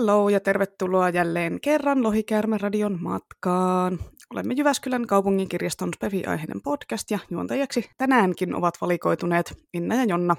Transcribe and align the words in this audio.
Hello 0.00 0.28
ja 0.28 0.40
tervetuloa 0.40 1.08
jälleen 1.08 1.60
kerran 1.60 2.02
Lohikäärme-radion 2.02 2.98
matkaan. 3.00 3.98
Olemme 4.30 4.54
Jyväskylän 4.54 5.06
kaupungin 5.06 5.48
kirjaston 5.48 5.88
Spefi-aiheinen 5.96 6.62
podcast 6.62 7.10
ja 7.10 7.18
juontajaksi 7.30 7.90
tänäänkin 7.98 8.54
ovat 8.54 8.74
valikoituneet 8.80 9.54
Inna 9.74 9.94
ja 9.94 10.04
Jonna, 10.04 10.36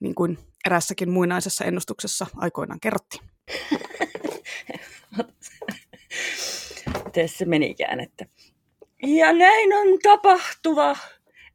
niin 0.00 0.14
kuin 0.14 0.38
erässäkin 0.66 1.10
muinaisessa 1.10 1.64
ennustuksessa 1.64 2.26
aikoinaan 2.36 2.80
kerrottiin. 2.80 3.22
Miten 7.04 7.28
se 7.28 7.44
menikään, 7.44 8.00
että 8.00 8.26
ja 9.02 9.32
näin 9.32 9.72
on 9.72 9.98
tapahtuva 10.02 10.96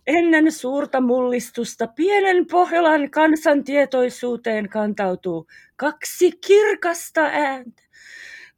ennen 0.09 0.51
suurta 0.51 1.01
mullistusta 1.01 1.87
pienen 1.87 2.45
Pohjolan 2.51 3.11
kansantietoisuuteen 3.11 4.69
kantautuu 4.69 5.47
kaksi 5.75 6.31
kirkasta 6.47 7.21
ääntä. 7.21 7.83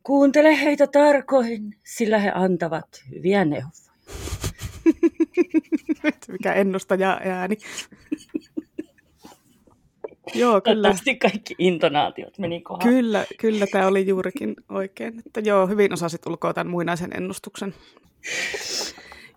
Kuuntele 0.04 0.62
heitä 0.62 0.88
tarkoin, 0.88 1.76
sillä 1.84 2.20
he 2.20 2.32
antavat 2.36 3.04
hyviä 3.12 3.45
neuvoja. 3.45 3.92
Mikä 6.32 6.54
ennustaja 6.54 7.22
ääni. 7.26 7.58
joo, 10.36 10.62
kyllä. 10.62 10.62
Toivottavasti 10.62 11.16
kaikki 11.16 11.56
intonaatiot 11.58 12.38
meni 12.38 12.62
kohdaan. 12.62 12.90
Kyllä, 12.90 13.26
kyllä 13.40 13.68
tämä 13.68 13.88
oli 13.88 14.08
juurikin 14.08 14.56
oikein. 14.70 15.20
Että 15.26 15.40
joo, 15.40 15.68
hyvin 15.68 15.94
osasit 15.94 16.26
ulkoa 16.26 16.54
tämän 16.54 16.72
muinaisen 16.72 17.12
ennustuksen. 17.18 17.73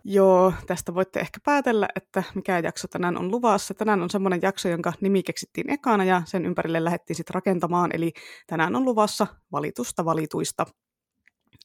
Joo, 0.06 0.52
tästä 0.66 0.94
voitte 0.94 1.20
ehkä 1.20 1.40
päätellä, 1.44 1.88
että 1.96 2.22
mikä 2.34 2.58
jakso 2.58 2.88
tänään 2.88 3.18
on 3.18 3.30
luvassa. 3.30 3.74
Tänään 3.74 4.02
on 4.02 4.10
semmoinen 4.10 4.42
jakso, 4.42 4.68
jonka 4.68 4.92
nimi 5.00 5.22
keksittiin 5.22 5.70
ekana 5.70 6.04
ja 6.04 6.22
sen 6.24 6.46
ympärille 6.46 6.84
lähdettiin 6.84 7.16
sitten 7.16 7.34
rakentamaan. 7.34 7.91
Eli 7.94 8.12
tänään 8.47 8.77
on 8.77 8.84
luvassa 8.84 9.27
valitusta 9.52 10.05
valituista. 10.05 10.66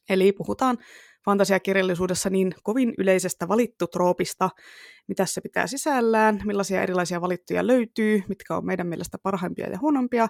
Eli 0.08 0.32
puhutaan 0.32 0.78
fantasiakirjallisuudessa 1.24 2.30
niin 2.30 2.54
kovin 2.62 2.94
yleisestä 2.98 3.48
valittutroopista, 3.48 4.50
mitä 5.08 5.26
se 5.26 5.40
pitää 5.40 5.66
sisällään, 5.66 6.42
millaisia 6.44 6.82
erilaisia 6.82 7.20
valittuja 7.20 7.66
löytyy, 7.66 8.22
mitkä 8.28 8.56
on 8.56 8.66
meidän 8.66 8.86
mielestä 8.86 9.18
parhaimpia 9.22 9.70
ja 9.70 9.78
huonompia 9.78 10.28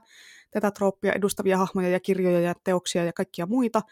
tätä 0.51 0.71
trooppia 0.71 1.13
edustavia 1.13 1.59
hahmoja 1.59 1.89
ja 1.89 2.01
kirjoja 2.01 2.41
ja 2.41 2.55
teoksia 2.65 3.05
ja 3.05 3.13
kaikkia 3.13 3.47
muita. 3.47 3.83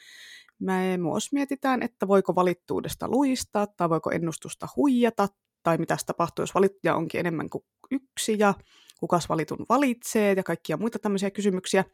Me 0.58 0.98
myös 0.98 1.32
mietitään, 1.32 1.82
että 1.82 2.08
voiko 2.08 2.34
valittuudesta 2.34 3.08
luistaa 3.08 3.66
tai 3.66 3.90
voiko 3.90 4.10
ennustusta 4.10 4.68
huijata 4.76 5.28
tai 5.62 5.78
mitä 5.78 5.96
tapahtuu, 6.06 6.42
jos 6.42 6.54
valittuja 6.54 6.94
onkin 6.94 7.20
enemmän 7.20 7.50
kuin 7.50 7.64
yksi 7.90 8.36
ja 8.38 8.54
kukas 9.00 9.28
valitun 9.28 9.66
valitsee 9.68 10.32
ja 10.32 10.42
kaikkia 10.42 10.76
muita 10.76 10.98
tämmöisiä 10.98 11.30
kysymyksiä. 11.30 11.84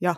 Ja 0.00 0.14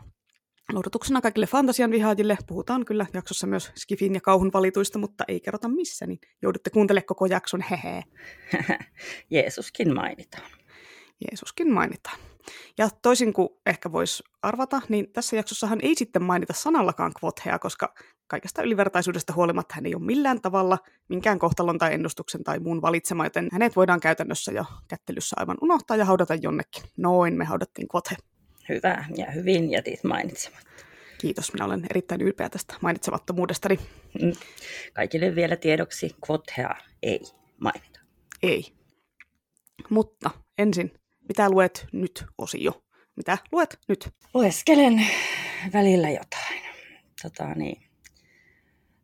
lohdutuksena 0.73 1.21
kaikille 1.21 1.47
fantasian 1.47 1.91
vihaajille 1.91 2.39
puhutaan 2.47 2.85
kyllä 2.85 3.07
jaksossa 3.15 3.47
myös 3.47 3.73
Skifin 3.77 4.15
ja 4.15 4.21
kauhun 4.21 4.51
valituista, 4.53 4.99
mutta 4.99 5.25
ei 5.29 5.41
kerrota 5.41 5.69
missä, 5.69 6.07
niin 6.07 6.19
joudutte 6.43 6.71
kuuntelemaan 6.71 7.07
koko 7.07 7.27
jakson, 7.27 7.61
hehe. 7.71 8.03
Jeesuskin 9.31 9.95
mainitaan. 9.95 10.51
Jeesuskin 11.31 11.73
mainitaan. 11.73 12.19
Ja 12.79 12.89
toisin 13.03 13.33
kuin 13.33 13.49
ehkä 13.67 13.93
voisi 13.93 14.23
arvata, 14.43 14.81
niin 14.89 15.13
tässä 15.13 15.37
jaksossahan 15.37 15.79
ei 15.83 15.95
sitten 15.95 16.23
mainita 16.23 16.53
sanallakaan 16.53 17.13
kvothea, 17.19 17.59
koska 17.59 17.95
kaikesta 18.27 18.63
ylivertaisuudesta 18.63 19.33
huolimatta 19.33 19.75
hän 19.75 19.87
ei 19.87 19.95
ole 19.95 20.05
millään 20.05 20.41
tavalla 20.41 20.79
minkään 21.09 21.39
kohtalon 21.39 21.79
tai 21.79 21.95
ennustuksen 21.95 22.45
tai 22.45 22.59
muun 22.59 22.83
valitsema, 22.83 23.27
joten 23.27 23.49
hänet 23.53 23.77
voidaan 23.77 24.01
käytännössä 24.01 24.53
jo 24.53 24.65
kättelyssä 24.89 25.37
aivan 25.39 25.57
unohtaa 25.63 25.97
ja 25.97 26.05
haudata 26.05 26.35
jonnekin. 26.35 26.83
Noin, 26.97 27.35
me 27.35 27.45
haudattiin 27.45 27.89
kvothe. 27.89 28.17
Hyvä 28.69 29.05
ja 29.17 29.31
hyvin 29.31 29.71
jätit 29.71 30.05
mainitsematta. 30.05 30.69
Kiitos, 31.19 31.53
minä 31.53 31.65
olen 31.65 31.87
erittäin 31.91 32.21
ylpeä 32.21 32.49
tästä 32.49 32.75
mainitsemattomuudestani. 32.81 33.79
Mm. 34.23 34.33
Kaikille 34.93 35.35
vielä 35.35 35.57
tiedoksi, 35.57 36.17
kvothea 36.27 36.75
ei 37.03 37.21
mainita. 37.61 38.01
Ei. 38.43 38.73
Mutta 39.91 40.31
ensin 40.59 40.98
mitä 41.29 41.51
luet 41.51 41.87
nyt, 41.93 42.25
osio? 42.39 42.83
Mitä 43.17 43.39
luet 43.53 43.79
nyt? 43.89 44.09
Lueskelen 44.35 45.07
välillä 45.73 46.11
jotain. 46.11 46.63
Tota, 47.23 47.55
niin. 47.55 47.83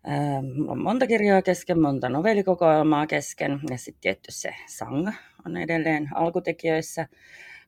Ähm, 0.09 0.69
on 0.69 0.79
monta 0.79 1.07
kirjaa 1.07 1.43
kesken, 1.43 1.81
monta 1.81 2.09
novellikokoelmaa 2.09 3.07
kesken 3.07 3.61
ja 3.71 3.79
sitten 3.79 4.01
tietty 4.01 4.33
se 4.33 4.55
Sang 4.67 5.09
on 5.47 5.57
edelleen 5.57 6.09
alkutekijöissä, 6.15 7.09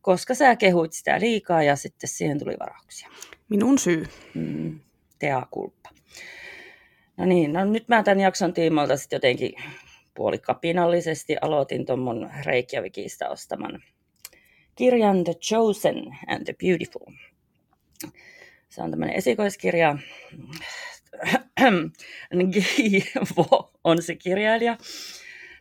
koska 0.02 0.34
sä 0.34 0.56
kehuit 0.56 0.92
sitä 0.92 1.20
liikaa 1.20 1.62
ja 1.62 1.76
sitten 1.76 2.08
siihen 2.08 2.38
tuli 2.38 2.56
varauksia. 2.60 3.08
Minun 3.48 3.78
syy. 3.78 4.06
Mm, 4.34 4.80
tea 5.18 5.46
kulppa. 5.50 5.90
No 7.16 7.24
niin, 7.24 7.52
no 7.52 7.64
nyt 7.64 7.88
mä 7.88 8.02
tämän 8.02 8.20
jakson 8.20 8.52
tiimoilta 8.52 8.96
sitten 8.96 9.16
jotenkin 9.16 9.52
puolikapinallisesti 10.14 11.36
aloitin 11.40 11.86
tuon 11.86 11.98
mun 11.98 12.30
Reykjavikista 12.44 13.28
ostaman 13.28 13.82
kirjan 14.76 15.24
The 15.24 15.34
Chosen 15.34 15.96
and 16.28 16.44
the 16.44 16.54
Beautiful. 16.64 17.06
Se 18.68 18.82
on 18.82 18.90
tämmöinen 18.90 19.16
esikoiskirja. 19.16 19.98
Vo 23.36 23.70
on 23.84 24.02
se 24.02 24.14
kirjailija. 24.14 24.76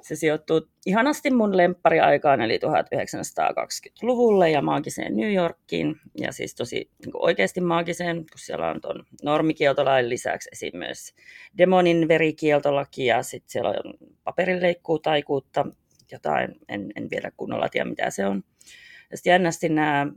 Se 0.02 0.16
sijoittuu 0.16 0.62
ihanasti 0.86 1.32
mun 1.32 1.58
lemppariaikaan, 1.58 2.42
eli 2.42 2.58
1920-luvulle 2.58 4.50
ja 4.50 4.62
maagiseen 4.62 5.16
New 5.16 5.34
Yorkiin. 5.34 5.96
Ja 6.18 6.32
siis 6.32 6.56
tosi 6.56 6.76
niin 6.76 7.12
oikeasti 7.14 7.62
maagiseen, 7.62 8.16
kun 8.16 8.26
siellä 8.36 8.68
on 8.68 8.82
tuon 8.82 9.04
normikieltolain 9.24 10.10
lisäksi 10.10 10.50
esim. 10.52 10.78
myös 10.78 11.14
demonin 11.58 12.08
verikieltolaki 12.08 13.06
ja 13.06 13.24
sitten 13.24 13.50
siellä 13.50 13.70
on 13.70 13.94
paperinleikkuutaikuutta, 14.24 15.66
jotain, 16.12 16.56
en, 16.70 16.92
en 16.96 17.10
vielä 17.10 17.32
kunnolla 17.38 17.70
tiedä 17.70 17.90
mitä 17.90 18.10
se 18.10 18.26
on. 18.26 18.44
Ja 19.12 19.18
sitten 19.18 19.32
jännästi 19.32 19.70
nämä 19.70 20.08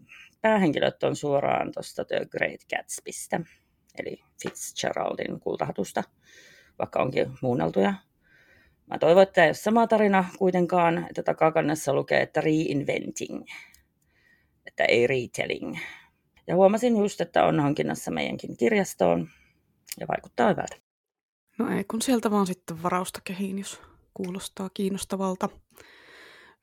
päähenkilöt 0.40 1.02
on 1.02 1.16
suoraan 1.16 1.72
tuosta 1.72 2.04
The 2.04 2.26
Great 2.30 2.60
Gatsbystä, 2.70 3.40
eli 3.98 4.16
Fitzgeraldin 4.42 5.40
kultahatusta, 5.40 6.02
vaikka 6.78 7.02
onkin 7.02 7.32
muunneltuja. 7.42 7.94
Mä 8.86 8.98
toivon, 8.98 9.22
että 9.22 9.42
ei 9.42 9.48
ole 9.48 9.54
sama 9.54 9.86
tarina 9.86 10.24
kuitenkaan, 10.38 11.06
että 11.08 11.22
takakannessa 11.22 11.94
lukee, 11.94 12.22
että 12.22 12.40
reinventing, 12.40 13.44
että 14.66 14.84
ei 14.84 15.06
retelling. 15.06 15.76
Ja 16.46 16.56
huomasin 16.56 16.96
just, 16.96 17.20
että 17.20 17.44
on 17.44 17.60
hankinnassa 17.60 18.10
meidänkin 18.10 18.56
kirjastoon 18.56 19.28
ja 20.00 20.08
vaikuttaa 20.08 20.48
hyvältä. 20.48 20.76
No 21.58 21.76
ei, 21.76 21.84
kun 21.84 22.02
sieltä 22.02 22.30
vaan 22.30 22.46
sitten 22.46 22.82
varausta 22.82 23.20
kehiin, 23.24 23.58
jos 23.58 23.80
kuulostaa 24.14 24.70
kiinnostavalta. 24.74 25.48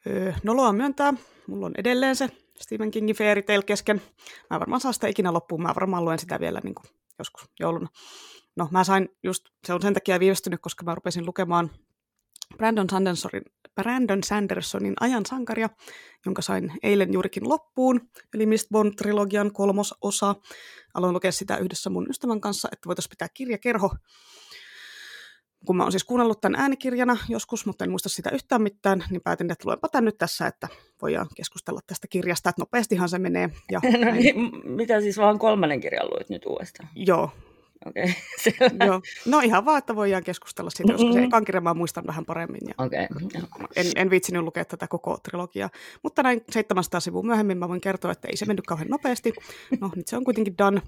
Öö, 0.07 0.33
noloa 0.43 0.73
myöntää, 0.73 1.13
mulla 1.47 1.66
on 1.66 1.73
edelleen 1.77 2.16
se 2.16 2.29
Stephen 2.61 2.91
Kingin 2.91 3.16
Fairy 3.16 3.41
Tale 3.41 3.63
kesken. 3.63 4.01
Mä 4.49 4.59
varmaan 4.59 4.81
saa 4.81 4.93
sitä 4.93 5.07
ikinä 5.07 5.33
loppuun, 5.33 5.61
mä 5.61 5.75
varmaan 5.75 6.05
luen 6.05 6.19
sitä 6.19 6.39
vielä 6.39 6.61
niin 6.63 6.75
kuin 6.75 6.85
joskus 7.19 7.49
jouluna. 7.59 7.88
No 8.55 8.67
mä 8.71 8.83
sain 8.83 9.09
just, 9.23 9.45
se 9.67 9.73
on 9.73 9.81
sen 9.81 9.93
takia 9.93 10.19
viivästynyt, 10.19 10.61
koska 10.61 10.85
mä 10.85 10.95
rupesin 10.95 11.25
lukemaan 11.25 11.71
Brandon 12.57 12.89
Sandersonin, 12.89 13.43
Brandon 13.75 14.23
Sandersonin 14.23 14.93
ajan 14.99 15.25
sankaria, 15.25 15.69
jonka 16.25 16.41
sain 16.41 16.72
eilen 16.83 17.13
juurikin 17.13 17.49
loppuun, 17.49 18.01
eli 18.33 18.45
Mistborn-trilogian 18.45 19.51
kolmos 19.53 19.95
osa. 20.01 20.35
Aloin 20.93 21.13
lukea 21.13 21.31
sitä 21.31 21.57
yhdessä 21.57 21.89
mun 21.89 22.09
ystävän 22.09 22.41
kanssa, 22.41 22.69
että 22.72 22.87
voitaisiin 22.87 23.09
pitää 23.09 23.27
kirjakerho 23.33 23.95
kun 25.66 25.78
mä 25.78 25.84
oon 25.84 25.92
siis 25.92 26.03
kuunnellut 26.03 26.42
tämän 26.42 26.62
äänikirjana 26.62 27.18
joskus, 27.30 27.66
mutta 27.66 27.84
en 27.84 27.92
muista 27.92 28.09
sitä 28.09 28.30
yhtään 28.30 28.62
mitään, 28.62 29.03
niin 29.09 29.22
päätin, 29.22 29.52
että 29.52 29.68
luenpa 29.68 29.88
tämän 29.88 30.06
nyt 30.06 30.18
tässä, 30.18 30.48
että 30.48 30.68
voidaan 31.02 31.28
keskustella 31.35 31.79
tästä 31.88 32.08
kirjasta, 32.08 32.50
että 32.50 32.62
nopeastihan 32.62 33.09
se 33.09 33.20
menee. 33.20 33.50
Ja 33.72 33.79
no 34.06 34.12
niin, 34.12 34.35
mitä 34.64 35.02
siis 35.02 35.17
vaan 35.17 35.40
kolmannen 35.40 35.82
kirjan 35.82 36.08
luit 36.08 36.29
nyt 36.29 36.46
uudestaan? 36.46 36.90
Joo, 36.96 37.32
Okei, 37.85 38.03
okay. 38.47 38.87
Joo. 38.87 39.02
No 39.26 39.40
ihan 39.40 39.66
vaan, 39.66 39.78
että 39.78 39.96
voidaan 39.96 40.23
keskustella 40.23 40.70
siitä, 40.70 40.93
koska 40.93 41.14
se 41.14 41.23
ekan 41.23 41.46
kirja 41.46 41.61
mä 41.61 41.73
muistan 41.73 42.03
vähän 42.08 42.26
paremmin. 42.26 42.61
Ja 42.67 42.73
okay. 42.78 43.08
en, 43.76 43.85
en 43.96 44.09
viitsinyt 44.09 44.43
lukea 44.43 44.66
tätä 44.66 44.87
koko 44.87 45.17
trilogiaa. 45.23 45.70
Mutta 46.03 46.23
näin 46.23 46.41
700 46.49 46.99
sivua 46.99 47.23
myöhemmin 47.23 47.58
mä 47.58 47.70
voin 47.70 47.82
kertoa, 47.82 48.11
että 48.11 48.28
ei 48.28 48.37
se 48.37 48.46
mennyt 48.46 48.66
kauhean 48.66 48.90
nopeasti. 48.90 49.34
No 49.79 49.91
nyt 49.96 50.08
se 50.08 50.17
on 50.17 50.23
kuitenkin 50.23 50.58
done 50.58 50.82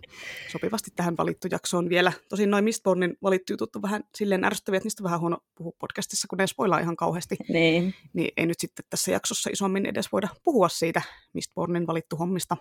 sopivasti 0.47 0.91
tähän 0.95 1.17
valittu 1.17 1.47
jaksoon 1.51 1.89
vielä. 1.89 2.11
Tosin 2.29 2.51
noin 2.51 2.63
Mistbornin 2.63 3.17
valittu 3.23 3.53
jutut 3.53 3.75
on 3.75 3.81
vähän 3.81 4.03
silleen 4.15 4.43
ärsyttäviä, 4.43 4.77
että 4.77 4.85
niistä 4.85 5.03
on 5.03 5.05
vähän 5.05 5.19
huono 5.19 5.37
puhua 5.55 5.73
podcastissa, 5.79 6.27
kun 6.27 6.37
ne 6.37 6.47
spoilaa 6.47 6.79
ihan 6.79 6.95
kauheasti. 6.95 7.35
Niin. 7.49 7.93
niin 8.13 8.31
ei 8.37 8.45
nyt 8.45 8.59
sitten 8.59 8.85
tässä 8.89 9.11
jaksossa 9.11 9.49
isommin 9.53 9.85
edes 9.85 10.11
voida 10.11 10.27
puhua 10.43 10.69
siitä 10.69 11.01
Mistbornin 11.33 11.87
valittu 11.87 12.15
hommista. 12.15 12.57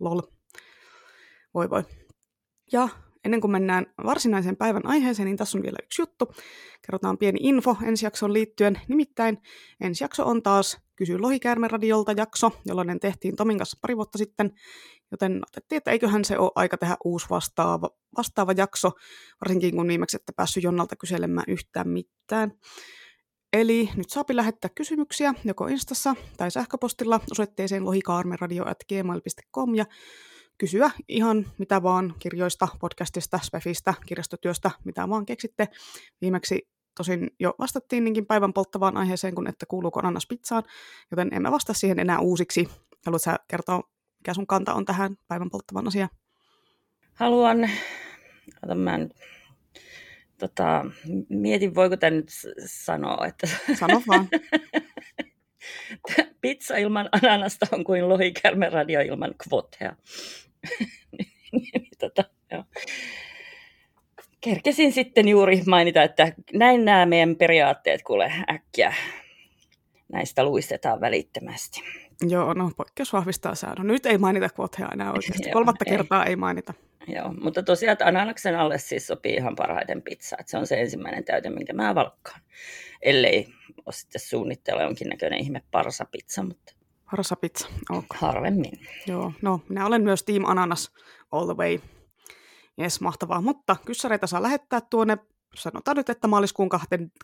Lol. 0.00 0.20
Voi 1.54 1.70
voi. 1.70 1.84
Ja 2.72 2.88
ennen 3.24 3.40
kuin 3.40 3.50
mennään 3.50 3.86
varsinaiseen 4.04 4.56
päivän 4.56 4.86
aiheeseen, 4.86 5.26
niin 5.26 5.36
tässä 5.36 5.58
on 5.58 5.62
vielä 5.62 5.78
yksi 5.82 6.02
juttu. 6.02 6.32
Kerrotaan 6.86 7.18
pieni 7.18 7.38
info 7.42 7.76
ensi 7.82 8.06
jaksoon 8.06 8.32
liittyen. 8.32 8.80
Nimittäin 8.88 9.38
ensi 9.80 10.04
jakso 10.04 10.26
on 10.26 10.42
taas 10.42 10.78
Kysy 10.96 11.18
Lohikäärmeradiolta 11.18 12.12
jakso, 12.12 12.50
jollainen 12.66 13.00
tehtiin 13.00 13.36
Tomin 13.36 13.58
kanssa 13.58 13.78
pari 13.80 13.96
vuotta 13.96 14.18
sitten. 14.18 14.52
Joten 15.10 15.40
otettiin, 15.48 15.76
että 15.76 15.90
eiköhän 15.90 16.24
se 16.24 16.38
ole 16.38 16.50
aika 16.54 16.78
tehdä 16.78 16.96
uusi 17.04 17.26
vastaava, 17.30 17.90
vastaava 18.16 18.52
jakso, 18.56 18.90
varsinkin 19.40 19.76
kun 19.76 19.88
viimeksi 19.88 20.16
ette 20.16 20.32
päässyt 20.36 20.62
Jonnalta 20.62 20.96
kyselemään 20.96 21.44
yhtään 21.48 21.88
mitään. 21.88 22.52
Eli 23.52 23.90
nyt 23.96 24.10
saapi 24.10 24.36
lähettää 24.36 24.70
kysymyksiä 24.74 25.34
joko 25.44 25.66
Instassa 25.66 26.14
tai 26.36 26.50
sähköpostilla 26.50 27.20
osoitteeseen 27.32 27.84
lohikaarmeradio.gmail.com 27.84 29.74
ja 29.74 29.84
kysyä 30.58 30.90
ihan 31.08 31.46
mitä 31.58 31.82
vaan 31.82 32.14
kirjoista, 32.18 32.68
podcastista, 32.80 33.40
spefistä, 33.42 33.94
kirjastotyöstä, 34.06 34.70
mitä 34.84 35.08
vaan 35.08 35.26
keksitte. 35.26 35.68
Viimeksi 36.20 36.68
tosin 36.96 37.30
jo 37.40 37.54
vastattiin 37.58 38.04
niinkin 38.04 38.26
päivän 38.26 38.52
polttavaan 38.52 38.96
aiheeseen, 38.96 39.34
kun 39.34 39.48
että 39.48 39.66
kuuluuko 39.66 40.00
ananas 40.00 40.26
pizzaan, 40.26 40.62
joten 41.10 41.34
emme 41.34 41.50
vasta 41.50 41.74
siihen 41.74 41.98
enää 41.98 42.18
uusiksi. 42.18 42.68
Haluatko 43.06 43.30
kertoa, 43.48 43.82
mikä 44.18 44.34
sun 44.34 44.46
kanta 44.46 44.74
on 44.74 44.84
tähän 44.84 45.16
päivän 45.28 45.50
polttavaan 45.50 45.86
asiaan? 45.86 46.10
Haluan, 47.14 47.70
ota 48.62 48.74
mä 48.74 48.98
nyt 48.98 49.14
tota, 50.38 50.84
mietin, 51.28 51.74
voiko 51.74 51.96
tämä 51.96 52.10
nyt 52.10 52.28
sanoa. 52.66 53.26
Että... 53.26 53.48
Sano 53.74 54.02
vaan. 54.08 54.28
Pizza 56.40 56.76
ilman 56.76 57.08
ananasta 57.12 57.66
on 57.72 57.84
kuin 57.84 58.02
radio 58.72 59.00
ilman 59.00 59.34
kvotea. 59.44 59.96
tota, 62.00 62.24
Kerkesin 64.40 64.92
sitten 64.92 65.28
juuri 65.28 65.62
mainita, 65.66 66.02
että 66.02 66.32
näin 66.52 66.84
nämä 66.84 67.06
meidän 67.06 67.36
periaatteet 67.36 68.02
kuule 68.02 68.32
äkkiä. 68.50 68.94
Näistä 70.12 70.44
luistetaan 70.44 71.00
välittömästi. 71.00 71.80
Joo, 72.28 72.54
no 72.54 72.70
poikkeus 72.76 73.12
vahvistaa 73.12 73.54
säännön. 73.54 73.86
Nyt 73.86 74.06
ei 74.06 74.18
mainita 74.18 74.48
kvotea 74.48 74.88
enää 74.92 75.12
oikeasti. 75.12 75.50
Kolmatta 75.52 75.84
ei. 75.86 75.96
kertaa 75.96 76.24
ei 76.24 76.36
mainita. 76.36 76.74
Joo, 77.06 77.32
mutta 77.40 77.62
tosiaan 77.62 77.92
että 77.92 78.06
ananaksen 78.06 78.58
alle 78.58 78.78
siis 78.78 79.06
sopii 79.06 79.34
ihan 79.34 79.56
parhaiten 79.56 80.02
pizza. 80.02 80.36
Että 80.40 80.50
se 80.50 80.58
on 80.58 80.66
se 80.66 80.80
ensimmäinen 80.80 81.24
täyte, 81.24 81.50
minkä 81.50 81.72
mä 81.72 81.94
valkkaan. 81.94 82.40
Ellei 83.02 83.48
ole 83.86 83.92
sitten 83.92 84.20
suunnitteilla 84.20 84.82
jonkinnäköinen 84.82 85.38
ihme 85.40 85.62
parsapizza, 85.70 86.42
mutta 86.42 86.72
Parsapizza, 87.10 87.68
okay. 87.90 88.18
harvemmin. 88.20 88.80
Joo, 89.06 89.32
no 89.42 89.60
minä 89.68 89.86
olen 89.86 90.02
myös 90.02 90.22
Team 90.22 90.44
Ananas 90.44 90.90
all 91.32 91.46
the 91.46 91.56
way. 91.56 91.78
Jes, 92.78 93.00
mahtavaa. 93.00 93.40
Mutta 93.40 93.76
kyssäreitä 93.86 94.26
saa 94.26 94.42
lähettää 94.42 94.80
tuonne, 94.80 95.18
sanotaan 95.54 95.96
nyt, 95.96 96.08
että 96.08 96.28
maaliskuun 96.28 96.68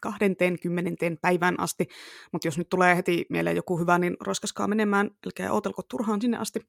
20. 0.00 1.06
päivään 1.22 1.60
asti. 1.60 1.88
Mutta 2.32 2.48
jos 2.48 2.58
nyt 2.58 2.68
tulee 2.68 2.96
heti 2.96 3.26
mieleen 3.30 3.56
joku 3.56 3.78
hyvä, 3.78 3.98
niin 3.98 4.16
roiskaskaa 4.20 4.68
menemään, 4.68 5.10
älkää 5.26 5.52
ootelko 5.52 5.82
turhaan 5.82 6.20
sinne 6.20 6.36
asti. 6.36 6.60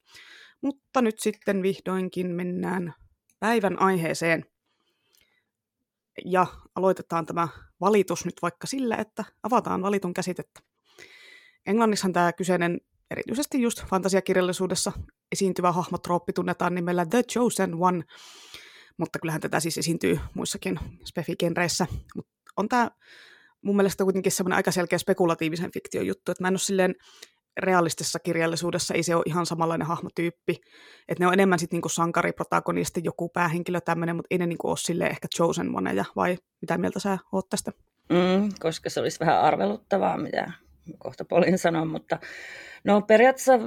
Mutta 0.62 1.02
nyt 1.02 1.20
sitten 1.20 1.62
vihdoinkin 1.62 2.28
mennään 2.28 2.94
päivän 3.40 3.82
aiheeseen. 3.82 4.46
Ja 6.26 6.48
aloitetaan 6.76 7.26
tämä 7.26 7.48
valitus 7.82 8.26
nyt 8.26 8.36
vaikka 8.42 8.68
sillä, 8.68 8.96
että 8.96 9.26
avataan 9.44 9.82
valitun 9.82 10.14
käsitettä. 10.14 10.62
Englannissahan 11.66 12.14
tämä 12.14 12.34
kyseinen 12.34 12.82
erityisesti 13.12 13.62
just 13.62 13.86
fantasiakirjallisuudessa 13.86 14.92
esiintyvä 15.32 15.72
hahmotrooppi 15.72 16.34
tunnetaan 16.34 16.76
nimellä 16.76 17.06
The 17.06 17.24
Chosen 17.24 17.76
One, 17.80 18.04
mutta 18.98 19.20
kyllähän 19.20 19.42
tätä 19.42 19.60
siis 19.60 19.78
esiintyy 19.78 20.20
muissakin 20.34 20.80
spefikenreissä. 21.06 21.88
Mut 22.16 22.28
on 22.58 22.70
tämä 22.70 22.92
mun 23.62 23.76
mielestä 23.76 24.04
kuitenkin 24.04 24.32
semmoinen 24.32 24.56
aika 24.56 24.72
selkeä 24.72 25.00
spekulatiivisen 25.00 25.72
fiktion 25.72 26.08
juttu, 26.08 26.32
että 26.32 26.44
mä 26.44 26.48
en 26.48 26.54
ole 26.54 26.60
silleen 26.60 26.96
realistisessa 27.60 28.20
kirjallisuudessa 28.20 28.94
ei 28.94 29.04
se 29.04 29.16
ole 29.16 29.24
ihan 29.26 29.46
samanlainen 29.46 29.88
hahmotyyppi. 29.88 30.62
Että 31.08 31.24
ne 31.24 31.28
on 31.28 31.34
enemmän 31.34 31.60
sitten 31.60 31.78
niinku 31.78 31.90
sankari, 31.90 32.32
protagonisti, 32.32 33.02
joku 33.04 33.30
päähenkilö 33.30 33.82
tämmöinen, 33.82 34.16
mutta 34.16 34.28
ei 34.32 34.38
ne 34.38 34.48
niinku 34.48 34.70
ole 34.70 34.78
sille 34.78 35.06
ehkä 35.06 35.28
chosen 35.36 35.76
oneja, 35.76 36.06
vai 36.16 36.38
mitä 36.62 36.78
mieltä 36.78 37.00
sä 37.00 37.18
oot 37.32 37.50
tästä? 37.50 37.72
Mm, 38.10 38.50
koska 38.60 38.90
se 38.90 39.00
olisi 39.00 39.20
vähän 39.20 39.42
arveluttavaa, 39.42 40.18
mitä 40.18 40.52
kohta 40.98 41.26
Polin 41.26 41.58
sanoi, 41.58 41.86
mutta 41.86 42.20
no 42.84 43.02
periaatteessa 43.02 43.60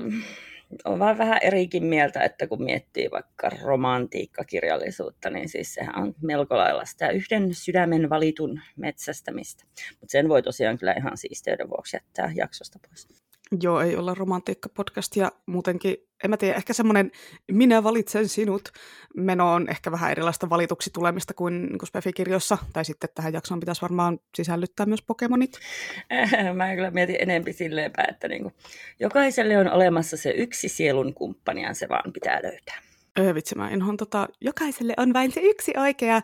on 0.85 0.99
vaan 0.99 1.19
vähän 1.19 1.39
erikin 1.43 1.85
mieltä, 1.85 2.21
että 2.21 2.47
kun 2.47 2.65
miettii 2.65 3.11
vaikka 3.11 3.51
romantiikkakirjallisuutta, 3.63 5.31
niin 5.31 5.49
siis 5.49 5.75
sehän 5.75 6.03
on 6.03 6.15
melko 6.23 6.57
lailla 6.57 6.85
sitä 6.85 7.11
yhden 7.11 7.55
sydämen 7.55 8.11
valitun 8.11 8.61
metsästämistä. 8.77 9.65
Mutta 10.01 10.13
sen 10.13 10.29
voi 10.29 10.43
tosiaan 10.43 10.79
kyllä 10.79 10.93
ihan 10.93 11.17
siisteyden 11.17 11.71
vuoksi 11.71 11.97
jättää 11.97 12.33
jaksosta 12.35 12.79
pois. 12.89 13.24
Joo, 13.63 13.81
ei 13.81 13.97
olla 13.97 14.15
romantiikka-podcast 14.15 15.17
ja 15.17 15.33
muutenkin, 15.47 15.97
en 16.25 16.31
mä 16.31 16.37
tiedä, 16.37 16.57
ehkä 16.57 16.73
semmoinen 16.73 17.11
minä 17.53 17.85
valitsen 17.85 18.29
sinut 18.29 18.73
meno 19.17 19.53
on 19.53 19.71
ehkä 19.71 19.93
vähän 19.93 20.11
erilaista 20.11 20.51
valituksi 20.51 20.91
tulemista 20.91 21.35
kuin, 21.35 21.63
niin 21.63 21.79
kuin 21.79 21.87
Spefi-kirjoissa, 21.87 22.59
tai 22.73 22.85
sitten 22.85 23.11
tähän 23.15 23.33
jaksoon 23.33 23.61
pitäisi 23.61 23.83
varmaan 23.83 24.19
sisällyttää 24.35 24.87
myös 24.87 25.03
Pokemonit. 25.03 25.59
Mä 26.55 26.75
kyllä 26.75 26.91
mietin 26.91 27.17
enemmän 27.19 27.55
silleenpä, 27.55 28.05
että 28.09 28.29
niin 28.29 28.43
kuin, 28.43 28.55
jokaiselle 29.01 29.59
on 29.59 29.73
olemassa 29.73 30.17
se 30.17 30.31
yksi 30.31 30.69
sielun 30.69 31.15
kumppani 31.15 31.63
ja 31.63 31.75
se 31.75 31.89
vaan 31.89 32.13
pitää 32.13 32.41
löytää. 32.43 32.79
Öö, 33.19 33.35
vitsi, 33.35 33.55
mä 33.55 33.71
inhoan 33.71 33.97
tota, 33.97 34.29
jokaiselle 34.41 34.95
on 34.97 35.13
vain 35.13 35.33
se 35.33 35.41
yksi 35.41 35.73
oikea 35.77 36.23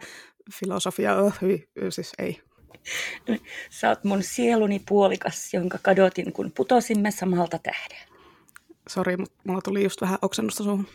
filosofia, 0.52 1.16
öö, 1.16 1.90
siis 1.90 2.12
ei, 2.18 2.40
Sä 3.70 3.88
oot 3.88 4.04
mun 4.04 4.22
sieluni 4.22 4.82
puolikas, 4.88 5.54
jonka 5.54 5.78
kadotin, 5.82 6.32
kun 6.32 6.52
putosimme 6.56 7.10
samalta 7.10 7.58
tähden. 7.58 8.08
Sori, 8.88 9.16
mutta 9.16 9.36
mulla 9.46 9.60
tuli 9.60 9.82
just 9.82 10.00
vähän 10.00 10.18
oksennusta 10.22 10.64
suhun. 10.64 10.86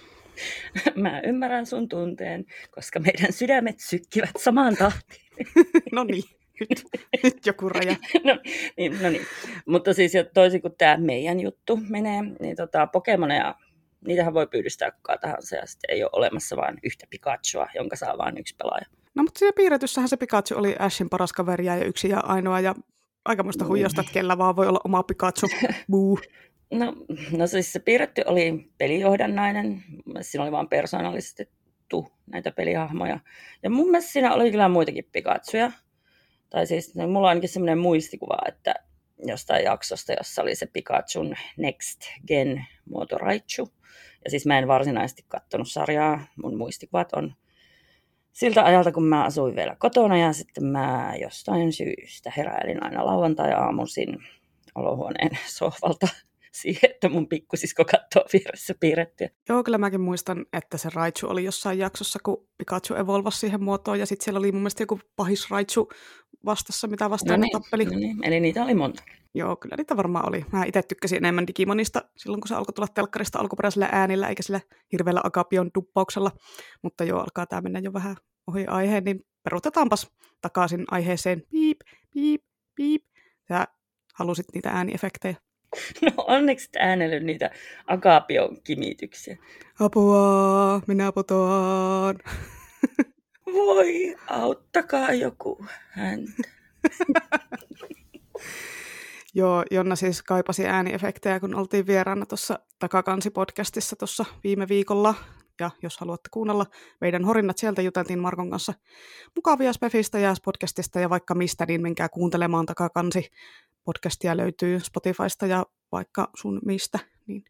Mä 0.96 1.20
ymmärrän 1.20 1.66
sun 1.66 1.90
tunteen, 1.90 2.46
koska 2.72 3.00
meidän 3.00 3.34
sydämet 3.34 3.80
sykkivät 3.80 4.32
samaan 4.38 4.76
tahtiin. 4.76 5.26
no 5.92 6.04
niin, 6.04 6.24
nyt, 6.60 6.84
nyt 7.24 7.46
joku 7.46 7.70
raja. 7.70 7.96
no, 8.24 8.40
niin, 8.78 9.02
no 9.02 9.10
niin, 9.10 9.26
mutta 9.66 9.94
siis 9.94 10.12
toisin 10.34 10.62
kuin 10.62 10.76
tämä 10.78 10.98
meidän 10.98 11.40
juttu 11.40 11.80
menee, 11.90 12.22
niin 12.40 12.56
tota, 12.56 12.88
Pokemoneja, 12.88 13.56
niitähän 14.08 14.34
voi 14.34 14.48
pyydystää 14.48 14.92
kuka 14.92 15.18
tahansa 15.18 15.56
ja 15.56 15.66
sitten 15.66 15.96
ei 15.96 16.04
ole 16.04 16.12
olemassa 16.14 16.56
vain 16.56 16.78
yhtä 16.84 17.06
Pikachua, 17.10 17.68
jonka 17.76 17.96
saa 17.96 18.18
vain 18.18 18.38
yksi 18.38 18.56
pelaaja. 18.56 18.86
No 19.16 19.24
mutta 19.24 19.40
siinä 19.40 19.54
piirretyssähän 19.56 20.10
se 20.10 20.18
Pikachu 20.18 20.56
oli 20.58 20.76
Ashin 20.80 21.10
paras 21.10 21.34
kaveri 21.34 21.66
ja 21.66 21.86
yksi 21.86 22.10
ja 22.10 22.20
ainoa 22.20 22.60
ja 22.60 22.76
aikamoista 23.26 23.64
mm. 23.64 23.68
huijasta, 23.68 24.02
että 24.02 24.14
kellä 24.14 24.38
vaan 24.38 24.56
voi 24.56 24.68
olla 24.68 24.82
oma 24.84 25.04
Pikachu. 25.04 25.48
Buu. 25.92 26.20
No, 26.72 26.94
no 27.38 27.48
siis 27.48 27.74
se 27.74 27.80
piirretty 27.80 28.22
oli 28.26 28.72
pelijohdannainen. 28.78 29.84
Siinä 30.22 30.44
oli 30.44 30.52
vain 30.52 30.68
persoonallistettu 30.68 32.08
näitä 32.26 32.52
pelihahmoja. 32.52 33.20
Ja 33.64 33.70
mun 33.70 33.92
mielestä 33.92 34.12
siinä 34.12 34.34
oli 34.34 34.52
kyllä 34.52 34.70
muitakin 34.70 35.10
Pikachuja. 35.12 35.72
Tai 36.50 36.68
siis 36.68 36.96
no, 36.96 37.08
mulla 37.08 37.20
on 37.20 37.30
ainakin 37.30 37.50
semmoinen 37.50 37.78
muistikuva, 37.78 38.38
että 38.48 38.76
jostain 39.28 39.64
jaksosta, 39.64 40.14
jossa 40.14 40.42
oli 40.42 40.56
se 40.56 40.66
Pikachun 40.66 41.36
Next 41.58 42.02
Gen 42.28 42.66
muoto 42.86 43.18
Raichu. 43.18 43.70
Ja 44.24 44.30
siis 44.30 44.46
mä 44.46 44.60
en 44.60 44.68
varsinaisesti 44.68 45.26
katsonut 45.28 45.72
sarjaa. 45.72 46.26
Mun 46.36 46.58
muistikuvat 46.58 47.14
on 47.14 47.36
siltä 48.36 48.66
ajalta, 48.66 48.92
kun 48.92 49.06
mä 49.06 49.24
asuin 49.24 49.56
vielä 49.56 49.76
kotona 49.80 50.18
ja 50.18 50.34
sitten 50.34 50.66
mä 50.66 51.14
jostain 51.22 51.74
syystä 51.74 52.32
heräilin 52.38 52.84
aina 52.84 53.06
lauantai-aamuisin 53.06 54.24
olohuoneen 54.76 55.38
sohvalta 55.58 56.08
siihen, 56.52 56.90
että 56.90 57.10
mun 57.10 57.28
pikkusisko 57.28 57.86
katsoo 57.86 58.26
vieressä 58.34 58.74
piirrettyä. 58.80 59.30
Joo, 59.50 59.64
kyllä 59.64 59.78
mäkin 59.78 60.02
muistan, 60.02 60.46
että 60.54 60.78
se 60.78 60.90
Raichu 60.94 61.28
oli 61.28 61.44
jossain 61.44 61.80
jaksossa, 61.80 62.20
kun 62.24 62.48
Pikachu 62.58 62.94
evolvasi 62.94 63.40
siihen 63.40 63.64
muotoon, 63.64 64.00
ja 64.00 64.06
sitten 64.06 64.24
siellä 64.24 64.40
oli 64.40 64.52
mun 64.52 64.62
mielestä 64.62 64.84
joku 64.84 65.00
pahis 65.16 65.52
Raichu 65.52 65.90
vastassa, 66.46 66.88
mitä 66.88 67.10
vastaan 67.10 67.40
no 67.40 67.44
niin, 67.44 67.52
tappeli. 67.52 67.86
No 67.86 67.92
niin, 67.92 68.24
eli 68.24 68.40
niitä 68.40 68.64
oli 68.64 68.76
monta. 68.76 69.04
Joo, 69.34 69.56
kyllä 69.56 69.76
niitä 69.78 69.98
varmaan 69.98 70.30
oli. 70.30 70.46
Mä 70.52 70.66
itse 70.66 70.82
tykkäsin 70.82 71.18
enemmän 71.18 71.48
Digimonista 71.48 72.02
silloin, 72.18 72.42
kun 72.42 72.48
se 72.48 72.56
alkoi 72.56 72.74
tulla 72.74 72.88
telkkarista 72.88 73.40
alkuperäisellä 73.40 73.90
äänillä, 73.92 74.30
eikä 74.30 74.44
sillä 74.44 74.62
hirveällä 74.92 75.22
Agapion 75.24 75.72
duppauksella. 75.76 76.32
Mutta 76.82 77.04
joo, 77.04 77.20
alkaa 77.20 77.46
tämä 77.46 77.62
mennä 77.62 77.80
jo 77.80 77.94
vähän 77.94 78.16
ohi 78.48 78.66
aiheen, 78.66 79.04
niin 79.04 79.26
peruutetaanpas 79.44 80.12
takaisin 80.42 80.86
aiheeseen. 80.92 81.44
Piip, 81.52 81.80
piip, 82.14 82.42
piip. 82.76 83.04
Sä 83.48 83.68
halusit 84.14 84.46
niitä 84.54 84.70
ääniefektejä. 84.70 85.36
No 86.02 86.12
onneksi 86.18 86.70
äänellyt 86.80 87.24
niitä 87.24 87.52
Agapion 87.88 88.58
kimityksiä. 88.64 89.38
Apua, 89.80 90.82
minä 90.88 91.12
putoan. 91.12 92.16
Voi, 93.54 94.16
auttakaa 94.28 95.14
joku 95.14 95.66
häntä. 95.90 96.34
Joo, 99.34 99.64
Jonna 99.72 99.96
siis 99.96 100.24
kaipasi 100.24 100.66
ääniefektejä, 100.66 101.40
kun 101.40 101.56
oltiin 101.56 101.88
vieraana 101.88 102.26
tuossa 102.26 102.60
Takakansi-podcastissa 102.80 103.96
tuossa 104.00 104.26
viime 104.44 104.68
viikolla 104.68 105.16
ja 105.60 105.72
jos 105.82 105.98
haluatte 105.98 106.30
kuunnella 106.34 106.66
meidän 107.02 107.26
horinnat, 107.26 107.58
sieltä 107.58 107.82
juteltiin 107.82 108.20
Markon 108.20 108.50
kanssa 108.50 108.74
mukavia 109.36 109.74
Spefistä 109.74 110.20
ja 110.20 110.36
podcastista 110.46 111.00
ja 111.00 111.10
vaikka 111.10 111.36
mistä, 111.36 111.66
niin 111.66 111.82
menkää 111.82 112.10
kuuntelemaan 112.10 112.66
takakansi. 112.66 113.32
Podcastia 113.84 114.38
löytyy 114.38 114.80
Spotifysta 114.80 115.46
ja 115.46 115.66
vaikka 115.92 116.30
sun 116.36 116.62
mistä, 116.66 117.00
niin 117.28 117.44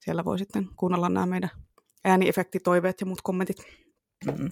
siellä 0.00 0.24
voi 0.24 0.38
sitten 0.38 0.68
kuunnella 0.76 1.08
nämä 1.08 1.26
meidän 1.26 1.50
ääniefektitoiveet 2.04 3.00
ja 3.00 3.06
muut 3.06 3.22
kommentit. 3.22 3.66
Mm. 4.26 4.50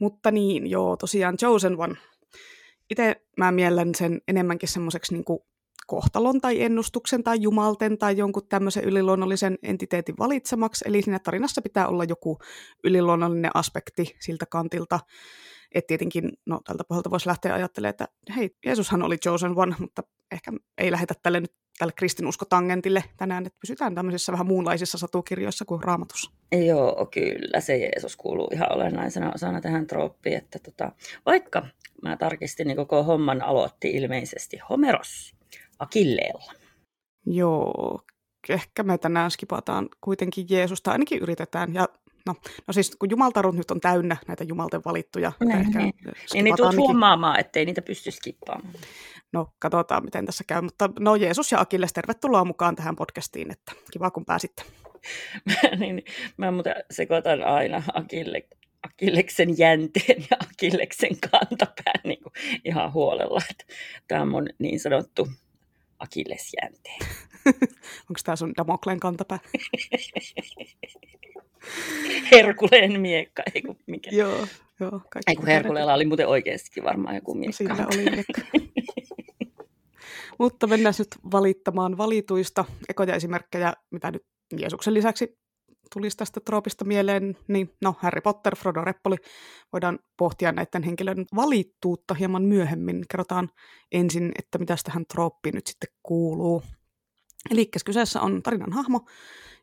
Mutta 0.00 0.30
niin, 0.30 0.66
joo, 0.66 0.96
tosiaan 0.96 1.36
Chosen 1.36 1.80
One. 1.80 1.94
Itse 2.90 3.16
mä 3.36 3.52
miellän 3.52 3.94
sen 3.94 4.20
enemmänkin 4.28 4.68
semmoiseksi 4.68 5.14
niin 5.14 5.24
kohtalon 5.86 6.40
tai 6.40 6.62
ennustuksen 6.62 7.24
tai 7.24 7.42
jumalten 7.42 7.98
tai 7.98 8.16
jonkun 8.16 8.48
tämmöisen 8.48 8.84
yliluonnollisen 8.84 9.58
entiteetin 9.62 10.14
valitsemaksi. 10.18 10.84
Eli 10.88 11.02
siinä 11.02 11.18
tarinassa 11.18 11.62
pitää 11.62 11.88
olla 11.88 12.04
joku 12.04 12.38
yliluonnollinen 12.84 13.50
aspekti 13.54 14.16
siltä 14.20 14.46
kantilta. 14.46 15.00
Että 15.74 15.88
tietenkin, 15.88 16.32
no 16.46 16.60
tältä 16.64 16.84
pohjalta 16.84 17.10
voisi 17.10 17.28
lähteä 17.28 17.54
ajattelemaan, 17.54 17.90
että 17.90 18.08
hei, 18.36 18.50
Jeesushan 18.66 19.02
oli 19.02 19.18
chosen 19.18 19.58
one, 19.58 19.76
mutta 19.78 20.02
ehkä 20.34 20.52
ei 20.78 20.90
lähetä 20.90 21.14
tälle 21.22 21.40
nyt 21.40 21.52
tälle 21.78 21.92
kristinuskotangentille 21.96 23.04
tänään, 23.16 23.46
että 23.46 23.58
pysytään 23.60 23.94
tämmöisissä 23.94 24.32
vähän 24.32 24.46
muunlaisissa 24.46 24.98
satukirjoissa 24.98 25.64
kuin 25.64 25.84
raamatussa. 25.84 26.30
Joo, 26.66 27.06
kyllä, 27.06 27.60
se 27.60 27.76
Jeesus 27.76 28.16
kuuluu 28.16 28.48
ihan 28.52 28.72
olennaisena 28.72 29.32
osana 29.34 29.60
tähän 29.60 29.86
trooppiin, 29.86 30.36
että 30.36 30.58
tota, 30.58 30.92
vaikka 31.26 31.66
mä 32.02 32.16
tarkistin, 32.16 32.66
niin 32.66 32.76
koko 32.76 33.02
homman 33.02 33.42
aloitti 33.42 33.90
ilmeisesti 33.90 34.58
Homeros 34.70 35.34
Akilleella. 35.78 36.52
Joo, 37.26 38.00
ehkä 38.48 38.82
me 38.82 38.98
tänään 38.98 39.30
skipataan 39.30 39.88
kuitenkin 40.00 40.46
Jeesusta, 40.48 40.92
ainakin 40.92 41.22
yritetään, 41.22 41.74
ja 41.74 41.88
No, 42.26 42.34
no 42.66 42.72
siis 42.72 42.96
kun 42.98 43.10
jumaltarut 43.10 43.56
nyt 43.56 43.70
on 43.70 43.80
täynnä 43.80 44.16
näitä 44.28 44.44
jumalten 44.44 44.80
valittuja. 44.84 45.32
Ne, 45.44 45.60
ehkä 45.60 45.78
ne. 45.78 45.90
Niin, 46.32 46.44
niin 46.44 46.56
tulet 46.56 46.76
huomaamaan, 46.76 47.40
ettei 47.40 47.64
niitä 47.64 47.82
pysty 47.82 48.10
skippaamaan. 48.10 48.74
No, 49.34 49.52
katsotaan 49.58 50.04
miten 50.04 50.26
tässä 50.26 50.44
käy. 50.46 50.60
Mutta 50.60 50.90
no 50.98 51.16
Jeesus 51.16 51.52
ja 51.52 51.60
Akilles, 51.60 51.92
tervetuloa 51.92 52.44
mukaan 52.44 52.76
tähän 52.76 52.96
podcastiin, 52.96 53.50
että 53.50 53.72
kiva 53.92 54.10
kun 54.10 54.24
pääsitte. 54.24 54.62
niin, 55.80 56.02
mä 56.36 56.50
muuten 56.50 56.74
sekoitan 56.90 57.42
aina 57.42 57.82
Akille, 57.94 58.42
Akilleksen 58.82 59.58
jänteen 59.58 60.24
ja 60.30 60.36
Akilleksen 60.40 61.16
kantapään 61.30 62.00
niin 62.04 62.22
kuin 62.22 62.32
ihan 62.64 62.92
huolella. 62.92 63.40
Tämä 64.08 64.22
on 64.22 64.28
mun 64.28 64.48
niin 64.58 64.80
sanottu 64.80 65.28
Akillesjänteen. 65.98 67.00
Onko 68.08 68.20
tämä 68.24 68.36
sun 68.36 68.54
Damokleen 68.56 69.00
kantapää? 69.00 69.38
Herkuleen 72.32 73.00
miekka, 73.00 73.42
ei 73.54 73.62
kun 73.62 73.76
mikä. 73.86 74.10
Joo, 74.12 74.46
joo. 74.80 75.00
Ei 75.26 75.36
kun 75.36 75.46
Herkuleella 75.46 75.94
oli 75.94 76.06
muuten 76.06 76.28
oikeastikin 76.28 76.84
varmaan 76.84 77.14
joku 77.14 77.34
miekka. 77.34 77.56
Sillä 77.56 77.86
oli 77.86 78.10
miekka. 78.10 78.40
Mutta 80.38 80.66
mennään 80.66 80.94
nyt 80.98 81.16
valittamaan 81.32 81.98
valituista 81.98 82.64
ekoja 82.88 83.14
esimerkkejä, 83.14 83.72
mitä 83.90 84.10
nyt 84.10 84.22
Jeesuksen 84.56 84.94
lisäksi 84.94 85.38
tulisi 85.94 86.16
tästä 86.16 86.40
troopista 86.40 86.84
mieleen, 86.84 87.36
niin 87.48 87.70
no 87.82 87.94
Harry 87.98 88.20
Potter, 88.20 88.56
Frodo 88.56 88.84
Reppoli, 88.84 89.16
voidaan 89.72 89.98
pohtia 90.18 90.52
näiden 90.52 90.82
henkilöiden 90.82 91.26
valittuutta 91.36 92.14
hieman 92.14 92.42
myöhemmin. 92.42 93.04
Kerrotaan 93.10 93.50
ensin, 93.92 94.32
että 94.38 94.58
mitä 94.58 94.76
tähän 94.84 95.06
trooppiin 95.06 95.54
nyt 95.54 95.66
sitten 95.66 95.88
kuuluu. 96.02 96.62
Eli 97.50 97.70
kyseessä 97.84 98.20
on 98.20 98.42
tarinan 98.42 98.72
hahmo, 98.72 99.00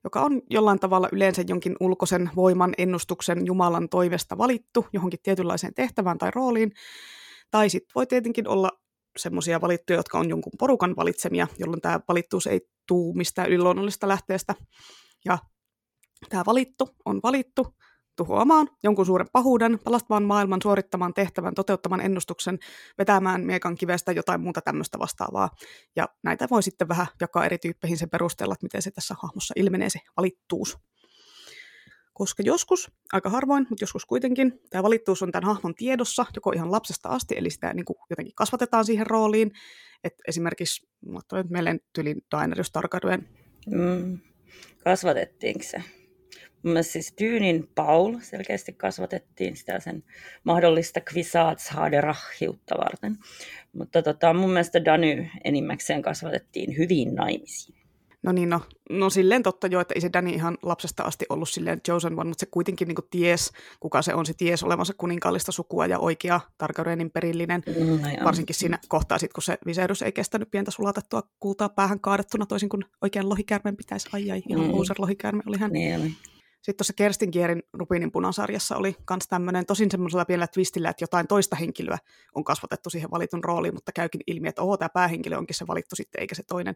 joka 0.03 0.21
on 0.21 0.41
jollain 0.49 0.79
tavalla 0.79 1.09
yleensä 1.11 1.43
jonkin 1.47 1.75
ulkoisen 1.79 2.29
voiman 2.35 2.73
ennustuksen 2.77 3.45
Jumalan 3.45 3.89
toivesta 3.89 4.37
valittu 4.37 4.85
johonkin 4.93 5.19
tietynlaiseen 5.23 5.73
tehtävään 5.73 6.17
tai 6.17 6.31
rooliin. 6.35 6.71
Tai 7.51 7.69
sitten 7.69 7.91
voi 7.95 8.07
tietenkin 8.07 8.47
olla 8.47 8.80
semmoisia 9.17 9.61
valittuja, 9.61 9.99
jotka 9.99 10.19
on 10.19 10.29
jonkun 10.29 10.53
porukan 10.59 10.95
valitsemia, 10.95 11.47
jolloin 11.59 11.81
tämä 11.81 11.99
valittuus 12.07 12.47
ei 12.47 12.61
tuu 12.87 13.13
mistään 13.13 13.49
yliluonnollisesta 13.49 14.07
lähteestä. 14.07 14.55
Ja 15.25 15.37
tämä 16.29 16.43
valittu 16.45 16.89
on 17.05 17.19
valittu 17.23 17.75
tuhoamaan 18.15 18.69
jonkun 18.83 19.05
suuren 19.05 19.27
pahuuden, 19.31 19.79
pelastamaan 19.85 20.23
maailman, 20.23 20.61
suorittamaan 20.61 21.13
tehtävän, 21.13 21.55
toteuttamaan 21.55 22.01
ennustuksen, 22.01 22.59
vetämään 22.97 23.41
miekan 23.41 23.75
kivestä 23.75 24.11
jotain 24.11 24.41
muuta 24.41 24.61
tämmöistä 24.61 24.99
vastaavaa. 24.99 25.49
Ja 25.95 26.07
näitä 26.23 26.47
voi 26.51 26.63
sitten 26.63 26.87
vähän 26.87 27.07
jakaa 27.21 27.45
eri 27.45 27.57
tyyppeihin 27.57 27.97
sen 27.97 28.09
perusteella, 28.09 28.53
että 28.53 28.65
miten 28.65 28.81
se 28.81 28.91
tässä 28.91 29.15
hahmossa 29.21 29.53
ilmenee 29.57 29.89
se 29.89 29.99
valittuus. 30.17 30.77
Koska 32.13 32.43
joskus, 32.45 32.91
aika 33.13 33.29
harvoin, 33.29 33.65
mutta 33.69 33.83
joskus 33.83 34.05
kuitenkin, 34.05 34.59
tämä 34.69 34.83
valittuus 34.83 35.21
on 35.21 35.31
tämän 35.31 35.47
hahmon 35.47 35.75
tiedossa, 35.75 36.25
joko 36.35 36.51
ihan 36.51 36.71
lapsesta 36.71 37.09
asti, 37.09 37.35
eli 37.37 37.49
sitä 37.49 37.73
niin 37.73 37.85
kuin 37.85 37.97
jotenkin 38.09 38.35
kasvatetaan 38.35 38.85
siihen 38.85 39.07
rooliin. 39.07 39.51
Et 40.03 40.13
esimerkiksi, 40.27 40.87
mä 41.05 41.19
mieleen 41.49 41.79
tylin 41.93 42.21
Daenerys 42.31 42.71
Targaryen. 42.71 43.29
Mm. 43.67 44.19
Kasvatettiinko 44.83 45.63
se? 45.63 45.83
Mun 46.63 46.83
siis 46.83 47.13
Dyynin 47.21 47.69
Paul 47.75 48.19
selkeästi 48.19 48.73
kasvatettiin 48.73 49.55
sitä 49.55 49.79
sen 49.79 50.03
mahdollista 50.43 51.01
kvisaatshaaderahhiutta 51.01 52.75
varten. 52.77 53.17
Mutta 53.73 54.01
tota, 54.01 54.33
mun 54.33 54.49
mielestä 54.49 54.85
Dany 54.85 55.27
enimmäkseen 55.43 56.01
kasvatettiin 56.01 56.77
hyvin 56.77 57.15
naimisiin. 57.15 57.80
No 58.23 58.31
niin, 58.31 58.49
no, 58.49 58.61
no 58.89 59.09
silleen 59.09 59.43
totta 59.43 59.67
jo, 59.67 59.79
että 59.79 59.93
ei 59.93 60.01
se 60.01 60.09
Danny 60.13 60.29
ihan 60.29 60.57
lapsesta 60.61 61.03
asti 61.03 61.25
ollut 61.29 61.49
silleen 61.49 61.81
chosen 61.81 62.19
one, 62.19 62.27
mutta 62.27 62.39
se 62.39 62.51
kuitenkin 62.51 62.87
niin 62.87 62.97
ties, 63.09 63.51
kuka 63.79 64.01
se 64.01 64.13
on, 64.13 64.25
se 64.25 64.33
ties 64.33 64.63
olevansa 64.63 64.93
kuninkaallista 64.97 65.51
sukua 65.51 65.85
ja 65.85 65.99
oikea 65.99 66.41
Targaryenin 66.57 67.11
perillinen. 67.11 67.63
Mm, 67.67 68.25
Varsinkin 68.25 68.55
siinä 68.55 68.79
kohtaa, 68.87 69.17
sit, 69.17 69.33
kun 69.33 69.43
se 69.43 69.57
Viserys 69.65 70.01
ei 70.01 70.11
kestänyt 70.11 70.51
pientä 70.51 70.71
sulatettua 70.71 71.23
kultaa 71.39 71.69
päähän 71.69 71.99
kaadettuna, 71.99 72.45
toisin 72.45 72.69
kuin 72.69 72.85
oikean 73.01 73.29
lohikärmen 73.29 73.77
pitäisi. 73.77 74.09
Ai 74.13 74.31
ai, 74.31 74.43
ihan 74.49 74.65
mm. 74.65 74.71
lohikärme 74.97 75.43
oli 75.47 75.57
hän. 75.57 75.71
Niin, 75.71 76.15
sitten 76.61 76.77
tuossa 76.77 76.93
Kerstin 76.93 77.31
Kierin 77.31 77.63
Rupinin 77.73 78.11
punasarjassa 78.11 78.77
oli 78.77 78.95
myös 79.09 79.27
tämmöinen 79.29 79.65
tosin 79.65 79.91
semmoisella 79.91 80.25
pienellä 80.25 80.47
twistillä, 80.47 80.89
että 80.89 81.03
jotain 81.03 81.27
toista 81.27 81.55
henkilöä 81.55 81.97
on 82.35 82.43
kasvatettu 82.43 82.89
siihen 82.89 83.11
valitun 83.11 83.43
rooliin, 83.43 83.73
mutta 83.73 83.91
käykin 83.91 84.21
ilmi, 84.27 84.47
että 84.47 84.61
oho, 84.61 84.77
tämä 84.77 84.89
päähenkilö 84.89 85.37
onkin 85.37 85.55
se 85.55 85.67
valittu 85.67 85.95
sitten, 85.95 86.21
eikä 86.21 86.35
se 86.35 86.43
toinen. 86.43 86.75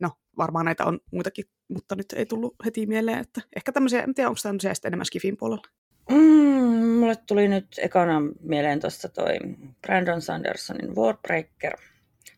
No, 0.00 0.10
varmaan 0.36 0.64
näitä 0.64 0.84
on 0.84 1.00
muitakin, 1.12 1.44
mutta 1.68 1.96
nyt 1.96 2.12
ei 2.12 2.26
tullut 2.26 2.54
heti 2.64 2.86
mieleen, 2.86 3.18
että 3.18 3.40
ehkä 3.56 3.72
tämmöisiä, 3.72 4.02
en 4.02 4.14
tiedä, 4.14 4.28
onko 4.28 4.40
tämmöisiä 4.42 4.74
sitten 4.74 4.88
enemmän 4.88 5.06
Skifin 5.06 5.36
puolella. 5.36 5.62
Mm, 6.10 6.86
mulle 6.98 7.16
tuli 7.16 7.48
nyt 7.48 7.66
ekana 7.78 8.22
mieleen 8.40 8.80
tuosta 8.80 9.08
toi 9.08 9.38
Brandon 9.80 10.22
Sandersonin 10.22 10.96
Warbreaker. 10.96 11.76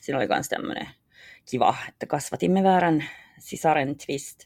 Siinä 0.00 0.18
oli 0.18 0.26
myös 0.26 0.48
tämmöinen 0.48 0.88
kiva, 1.50 1.74
että 1.88 2.06
kasvatimme 2.06 2.62
väärän 2.62 3.04
sisaren 3.38 3.96
twist 4.06 4.40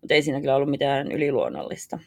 mutta 0.00 0.14
ei 0.14 0.22
siinä 0.22 0.40
kyllä 0.40 0.56
ollut 0.56 0.70
mitään 0.70 1.12
yliluonnollista. 1.12 1.98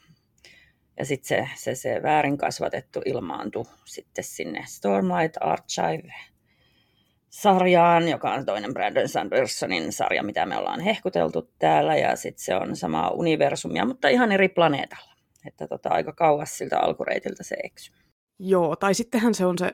Ja 1.00 1.06
sitten 1.06 1.28
se, 1.28 1.48
se, 1.56 1.76
se 1.76 2.04
väärin 2.04 2.38
kasvatettu 2.38 3.02
ilmaantui 3.06 3.66
sitten 3.86 4.24
sinne 4.24 4.64
Stormlight 4.68 5.38
Archive 5.40 6.14
sarjaan, 7.30 8.08
joka 8.08 8.34
on 8.34 8.46
toinen 8.46 8.74
Brandon 8.74 9.08
Sandersonin 9.08 9.94
sarja, 9.94 10.24
mitä 10.24 10.46
me 10.46 10.58
ollaan 10.58 10.80
hehkuteltu 10.80 11.50
täällä, 11.60 11.98
ja 11.98 12.16
sitten 12.16 12.44
se 12.44 12.56
on 12.56 12.76
sama 12.76 13.10
universumia, 13.10 13.86
mutta 13.86 14.08
ihan 14.08 14.32
eri 14.32 14.50
planeetalla. 14.50 15.12
Että 15.48 15.68
tota, 15.68 15.90
aika 15.90 16.14
kauas 16.14 16.58
siltä 16.58 16.80
alkureitiltä 16.80 17.44
se 17.44 17.56
eksy. 17.64 17.92
Joo, 18.40 18.76
tai 18.76 18.94
sittenhän 18.94 19.36
se 19.36 19.46
on 19.46 19.58
se 19.58 19.72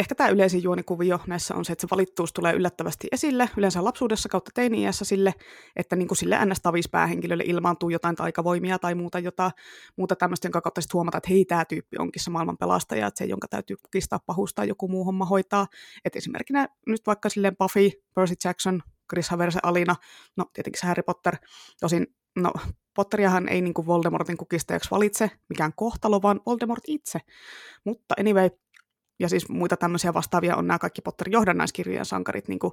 ehkä 0.00 0.14
tämä 0.14 0.30
yleisin 0.30 0.62
juonikuvio 0.62 1.20
näissä 1.26 1.54
on 1.54 1.64
se, 1.64 1.72
että 1.72 1.80
se 1.80 1.88
valittuus 1.90 2.32
tulee 2.32 2.52
yllättävästi 2.54 3.08
esille, 3.12 3.50
yleensä 3.56 3.84
lapsuudessa 3.84 4.28
kautta 4.28 4.50
teini-iässä 4.54 5.04
sille, 5.04 5.34
että 5.76 5.96
niin 5.96 6.08
kuin 6.08 6.18
sille 6.18 6.38
ns 6.44 6.88
päähenkilölle 6.90 7.44
ilmaantuu 7.46 7.90
jotain 7.90 8.16
taikavoimia 8.16 8.78
tai 8.78 8.94
muuta, 8.94 9.18
jota, 9.18 9.50
muuta 9.96 10.16
tämmöistä, 10.16 10.46
jonka 10.46 10.60
kautta 10.60 10.80
sitten 10.80 10.94
huomata, 10.94 11.18
että 11.18 11.30
hei, 11.30 11.44
tämä 11.44 11.64
tyyppi 11.64 11.96
onkin 11.98 12.22
se 12.22 12.30
maailman 12.30 12.56
pelastaja, 12.58 13.06
että 13.06 13.18
se, 13.18 13.24
jonka 13.24 13.48
täytyy 13.48 13.76
kukistaa, 13.76 14.18
pahusta 14.26 14.64
joku 14.64 14.88
muu 14.88 15.04
homma 15.04 15.24
hoitaa. 15.24 15.66
Että 16.04 16.18
esimerkkinä 16.18 16.68
nyt 16.86 17.06
vaikka 17.06 17.28
silleen 17.28 17.56
Buffy, 17.56 17.90
Percy 18.14 18.34
Jackson, 18.44 18.82
Chris 19.10 19.30
Haverse 19.30 19.60
Alina, 19.62 19.96
no 20.36 20.44
tietenkin 20.52 20.80
se 20.80 20.86
Harry 20.86 21.02
Potter, 21.02 21.36
tosin 21.80 22.06
no 22.36 22.52
Potteriahan 22.94 23.48
ei 23.48 23.60
niin 23.60 23.74
kuin 23.74 23.86
Voldemortin 23.86 24.36
kukistajaksi 24.36 24.90
valitse 24.90 25.30
mikään 25.48 25.72
kohtalo, 25.76 26.22
vaan 26.22 26.40
Voldemort 26.46 26.82
itse. 26.86 27.18
Mutta 27.84 28.14
anyway, 28.20 28.50
ja 29.20 29.28
siis 29.28 29.48
muita 29.48 29.76
tämmöisiä 29.76 30.14
vastaavia 30.14 30.56
on 30.56 30.66
nämä 30.66 30.78
kaikki 30.78 31.02
Potterin 31.02 31.32
johdannaiskirjojen 31.32 32.04
sankarit, 32.04 32.48
niin 32.48 32.58
kuin 32.58 32.72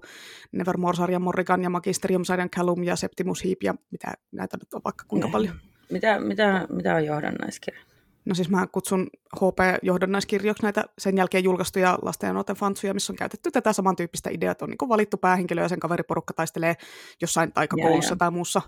Nevermore-sarjan 0.51 1.21
Morrigan 1.21 1.63
ja 1.63 1.69
Magisterium-sarjan 1.69 2.49
Callum 2.49 2.83
ja 2.83 2.95
Septimus 2.95 3.45
Heap 3.45 3.63
ja 3.63 3.73
mitä 3.91 4.13
näitä 4.31 4.57
nyt 4.57 4.73
on 4.73 4.81
vaikka 4.85 5.05
kuinka 5.07 5.27
paljon. 5.27 5.55
Mitä, 5.91 6.19
mitä, 6.19 6.67
mitä 6.69 6.95
on 6.95 7.05
johdannaiskirja? 7.05 7.81
No 8.25 8.35
siis 8.35 8.49
mä 8.49 8.67
kutsun 8.67 9.07
HP-johdannaiskirjoiksi 9.35 10.63
näitä 10.63 10.83
sen 10.97 11.17
jälkeen 11.17 11.43
julkaistuja 11.43 11.97
lasten 12.01 12.27
ja 12.27 12.33
nuorten 12.33 12.55
fantsuja, 12.55 12.93
missä 12.93 13.13
on 13.13 13.17
käytetty 13.17 13.51
tätä 13.51 13.73
samantyyppistä 13.73 14.29
ideaa, 14.29 14.51
että 14.51 14.65
on 14.65 14.69
niin 14.69 14.89
valittu 14.89 15.17
päähenkilö 15.17 15.61
ja 15.61 15.69
sen 15.69 15.79
kaveriporukka 15.79 16.33
taistelee 16.33 16.75
jossain 17.21 17.51
taikakoulussa 17.51 18.15
tai 18.15 18.31
muussa 18.31 18.61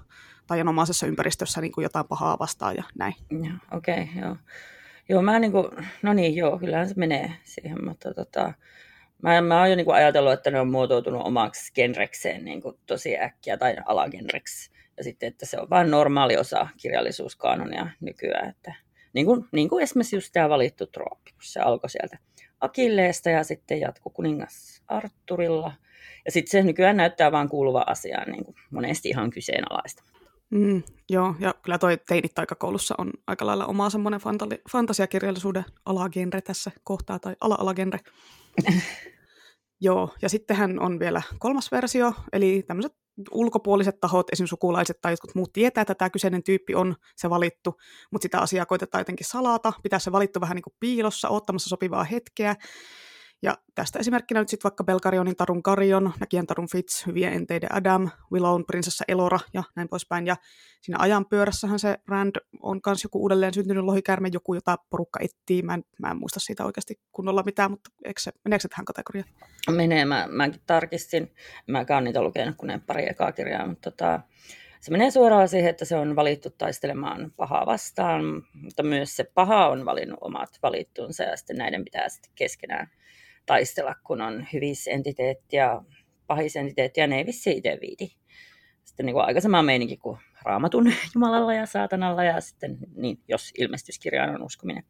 taianomaisessa 0.47 1.07
ympäristössä 1.07 1.61
niin 1.61 1.71
kuin 1.71 1.83
jotain 1.83 2.07
pahaa 2.07 2.39
vastaan 2.39 2.75
ja 2.75 2.83
näin. 2.97 3.13
Okei, 3.71 4.03
okay, 4.03 4.21
joo. 4.21 4.35
Joo, 5.09 5.21
mä 5.21 5.39
niin 5.39 5.51
kuin, 5.51 5.67
no 6.01 6.13
niin, 6.13 6.35
joo, 6.35 6.59
kyllähän 6.59 6.89
se 6.89 6.93
menee 6.97 7.31
siihen, 7.43 7.85
mutta 7.85 8.13
tota, 8.13 8.53
mä, 9.21 9.41
mä 9.41 9.59
oon 9.59 9.69
jo 9.69 9.75
niin 9.75 9.85
kuin 9.85 9.95
ajatellut, 9.95 10.33
että 10.33 10.51
ne 10.51 10.59
on 10.59 10.71
muotoutunut 10.71 11.27
omaksi 11.27 11.73
genrekseen 11.73 12.45
niin 12.45 12.61
kuin 12.61 12.77
tosi 12.85 13.19
äkkiä 13.19 13.57
tai 13.57 13.75
alagenreksi. 13.85 14.71
Ja 14.97 15.03
sitten, 15.03 15.27
että 15.27 15.45
se 15.45 15.59
on 15.59 15.69
vain 15.69 15.91
normaali 15.91 16.37
osa 16.37 16.67
kirjallisuuskanonia 16.77 17.89
nykyään. 17.99 18.49
Että, 18.49 18.73
niin, 19.13 19.25
kuin, 19.25 19.45
niin 19.51 19.69
kuin 19.69 19.83
esimerkiksi 19.83 20.15
just 20.15 20.29
tämä 20.33 20.49
valittu 20.49 20.87
trooppi, 20.87 21.31
kun 21.31 21.43
se 21.43 21.59
alkoi 21.59 21.89
sieltä 21.89 22.17
Akilleesta 22.61 23.29
ja 23.29 23.43
sitten 23.43 23.79
jatkui 23.79 24.11
kuningas 24.15 24.83
Arturilla. 24.87 25.73
Ja 26.25 26.31
sitten 26.31 26.51
se 26.51 26.63
nykyään 26.63 26.97
näyttää 26.97 27.31
vain 27.31 27.49
kuuluva 27.49 27.83
asiaan 27.87 28.31
niin 28.31 28.45
kuin 28.45 28.55
monesti 28.71 29.09
ihan 29.09 29.29
kyseenalaista. 29.29 30.03
Mm, 30.51 30.83
joo, 31.09 31.35
ja 31.39 31.53
kyllä 31.61 31.77
toi 31.77 31.97
teinit 32.07 32.39
aikakoulussa 32.39 32.95
on 32.97 33.11
aika 33.27 33.45
lailla 33.45 33.65
oma 33.65 33.89
semmoinen 33.89 34.21
fantali- 34.21 34.61
fantasiakirjallisuuden 34.71 35.65
alagenre 35.85 36.41
tässä 36.41 36.71
kohtaa, 36.83 37.19
tai 37.19 37.35
ala-alagenre. 37.41 37.99
joo, 39.81 40.13
ja 40.21 40.29
sittenhän 40.29 40.79
on 40.79 40.99
vielä 40.99 41.21
kolmas 41.39 41.71
versio, 41.71 42.13
eli 42.33 42.63
tämmöiset 42.67 42.93
ulkopuoliset 43.31 43.99
tahot, 43.99 44.27
esimerkiksi 44.31 44.49
sukulaiset 44.49 45.01
tai 45.01 45.13
jotkut 45.13 45.35
muut 45.35 45.53
tietää, 45.53 45.81
että 45.81 45.95
tämä 45.95 46.09
kyseinen 46.09 46.43
tyyppi 46.43 46.75
on 46.75 46.95
se 47.15 47.29
valittu, 47.29 47.77
mutta 48.11 48.23
sitä 48.23 48.39
asiaa 48.39 48.65
koitetaan 48.65 49.01
jotenkin 49.01 49.27
salata, 49.27 49.73
pitää 49.83 49.99
se 49.99 50.11
valittu 50.11 50.41
vähän 50.41 50.55
niin 50.55 50.63
kuin 50.63 50.75
piilossa, 50.79 51.29
ottamassa 51.29 51.69
sopivaa 51.69 52.03
hetkeä, 52.03 52.55
ja 53.41 53.57
tästä 53.75 53.99
esimerkkinä 53.99 54.39
nyt 54.39 54.49
sitten 54.49 54.63
vaikka 54.63 54.83
Belkarionin 54.83 55.35
Tarun 55.35 55.63
Karion, 55.63 56.13
Näkijän 56.19 56.47
Tarun 56.47 56.67
Fitz, 56.71 57.05
Hyvien 57.07 57.33
enteiden 57.33 57.75
Adam, 57.75 58.09
Willown 58.31 58.65
prinsessa 58.65 59.05
Elora 59.07 59.39
ja 59.53 59.63
näin 59.75 59.89
poispäin. 59.89 60.27
Ja 60.27 60.35
siinä 60.81 60.97
ajan 61.01 61.25
pyörässähän 61.25 61.79
se 61.79 61.97
Rand 62.07 62.35
on 62.61 62.79
myös 62.85 63.03
joku 63.03 63.21
uudelleen 63.21 63.53
syntynyt 63.53 63.83
lohikärme, 63.83 64.29
joku, 64.33 64.53
jota 64.53 64.77
porukka 64.89 65.19
etsii. 65.23 65.61
Mä 65.61 65.73
en, 65.73 65.83
mä 65.99 66.11
en 66.11 66.17
muista 66.17 66.39
siitä 66.39 66.65
oikeasti 66.65 66.99
kunnolla 67.11 67.43
mitään, 67.43 67.71
mutta 67.71 67.89
eikö 68.05 68.21
se, 68.21 68.31
meneekö 68.43 68.61
se 68.61 68.67
tähän 68.67 68.85
kategoriaan? 68.85 69.29
Menee, 69.71 70.05
mä, 70.05 70.27
mäkin 70.31 70.61
tarkistin. 70.67 71.33
Mä 71.67 71.85
en 71.97 72.03
niitä 72.03 72.21
lukenut 72.21 72.55
kuin 72.57 72.67
ne 72.67 72.81
pari 72.87 73.09
ekaa 73.09 73.31
kirjaa, 73.31 73.67
mutta 73.67 73.91
tota, 73.91 74.21
se 74.81 74.91
menee 74.91 75.11
suoraan 75.11 75.49
siihen, 75.49 75.69
että 75.69 75.85
se 75.85 75.95
on 75.95 76.15
valittu 76.15 76.49
taistelemaan 76.49 77.31
pahaa 77.37 77.65
vastaan, 77.65 78.23
mutta 78.53 78.83
myös 78.83 79.15
se 79.15 79.23
paha 79.23 79.67
on 79.67 79.85
valinnut 79.85 80.19
omat 80.21 80.49
valittuunsa 80.63 81.23
ja 81.23 81.37
sitten 81.37 81.57
näiden 81.57 81.83
pitää 81.83 82.09
sitten 82.09 82.31
keskenään 82.35 82.89
taistella, 83.49 83.95
kun 84.03 84.21
on 84.21 84.47
hyvisentiteetti 84.53 85.55
ja 85.55 85.81
pahisentiteetti, 86.27 86.99
ja 86.99 87.07
ne 87.07 87.17
ei 87.17 87.25
vissi 87.25 87.57
itse 87.57 87.77
viiti. 87.81 88.17
Sitten 88.83 89.05
niin 89.05 89.13
kuin 89.13 89.25
aika 89.25 89.41
sama 89.41 89.61
meininki 89.61 89.97
kuin 89.97 90.17
raamatun 90.43 90.93
Jumalalla 91.15 91.53
ja 91.53 91.65
saatanalla, 91.65 92.23
ja 92.23 92.41
sitten 92.41 92.77
niin, 92.95 93.19
jos 93.27 93.51
ilmestyskirjaan 93.57 94.35
on 94.35 94.43
uskominen. 94.43 94.83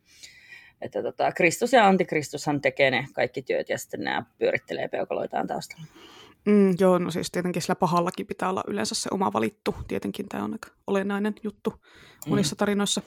Että 0.82 1.04
tota, 1.04 1.32
Kristus 1.32 1.74
ja 1.74 1.88
Antikristushan 1.88 2.62
tekee 2.62 2.92
ne 2.92 3.08
kaikki 3.14 3.42
työt, 3.42 3.70
ja 3.70 3.78
sitten 3.78 4.00
nämä 4.00 4.24
pyörittelee 4.38 4.88
peukaloitaan 4.88 5.48
taustalla. 5.48 5.86
Mm, 6.46 6.76
joo, 6.80 6.98
no 6.98 7.12
siis 7.12 7.32
tietenkin 7.32 7.62
sillä 7.62 7.76
pahallakin 7.76 8.28
pitää 8.28 8.50
olla 8.50 8.64
yleensä 8.68 8.96
se 8.96 9.10
oma 9.12 9.34
valittu. 9.34 9.76
Tietenkin 9.88 10.30
tämä 10.30 10.44
on 10.44 10.54
aika 10.54 10.70
olennainen 10.88 11.34
juttu 11.44 11.74
monissa 12.28 12.56
mm. 12.56 12.58
tarinoissa. 12.58 13.02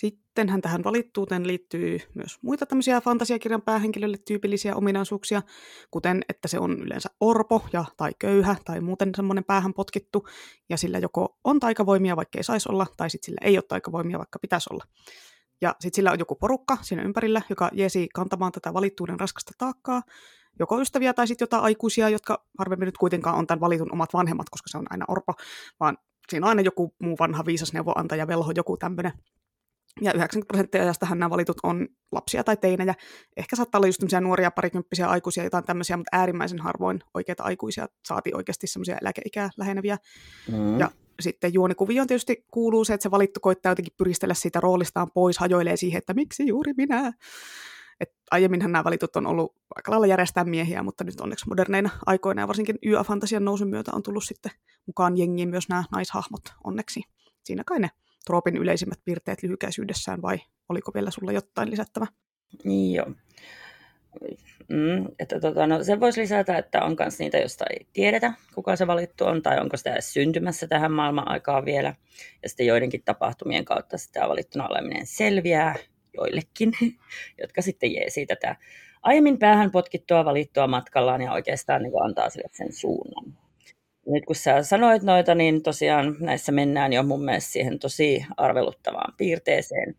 Sittenhän 0.00 0.60
tähän 0.60 0.84
valittuuteen 0.84 1.46
liittyy 1.46 1.98
myös 2.14 2.38
muita 2.42 2.66
tämmöisiä 2.66 3.00
fantasiakirjan 3.00 3.62
päähenkilölle 3.62 4.16
tyypillisiä 4.26 4.76
ominaisuuksia, 4.76 5.42
kuten 5.90 6.22
että 6.28 6.48
se 6.48 6.58
on 6.58 6.82
yleensä 6.82 7.08
orpo 7.20 7.64
ja 7.72 7.84
tai 7.96 8.10
köyhä 8.18 8.56
tai 8.64 8.80
muuten 8.80 9.10
semmoinen 9.16 9.44
päähän 9.44 9.74
potkittu, 9.74 10.26
ja 10.68 10.76
sillä 10.76 10.98
joko 10.98 11.38
on 11.44 11.60
taikavoimia, 11.60 12.16
vaikka 12.16 12.38
ei 12.38 12.44
saisi 12.44 12.68
olla, 12.72 12.86
tai 12.96 13.10
sitten 13.10 13.26
sillä 13.26 13.38
ei 13.44 13.56
ole 13.56 13.64
taikavoimia, 13.68 14.18
vaikka 14.18 14.38
pitäisi 14.38 14.68
olla. 14.72 14.84
Ja 15.60 15.70
sitten 15.80 15.96
sillä 15.96 16.12
on 16.12 16.18
joku 16.18 16.34
porukka 16.34 16.78
siinä 16.82 17.02
ympärillä, 17.02 17.42
joka 17.50 17.70
jeesi 17.72 18.08
kantamaan 18.14 18.52
tätä 18.52 18.74
valittuuden 18.74 19.20
raskasta 19.20 19.52
taakkaa, 19.58 20.02
joko 20.58 20.80
ystäviä 20.80 21.14
tai 21.14 21.26
sitten 21.26 21.42
jotain 21.42 21.62
aikuisia, 21.62 22.08
jotka 22.08 22.46
harvemmin 22.58 22.86
nyt 22.86 22.98
kuitenkaan 22.98 23.36
on 23.36 23.46
tämän 23.46 23.60
valitun 23.60 23.92
omat 23.92 24.12
vanhemmat, 24.12 24.50
koska 24.50 24.68
se 24.68 24.78
on 24.78 24.86
aina 24.90 25.04
orpo, 25.08 25.34
vaan 25.80 25.98
siinä 26.28 26.46
on 26.46 26.48
aina 26.48 26.62
joku 26.62 26.94
muu 27.02 27.16
vanha 27.18 27.46
viisas 27.46 27.72
neuvoantaja, 27.72 28.26
velho, 28.26 28.52
joku 28.56 28.76
tämmöinen 28.76 29.12
ja 30.00 30.12
90 30.12 30.46
prosenttia 30.48 30.82
ajastahan 30.82 31.18
nämä 31.18 31.30
valitut 31.30 31.56
on 31.62 31.88
lapsia 32.12 32.44
tai 32.44 32.56
teinejä. 32.56 32.94
Ehkä 33.36 33.56
saattaa 33.56 33.78
olla 33.78 33.88
just 33.88 34.02
nuoria 34.20 34.50
parikymppisiä 34.50 35.06
aikuisia, 35.06 35.44
jotain 35.44 35.64
tämmöisiä, 35.64 35.96
mutta 35.96 36.16
äärimmäisen 36.16 36.58
harvoin 36.58 37.00
oikeita 37.14 37.42
aikuisia 37.42 37.88
saati 38.04 38.30
oikeasti 38.34 38.66
semmoisia 38.66 38.98
eläkeikää 39.02 39.50
läheneviä. 39.56 39.98
Mm. 40.52 40.80
Ja 40.80 40.90
sitten 41.20 41.54
juonikuvioon 41.54 42.06
tietysti 42.06 42.44
kuuluu 42.50 42.84
se, 42.84 42.94
että 42.94 43.02
se 43.02 43.10
valittu 43.10 43.40
koittaa 43.40 43.72
jotenkin 43.72 43.94
pyristellä 43.96 44.34
siitä 44.34 44.60
roolistaan 44.60 45.10
pois, 45.14 45.38
hajoilee 45.38 45.76
siihen, 45.76 45.98
että 45.98 46.14
miksi 46.14 46.46
juuri 46.46 46.72
minä. 46.76 47.12
Et 48.00 48.12
aiemminhan 48.30 48.72
nämä 48.72 48.84
valitut 48.84 49.16
on 49.16 49.26
ollut 49.26 49.56
aika 49.74 49.90
lailla 49.90 50.06
järjestää 50.06 50.44
miehiä, 50.44 50.82
mutta 50.82 51.04
nyt 51.04 51.20
onneksi 51.20 51.48
moderneina 51.48 51.90
aikoina 52.06 52.42
ja 52.42 52.48
varsinkin 52.48 52.78
YA-fantasian 52.86 53.44
nousun 53.44 53.68
myötä 53.68 53.90
on 53.94 54.02
tullut 54.02 54.24
sitten 54.24 54.52
mukaan 54.86 55.16
jengiin 55.16 55.48
myös 55.48 55.68
nämä 55.68 55.84
naishahmot 55.92 56.42
onneksi. 56.64 57.02
Siinä 57.44 57.62
kai 57.66 57.80
ne 57.80 57.90
troopin 58.26 58.56
yleisimmät 58.56 59.00
piirteet 59.04 59.42
lyhykäisyydessään 59.42 60.22
vai 60.22 60.38
oliko 60.68 60.90
vielä 60.94 61.10
sulla 61.10 61.32
jotain 61.32 61.70
lisättävä? 61.70 62.06
Niin 62.64 62.94
joo. 62.94 63.06
Mm, 64.68 65.06
että 65.18 65.40
tota, 65.40 65.66
no, 65.66 65.84
se 65.84 66.00
voisi 66.00 66.20
lisätä, 66.20 66.58
että 66.58 66.82
on 66.82 66.96
myös 66.98 67.18
niitä, 67.18 67.38
joista 67.38 67.64
ei 67.70 67.86
tiedetä, 67.92 68.32
kuka 68.54 68.76
se 68.76 68.86
valittu 68.86 69.24
on, 69.24 69.42
tai 69.42 69.60
onko 69.60 69.76
sitä 69.76 69.92
edes 69.92 70.12
syntymässä 70.12 70.66
tähän 70.66 70.92
maailman 70.92 71.28
aikaan 71.28 71.64
vielä. 71.64 71.94
Ja 72.42 72.48
sitten 72.48 72.66
joidenkin 72.66 73.02
tapahtumien 73.04 73.64
kautta 73.64 73.98
sitä 73.98 74.28
valittuna 74.28 74.68
oleminen 74.68 75.06
selviää 75.06 75.74
joillekin, 76.14 76.72
jotka 77.42 77.62
sitten 77.62 77.92
jeesii 77.92 78.26
tätä 78.26 78.56
aiemmin 79.02 79.38
päähän 79.38 79.70
potkittua 79.70 80.24
valittua 80.24 80.66
matkallaan 80.66 81.20
ja 81.20 81.32
oikeastaan 81.32 81.82
niin 81.82 82.04
antaa 82.04 82.30
sille 82.30 82.48
sen 82.52 82.72
suunnan 82.72 83.39
nyt 84.12 84.26
kun 84.26 84.36
sä 84.36 84.62
sanoit 84.62 85.02
noita, 85.02 85.34
niin 85.34 85.62
tosiaan 85.62 86.16
näissä 86.20 86.52
mennään 86.52 86.92
jo 86.92 87.02
mun 87.02 87.24
mielestä 87.24 87.52
siihen 87.52 87.78
tosi 87.78 88.24
arveluttavaan 88.36 89.14
piirteeseen, 89.16 89.94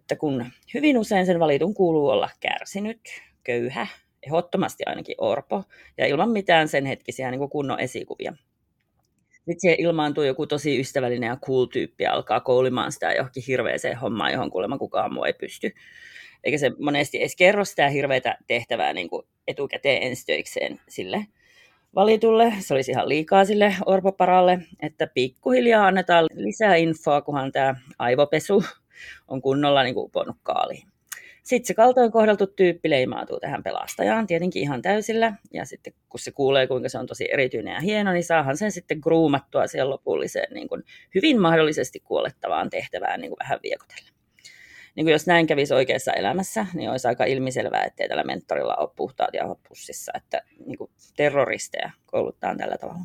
että 0.00 0.16
kun 0.16 0.46
hyvin 0.74 0.98
usein 0.98 1.26
sen 1.26 1.40
valitun 1.40 1.74
kuuluu 1.74 2.08
olla 2.08 2.30
kärsinyt, 2.40 3.00
köyhä, 3.44 3.86
ehdottomasti 4.26 4.82
ainakin 4.86 5.14
orpo, 5.18 5.64
ja 5.98 6.06
ilman 6.06 6.30
mitään 6.30 6.68
sen 6.68 6.86
hetkisiä 6.86 7.30
niin 7.30 7.50
kunnon 7.50 7.80
esikuvia. 7.80 8.32
Sitten 9.32 9.60
siihen 9.60 9.80
ilmaantuu 9.80 10.24
joku 10.24 10.46
tosi 10.46 10.80
ystävällinen 10.80 11.28
ja 11.28 11.36
cool 11.36 11.64
tyyppi 11.64 12.04
ja 12.04 12.12
alkaa 12.12 12.40
koulimaan 12.40 12.92
sitä 12.92 13.12
johonkin 13.12 13.42
hirveäseen 13.46 13.96
hommaan, 13.96 14.32
johon 14.32 14.50
kuulemma 14.50 14.78
kukaan 14.78 15.14
muu 15.14 15.24
ei 15.24 15.32
pysty. 15.32 15.74
Eikä 16.44 16.58
se 16.58 16.72
monesti 16.78 17.18
edes 17.18 17.36
kerro 17.36 17.64
sitä 17.64 17.88
hirveätä 17.88 18.38
tehtävää 18.46 18.92
niin 18.92 19.08
kuin 19.08 19.26
etukäteen 19.46 20.02
ensitöikseen 20.02 20.80
sille 20.88 21.26
valitulle. 21.96 22.52
Se 22.58 22.74
olisi 22.74 22.90
ihan 22.90 23.08
liikaa 23.08 23.44
sille 23.44 23.74
orpoparalle, 23.86 24.58
että 24.80 25.06
pikkuhiljaa 25.06 25.86
annetaan 25.86 26.26
lisää 26.34 26.74
infoa, 26.74 27.22
kunhan 27.22 27.52
tämä 27.52 27.74
aivopesu 27.98 28.64
on 29.28 29.42
kunnolla 29.42 29.82
niin 29.82 29.94
kuin 29.94 30.10
kaaliin. 30.42 30.88
Sitten 31.42 31.66
se 31.66 31.74
kaltoin 31.74 32.12
kohdeltu 32.12 32.46
tyyppi 32.46 32.90
leimautuu 32.90 33.40
tähän 33.40 33.62
pelastajaan 33.62 34.26
tietenkin 34.26 34.62
ihan 34.62 34.82
täysillä. 34.82 35.32
Ja 35.52 35.64
sitten 35.64 35.92
kun 36.08 36.20
se 36.20 36.30
kuulee, 36.30 36.66
kuinka 36.66 36.88
se 36.88 36.98
on 36.98 37.06
tosi 37.06 37.28
erityinen 37.32 37.74
ja 37.74 37.80
hieno, 37.80 38.12
niin 38.12 38.24
saahan 38.24 38.56
sen 38.56 38.72
sitten 38.72 38.98
groomattua 39.02 39.66
siihen 39.66 39.90
lopulliseen 39.90 40.54
niin 40.54 40.68
kuin 40.68 40.82
hyvin 41.14 41.40
mahdollisesti 41.40 42.00
kuolettavaan 42.00 42.70
tehtävään 42.70 43.20
niin 43.20 43.30
kuin 43.30 43.38
vähän 43.38 43.60
viekotella 43.62 44.15
niin 44.96 45.06
kuin 45.06 45.12
jos 45.12 45.26
näin 45.26 45.46
kävisi 45.46 45.74
oikeassa 45.74 46.12
elämässä, 46.12 46.66
niin 46.74 46.90
olisi 46.90 47.08
aika 47.08 47.24
ilmiselvää, 47.24 47.84
ettei 47.84 48.08
tällä 48.08 48.24
mentorilla 48.24 48.76
ole 48.76 48.90
puhtaat 48.96 49.34
jauhot 49.34 49.60
pussissa, 49.68 50.12
että 50.14 50.42
niin 50.66 50.78
kuin 50.78 50.90
terroristeja 51.16 51.90
kouluttaa 52.06 52.56
tällä 52.56 52.76
tavalla. 52.78 53.00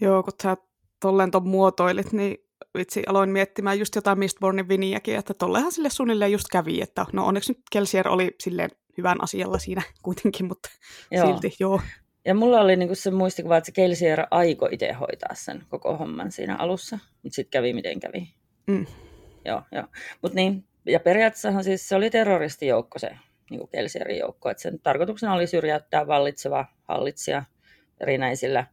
Joo, 0.00 0.22
kun 0.22 0.32
sä 0.42 0.56
tolleen 1.00 1.30
ton 1.30 1.48
muotoilit, 1.48 2.12
niin 2.12 2.36
vitsi, 2.78 3.02
aloin 3.06 3.30
miettimään 3.30 3.78
just 3.78 3.94
jotain 3.94 4.18
Mistbornin 4.18 4.68
viniäkin, 4.68 5.16
että 5.16 5.34
tollehan 5.34 5.72
sille 5.72 5.90
suunnilleen 5.90 6.32
just 6.32 6.46
kävi, 6.52 6.80
että 6.82 7.06
no 7.12 7.26
onneksi 7.26 7.52
nyt 7.52 7.62
Kelsier 7.72 8.08
oli 8.08 8.30
silleen 8.40 8.70
hyvän 8.98 9.24
asialla 9.24 9.58
siinä 9.58 9.82
kuitenkin, 10.02 10.46
mutta 10.46 10.68
joo. 11.10 11.26
silti 11.26 11.56
joo. 11.60 11.80
Ja 12.24 12.34
mulla 12.34 12.60
oli 12.60 12.76
niinku 12.76 12.94
se 12.94 13.10
muistikuva, 13.10 13.56
että 13.56 13.66
se 13.66 13.72
Kelsier 13.72 14.26
aiko 14.30 14.68
itse 14.72 14.92
hoitaa 14.92 15.34
sen 15.34 15.64
koko 15.68 15.96
homman 15.96 16.32
siinä 16.32 16.56
alussa, 16.56 16.98
mutta 17.22 17.36
sitten 17.36 17.50
kävi 17.50 17.72
miten 17.72 18.00
kävi. 18.00 18.34
Mm. 18.66 18.86
Joo, 19.44 19.62
joo. 19.72 19.84
Mutta 20.22 20.36
niin, 20.36 20.67
ja 20.88 21.00
periaatteessahan 21.00 21.64
siis 21.64 21.88
se 21.88 21.96
oli 21.96 22.10
terroristijoukko 22.10 22.98
se 22.98 23.10
niin 23.50 23.60
kuin 23.60 24.18
joukko, 24.18 24.50
että 24.50 24.62
sen 24.62 24.80
tarkoituksena 24.80 25.34
oli 25.34 25.46
syrjäyttää 25.46 26.06
vallitseva 26.06 26.64
hallitsija 26.82 27.44
erinäisillä 28.00 28.66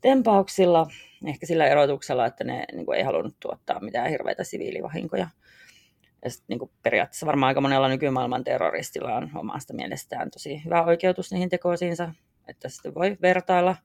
tempauksilla, 0.00 0.86
ehkä 1.26 1.46
sillä 1.46 1.66
erotuksella, 1.66 2.26
että 2.26 2.44
ne 2.44 2.64
niin 2.72 2.86
kuin 2.86 2.98
ei 2.98 3.04
halunnut 3.04 3.40
tuottaa 3.40 3.80
mitään 3.80 4.10
hirveitä 4.10 4.44
siviilivahinkoja. 4.44 5.28
Ja 6.24 6.30
sit, 6.30 6.44
niin 6.48 6.58
kuin 6.58 6.70
periaatteessa 6.82 7.26
varmaan 7.26 7.48
aika 7.48 7.60
monella 7.60 7.88
nykymaailman 7.88 8.44
terroristilla 8.44 9.14
on 9.14 9.30
omasta 9.34 9.74
mielestään 9.74 10.30
tosi 10.30 10.64
hyvä 10.64 10.84
oikeutus 10.84 11.32
niihin 11.32 11.48
tekoisiinsa, 11.48 12.12
että 12.48 12.68
sitten 12.68 12.94
voi 12.94 13.16
vertailla, 13.22 13.76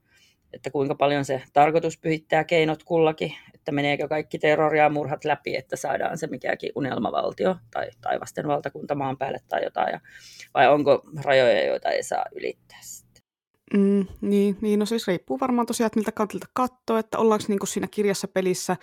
että 0.53 0.71
kuinka 0.71 0.95
paljon 0.95 1.25
se 1.25 1.43
tarkoitus 1.53 1.97
pyhittää 1.97 2.43
keinot 2.43 2.83
kullakin, 2.83 3.33
että 3.53 3.71
meneekö 3.71 4.07
kaikki 4.07 4.39
terroria 4.39 4.83
ja 4.83 4.89
murhat 4.89 5.25
läpi, 5.25 5.55
että 5.55 5.75
saadaan 5.75 6.17
se 6.17 6.27
mikäkin 6.27 6.71
unelmavaltio 6.75 7.55
tai 7.71 7.87
taivasten 8.01 8.47
valtakunta 8.47 8.95
maan 8.95 9.17
päälle 9.17 9.39
tai 9.49 9.63
jotain, 9.63 9.91
ja, 9.91 9.99
vai 10.53 10.73
onko 10.73 11.01
rajoja, 11.23 11.65
joita 11.65 11.89
ei 11.89 12.03
saa 12.03 12.25
ylittää 12.35 12.79
sitten. 12.81 13.23
Mm, 13.77 14.05
niin, 14.21 14.57
niin, 14.61 14.79
no 14.79 14.85
siis 14.85 15.07
riippuu 15.07 15.39
varmaan 15.39 15.67
tosiaan, 15.67 15.87
että 15.87 15.99
miltä 15.99 16.11
kantilta 16.11 16.47
katsoo, 16.53 16.97
että 16.97 17.17
ollaanko 17.17 17.45
niin 17.47 17.59
kuin 17.59 17.67
siinä 17.67 17.87
kirjassa 17.91 18.27
pelissä 18.27 18.77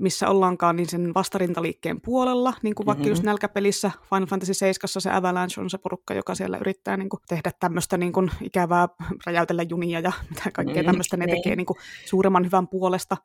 missä 0.00 0.28
ollaankaan, 0.28 0.76
niin 0.76 0.88
sen 0.88 1.14
vastarintaliikkeen 1.14 2.00
puolella, 2.00 2.54
niin 2.62 2.74
kuin 2.74 2.86
vaikka 2.86 3.02
mm-hmm. 3.02 3.10
just 3.10 3.22
nälkäpelissä 3.22 3.90
Final 4.10 4.26
Fantasy 4.26 4.54
7 4.54 4.88
se 4.88 5.10
Avalanche 5.10 5.60
on 5.60 5.70
se 5.70 5.78
porukka, 5.78 6.14
joka 6.14 6.34
siellä 6.34 6.58
yrittää 6.58 6.96
niin 6.96 7.08
kuin, 7.08 7.20
tehdä 7.28 7.52
tämmöistä 7.60 7.96
niin 7.96 8.12
kuin, 8.12 8.30
ikävää, 8.42 8.88
räjäytellä 9.26 9.62
junia 9.62 10.00
ja 10.00 10.12
mitä 10.30 10.50
kaikkea 10.52 10.82
mm, 10.82 10.86
tämmöistä 10.86 11.16
ne 11.16 11.26
niin. 11.26 11.36
tekee 11.36 11.56
niin 11.56 11.66
kuin, 11.66 11.76
suuremman 12.04 12.44
hyvän 12.44 12.68
puolesta. 12.68 13.16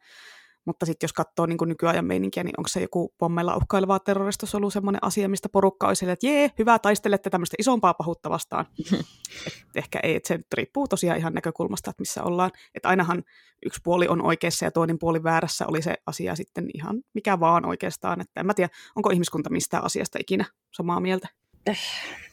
Mutta 0.65 0.86
sitten 0.86 1.08
jos 1.08 1.13
katsoo 1.13 1.45
niin 1.45 1.58
nykyajan 1.65 2.06
meininkiä, 2.06 2.43
niin 2.43 2.60
onko 2.60 2.67
se 2.67 2.82
joku 2.82 3.13
pommeilla 3.17 3.56
uhkailevaa 3.56 4.00
terrorista 4.00 4.58
ollut 4.58 4.74
semmoinen 4.74 5.04
asia, 5.04 5.30
mistä 5.30 5.50
porukka 5.50 5.88
olisi 5.88 6.10
että 6.10 6.28
jee, 6.28 6.52
hyvä, 6.60 6.80
taistelette 6.80 7.30
tämmöistä 7.30 7.56
isompaa 7.60 7.93
pahuutta 7.93 8.30
vastaan. 8.30 8.65
et 9.47 9.76
ehkä 9.76 10.00
ei, 10.04 10.15
että 10.15 10.28
se 10.28 10.39
riippuu 10.54 10.88
tosiaan 10.88 11.17
ihan 11.17 11.34
näkökulmasta, 11.34 11.89
että 11.89 12.02
missä 12.02 12.24
ollaan. 12.24 12.52
Että 12.76 12.89
ainahan 12.89 13.24
yksi 13.65 13.82
puoli 13.84 14.08
on 14.08 14.26
oikeassa 14.26 14.65
ja 14.65 14.71
toinen 14.71 15.00
puoli 15.00 15.24
väärässä 15.24 15.67
oli 15.67 15.82
se 15.82 15.93
asia 16.06 16.36
sitten 16.36 16.69
ihan 16.74 17.02
mikä 17.13 17.39
vaan 17.39 17.65
oikeastaan. 17.65 18.21
Että 18.21 18.39
en 18.39 18.45
mä 18.45 18.54
tiedä, 18.54 18.69
onko 18.95 19.10
ihmiskunta 19.10 19.50
mistään 19.50 19.84
asiasta 19.84 20.19
ikinä 20.21 20.45
samaa 20.71 21.00
mieltä. 21.00 21.28
Eh, 21.65 21.80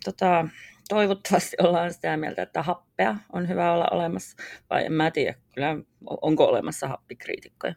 tota, 0.05 0.49
toivottavasti 0.89 1.57
ollaan 1.63 1.93
sitä 1.93 2.17
mieltä, 2.17 2.43
että 2.43 2.63
happea 2.63 3.17
on 3.33 3.49
hyvä 3.49 3.73
olla 3.73 3.89
olemassa, 3.91 4.37
vai 4.71 4.85
en 4.87 4.93
mä 4.93 5.11
tiedä, 5.11 5.35
kyllä 5.55 5.77
onko 6.23 6.45
olemassa 6.45 6.89
happikriitikkoja. 6.89 7.75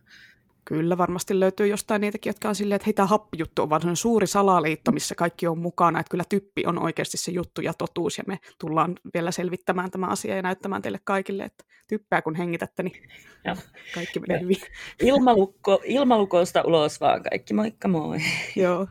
Kyllä, 0.65 0.97
varmasti 0.97 1.39
löytyy 1.39 1.67
jostain 1.67 2.01
niitäkin, 2.01 2.29
jotka 2.29 2.49
on 2.49 2.55
silleen, 2.55 2.75
että 2.75 2.85
hei, 2.85 2.93
tämä 2.93 3.07
happijuttu 3.07 3.61
on 3.61 3.69
vaan 3.69 3.95
suuri 3.95 4.27
salaliitto, 4.27 4.91
missä 4.91 5.15
kaikki 5.15 5.47
on 5.47 5.57
mukana, 5.57 5.99
että 5.99 6.11
kyllä 6.11 6.23
typpi 6.29 6.65
on 6.65 6.79
oikeasti 6.79 7.17
se 7.17 7.31
juttu 7.31 7.61
ja 7.61 7.73
totuus, 7.73 8.17
ja 8.17 8.23
me 8.27 8.39
tullaan 8.59 8.95
vielä 9.13 9.31
selvittämään 9.31 9.91
tämä 9.91 10.07
asia 10.07 10.35
ja 10.35 10.41
näyttämään 10.41 10.81
teille 10.81 10.99
kaikille, 11.03 11.43
että 11.43 11.63
typpää 11.87 12.21
kun 12.21 12.35
hengitätte, 12.35 12.83
niin 12.83 13.09
ja. 13.45 13.57
kaikki 13.93 14.19
menee 14.19 14.41
hyvin. 14.41 14.57
Ilmalukko, 15.01 15.81
ilmalukosta 15.83 16.61
ulos 16.65 17.01
vaan 17.01 17.23
kaikki, 17.23 17.53
moikka 17.53 17.87
moi. 17.87 18.17
Joo, 18.55 18.87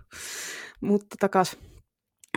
mutta 0.81 1.17
takaisin 1.21 1.70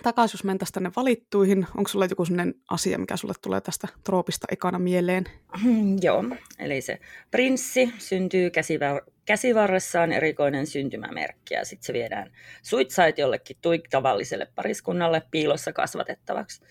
takaisin, 0.04 0.38
jos 0.38 0.44
mentäisiin 0.44 0.74
tänne 0.74 0.92
valittuihin, 0.96 1.68
onko 1.78 1.88
sulla 1.88 2.06
joku 2.06 2.26
sellainen 2.26 2.56
asia, 2.70 2.98
mikä 2.98 3.18
sulle 3.18 3.34
tulee 3.42 3.62
tästä 3.62 3.88
troopista 4.04 4.48
ekana 4.52 4.80
mieleen? 4.80 5.26
Mm, 5.63 5.98
joo, 6.02 6.24
eli 6.60 6.82
se 6.82 7.00
prinssi 7.32 7.94
syntyy 7.98 8.50
käsivar- 8.50 9.12
käsivarressaan 9.26 10.12
erikoinen 10.12 10.68
syntymämerkki 10.68 11.54
ja 11.54 11.66
sitten 11.66 11.86
se 11.86 11.94
viedään 11.94 12.32
suitsait 12.62 13.18
jollekin 13.18 13.58
tuik 13.62 13.89
tavalliselle 13.89 14.48
pariskunnalle 14.56 15.22
piilossa 15.32 15.74
kasvatettavaksi. 15.74 16.62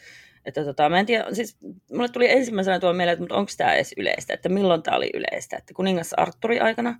Että 0.44 0.64
tota, 0.64 0.88
mä 0.88 1.00
en 1.00 1.06
tiedä, 1.06 1.24
siis 1.32 1.58
mulle 1.92 2.08
tuli 2.08 2.30
ensimmäisenä 2.30 2.78
tuo 2.78 2.92
mieleen, 2.92 3.22
että 3.22 3.34
onko 3.34 3.52
tämä 3.56 3.74
edes 3.74 3.94
yleistä, 3.96 4.34
että 4.34 4.48
milloin 4.48 4.82
tämä 4.82 4.96
oli 4.96 5.10
yleistä. 5.14 5.56
Että 5.56 5.74
kuningas 5.74 6.12
Arturi 6.12 6.60
aikana 6.60 6.98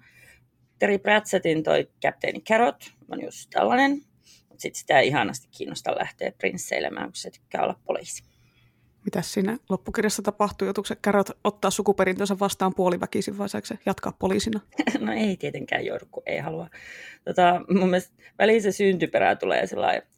Terry 0.79 0.99
Pratsettin 0.99 1.62
toi 1.62 1.88
Captain 2.03 2.45
Carrot 2.45 2.85
on 3.09 3.23
just 3.25 3.51
tällainen, 3.51 4.03
sitten 4.62 4.81
sitä 4.81 5.01
ei 5.01 5.09
ihanasti 5.09 5.48
kiinnosta 5.51 5.98
lähteä 5.98 6.33
prinsseilemään, 6.38 7.07
kun 7.07 7.16
se 7.16 7.31
tykkää 7.31 7.62
olla 7.62 7.81
poliisi. 7.85 8.22
Mitäs 9.05 9.33
siinä 9.33 9.59
loppukirjassa 9.68 10.22
tapahtuu? 10.22 10.66
Joutuuko 10.66 10.87
se 10.87 10.96
kärät 11.03 11.31
ottaa 11.44 11.70
sukuperintönsä 11.70 12.38
vastaan 12.38 12.75
puoliväkisin 12.75 13.38
vai 13.38 13.48
saako 13.48 13.66
se 13.66 13.79
jatkaa 13.87 14.12
poliisina? 14.18 14.61
no 15.01 15.12
ei 15.12 15.37
tietenkään 15.37 15.87
joudu, 15.87 16.05
kun 16.11 16.22
ei 16.27 16.38
halua. 16.38 16.68
Tota, 17.25 17.61
mun 17.70 17.90
mielestä 17.90 18.14
väliin 18.38 18.62
se 18.62 18.72
syntyperä 18.72 19.37
tulee 19.37 19.64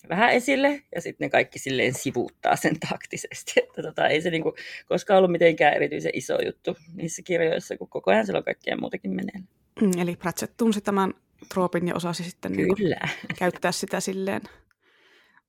vähän 0.09 0.33
esille 0.33 0.83
ja 0.94 1.00
sitten 1.00 1.24
ne 1.24 1.30
kaikki 1.30 1.59
silleen 1.59 1.94
sivuuttaa 1.94 2.57
sen 2.57 2.80
taktisesti. 2.88 3.52
Että 3.62 3.83
tota, 3.83 4.09
ei 4.09 4.22
se 4.22 4.30
niinku 4.30 4.54
koskaan 4.88 5.18
ollut 5.18 5.33
mitenkään 5.33 5.74
erityisen 5.74 6.12
iso 6.14 6.42
juttu 6.44 6.76
niissä 6.94 7.22
kirjoissa, 7.22 7.76
kun 7.76 7.88
koko 7.88 8.11
ajan 8.11 8.26
siellä 8.26 8.38
on 8.38 8.44
kaikkea 8.44 8.76
muutakin 8.76 9.11
menee. 9.11 9.40
Mm, 9.80 9.98
eli 9.98 10.16
Pratchett 10.16 10.57
tunsi 10.57 10.80
tämän 10.80 11.14
troopin 11.48 11.88
ja 11.88 11.94
osasi 11.94 12.24
sitten 12.24 12.52
niin 12.52 12.68
kuin 12.68 12.96
käyttää 13.38 13.72
sitä 13.72 14.00
silleen 14.00 14.42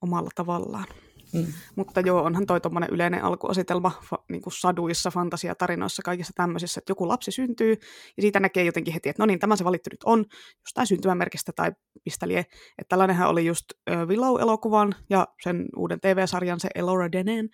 omalla 0.01 0.29
tavallaan. 0.35 0.85
Mm. 1.33 1.53
Mutta 1.75 1.99
joo, 1.99 2.23
onhan 2.23 2.45
toi 2.45 2.61
tuommoinen 2.61 2.89
yleinen 2.89 3.23
alkuasetelma 3.23 3.91
fa, 4.09 4.17
niin 4.29 4.41
kuin 4.41 4.53
saduissa, 4.53 5.11
fantasiatarinoissa, 5.11 6.01
kaikissa 6.01 6.33
tämmöisissä, 6.35 6.79
että 6.79 6.91
joku 6.91 7.07
lapsi 7.07 7.31
syntyy 7.31 7.71
ja 8.17 8.21
siitä 8.21 8.39
näkee 8.39 8.63
jotenkin 8.63 8.93
heti, 8.93 9.09
että 9.09 9.23
no 9.23 9.25
niin, 9.25 9.39
tämä 9.39 9.55
se 9.55 9.63
valittu 9.63 9.89
nyt 9.91 10.03
on, 10.05 10.25
jostain 10.61 10.87
syntymämerkistä 10.87 11.51
tai 11.55 11.71
mistä 12.05 12.27
lie. 12.27 12.39
Että 12.39 12.89
tällainenhan 12.89 13.29
oli 13.29 13.45
just 13.45 13.65
uh, 13.71 14.07
Willow-elokuvan 14.07 14.95
ja 15.09 15.27
sen 15.43 15.65
uuden 15.75 15.99
TV-sarjan 15.99 16.59
se 16.59 16.69
Elora 16.75 17.11
Denen, 17.11 17.49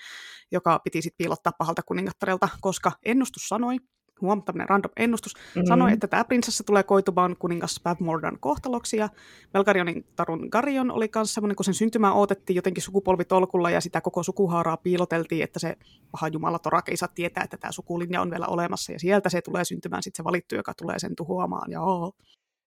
joka 0.52 0.80
piti 0.84 1.02
sitten 1.02 1.18
piilottaa 1.18 1.54
pahalta 1.58 1.82
kuningattarelta, 1.86 2.50
koska 2.62 2.92
ennustus 3.06 3.48
sanoi, 3.48 3.78
huom, 4.22 4.44
tämmöinen 4.44 4.70
random 4.70 4.92
ennustus, 4.98 5.36
mm-hmm. 5.36 5.68
sanoi, 5.68 5.94
että 5.94 6.08
tämä 6.08 6.24
prinsessa 6.24 6.64
tulee 6.64 6.84
koitumaan 6.84 7.36
kuningas 7.40 7.80
Bavmordan 7.84 8.38
kohtaloksi, 8.40 8.98
ja 8.98 9.10
Belgarionin 9.54 10.06
tarun 10.16 10.48
Garion 10.52 10.92
oli 10.92 11.10
myös 11.16 11.34
semmoinen, 11.34 11.56
kun 11.56 11.66
sen 11.66 11.74
syntymää 11.74 12.14
odotettiin 12.14 12.56
jotenkin 12.56 12.84
sukupolvitolkulla, 12.84 13.70
ja 13.70 13.82
sitä 13.82 14.02
koko 14.02 14.24
sukuhaaraa 14.24 14.78
piiloteltiin, 14.78 15.44
että 15.44 15.60
se 15.60 15.76
paha 16.12 16.28
jumala 16.28 16.60
Torak 16.60 16.90
ei 16.90 16.98
saa 16.98 17.10
tietää, 17.16 17.44
että 17.44 17.58
tämä 17.58 17.72
sukulinja 17.72 18.22
on 18.22 18.32
vielä 18.32 18.48
olemassa, 18.48 18.92
ja 18.92 19.00
sieltä 19.00 19.30
se 19.30 19.42
tulee 19.42 19.66
syntymään 19.66 20.04
sitten 20.04 20.24
se 20.24 20.28
valittu, 20.28 20.56
joka 20.56 20.74
tulee 20.74 21.00
sen 21.00 21.16
tuhoamaan, 21.16 21.72
ja 21.72 21.82
oo. 21.82 22.12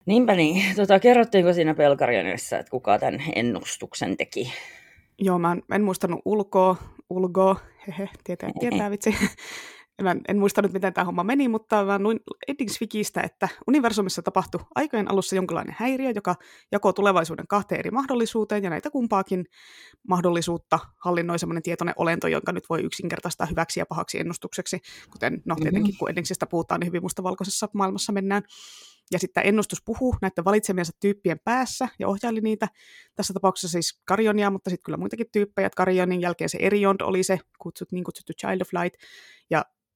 Niinpä 0.07 0.35
niin. 0.35 0.63
Tota, 0.77 1.01
kerrottiinko 1.01 1.53
siinä 1.53 1.75
Belgarionissa, 1.75 2.59
että 2.59 2.71
kuka 2.71 2.99
tämän 2.99 3.23
ennustuksen 3.35 4.17
teki? 4.17 4.53
Joo, 5.19 5.39
mä 5.39 5.53
en, 5.53 5.63
en 5.73 5.85
muistanut 5.85 6.21
ulkoa, 6.25 6.77
ulkoa, 7.11 7.57
hehe, 7.87 8.09
tietää, 8.25 8.51
tietää 8.61 8.91
vitsi 8.91 9.15
mä 10.03 10.17
en 10.29 10.39
muista 10.39 10.63
nyt, 10.63 10.73
miten 10.73 10.93
tämä 10.93 11.05
homma 11.05 11.25
meni, 11.25 11.49
mutta 11.49 11.85
mä 11.85 11.99
luin 11.99 12.21
Eddingswikistä, 12.49 13.21
että 13.21 13.49
universumissa 13.69 14.23
tapahtui 14.23 14.61
aikojen 14.75 15.11
alussa 15.11 15.37
jonkinlainen 15.37 15.77
häiriö, 15.79 16.13
joka 16.15 16.35
jakoi 16.73 16.93
tulevaisuuden 16.93 17.47
kahteen 17.49 17.79
eri 17.79 17.91
mahdollisuuteen, 17.91 18.65
ja 18.65 18.71
näitä 18.71 18.91
kumpaakin 18.91 19.45
mahdollisuutta 20.09 20.79
hallinnoi 21.05 21.39
semmoinen 21.39 21.63
tietoinen 21.63 21.95
olento, 21.99 22.29
jonka 22.29 22.53
nyt 22.53 22.65
voi 22.71 22.83
yksinkertaistaa 22.83 23.47
hyväksi 23.47 23.81
ja 23.81 23.87
pahaksi 23.87 24.21
ennustukseksi, 24.21 24.81
kuten 25.13 25.43
no 25.45 25.55
tietenkin, 25.55 25.83
mm-hmm. 25.83 25.99
kun 25.99 26.11
Eddingsistä 26.11 26.47
puhutaan, 26.47 26.81
niin 26.81 26.89
hyvin 26.89 27.03
mustavalkoisessa 27.03 27.69
maailmassa 27.73 28.13
mennään. 28.13 28.43
Ja 29.13 29.19
sitten 29.19 29.47
ennustus 29.47 29.83
puhuu 29.85 30.17
näiden 30.23 30.45
valitsemiensa 30.45 30.93
tyyppien 31.01 31.41
päässä 31.45 31.89
ja 31.99 32.09
ohjaili 32.09 32.41
niitä. 32.41 32.69
Tässä 33.15 33.35
tapauksessa 33.35 33.73
siis 33.73 34.01
Karionia, 34.05 34.51
mutta 34.51 34.71
sitten 34.71 34.85
kyllä 34.85 34.99
muitakin 34.99 35.27
tyyppejä. 35.33 35.71
Karionin 35.77 36.21
jälkeen 36.21 36.49
se 36.49 36.59
Eriond 36.61 37.01
oli 37.01 37.23
se 37.23 37.39
kutsut, 37.59 37.93
niin 37.93 38.05
kutsuttu 38.05 38.33
Child 38.33 38.61
of 38.61 38.69
Light. 38.73 39.03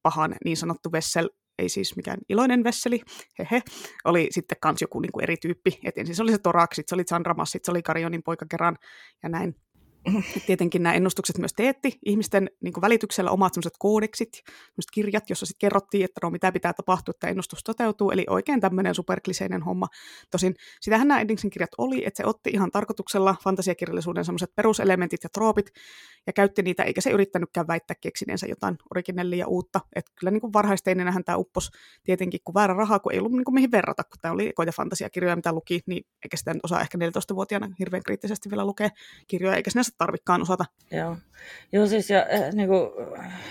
Pahan 0.09 0.35
niin 0.45 0.57
sanottu 0.57 0.93
vessel, 0.93 1.29
ei 1.59 1.69
siis 1.69 1.97
mikään 1.97 2.19
iloinen 2.29 2.65
vesseli, 2.65 3.01
hehe, 3.39 3.63
oli 4.05 4.29
sitten 4.31 4.59
kans 4.61 4.81
joku 4.81 5.01
niin 5.01 5.13
kuin 5.13 5.23
eri 5.23 5.37
tyyppi. 5.37 5.79
Et 5.85 5.99
ensin 5.99 6.15
se 6.15 6.23
oli 6.23 6.33
se 6.33 6.39
Torak, 6.39 6.75
sitten 6.75 6.89
se 6.89 6.95
oli 6.95 7.05
Chandramas, 7.05 7.51
sitten 7.51 7.67
se 7.67 7.71
oli 7.71 7.83
Karionin 7.83 8.23
poika 8.23 8.47
kerran 8.51 8.77
ja 9.23 9.29
näin. 9.29 9.55
Tietenkin 10.47 10.83
nämä 10.83 10.95
ennustukset 10.95 11.39
myös 11.39 11.53
teetti 11.53 11.99
ihmisten 12.07 12.51
niin 12.61 12.73
kuin 12.73 12.83
välityksellä 12.83 13.31
omat 13.31 13.55
sellaiset 13.55 13.75
koodeksit, 13.79 14.33
sellaiset 14.35 14.91
kirjat, 14.93 15.31
jossa 15.31 15.47
sitten 15.47 15.69
kerrottiin, 15.69 16.05
että 16.05 16.21
no, 16.23 16.31
mitä 16.31 16.53
pitää 16.53 16.73
tapahtua, 16.73 17.13
että 17.13 17.29
ennustus 17.29 17.65
toteutuu, 17.65 18.11
eli 18.11 18.25
oikein 18.31 18.61
tämmöinen 18.61 18.95
superkliseinen 18.95 19.63
homma. 19.63 19.87
Tosin 20.31 20.55
sitähän 20.81 21.09
nämä 21.09 21.21
Eddingsin 21.21 21.51
kirjat 21.51 21.71
oli, 21.79 22.07
että 22.07 22.23
se 22.23 22.27
otti 22.27 22.51
ihan 22.51 22.71
tarkoituksella 22.71 23.37
fantasiakirjallisuuden 23.45 24.25
sellaiset 24.25 24.55
peruselementit 24.57 25.21
ja 25.23 25.29
troopit 25.29 25.71
ja 26.27 26.33
käytti 26.33 26.63
niitä, 26.63 26.83
eikä 26.83 27.01
se 27.01 27.11
yrittänytkään 27.11 27.67
väittää 27.67 27.97
keksineensä 28.01 28.47
jotain 28.47 28.77
originellia 28.91 29.47
uutta. 29.47 29.81
Että 29.97 30.13
kyllä 30.21 30.31
niin 30.31 30.53
varhaisteinenähän 30.53 31.25
tämä 31.25 31.39
uppos 31.39 31.71
tietenkin 32.05 32.41
kuin 32.45 32.55
väärä 32.55 32.75
raha, 32.75 32.99
kun 32.99 33.13
ei 33.13 33.19
ollut 33.19 33.33
niin 33.33 33.45
kuin 33.45 33.55
mihin 33.55 33.71
verrata, 33.71 34.05
kun 34.05 34.19
tämä 34.23 34.35
oli 34.35 34.49
ekoja 34.49 34.73
fantasiakirjoja, 34.73 35.37
mitä 35.37 35.53
luki, 35.53 35.81
niin 35.87 36.05
eikä 36.25 36.37
sitä 36.37 36.55
nyt 36.55 36.65
osaa 36.65 36.81
ehkä 36.81 36.99
14-vuotiaana 36.99 37.69
hirveän 37.79 38.03
kriittisesti 38.03 38.51
vielä 38.51 38.65
lukea 38.65 38.89
kirjoja, 39.27 39.57
eikä 39.57 39.71
sinänsä 39.89 39.99
tarvikkaan 39.99 40.43
osata. 40.43 40.65
Joo, 40.91 41.17
Joo 41.73 41.87
siis 41.87 42.11
ja, 42.11 42.27
äh, 42.35 42.53
niin 42.53 42.69
kuin, 42.69 42.91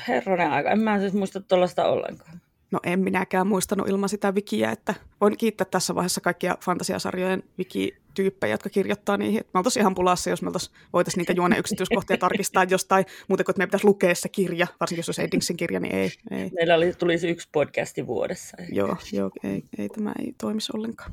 herranen 0.08 0.52
aika, 0.52 0.72
en 0.72 0.80
mä 0.80 1.00
siis 1.00 1.14
muista 1.14 1.42
tuollaista 1.42 1.86
ollenkaan. 1.86 2.42
No 2.72 2.80
en 2.84 3.00
minäkään 3.00 3.48
muistanut 3.48 3.90
ilman 3.90 4.10
sitä 4.10 4.32
wikiä, 4.32 4.72
että 4.72 4.94
voin 5.22 5.38
kiittää 5.38 5.68
tässä 5.72 5.96
vaiheessa 5.96 6.22
kaikkia 6.22 6.58
fantasiasarjojen 6.64 7.44
wiki-tyyppejä, 7.58 8.54
jotka 8.54 8.70
kirjoittaa 8.70 9.18
niihin. 9.18 9.40
Että 9.40 9.52
me 9.54 9.58
oltaisiin 9.58 9.82
ihan 9.82 9.96
pulassa, 9.96 10.30
jos 10.30 10.42
me 10.42 10.52
voitaisiin 10.94 11.22
niitä 11.22 11.34
juone 11.34 11.58
yksityiskohtia 11.58 12.18
tarkistaa 12.18 12.64
jostain, 12.76 13.06
muuten 13.28 13.46
kuin 13.46 13.54
että 13.54 13.60
meidän 13.60 13.70
pitäisi 13.70 13.88
lukea 13.88 14.16
se 14.16 14.30
kirja, 14.30 14.68
varsinkin 14.80 15.00
jos 15.08 15.20
on 15.20 15.26
Eddingsin 15.26 15.58
kirja, 15.58 15.80
niin 15.80 15.96
ei. 15.96 16.12
ei. 16.32 16.50
Meillä 16.56 16.76
oli, 16.76 16.94
tulisi 16.94 17.30
yksi 17.30 17.50
podcasti 17.52 18.08
vuodessa. 18.08 18.58
Joo, 18.72 18.98
joo 19.12 19.32
ei, 19.44 19.64
ei, 19.78 19.90
tämä 19.90 20.14
ei 20.20 20.34
toimisi 20.38 20.72
ollenkaan. 20.76 21.12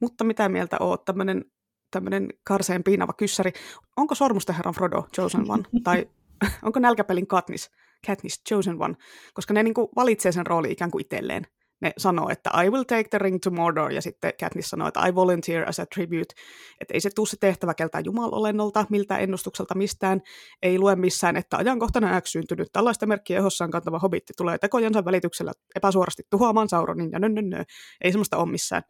Mutta 0.00 0.24
mitä 0.24 0.48
mieltä 0.48 0.76
oot 0.80 1.04
tämmöinen 1.04 1.44
tämmöinen 1.90 2.28
karseen 2.44 2.84
piinava 2.84 3.12
kyssäri. 3.12 3.52
Onko 3.96 4.14
sormusten 4.14 4.54
herran 4.54 4.74
Frodo 4.74 5.06
Chosen 5.16 5.50
One? 5.50 5.62
tai 5.84 6.08
onko 6.66 6.80
nälkäpelin 6.80 7.26
Katniss, 7.26 7.70
Katniss 8.06 8.42
Chosen 8.48 8.82
One? 8.82 8.94
Koska 9.34 9.54
ne 9.54 9.62
niin 9.62 9.74
kuin 9.74 9.88
valitsee 9.96 10.32
sen 10.32 10.46
rooli 10.46 10.72
ikään 10.72 10.90
kuin 10.90 11.00
itselleen 11.00 11.46
ne 11.80 11.92
sanoo, 11.98 12.28
että 12.28 12.50
I 12.64 12.70
will 12.70 12.82
take 12.82 13.08
the 13.08 13.18
ring 13.18 13.38
to 13.44 13.50
Mordor, 13.50 13.92
ja 13.92 14.02
sitten 14.02 14.32
Katniss 14.40 14.70
sanoo, 14.70 14.88
että 14.88 15.06
I 15.06 15.14
volunteer 15.14 15.68
as 15.68 15.80
a 15.80 15.86
tribute. 15.86 16.34
Että 16.80 16.94
ei 16.94 17.00
se 17.00 17.10
tule 17.14 17.26
se 17.26 17.36
tehtävä 17.40 17.74
keltään 17.74 18.04
jumalolennolta, 18.04 18.86
miltä 18.90 19.18
ennustukselta 19.18 19.74
mistään. 19.74 20.20
Ei 20.62 20.78
lue 20.78 20.96
missään, 20.96 21.36
että 21.36 21.56
ajankohtana 21.56 22.20
X 22.20 22.30
syntynyt 22.30 22.68
tällaista 22.72 23.06
merkkiä 23.06 23.38
ehossaan 23.38 23.70
kantava 23.70 23.98
hobitti 23.98 24.32
tulee 24.36 24.58
tekojensa 24.58 25.04
välityksellä 25.04 25.52
epäsuorasti 25.76 26.22
tuhoamaan 26.30 26.68
Sauronin, 26.68 27.10
ja 27.12 27.18
nö, 27.18 27.28
nö, 27.28 27.42
nö. 27.42 27.64
Ei 28.00 28.12
semmoista 28.12 28.36
ole 28.36 28.50
missään. 28.50 28.82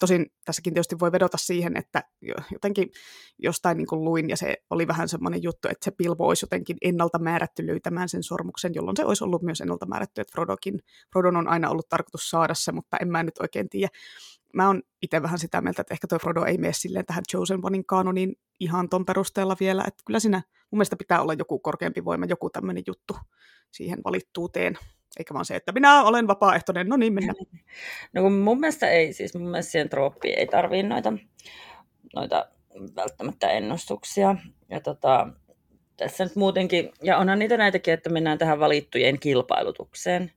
Tosin 0.00 0.26
tässäkin 0.44 0.74
tietysti 0.74 0.98
voi 1.00 1.12
vedota 1.12 1.36
siihen, 1.36 1.76
että 1.76 2.02
jotenkin 2.52 2.90
jostain 3.38 3.76
niin 3.76 3.86
kuin 3.86 4.04
luin, 4.04 4.30
ja 4.30 4.36
se 4.36 4.56
oli 4.70 4.86
vähän 4.86 5.08
semmoinen 5.08 5.42
juttu, 5.42 5.68
että 5.68 5.84
se 5.84 5.90
Bilbo 5.90 6.26
olisi 6.28 6.44
jotenkin 6.44 6.76
ennalta 6.82 7.18
määrätty 7.18 7.66
löytämään 7.66 8.08
sen 8.08 8.22
sormuksen, 8.22 8.74
jolloin 8.74 8.96
se 8.96 9.04
olisi 9.04 9.24
ollut 9.24 9.42
myös 9.42 9.60
ennalta 9.60 9.86
määrätty, 9.86 10.20
että 10.20 10.32
Frodokin, 10.32 10.80
Frodon 11.12 11.36
on 11.36 11.48
aina 11.48 11.70
ollut 11.70 11.88
tarkoitus 11.88 12.30
saada 12.30 12.54
se, 12.54 12.72
mutta 12.72 12.96
en 13.00 13.08
mä 13.08 13.22
nyt 13.22 13.38
oikein 13.38 13.68
tiedä. 13.68 13.88
Mä 14.54 14.66
oon 14.66 14.82
itse 15.02 15.22
vähän 15.22 15.38
sitä 15.38 15.60
mieltä, 15.60 15.82
että 15.82 15.94
ehkä 15.94 16.06
toi 16.06 16.18
Frodo 16.18 16.44
ei 16.44 16.58
mene 16.58 16.72
silleen 16.72 17.06
tähän 17.06 17.24
Chosen 17.30 17.60
Onein 17.62 17.86
kanoniin 17.86 18.36
ihan 18.60 18.88
ton 18.88 19.06
perusteella 19.06 19.56
vielä, 19.60 19.84
että 19.86 20.02
kyllä 20.06 20.20
siinä 20.20 20.42
mun 20.70 20.78
mielestä 20.78 20.96
pitää 20.96 21.22
olla 21.22 21.34
joku 21.34 21.58
korkeampi 21.58 22.04
voima, 22.04 22.26
joku 22.26 22.50
tämmöinen 22.50 22.82
juttu 22.86 23.16
siihen 23.70 23.98
valittuuteen. 24.04 24.78
Eikä 25.18 25.34
vaan 25.34 25.44
se, 25.44 25.56
että 25.56 25.72
minä 25.72 26.02
olen 26.02 26.26
vapaaehtoinen, 26.26 26.88
no 26.88 26.96
niin 26.96 27.12
mennään. 27.12 27.36
No 28.12 28.22
kun 28.22 28.32
mun 28.32 28.60
mielestä 28.60 28.88
ei, 28.88 29.12
siis 29.12 29.34
mun 29.34 29.50
mielestä 29.50 29.72
siihen 29.72 29.88
trooppiin 29.88 30.38
ei 30.38 30.46
tarvii 30.46 30.82
noita, 30.82 31.12
noita 32.14 32.48
välttämättä 32.96 33.50
ennustuksia. 33.50 34.36
Ja 34.68 34.80
tota, 34.80 35.28
tässä 35.96 36.24
nyt 36.24 36.36
muutenkin, 36.36 36.92
ja 37.02 37.18
onhan 37.18 37.38
niitä 37.38 37.56
näitäkin, 37.56 37.94
että 37.94 38.10
mennään 38.10 38.38
tähän 38.38 38.60
valittujen 38.60 39.20
kilpailutukseen. 39.20 40.32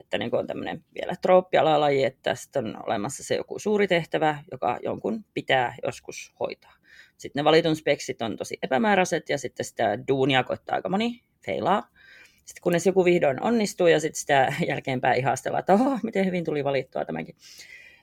Että 0.00 0.18
niin 0.18 0.34
on 0.34 0.46
tämmöinen 0.46 0.84
vielä 0.94 1.12
trooppialalaji, 1.22 2.04
että 2.04 2.20
tästä 2.22 2.58
on 2.58 2.76
olemassa 2.86 3.24
se 3.24 3.34
joku 3.34 3.58
suuri 3.58 3.88
tehtävä, 3.88 4.38
joka 4.52 4.78
jonkun 4.82 5.24
pitää 5.34 5.74
joskus 5.82 6.32
hoitaa. 6.40 6.77
Sitten 7.18 7.40
ne 7.40 7.44
valitun 7.44 7.76
speksit 7.76 8.22
on 8.22 8.36
tosi 8.36 8.58
epämääräiset 8.62 9.28
ja 9.28 9.38
sitten 9.38 9.66
sitä 9.66 9.98
duunia 10.08 10.44
koittaa 10.44 10.76
aika 10.76 10.88
moni 10.88 11.22
feilaa. 11.46 11.88
Sitten 12.36 12.62
kunnes 12.62 12.86
joku 12.86 13.04
vihdoin 13.04 13.42
onnistuu 13.42 13.86
ja 13.86 14.00
sitten 14.00 14.20
sitä 14.20 14.54
jälkeenpäin 14.68 15.18
ihastellaan, 15.18 15.60
että 15.60 15.74
oho, 15.74 15.98
miten 16.02 16.26
hyvin 16.26 16.44
tuli 16.44 16.64
valittua 16.64 17.04
tämäkin 17.04 17.36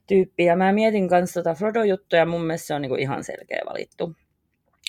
tyyppi. 0.07 0.45
Ja 0.45 0.55
mä 0.55 0.71
mietin 0.71 1.09
kanssa 1.09 1.43
tota 1.43 1.55
Frodo-juttuja, 1.55 2.25
mun 2.25 2.41
mielestä 2.41 2.67
se 2.67 2.73
on 2.73 2.81
niinku 2.81 2.95
ihan 2.95 3.23
selkeä 3.23 3.61
valittu. 3.69 4.15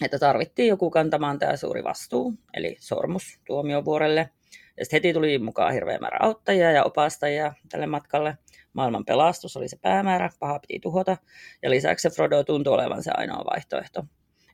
Että 0.04 0.18
tarvittiin 0.18 0.68
joku 0.68 0.90
kantamaan 0.90 1.38
tämä 1.38 1.56
suuri 1.56 1.84
vastuu, 1.84 2.34
eli 2.54 2.76
sormus 2.80 3.40
tuomiovuorelle. 3.46 4.30
Ja 4.78 4.84
sitten 4.84 4.96
heti 4.96 5.12
tuli 5.12 5.38
mukaan 5.38 5.72
hirveä 5.72 5.98
määrä 5.98 6.18
auttajia 6.20 6.72
ja 6.72 6.84
opastajia 6.84 7.54
tälle 7.68 7.86
matkalle. 7.86 8.38
Maailman 8.72 9.04
pelastus 9.04 9.56
oli 9.56 9.68
se 9.68 9.78
päämäärä, 9.82 10.30
paha 10.38 10.58
piti 10.58 10.80
tuhota. 10.80 11.16
Ja 11.62 11.70
lisäksi 11.70 12.02
se 12.02 12.14
Frodo 12.14 12.44
tuntui 12.44 12.74
olevan 12.74 13.02
se 13.02 13.10
ainoa 13.14 13.44
vaihtoehto. 13.44 14.04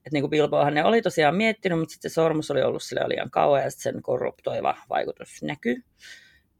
Että 0.07 0.11
niin 0.13 0.23
kuin 0.23 0.31
Bilboahan 0.31 0.75
ne 0.75 0.85
oli 0.85 1.03
tosiaan 1.03 1.37
miettinyt, 1.37 1.79
mutta 1.79 1.93
sitten 1.93 2.11
sormus 2.11 2.51
oli 2.51 2.63
ollut 2.63 2.83
sille 2.83 3.09
liian 3.09 3.31
kauan 3.31 3.63
ja 3.63 3.71
sitten 3.71 3.93
sen 3.93 4.03
korruptoiva 4.03 4.77
vaikutus 4.89 5.43
näkyy. 5.43 5.83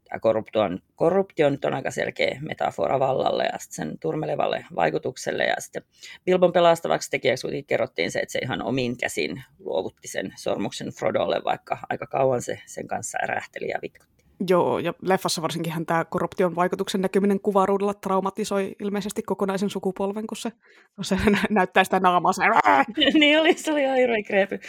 Tämä 0.09 0.19
korruptio 0.19 0.61
korruptio 0.95 1.49
nyt 1.49 1.65
on 1.65 1.73
aika 1.73 1.91
selkeä 1.91 2.39
metafora 2.41 2.99
vallalle 2.99 3.43
ja 3.43 3.57
sen 3.59 3.99
turmelevalle 3.99 4.65
vaikutukselle. 4.75 5.43
Ja 5.43 5.55
sitten 5.59 5.83
Bilbon 6.25 6.53
pelastavaksi 6.53 7.09
tekijäksi 7.11 7.63
kerrottiin 7.67 8.11
se, 8.11 8.19
että 8.19 8.31
se 8.31 8.39
ihan 8.39 8.61
omin 8.61 8.97
käsin 8.97 9.43
luovutti 9.59 10.07
sen 10.07 10.33
sormuksen 10.37 10.87
Frodolle, 10.87 11.41
vaikka 11.43 11.77
aika 11.89 12.07
kauan 12.07 12.41
se 12.41 12.59
sen 12.65 12.87
kanssa 12.87 13.17
ärähteli 13.23 13.67
ja 13.67 13.79
vitkutti. 13.81 14.12
Joo, 14.49 14.79
ja 14.79 14.93
leffassa 15.01 15.41
varsinkin 15.41 15.85
tämä 15.85 16.05
korruption 16.05 16.55
vaikutuksen 16.55 17.01
näkyminen 17.01 17.39
kuvaruudulla 17.39 17.93
traumatisoi 17.93 18.75
ilmeisesti 18.79 19.21
kokonaisen 19.21 19.69
sukupolven, 19.69 20.27
kun 20.27 20.37
se, 20.37 20.51
kun 20.95 21.05
se 21.05 21.17
näyttää 21.49 21.83
sitä 21.83 21.99
naamaa. 21.99 22.33
Se, 22.33 22.41
niin 23.19 23.39
oli, 23.39 23.53
se 23.53 23.71
oli 23.71 23.81
ihan 23.81 24.23
kreepy. 24.27 24.59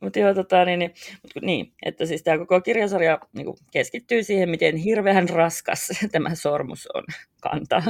Mutta 0.00 0.18
joo, 0.18 0.34
tota, 0.34 0.64
niin, 0.64 0.78
niin, 0.78 0.92
niin, 1.42 1.72
että 1.82 2.06
siis 2.06 2.22
tämä 2.22 2.38
koko 2.38 2.60
kirjasarja 2.60 3.18
niin 3.32 3.46
keskittyy 3.70 4.22
siihen, 4.22 4.50
miten 4.50 4.76
hirveän 4.76 5.28
raskas 5.28 5.88
tämä 6.12 6.34
sormus 6.34 6.88
on 6.94 7.04
kantaa. 7.40 7.82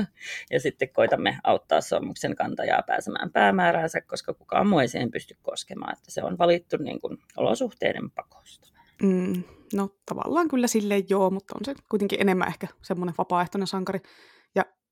Ja 0.51 0.61
sitten 0.61 0.89
koitamme 0.93 1.39
auttaa 1.45 1.81
sormuksen 1.81 2.37
kantajaa 2.37 2.83
pääsemään 2.87 3.33
päämääräänsä, 3.33 4.01
koska 4.01 4.35
kukaan 4.35 4.67
muu 4.67 4.79
ei 4.79 4.89
siihen 4.89 5.11
pysty 5.11 5.37
koskemaan. 5.43 5.93
Että 5.93 6.11
se 6.11 6.23
on 6.23 6.39
valittu 6.39 6.77
niin 6.77 7.01
kuin, 7.01 7.19
olosuhteiden 7.37 8.11
pakosta. 8.11 8.78
Mm, 9.03 9.43
no 9.75 9.91
tavallaan 10.07 10.49
kyllä 10.49 10.67
silleen 10.67 11.05
joo, 11.09 11.31
mutta 11.31 11.55
on 11.59 11.65
se 11.65 11.75
kuitenkin 11.89 12.21
enemmän 12.21 12.49
ehkä 12.49 12.69
semmoinen 12.83 13.15
vapaaehtoinen 13.19 13.67
sankari. 13.67 14.01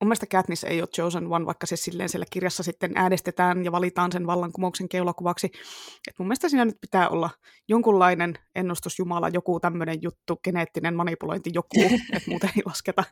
Mun 0.01 0.09
mielestä 0.09 0.27
Katniss 0.27 0.65
ei 0.65 0.81
ole 0.81 0.89
chosen 0.89 1.27
one, 1.27 1.47
vaikka 1.47 1.67
se 1.67 1.77
silleen 1.77 2.09
siellä 2.09 2.27
kirjassa 2.31 2.63
sitten 2.63 2.93
äänestetään 2.95 3.65
ja 3.65 3.73
valitaan 3.73 4.13
sen 4.13 4.27
vallankumouksen 4.27 4.89
keulakuvaksi. 4.89 5.47
Et 6.09 6.19
mun 6.19 6.29
mielestä 6.29 6.49
siinä 6.49 6.65
nyt 6.65 6.81
pitää 6.81 7.09
olla 7.09 7.31
jonkunlainen 7.69 8.35
ennustusjumala, 8.55 9.29
joku 9.29 9.61
tämmöinen 9.61 10.03
juttu, 10.03 10.37
geneettinen 10.45 10.95
manipulointi, 10.95 11.51
joku, 11.55 11.81
että 12.13 12.31
muuten 12.31 12.51
ei 12.57 12.63
lasketa. 12.67 13.05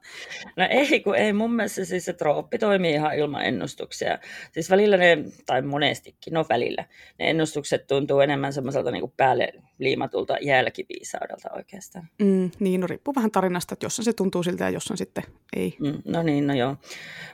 No 0.57 0.67
ei, 0.71 1.01
kun 1.01 1.17
ei 1.17 1.33
mun 1.33 1.55
mielestä 1.55 1.85
siis 1.85 2.05
se 2.05 2.13
trooppi 2.13 2.59
toimii 2.59 2.93
ihan 2.93 3.19
ilman 3.19 3.45
ennustuksia. 3.45 4.19
Siis 4.53 4.71
välillä 4.71 4.97
ne, 4.97 5.19
tai 5.47 5.63
monestikin, 5.63 6.33
no 6.33 6.45
välillä, 6.49 6.85
ne 7.19 7.31
ennustukset 7.31 7.87
tuntuu 7.87 8.21
enemmän 8.21 8.53
semmoiselta 8.53 8.91
niin 8.91 9.13
päälle 9.17 9.53
liimatulta 9.79 10.37
jälkiviisaudelta 10.41 11.49
oikeastaan. 11.57 12.09
Mm, 12.19 12.51
niin, 12.61 12.81
no 12.81 12.87
riippuu 12.87 13.15
vähän 13.15 13.31
tarinasta, 13.31 13.75
että 13.75 13.87
jossain 13.87 14.05
se 14.05 14.13
tuntuu 14.13 14.43
siltä 14.43 14.65
ja 14.65 14.71
jossain 14.71 14.99
sitten 14.99 15.25
ei. 15.57 15.77
Mm, 15.81 16.03
no 16.05 16.23
niin, 16.23 16.47
no 16.47 16.55
joo. 16.55 16.74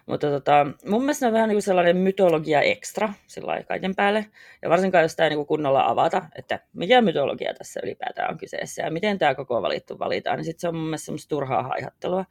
Mutta 0.07 0.31
tota, 0.31 0.67
mun 0.87 1.03
mielestä 1.03 1.27
on 1.27 1.33
vähän 1.33 1.49
niin 1.49 1.55
kuin 1.55 1.63
sellainen 1.63 1.97
mytologia 1.97 2.61
ekstra 2.63 3.13
sillä 3.27 3.63
kaiken 3.63 3.95
päälle. 3.95 4.27
Ja 4.63 4.71
varsinkaan 4.71 5.03
jos 5.03 5.17
tämä 5.17 5.29
niin 5.29 5.47
kunnolla 5.47 5.87
avata, 5.87 6.23
että 6.37 6.61
mikä 6.73 7.01
mytologia 7.01 7.55
tässä 7.55 7.81
ylipäätään 7.85 8.31
on 8.31 8.39
kyseessä 8.39 8.83
ja 8.83 8.91
miten 8.91 9.19
tämä 9.19 9.35
koko 9.35 9.63
valittu 9.63 9.99
valitaan, 9.99 10.37
niin 10.37 10.45
sitten 10.45 10.61
se 10.61 10.69
on 10.69 10.75
mun 10.75 10.85
mielestä 10.85 11.05
semmoista 11.05 11.29
turhaa 11.29 11.63
haihattelua. 11.63 12.25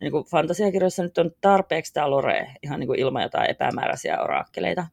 niin 0.00 0.12
kuin 0.12 0.24
fantasiakirjoissa 0.24 1.02
nyt 1.02 1.18
on 1.18 1.30
tarpeeksi 1.40 1.92
tämä 1.92 2.10
lore 2.10 2.46
ihan 2.62 2.80
niin 2.80 2.88
kuin 2.88 3.00
ilman 3.00 3.22
jotain 3.22 3.50
epämääräisiä 3.50 4.22
orakkeleita. 4.22 4.86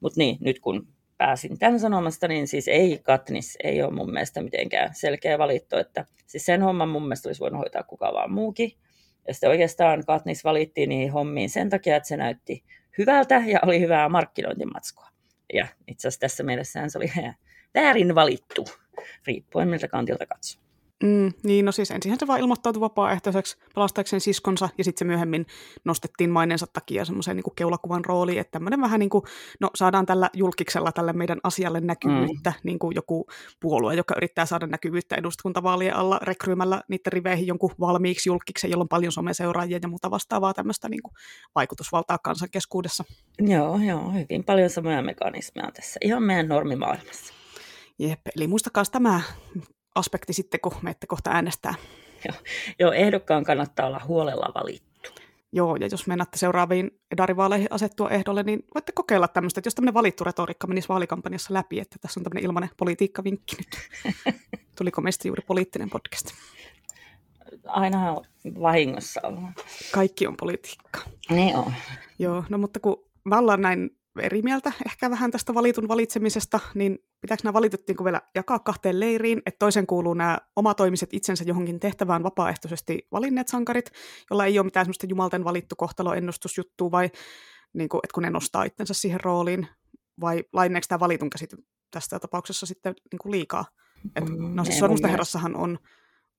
Mutta 0.00 0.18
niin, 0.18 0.38
nyt 0.40 0.60
kun 0.60 0.86
pääsin 1.18 1.58
tämän 1.58 1.80
sanomasta, 1.80 2.28
niin 2.28 2.48
siis 2.48 2.68
ei 2.68 3.00
Katnis, 3.02 3.56
ei 3.64 3.82
ole 3.82 3.94
mun 3.94 4.12
mielestä 4.12 4.42
mitenkään 4.42 4.94
selkeä 4.94 5.38
valittu, 5.38 5.76
että 5.76 6.04
siis 6.26 6.46
sen 6.46 6.62
homman 6.62 6.88
mun 6.88 7.02
mielestä 7.02 7.28
olisi 7.28 7.40
voinut 7.40 7.58
hoitaa 7.58 7.82
kuka 7.82 8.12
vaan 8.12 8.32
muukin. 8.32 8.72
Ja 9.28 9.34
sitten 9.34 9.50
oikeastaan 9.50 10.04
Katniss 10.06 10.44
valittiin 10.44 10.88
niihin 10.88 11.12
hommiin 11.12 11.50
sen 11.50 11.70
takia, 11.70 11.96
että 11.96 12.08
se 12.08 12.16
näytti 12.16 12.64
hyvältä 12.98 13.42
ja 13.46 13.58
oli 13.62 13.80
hyvää 13.80 14.08
markkinointimatskua. 14.08 15.08
Ja 15.52 15.66
itse 15.86 16.08
asiassa 16.08 16.20
tässä 16.20 16.42
mielessä 16.42 16.88
se 16.88 16.98
oli 16.98 17.12
väärin 17.74 18.14
valittu, 18.14 18.64
riippuen 19.26 19.68
miltä 19.68 19.88
kantilta 19.88 20.26
katsoo. 20.26 20.67
Mm, 21.04 21.32
niin, 21.42 21.64
no 21.64 21.72
siis 21.72 21.90
ensin 21.90 22.16
se 22.18 22.26
vaan 22.26 22.40
ilmoittautui 22.40 22.80
vapaaehtoiseksi 22.80 23.56
pelastaakseen 23.74 24.20
siskonsa, 24.20 24.68
ja 24.78 24.84
sitten 24.84 24.98
se 24.98 25.04
myöhemmin 25.04 25.46
nostettiin 25.84 26.30
mainensa 26.30 26.66
takia 26.72 27.04
semmoiseen 27.04 27.36
niin 27.36 27.54
keulakuvan 27.56 28.04
rooliin, 28.04 28.40
että 28.40 28.50
tämmöinen 28.50 28.80
vähän 28.80 29.00
niin 29.00 29.10
kuin, 29.10 29.24
no 29.60 29.70
saadaan 29.74 30.06
tällä 30.06 30.30
julkiksella 30.32 30.92
tälle 30.92 31.12
meidän 31.12 31.38
asialle 31.42 31.80
näkyvyyttä, 31.80 32.50
mm. 32.50 32.60
niin 32.62 32.78
kuin 32.78 32.94
joku 32.94 33.26
puolue, 33.60 33.94
joka 33.94 34.14
yrittää 34.16 34.46
saada 34.46 34.66
näkyvyyttä 34.66 35.16
eduskuntavaalien 35.16 35.96
alla 35.96 36.20
rekryymällä 36.22 36.82
niiden 36.88 37.12
riveihin 37.12 37.46
jonkun 37.46 37.74
valmiiksi 37.80 38.28
julkiksen, 38.28 38.70
jolla 38.70 38.82
on 38.82 38.88
paljon 38.88 39.12
someseuraajia 39.12 39.78
ja 39.82 39.88
muuta 39.88 40.10
vastaavaa 40.10 40.54
tämmöistä 40.54 40.88
niin 40.88 41.02
kuin 41.02 41.12
vaikutusvaltaa 41.54 42.18
kansan 42.18 42.50
keskuudessa. 42.50 43.04
Joo, 43.38 43.78
joo, 43.78 44.12
hyvin 44.12 44.44
paljon 44.44 44.70
samoja 44.70 45.02
mekanismeja 45.02 45.70
tässä, 45.72 46.00
ihan 46.04 46.22
meidän 46.22 46.48
normimaailmassa. 46.48 47.34
Jep, 47.98 48.20
eli 48.36 48.46
muistakaa 48.46 48.84
tämä 48.92 49.20
aspekti 49.98 50.32
sitten, 50.32 50.60
kun 50.60 50.72
menette 50.82 51.06
kohta 51.06 51.30
äänestää. 51.30 51.74
Joo, 52.24 52.36
joo, 52.78 52.92
ehdokkaan 52.92 53.44
kannattaa 53.44 53.86
olla 53.86 54.00
huolella 54.06 54.52
valittu. 54.54 54.88
Joo, 55.52 55.76
ja 55.76 55.88
jos 55.90 56.06
menette 56.06 56.38
seuraaviin 56.38 56.90
edarivaaleihin 57.10 57.68
asettua 57.70 58.10
ehdolle, 58.10 58.42
niin 58.42 58.64
voitte 58.74 58.92
kokeilla 58.92 59.28
tämmöistä, 59.28 59.60
että 59.60 59.66
jos 59.66 59.74
tämmöinen 59.74 59.94
valittu 59.94 60.24
retoriikka 60.24 60.66
menisi 60.66 60.88
vaalikampanjassa 60.88 61.54
läpi, 61.54 61.80
että 61.80 61.96
tässä 62.00 62.20
on 62.20 62.24
tämmöinen 62.24 62.44
ilmainen 62.44 62.70
politiikkavinkki 62.76 63.56
nyt. 63.56 63.76
Tuliko 64.78 65.00
meistä 65.00 65.28
juuri 65.28 65.42
poliittinen 65.46 65.90
podcast? 65.90 66.26
Aina 67.66 68.12
on 68.12 68.24
vahingossa 68.60 69.20
ollut. 69.24 69.50
Kaikki 69.92 70.26
on 70.26 70.36
politiikka. 70.36 71.00
Niin 71.30 71.56
on. 71.56 71.72
Joo, 72.18 72.44
no 72.48 72.58
mutta 72.58 72.80
kun 72.80 73.04
mä 73.24 73.38
ollaan 73.38 73.60
näin 73.60 73.97
eri 74.20 74.42
mieltä 74.42 74.72
ehkä 74.86 75.10
vähän 75.10 75.30
tästä 75.30 75.54
valitun 75.54 75.88
valitsemisesta, 75.88 76.60
niin 76.74 76.98
pitääkö 77.20 77.40
nämä 77.44 77.52
valitut 77.52 77.80
niin 77.88 78.04
vielä 78.04 78.22
jakaa 78.34 78.58
kahteen 78.58 79.00
leiriin, 79.00 79.42
että 79.46 79.58
toisen 79.58 79.86
kuuluu 79.86 80.14
nämä 80.14 80.38
omatoimiset 80.56 81.08
itsensä 81.12 81.44
johonkin 81.46 81.80
tehtävään 81.80 82.22
vapaaehtoisesti 82.22 83.06
valinneet 83.12 83.48
sankarit, 83.48 83.90
jolla 84.30 84.44
ei 84.44 84.58
ole 84.58 84.64
mitään 84.64 84.86
semmoista 84.86 85.06
jumalten 85.06 85.44
valittu 85.44 85.76
kohtaloennustusjuttua, 85.76 86.90
vai 86.90 87.10
niin 87.72 87.88
kuin, 87.88 88.00
että 88.04 88.14
kun 88.14 88.22
ne 88.22 88.30
nostaa 88.30 88.64
itsensä 88.64 88.94
siihen 88.94 89.20
rooliin, 89.20 89.68
vai 90.20 90.44
laineeko 90.52 90.84
tämä 90.88 91.00
valitun 91.00 91.30
käsite 91.30 91.56
tästä 91.90 92.18
tapauksessa 92.18 92.66
sitten 92.66 92.94
niin 93.12 93.18
kuin 93.22 93.32
liikaa? 93.32 93.64
Et, 94.16 94.28
Mm, 94.28 94.54
no 94.54 94.64
siis 94.64 94.78
Sormusten 94.78 95.18
on 95.54 95.78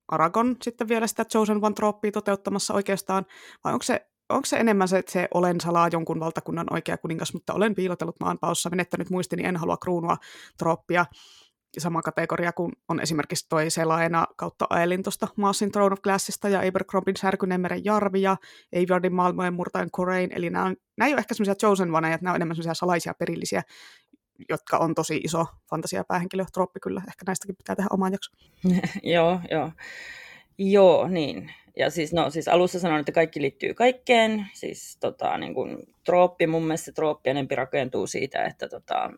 Aragon 0.07 0.55
sitten 0.61 0.87
vielä 0.87 1.07
sitä 1.07 1.25
Chosen 1.25 1.65
One 1.65 1.73
trooppia 1.73 2.11
toteuttamassa 2.11 2.73
oikeastaan, 2.73 3.25
vai 3.63 3.73
onko 3.73 3.83
se, 3.83 4.09
onko 4.29 4.45
se 4.45 4.57
enemmän 4.57 4.87
se, 4.87 4.97
että 4.97 5.11
se 5.11 5.27
olen 5.33 5.61
salaa 5.61 5.89
jonkun 5.91 6.19
valtakunnan 6.19 6.67
oikea 6.73 6.97
kuningas, 6.97 7.33
mutta 7.33 7.53
olen 7.53 7.75
piilotellut 7.75 8.19
maanpaossa, 8.19 8.69
menettänyt 8.69 9.09
muistini, 9.09 9.45
en 9.45 9.57
halua 9.57 9.77
kruunua 9.77 10.17
trooppia, 10.57 11.05
sama 11.77 12.01
kategoria 12.01 12.51
kuin 12.51 12.71
on 12.87 12.99
esimerkiksi 12.99 13.45
toi 13.49 13.69
Selaena 13.69 14.27
kautta 14.35 14.67
Aelin 14.69 15.03
tuosta 15.03 15.27
Massin 15.35 15.71
Throne 15.71 15.93
of 15.93 16.01
Glassista 16.01 16.49
ja 16.49 16.59
Abercrombin 16.59 17.15
Särkyneen 17.17 17.61
meren 17.61 17.85
Jarvi 17.85 18.21
ja 18.21 18.37
Aveyardin 18.75 19.13
maailmojen 19.13 19.53
murtaen 19.53 19.91
Corain, 19.91 20.29
eli 20.35 20.49
nämä, 20.49 20.65
on, 20.65 20.75
nämä 20.97 21.07
ei 21.07 21.13
ole 21.13 21.19
ehkä 21.19 21.33
semmoisia 21.33 21.55
Chosen 21.55 21.89
että 21.89 22.23
nämä 22.23 22.31
on 22.31 22.35
enemmän 22.35 22.55
semmoisia 22.55 22.73
salaisia 22.73 23.13
perillisiä, 23.13 23.63
jotka 24.49 24.77
on 24.77 24.95
tosi 24.95 25.21
iso 25.23 25.45
fantasia 25.69 26.03
päähenkilö, 26.03 26.45
trooppi 26.53 26.79
kyllä, 26.79 27.01
ehkä 27.07 27.23
näistäkin 27.27 27.55
pitää 27.55 27.75
tehdä 27.75 27.87
oman 27.91 28.11
jakso. 28.11 28.31
joo, 29.15 29.39
joo. 29.51 29.71
Joo, 30.60 31.08
niin. 31.08 31.52
Ja 31.78 31.89
siis, 31.89 32.13
no, 32.13 32.30
siis 32.30 32.48
alussa 32.48 32.80
sanoin, 32.80 33.00
että 33.00 33.12
kaikki 33.12 33.41
liittyy 33.41 33.74
kaikkeen. 33.74 34.48
Siis 34.54 34.98
tota, 35.00 35.38
niin 35.38 35.54
kuin, 35.54 35.78
trooppi, 36.06 36.48
mun 36.48 36.63
mielestä 36.63 36.86
se 36.86 36.91
trooppi 36.91 37.30
enempi 37.30 37.56
rakentuu 37.56 38.08
siitä, 38.08 38.45
että 38.45 38.69
tota, 38.69 39.12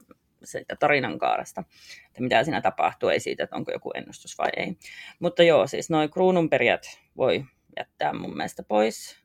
siitä 0.44 0.76
tarinan 0.80 1.20
kaaresta, 1.20 1.64
että 2.08 2.22
mitä 2.22 2.44
siinä 2.44 2.62
tapahtuu, 2.62 3.10
ei 3.10 3.20
siitä, 3.20 3.44
että 3.44 3.56
onko 3.56 3.72
joku 3.72 3.92
ennustus 3.96 4.38
vai 4.38 4.50
ei. 4.58 4.78
Mutta 5.20 5.44
joo, 5.44 5.68
siis 5.68 5.90
noin 5.90 6.10
kruununperijät 6.10 7.00
voi 7.18 7.44
jättää 7.78 8.14
mun 8.14 8.38
mielestä 8.38 8.64
pois. 8.64 9.21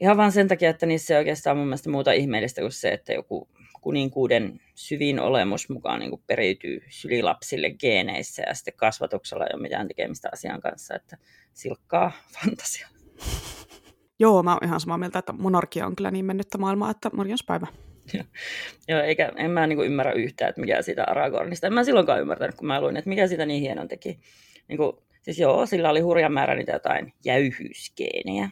Ihan 0.00 0.16
vain 0.16 0.32
sen 0.32 0.48
takia, 0.48 0.70
että 0.70 0.86
niissä 0.86 1.14
ei 1.14 1.18
oikeastaan 1.18 1.56
mun 1.56 1.66
mielestä 1.66 1.90
muuta 1.90 2.12
ihmeellistä 2.12 2.60
kuin 2.60 2.72
se, 2.72 2.88
että 2.88 3.12
joku 3.12 3.48
kuninkuuden 3.80 4.60
syvin 4.74 5.20
olemus 5.20 5.68
mukaan 5.68 6.00
niin 6.00 6.22
periytyy 6.26 6.82
sylilapsille 6.88 7.70
geeneissä 7.70 8.42
ja 8.46 8.54
sitten 8.54 8.74
kasvatuksella 8.76 9.44
ei 9.44 9.54
ole 9.54 9.62
mitään 9.62 9.88
tekemistä 9.88 10.28
asian 10.32 10.60
kanssa, 10.60 10.94
että 10.94 11.16
silkkaa 11.52 12.12
fantasia. 12.32 12.88
Joo, 14.18 14.42
mä 14.42 14.52
oon 14.52 14.64
ihan 14.64 14.80
samaa 14.80 14.98
mieltä, 14.98 15.18
että 15.18 15.32
monarkia 15.32 15.86
on 15.86 15.96
kyllä 15.96 16.10
niin 16.10 16.24
mennyttä 16.24 16.58
maailmaa, 16.58 16.90
että 16.90 17.10
morjenspäivä. 17.12 17.66
Joo, 18.88 19.00
eikä, 19.00 19.32
en 19.36 19.50
mä 19.50 19.66
niin 19.66 19.80
ymmärrä 19.80 20.12
yhtään, 20.12 20.48
että 20.48 20.60
mikä 20.60 20.82
siitä 20.82 21.04
Aragornista. 21.04 21.66
En 21.66 21.72
mä 21.72 21.84
silloinkaan 21.84 22.20
ymmärtänyt, 22.20 22.54
kun 22.54 22.66
mä 22.66 22.80
luin, 22.80 22.96
että 22.96 23.08
mikä 23.08 23.26
siitä 23.26 23.46
niin 23.46 23.60
hienon 23.60 23.88
teki. 23.88 24.18
Niin 24.68 24.76
kuin, 24.76 24.92
siis 25.22 25.38
joo, 25.38 25.66
sillä 25.66 25.90
oli 25.90 26.00
hurjan 26.00 26.32
määrä 26.32 26.54
niitä 26.54 26.72
jotain 26.72 27.12
jäyhyysgeenejä. 27.24 28.50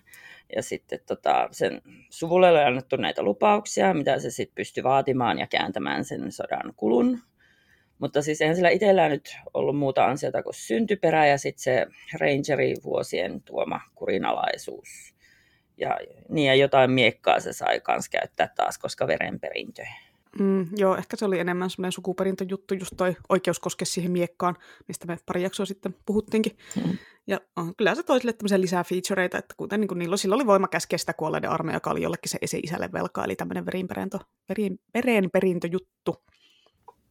Ja 0.56 0.62
sitten 0.62 0.98
tota, 1.06 1.48
sen 1.50 1.82
suvulle 2.10 2.50
oli 2.50 2.58
annettu 2.58 2.96
näitä 2.96 3.22
lupauksia, 3.22 3.94
mitä 3.94 4.18
se 4.18 4.30
sitten 4.30 4.54
pystyi 4.54 4.84
vaatimaan 4.84 5.38
ja 5.38 5.46
kääntämään 5.46 6.04
sen 6.04 6.32
sodan 6.32 6.72
kulun. 6.76 7.18
Mutta 7.98 8.22
siis 8.22 8.40
eihän 8.40 8.56
sillä 8.56 8.70
itsellään 8.70 9.10
nyt 9.10 9.36
ollut 9.54 9.78
muuta 9.78 10.04
ansiota 10.04 10.42
kuin 10.42 10.54
syntyperä 10.54 11.26
ja 11.26 11.38
sitten 11.38 11.62
se 11.62 11.86
rangeri 12.20 12.74
vuosien 12.84 13.42
tuoma 13.42 13.80
kurinalaisuus. 13.94 15.14
Ja, 15.76 15.98
niin 16.28 16.46
ja 16.46 16.54
jotain 16.54 16.90
miekkaa 16.90 17.40
se 17.40 17.52
sai 17.52 17.80
kans 17.80 18.08
käyttää 18.08 18.48
taas, 18.56 18.78
koska 18.78 19.06
verenperintö. 19.06 19.82
Mm, 20.38 20.66
joo, 20.76 20.96
ehkä 20.96 21.16
se 21.16 21.24
oli 21.24 21.38
enemmän 21.38 21.70
semmoinen 21.70 21.92
sukuperintöjuttu, 21.92 22.74
just 22.74 22.94
toi 22.96 23.16
oikeus 23.28 23.60
koskea 23.60 23.86
siihen 23.86 24.12
miekkaan, 24.12 24.56
mistä 24.88 25.06
me 25.06 25.18
pari 25.26 25.42
jaksoa 25.42 25.66
sitten 25.66 25.94
puhuttiinkin. 26.06 26.56
Mm. 26.76 26.98
Ja 27.26 27.40
on, 27.56 27.76
kyllä 27.76 27.94
se 27.94 28.02
toi 28.02 28.20
sille 28.20 28.32
tämmöisiä 28.32 28.60
lisää 28.60 28.84
featureita, 28.84 29.38
että 29.38 29.54
kuten 29.56 29.80
niin 29.80 29.88
kuin 29.88 29.98
niillä, 29.98 30.16
sillä 30.16 30.34
oli 30.34 30.46
voima 30.46 30.68
käskeä 30.68 30.98
sitä 30.98 31.12
kuolleiden 31.12 31.50
armeija, 31.50 31.76
joka 31.76 31.90
oli 31.90 32.02
jollekin 32.02 32.30
se 32.30 32.38
esi-isälle 32.42 32.90
velkaa, 32.92 33.24
eli 33.24 33.36
tämmöinen 33.36 33.66
verenperintö, 33.66 34.18
verin, 34.48 34.80
verenperintöjuttu. 34.94 36.22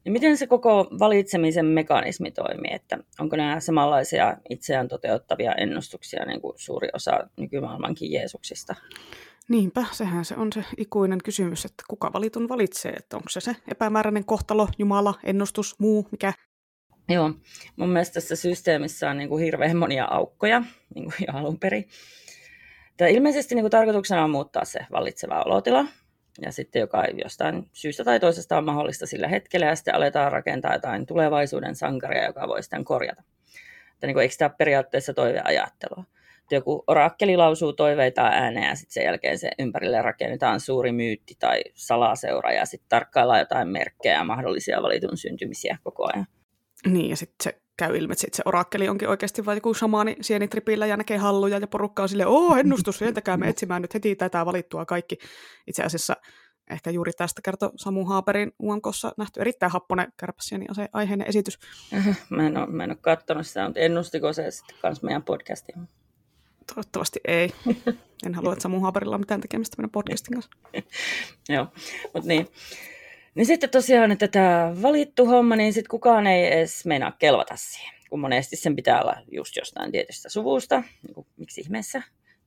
Ja 0.05 0.11
miten 0.11 0.37
se 0.37 0.47
koko 0.47 0.87
valitsemisen 0.99 1.65
mekanismi 1.65 2.31
toimii? 2.31 2.73
Että 2.73 2.97
onko 3.19 3.35
nämä 3.35 3.59
samanlaisia 3.59 4.37
itseään 4.49 4.87
toteuttavia 4.87 5.53
ennustuksia 5.53 6.25
niin 6.25 6.41
kuin 6.41 6.53
suuri 6.57 6.89
osa 6.93 7.29
nykymaailmankin 7.37 8.11
Jeesuksista? 8.11 8.75
Niinpä, 9.49 9.85
sehän 9.91 10.25
se 10.25 10.35
on 10.35 10.53
se 10.53 10.65
ikuinen 10.77 11.19
kysymys, 11.23 11.65
että 11.65 11.83
kuka 11.87 12.13
valitun 12.13 12.49
valitsee, 12.49 12.91
että 12.91 13.17
onko 13.17 13.29
se 13.29 13.41
se 13.41 13.55
epämääräinen 13.71 14.25
kohtalo, 14.25 14.67
Jumala, 14.77 15.13
ennustus, 15.23 15.79
muu, 15.79 16.07
mikä? 16.11 16.33
Joo, 17.09 17.31
mun 17.75 17.89
mielestä 17.89 18.13
tässä 18.13 18.35
systeemissä 18.35 19.09
on 19.09 19.17
niin 19.17 19.29
kuin 19.29 19.43
hirveän 19.43 19.77
monia 19.77 20.05
aukkoja 20.05 20.63
niin 20.95 21.05
kuin 21.05 21.27
jo 21.27 21.33
alun 21.33 21.59
perin. 21.59 21.89
Tämä 22.97 23.07
ilmeisesti 23.07 23.55
niin 23.55 23.63
kuin 23.63 23.71
tarkoituksena 23.71 24.23
on 24.23 24.29
muuttaa 24.29 24.65
se 24.65 24.79
vallitseva 24.91 25.43
olotila, 25.45 25.85
ja 26.41 26.51
sitten 26.51 26.79
joka 26.79 27.03
jostain 27.23 27.69
syystä 27.73 28.03
tai 28.03 28.19
toisesta 28.19 28.57
on 28.57 28.65
mahdollista 28.65 29.05
sillä 29.05 29.27
hetkellä, 29.27 29.65
ja 29.65 29.75
sitten 29.75 29.95
aletaan 29.95 30.31
rakentaa 30.31 30.73
jotain 30.73 31.05
tulevaisuuden 31.05 31.75
sankaria, 31.75 32.25
joka 32.25 32.47
voi 32.47 32.63
sitten 32.63 32.85
korjata. 32.85 33.23
Että 33.93 34.07
niin 34.07 34.15
kuin, 34.15 34.21
eikö 34.21 34.35
tämä 34.37 34.49
periaatteessa 34.49 35.13
toiveajattelua? 35.13 36.05
Joku 36.51 36.83
orakkeli 36.87 37.37
lausuu 37.37 37.73
toiveita 37.73 38.21
ääneen, 38.21 38.69
ja 38.69 38.75
sitten 38.75 38.93
sen 38.93 39.03
jälkeen 39.03 39.39
se 39.39 39.51
ympärille 39.59 40.01
rakennetaan 40.01 40.59
suuri 40.59 40.91
myytti 40.91 41.35
tai 41.39 41.61
salaseura, 41.75 42.51
ja 42.51 42.65
sitten 42.65 42.89
tarkkaillaan 42.89 43.39
jotain 43.39 43.67
merkkejä 43.67 44.13
ja 44.13 44.23
mahdollisia 44.23 44.81
valitun 44.81 45.17
syntymisiä 45.17 45.77
koko 45.83 46.09
ajan. 46.13 46.27
Niin, 46.87 47.09
ja 47.09 47.15
sitten 47.15 47.43
se 47.43 47.61
käy 47.77 47.97
ilmi, 47.97 48.11
että 48.11 48.21
sit 48.21 48.33
se 48.33 48.43
orakkeli 48.45 48.89
onkin 48.89 49.09
oikeasti 49.09 49.45
vain 49.45 49.57
joku 49.57 49.73
shamaani 49.73 50.15
sienitripillä 50.21 50.85
ja 50.85 50.97
näkee 50.97 51.17
halluja 51.17 51.57
ja 51.57 51.67
porukka 51.67 52.03
on 52.03 52.09
silleen, 52.09 52.29
oo, 52.29 52.55
ennustus, 52.55 52.97
sieltäkää 52.97 53.37
me 53.37 53.49
etsimään 53.49 53.81
nyt 53.81 53.93
heti 53.93 54.15
tätä 54.15 54.45
valittua 54.45 54.85
kaikki. 54.85 55.17
Itse 55.67 55.83
asiassa 55.83 56.15
ehkä 56.71 56.89
juuri 56.89 57.11
tästä 57.11 57.41
kertoi 57.45 57.69
Samu 57.75 58.05
Haaperin 58.05 58.51
UMKssa 58.63 59.11
nähty 59.17 59.41
erittäin 59.41 59.71
happonen 59.71 60.13
kärpäsieni 60.17 60.65
aiheinen 60.93 61.27
esitys. 61.27 61.59
Mä 62.29 62.47
en 62.47 62.57
ole, 62.57 62.67
mä 62.67 62.83
en 62.83 62.91
ole 62.91 62.97
katsonut 63.01 63.47
sitä, 63.47 63.65
mutta 63.65 63.79
ennustiko 63.79 64.33
se 64.33 64.51
sitten 64.51 64.75
myös 64.83 65.03
meidän 65.03 65.23
podcastiin? 65.23 65.79
Toivottavasti 66.75 67.19
ei. 67.27 67.49
En 68.25 68.33
halua, 68.35 68.53
että 68.53 68.63
Samu 68.63 68.79
Haaperilla 68.79 69.15
on 69.15 69.21
mitään 69.21 69.41
tekemistä 69.41 69.75
meidän 69.77 69.89
podcastin 69.89 70.33
kanssa. 70.33 70.51
Joo, 71.55 71.67
mutta 72.13 72.27
niin. 72.27 72.47
Niin 73.35 73.45
sitten 73.45 73.69
tosiaan, 73.69 74.11
että 74.11 74.27
tämä 74.27 74.73
valittu 74.81 75.25
homma, 75.25 75.55
niin 75.55 75.73
sitten 75.73 75.89
kukaan 75.89 76.27
ei 76.27 76.47
edes 76.47 76.85
meinaa 76.85 77.11
kelvata 77.11 77.55
siihen. 77.55 77.93
Kun 78.09 78.19
monesti 78.19 78.55
sen 78.55 78.75
pitää 78.75 79.01
olla 79.01 79.15
just 79.31 79.55
jostain 79.55 79.91
tietystä 79.91 80.29
suvusta, 80.29 80.83
niin 81.03 81.13
kuin, 81.13 81.27
miksi 81.37 81.61
ihmeessä. 81.61 82.01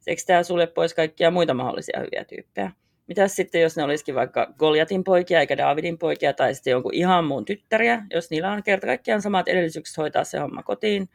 Eikö 0.06 0.22
tämä 0.26 0.42
sulje 0.42 0.66
pois 0.66 0.94
kaikkia 0.94 1.30
muita 1.30 1.54
mahdollisia 1.54 2.00
hyviä 2.00 2.24
tyyppejä? 2.24 2.70
Mitäs 3.06 3.36
sitten, 3.36 3.60
jos 3.60 3.76
ne 3.76 3.82
olisikin 3.82 4.14
vaikka 4.14 4.54
Goliatin 4.58 5.04
poikia 5.04 5.40
eikä 5.40 5.56
Davidin 5.56 5.98
poikia 5.98 6.32
tai 6.32 6.54
sitten 6.54 6.70
jonkun 6.70 6.94
ihan 6.94 7.24
muun 7.24 7.44
tyttäriä, 7.44 8.02
jos 8.14 8.30
niillä 8.30 8.52
on 8.52 8.62
kerta 8.62 8.86
kaikkiaan 8.86 9.22
samat 9.22 9.48
edellytykset 9.48 9.96
hoitaa 9.96 10.24
se 10.24 10.38
homma 10.38 10.62
kotiin, 10.62 11.08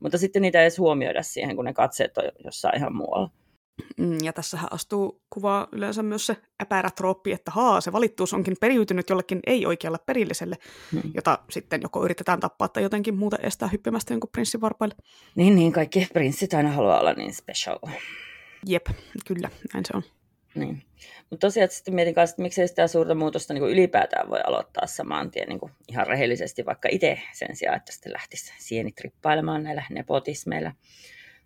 mutta 0.00 0.18
sitten 0.18 0.42
niitä 0.42 0.58
ei 0.58 0.64
edes 0.64 0.78
huomioida 0.78 1.22
siihen, 1.22 1.56
kun 1.56 1.64
ne 1.64 1.72
katseet 1.72 2.18
on 2.18 2.24
jossain 2.44 2.76
ihan 2.76 2.96
muualla. 2.96 3.30
Mm, 3.98 4.18
ja 4.22 4.32
tässähän 4.32 4.72
astuu 4.72 5.22
kuvaa 5.30 5.68
yleensä 5.72 6.02
myös 6.02 6.26
se 6.26 6.36
äpärätrooppi, 6.62 7.32
että 7.32 7.50
haa, 7.50 7.80
se 7.80 7.92
valittuus 7.92 8.34
onkin 8.34 8.56
periytynyt 8.60 9.10
jollekin 9.10 9.40
ei-oikealle 9.46 9.98
perilliselle, 10.06 10.56
hmm. 10.92 11.02
jota 11.14 11.38
sitten 11.50 11.82
joko 11.82 12.04
yritetään 12.04 12.40
tappaa 12.40 12.68
tai 12.68 12.82
jotenkin 12.82 13.16
muuta 13.16 13.36
estää 13.36 13.68
hyppimästä 13.68 14.12
jonkun 14.12 14.30
prinssin 14.32 14.60
varpaille. 14.60 14.94
Niin, 15.34 15.54
niin, 15.54 15.72
kaikki 15.72 16.08
prinssit 16.12 16.54
aina 16.54 16.70
haluaa 16.70 17.00
olla 17.00 17.12
niin 17.12 17.34
special. 17.34 17.78
Jep, 18.66 18.86
kyllä, 19.26 19.50
näin 19.74 19.84
se 19.86 19.96
on. 19.96 20.02
Niin. 20.54 20.82
Mutta 21.30 21.46
tosiaan 21.46 21.70
sitten 21.70 21.94
mietin 21.94 22.14
kanssa, 22.14 22.34
että 22.34 22.42
miksei 22.42 22.68
sitä 22.68 22.86
suurta 22.86 23.14
muutosta 23.14 23.54
niin 23.54 23.62
kuin 23.62 23.72
ylipäätään 23.72 24.30
voi 24.30 24.40
aloittaa 24.46 24.86
saman 24.86 25.30
tien 25.30 25.48
niin 25.48 25.60
kuin 25.60 25.72
ihan 25.88 26.06
rehellisesti 26.06 26.66
vaikka 26.66 26.88
itse 26.92 27.18
sen 27.32 27.56
sijaan, 27.56 27.76
että 27.76 27.92
sitten 27.92 28.12
lähtisi 28.12 28.52
sienitrippailemaan 28.58 29.62
näillä 29.62 29.82
nepotismeilla. 29.90 30.72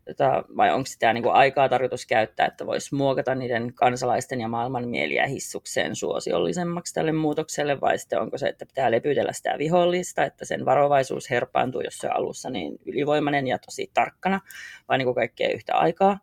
Tota, 0.08 0.44
vai 0.56 0.72
onko 0.72 0.86
sitä 0.86 1.12
niin 1.12 1.30
aikaa 1.30 1.68
tarkoitus 1.68 2.06
käyttää, 2.06 2.46
että 2.46 2.66
voisi 2.66 2.94
muokata 2.94 3.34
niiden 3.34 3.74
kansalaisten 3.74 4.40
ja 4.40 4.48
maailman 4.48 4.88
mieliä 4.88 5.26
hissukseen 5.26 5.96
suosiollisemmaksi 5.96 6.94
tälle 6.94 7.12
muutokselle, 7.12 7.80
vai 7.80 7.98
sitten 7.98 8.20
onko 8.20 8.38
se, 8.38 8.48
että 8.48 8.66
pitää 8.66 8.90
lepytellä 8.90 9.32
sitä 9.32 9.54
vihollista, 9.58 10.24
että 10.24 10.44
sen 10.44 10.64
varovaisuus 10.64 11.30
herpaantuu, 11.30 11.80
jos 11.80 11.98
se 11.98 12.06
on 12.06 12.16
alussa 12.16 12.50
niin 12.50 12.78
ylivoimainen 12.86 13.46
ja 13.46 13.58
tosi 13.58 13.90
tarkkana, 13.94 14.40
vai 14.88 14.98
niin 14.98 15.06
kuin 15.06 15.14
kaikkea 15.14 15.54
yhtä 15.54 15.74
aikaa. 15.74 16.18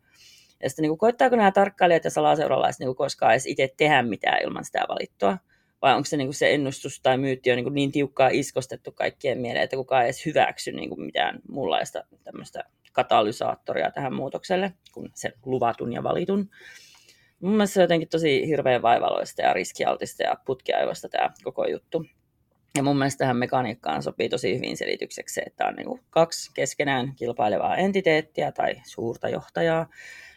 Ja 0.66 0.70
sitten 0.70 0.84
niin 0.84 0.90
kuin, 0.90 1.00
koittaako 1.00 1.36
nämä 1.36 1.52
tarkkailijat 1.52 2.04
ja 2.04 2.10
salaseuralaiset 2.10 2.80
niin 2.80 2.88
kuin 2.88 2.96
koskaan 2.96 3.32
edes 3.32 3.46
itse 3.46 3.74
tehdä 3.78 4.04
mitään 4.04 4.44
ilman 4.44 4.66
sitä 4.66 4.86
valittua? 4.90 5.38
Vai 5.82 5.94
onko 5.94 6.06
se, 6.06 6.18
niin 6.18 6.28
kuin 6.28 6.36
se 6.36 6.54
ennustus 6.54 7.00
tai 7.02 7.18
myytti 7.18 7.52
on 7.52 7.56
niin, 7.56 7.64
kuin 7.66 7.74
niin 7.74 7.92
tiukkaa 7.92 8.30
iskostettu 8.32 8.92
kaikkien 8.92 9.38
mieleen, 9.38 9.64
että 9.64 9.76
kukaan 9.76 10.02
ei 10.02 10.06
edes 10.06 10.26
hyväksy 10.26 10.72
niin 10.72 10.90
kuin 10.90 11.02
mitään 11.02 11.40
muunlaista 11.50 12.04
tämmöistä 12.24 12.64
katalysaattoria 12.92 13.92
tähän 13.92 14.14
muutokselle 14.14 14.74
kuin 14.94 15.12
sen 15.14 15.34
luvatun 15.46 15.94
ja 15.94 16.04
valitun. 16.04 16.50
Mun 17.40 17.52
mielestä 17.52 17.74
se 17.74 17.80
on 17.80 17.84
jotenkin 17.84 18.10
tosi 18.10 18.48
hirveän 18.48 18.82
vaivaloista 18.82 19.42
ja 19.42 19.54
riskialtista 19.54 20.24
ja 20.24 20.36
putkiaivoista 20.46 21.10
tämä 21.10 21.30
koko 21.44 21.68
juttu. 21.68 22.06
Ja 22.78 22.84
mun 22.84 22.98
mielestä 22.98 23.18
tähän 23.18 23.38
mekaniikkaan 23.38 24.04
sopii 24.04 24.30
tosi 24.30 24.56
hyvin 24.56 24.78
selitykseksi 24.78 25.34
se, 25.34 25.42
että 25.42 25.68
on 25.68 25.76
niin 25.76 26.00
kaksi 26.10 26.52
keskenään 26.54 27.16
kilpailevaa 27.16 27.78
entiteettiä 27.78 28.52
tai 28.52 28.76
suurta 28.86 29.30
johtajaa, 29.30 29.90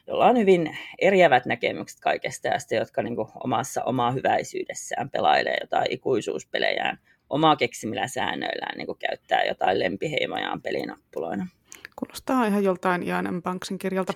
jolla 0.09 0.27
on 0.27 0.39
hyvin 0.39 0.79
eriävät 0.99 1.47
näkemykset 1.47 2.01
kaikesta 2.01 2.49
ja 2.49 2.59
sitten, 2.59 2.79
jotka 2.79 3.03
niin 3.03 3.17
kuin 3.17 3.29
omassa 3.45 3.85
omaa 3.85 4.11
hyväisyydessään 4.11 5.11
pelailee 5.11 5.57
jotain 5.61 5.87
ikuisuuspelejään 5.91 6.99
omaa 7.31 7.57
keksimillä 7.57 8.07
säännöillään 8.07 8.79
niin 8.79 8.87
kuin 8.87 8.99
käyttää 8.99 9.45
jotain 9.45 9.79
lempiheimojaan 9.79 10.63
pelinappuloina. 10.63 11.47
Kuulostaa 11.99 12.47
ihan 12.47 12.65
joltain 12.65 13.03
Ian 13.03 13.43
Banksin 13.43 13.79
kirjalta. 13.79 14.13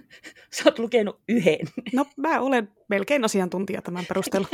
Sä 0.54 0.62
oot 0.64 0.78
lukenut 0.78 1.20
yhden. 1.28 1.66
No 1.92 2.06
mä 2.16 2.40
olen 2.40 2.68
melkein 2.88 3.24
asiantuntija 3.24 3.82
tämän 3.82 4.04
perusteella. 4.08 4.48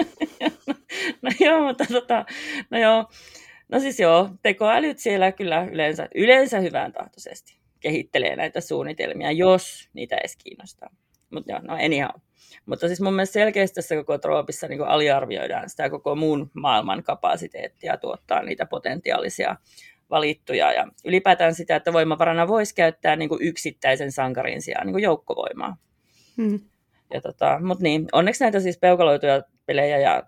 no 1.23 1.31
joo, 1.41 1.67
mutta 1.67 1.85
tota, 1.93 2.25
no 2.71 2.79
joo. 2.79 3.05
No 3.69 3.81
siis 3.81 4.01
joo, 4.01 4.31
tekoälyt 4.43 4.99
siellä 4.99 5.33
kyllä 5.33 5.69
yleensä, 5.73 6.09
yleensä 6.15 6.61
hyvän 6.61 6.93
tahtoisesti 6.93 7.62
kehittelee 7.83 8.37
näitä 8.37 8.61
suunnitelmia, 8.61 9.33
jos 9.33 9.89
niitä 9.93 10.17
edes 10.17 10.37
kiinnostaa. 10.37 10.91
Mutta 11.31 11.53
joo, 11.53 11.61
no 11.63 11.75
anyhow. 11.75 12.21
Mutta 12.67 12.87
siis 12.87 13.01
mun 13.01 13.15
mielestä 13.15 13.33
selkeästi 13.33 13.75
tässä 13.75 13.97
koko 13.97 14.19
troopissa 14.19 14.69
niin 14.69 14.83
aliarvioidaan 14.83 15.71
sitä 15.71 15.91
koko 15.91 16.15
muun 16.15 16.51
maailman 16.55 17.03
kapasiteettia 17.03 17.97
tuottaa 17.97 18.43
niitä 18.43 18.67
potentiaalisia 18.67 19.57
valittuja 20.11 20.73
ja 20.73 20.87
ylipäätään 21.05 21.55
sitä, 21.55 21.77
että 21.77 21.93
voimavarana 21.93 22.49
voisi 22.49 22.75
käyttää 22.75 23.17
niin 23.17 23.31
yksittäisen 23.41 24.13
sankarin 24.13 24.63
sijaan 24.63 24.87
niin 24.87 25.03
joukkovoimaa. 25.03 25.77
Hmm. 26.37 26.61
Ja 27.15 27.21
tota, 27.21 27.61
Mutta 27.63 27.83
niin, 27.83 28.09
onneksi 28.13 28.45
näitä 28.45 28.61
siis 28.61 28.79
peukaloituja 28.79 29.43
pelejä 29.67 29.99
ja 29.99 30.23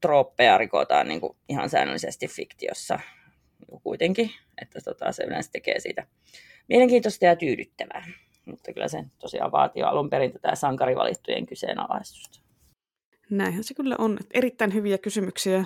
trooppeja 0.00 0.58
rikotaan 0.58 1.08
niin 1.08 1.20
ihan 1.48 1.70
säännöllisesti 1.70 2.28
fiktiossa 2.28 2.98
kuitenkin, 3.82 4.30
että 4.62 4.80
tota, 4.84 5.12
se 5.12 5.24
yleensä 5.24 5.50
tekee 5.52 5.80
siitä 5.80 6.06
mielenkiintoista 6.68 7.24
ja 7.24 7.36
tyydyttävää. 7.36 8.06
Mutta 8.44 8.72
kyllä 8.72 8.88
se 8.88 9.04
tosiaan 9.18 9.52
vaatii 9.52 9.82
alun 9.82 10.10
perin 10.10 10.32
tätä 10.32 10.54
sankarivalittujen 10.54 11.46
kyseenalaistusta. 11.46 12.40
Näinhän 13.30 13.64
se 13.64 13.74
kyllä 13.74 13.96
on. 13.98 14.18
Erittäin 14.34 14.74
hyviä 14.74 14.98
kysymyksiä 14.98 15.64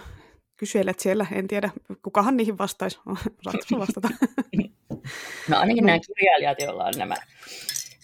kyselet 0.58 1.00
siellä. 1.00 1.26
En 1.32 1.48
tiedä, 1.48 1.70
kukahan 2.02 2.36
niihin 2.36 2.58
vastaisi. 2.58 2.98
Osaatko 3.46 3.78
vastata? 3.78 4.08
No 5.48 5.58
ainakin 5.58 5.82
no. 5.84 5.86
nämä 5.86 5.98
kirjailijat, 5.98 6.60
joilla 6.60 6.84
on 6.84 6.94
nämä, 6.96 7.14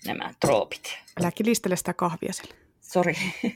nämä 0.07 0.35
troopit. 0.41 0.99
Älä 1.21 1.31
kilistele 1.31 1.77
sitä 1.77 1.93
kahvia 1.93 2.33
siellä. 2.33 2.55
Sori. 2.81 3.15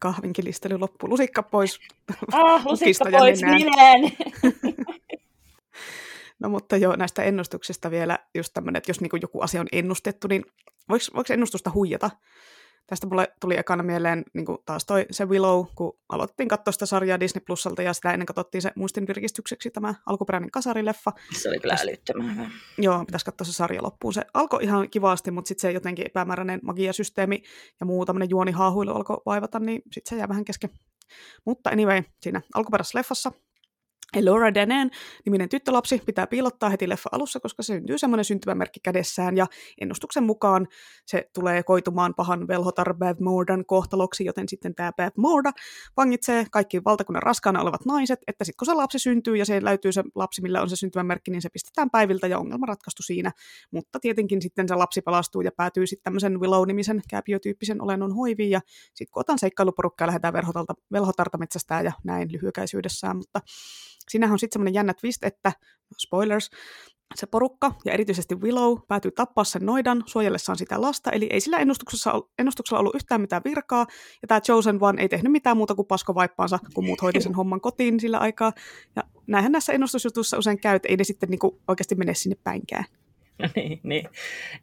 Kahvin 0.00 0.32
kilistely 0.32 0.78
loppuu. 0.78 1.08
Lusikka 1.08 1.42
pois. 1.42 1.80
Ah, 2.32 2.66
lusikka 2.66 3.04
pois 3.10 3.42
mineen. 3.42 4.12
No 6.38 6.48
mutta 6.48 6.76
joo, 6.76 6.96
näistä 6.96 7.22
ennustuksista 7.22 7.90
vielä 7.90 8.18
just 8.34 8.50
tämmöinen, 8.54 8.78
että 8.78 8.90
jos 8.90 9.00
niin 9.00 9.22
joku 9.22 9.40
asia 9.40 9.60
on 9.60 9.66
ennustettu, 9.72 10.28
niin 10.28 10.44
voiko, 10.88 11.04
voiko 11.14 11.32
ennustusta 11.32 11.70
huijata? 11.74 12.10
Tästä 12.86 13.06
mulle 13.06 13.28
tuli 13.40 13.58
ekana 13.58 13.82
mieleen 13.82 14.24
niin 14.34 14.46
kuin 14.46 14.58
taas 14.66 14.84
toi 14.84 15.06
se 15.10 15.24
Willow, 15.24 15.64
kun 15.74 15.98
aloitettiin 16.08 16.48
katsoa 16.48 16.72
sitä 16.72 16.86
sarjaa 16.86 17.20
Disney 17.20 17.42
Plusalta 17.46 17.82
ja 17.82 17.92
sitä 17.92 18.12
ennen 18.12 18.26
katsottiin 18.26 18.62
se 18.62 18.72
muistin 18.76 19.06
virkistykseksi 19.06 19.70
tämä 19.70 19.94
alkuperäinen 20.06 20.50
kasarileffa. 20.50 21.12
Se 21.32 21.48
oli 21.48 21.58
kyllä 21.58 21.76
älyttömän 21.82 22.36
hyvä. 22.36 22.50
Joo, 22.78 23.04
pitäisi 23.04 23.26
katsoa 23.26 23.44
se 23.44 23.52
sarja 23.52 23.82
loppuun. 23.82 24.14
Se 24.14 24.22
alkoi 24.34 24.64
ihan 24.64 24.90
kivasti, 24.90 25.30
mutta 25.30 25.48
sitten 25.48 25.62
se 25.62 25.72
jotenkin 25.72 26.06
epämääräinen 26.06 26.60
magiasysteemi 26.62 27.42
ja 27.80 27.86
muu 27.86 28.06
tämmöinen 28.06 28.30
juonihaahuilu 28.30 28.90
alkoi 28.90 29.22
vaivata, 29.26 29.58
niin 29.58 29.82
sitten 29.92 30.16
se 30.16 30.18
jää 30.18 30.28
vähän 30.28 30.44
kesken. 30.44 30.70
Mutta 31.46 31.70
anyway, 31.70 32.02
siinä 32.20 32.40
alkuperäisessä 32.54 32.98
leffassa 32.98 33.32
Laura 34.24 34.54
Danan 34.54 34.90
niminen 35.24 35.48
tyttölapsi 35.48 36.02
pitää 36.06 36.26
piilottaa 36.26 36.70
heti 36.70 36.88
leffa 36.88 37.08
alussa, 37.12 37.40
koska 37.40 37.62
se 37.62 37.66
syntyy 37.66 37.98
semmoinen 37.98 38.24
syntymämerkki 38.24 38.80
kädessään, 38.82 39.36
ja 39.36 39.46
ennustuksen 39.80 40.24
mukaan 40.24 40.68
se 41.06 41.30
tulee 41.34 41.62
koitumaan 41.62 42.14
pahan 42.14 42.48
velhotar 42.48 42.94
Bev 42.94 43.16
Mordan 43.20 43.66
kohtaloksi, 43.66 44.24
joten 44.24 44.48
sitten 44.48 44.74
tämä 44.74 44.92
Bev 44.92 45.10
Morda 45.16 45.52
vangitsee 45.96 46.46
kaikki 46.50 46.84
valtakunnan 46.84 47.22
raskaana 47.22 47.62
olevat 47.62 47.84
naiset, 47.86 48.20
että 48.26 48.44
sitten 48.44 48.56
kun 48.58 48.66
se 48.66 48.74
lapsi 48.74 48.98
syntyy 48.98 49.36
ja 49.36 49.44
se 49.44 49.64
löytyy 49.64 49.92
se 49.92 50.04
lapsi, 50.14 50.42
millä 50.42 50.62
on 50.62 50.70
se 50.70 50.76
syntymämerkki, 50.76 51.30
niin 51.30 51.42
se 51.42 51.48
pistetään 51.48 51.90
päiviltä 51.90 52.26
ja 52.26 52.38
ongelma 52.38 52.66
ratkaistu 52.66 53.02
siinä. 53.02 53.32
Mutta 53.70 54.00
tietenkin 54.00 54.42
sitten 54.42 54.68
se 54.68 54.74
lapsi 54.74 55.02
palastuu 55.02 55.42
ja 55.42 55.52
päätyy 55.52 55.86
sitten 55.86 56.04
tämmöisen 56.04 56.40
Willow-nimisen 56.40 57.02
kääpiötyyppisen 57.08 57.82
olennon 57.82 58.14
hoiviin, 58.14 58.50
ja 58.50 58.60
sitten 58.94 59.12
kun 59.12 59.20
otan 59.20 59.38
seikkailuporukkaa 59.38 60.06
lähdetään 60.06 60.34
velhotarta 60.92 61.38
metsästään 61.38 61.84
ja 61.84 61.92
näin 62.04 62.32
lyhykäisyydessään, 62.32 63.16
mutta 63.16 63.40
Siinähän 64.10 64.32
on 64.32 64.38
sitten 64.38 64.54
semmoinen 64.56 64.74
jännä 64.74 64.94
twist, 64.94 65.24
että, 65.24 65.52
spoilers, 65.98 66.50
se 67.14 67.26
porukka 67.26 67.72
ja 67.84 67.92
erityisesti 67.92 68.34
Willow 68.34 68.78
päätyy 68.88 69.10
tappaa 69.10 69.44
sen 69.44 69.66
noidan 69.66 70.02
suojellessaan 70.06 70.58
sitä 70.58 70.80
lasta, 70.80 71.10
eli 71.10 71.26
ei 71.30 71.40
sillä 71.40 71.58
ennustuksessa, 71.58 72.22
ennustuksella 72.38 72.80
ollut 72.80 72.94
yhtään 72.94 73.20
mitään 73.20 73.42
virkaa, 73.44 73.86
ja 74.22 74.28
tämä 74.28 74.40
Chosen 74.40 74.78
One 74.80 75.02
ei 75.02 75.08
tehnyt 75.08 75.32
mitään 75.32 75.56
muuta 75.56 75.74
kuin 75.74 75.86
paskovaippaansa, 75.86 76.58
kun 76.74 76.84
muut 76.84 77.02
hoiti 77.02 77.20
sen 77.20 77.34
homman 77.40 77.60
kotiin 77.60 78.00
sillä 78.00 78.18
aikaa. 78.18 78.52
Ja 78.96 79.02
näinhän 79.26 79.52
näissä 79.52 79.72
ennustusjutuissa 79.72 80.38
usein 80.38 80.60
käy, 80.60 80.76
että 80.76 80.88
ei 80.88 80.96
ne 80.96 81.04
sitten 81.04 81.30
niinku 81.30 81.60
oikeasti 81.68 81.94
mene 81.94 82.14
sinne 82.14 82.36
päinkään. 82.44 82.84
niin, 83.56 83.80
niin. 83.82 84.08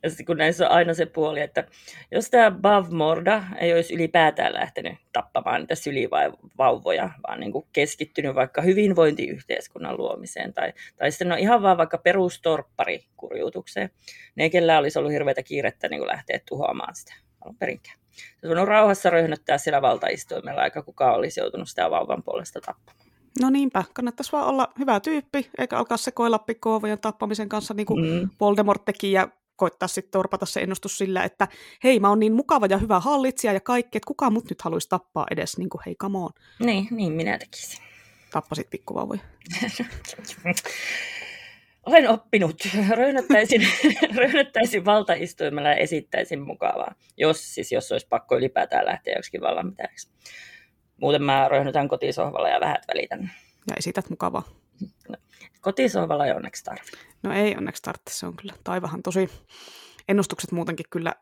Ja 0.04 0.10
sitten 0.10 0.26
kun 0.26 0.38
näissä 0.38 0.70
on 0.70 0.76
aina 0.76 0.94
se 0.94 1.06
puoli, 1.06 1.42
että 1.42 1.64
jos 2.12 2.30
tämä 2.30 2.52
Bavmorda 2.52 3.44
ei 3.58 3.74
olisi 3.74 3.94
ylipäätään 3.94 4.54
lähtenyt 4.54 4.94
tappamaan 5.12 5.62
niitä 5.62 5.76
sylivauvoja, 5.76 7.10
vaan 7.28 7.40
niin 7.40 7.52
kuin 7.52 7.66
keskittynyt 7.74 8.36
vaikka 8.36 8.62
hyvinvointiyhteiskunnan 8.62 9.98
luomiseen, 9.98 10.54
tai, 10.54 10.74
tai 10.98 11.12
sitten 11.12 11.32
on 11.32 11.40
ihan 11.40 11.62
vaan 11.62 11.78
vaikka 11.78 11.98
perustorpparikurjuutukseen, 11.98 13.90
ne 14.36 14.50
kellä 14.50 14.78
olisi 14.78 15.00
ollut 15.00 15.12
hirveätä 15.12 15.44
kiirettä 15.44 15.90
niin 15.90 16.00
kuin 16.00 16.12
lähteä 16.12 16.40
tuhoamaan 16.50 16.96
sitä 16.96 17.14
alun 17.42 17.58
perinkään. 17.58 18.00
Se 18.42 18.48
on 18.48 18.68
rauhassa 18.68 19.10
röhnöttää 19.10 19.58
siellä 19.58 19.82
valtaistuimella, 19.82 20.62
aika 20.62 20.82
kukaan 20.84 21.16
olisi 21.16 21.40
joutunut 21.40 21.70
sitä 21.70 21.92
vauvan 21.92 22.24
puolesta 22.24 22.62
tappamaan. 22.62 23.03
No 23.42 23.50
niinpä, 23.50 23.84
kannattaisi 23.94 24.32
vaan 24.32 24.48
olla 24.48 24.74
hyvä 24.80 25.00
tyyppi, 25.00 25.50
eikä 25.58 25.78
alkaa 25.78 25.98
sekoilla 25.98 26.40
pikkuvauvojen 26.40 27.00
tappamisen 27.00 27.50
kanssa, 27.50 27.74
niin 27.74 27.86
kuin 27.86 28.06
mm. 28.06 28.30
Voldemort 28.40 28.86
teki, 28.86 29.12
ja 29.12 29.28
koittaa 29.56 29.88
sitten 29.88 30.12
torpata 30.12 30.46
se 30.46 30.60
ennustus 30.60 30.98
sillä, 30.98 31.24
että 31.24 31.48
hei, 31.84 32.00
mä 32.00 32.10
oon 32.10 32.20
niin 32.20 32.34
mukava 32.34 32.66
ja 32.66 32.78
hyvä 32.78 33.00
hallitsija 33.00 33.54
ja 33.54 33.60
kaikki, 33.60 33.98
että 33.98 34.08
kukaan 34.08 34.34
mut 34.34 34.50
nyt 34.50 34.62
haluaisi 34.62 34.90
tappaa 34.90 35.26
edes, 35.32 35.58
niin 35.58 35.70
kuin 35.70 35.82
hei, 35.86 35.96
come 35.96 36.18
on. 36.18 36.30
Niin, 36.60 36.88
niin 36.92 37.14
minä 37.14 37.38
tekisin. 37.38 37.84
Tappasit 38.32 38.70
pikkuvauvoja. 38.70 39.20
Olen 41.86 42.10
oppinut. 42.10 42.56
Röhnöttäisin, 42.90 43.62
röhnöttäisin 44.16 44.86
valtaistuimella 44.86 45.70
ja 45.70 45.76
esittäisin 45.76 46.42
mukavaa, 46.42 46.96
jos, 47.18 47.56
siis 47.56 47.72
jos 47.72 47.92
olisi 47.92 48.08
pakko 48.08 48.38
ylipäätään 48.38 48.86
lähteä 48.86 49.16
joksikin 49.16 49.42
vallanpitäjäksi. 49.42 50.10
Muuten 51.02 51.24
mä 51.24 51.48
röhnytän 51.48 51.88
kotisohvalla 51.88 52.50
ja 52.50 52.60
vähät 52.60 52.82
välitän. 52.88 53.32
Ja 53.68 53.76
esität 53.78 54.10
mukavaa. 54.10 54.44
No, 55.10 55.16
kotisohvalla 55.62 56.26
ei 56.26 56.32
onneksi 56.32 56.64
tarvitse. 56.64 56.98
No 57.24 57.34
ei 57.34 57.56
onneksi 57.58 57.82
tarvitse, 57.82 58.14
se 58.14 58.26
on 58.26 58.36
kyllä 58.36 58.54
taivahan 58.64 59.04
tosi... 59.04 59.30
Ennustukset 60.08 60.52
muutenkin 60.52 60.86
kyllä 60.90 61.14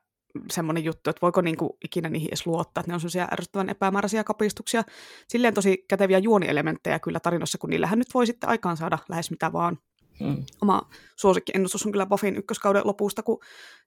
semmoinen 0.51 0.84
juttu, 0.84 1.09
että 1.09 1.22
voiko 1.22 1.41
niinku 1.41 1.78
ikinä 1.84 2.09
niihin 2.09 2.30
edes 2.30 2.47
luottaa, 2.47 2.82
että 2.82 2.91
ne 2.91 2.93
on 2.93 2.99
sellaisia 2.99 3.28
ärsyttävän 3.34 3.69
epämääräisiä 3.69 4.24
kapistuksia. 4.24 4.84
Silleen 5.28 5.53
tosi 5.53 5.86
käteviä 5.88 6.17
juonielementtejä 6.17 6.99
kyllä 6.99 7.19
tarinossa, 7.19 7.57
kun 7.57 7.69
niillähän 7.69 7.99
nyt 7.99 8.13
voi 8.13 8.26
sitten 8.26 8.49
aikaan 8.49 8.78
saada 8.78 8.97
lähes 9.09 9.32
mitä 9.32 9.53
vaan. 9.53 9.78
Hmm. 10.19 10.43
Oma 10.61 10.89
suosikkiennustus 11.15 11.86
on 11.86 11.91
kyllä 11.91 12.05
Buffin 12.05 12.36
ykköskauden 12.36 12.82
lopusta, 12.86 13.24
kun 13.24 13.39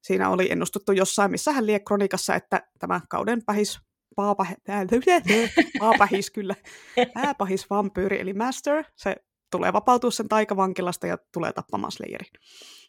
siinä 0.03 0.31
oli 0.31 0.53
ennustuttu 0.53 0.93
jossain, 0.93 1.31
missä 1.31 1.53
hän 1.53 1.67
lie 1.67 1.81
kronikassa, 1.81 2.35
että 2.35 2.63
tämä 2.79 3.01
kauden 3.09 3.45
pähis 3.45 3.81
paapahis, 4.17 4.57
paapahis 5.79 6.31
kyllä, 6.31 6.55
pääpahis 7.15 7.71
vampyyri, 7.71 8.21
eli 8.21 8.33
Master, 8.33 8.85
se 8.97 9.17
tulee 9.51 9.73
vapautua 9.73 10.11
sen 10.11 10.29
taikavankilasta 10.29 11.07
ja 11.07 11.19
tulee 11.33 11.53
tappamaan 11.53 11.93
Slayerin. 11.93 12.33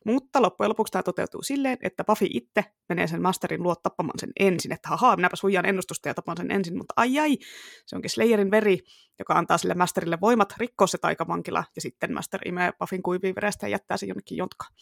Mutta 0.05 0.41
loppujen 0.41 0.69
lopuksi 0.69 0.91
tämä 0.91 1.03
toteutuu 1.03 1.43
silleen, 1.43 1.77
että 1.81 2.03
Buffy 2.03 2.27
itse 2.29 2.63
menee 2.89 3.07
sen 3.07 3.21
Masterin 3.21 3.63
luo 3.63 3.75
tappamaan 3.75 4.19
sen 4.19 4.31
ensin, 4.39 4.73
että 4.73 4.89
haha, 4.89 5.15
minäpä 5.15 5.35
suijaan 5.35 5.65
ennustusta 5.65 6.07
ja 6.07 6.13
tapan 6.13 6.37
sen 6.37 6.51
ensin, 6.51 6.77
mutta 6.77 6.93
ai 6.97 7.19
ai, 7.19 7.37
se 7.85 7.95
onkin 7.95 8.09
Slayerin 8.09 8.51
veri, 8.51 8.79
joka 9.19 9.33
antaa 9.33 9.57
sille 9.57 9.73
Masterille 9.73 10.17
voimat 10.21 10.53
rikkoa 10.57 10.87
se 10.87 10.97
taikavankila, 10.97 11.63
ja 11.75 11.81
sitten 11.81 12.13
Master 12.13 12.47
imee 12.47 12.71
Buffin 12.79 13.03
kuiviin 13.03 13.35
verestä 13.35 13.67
ja 13.67 13.71
jättää 13.71 13.97
sen 13.97 14.09
jonnekin 14.09 14.37
jontkaan. 14.37 14.73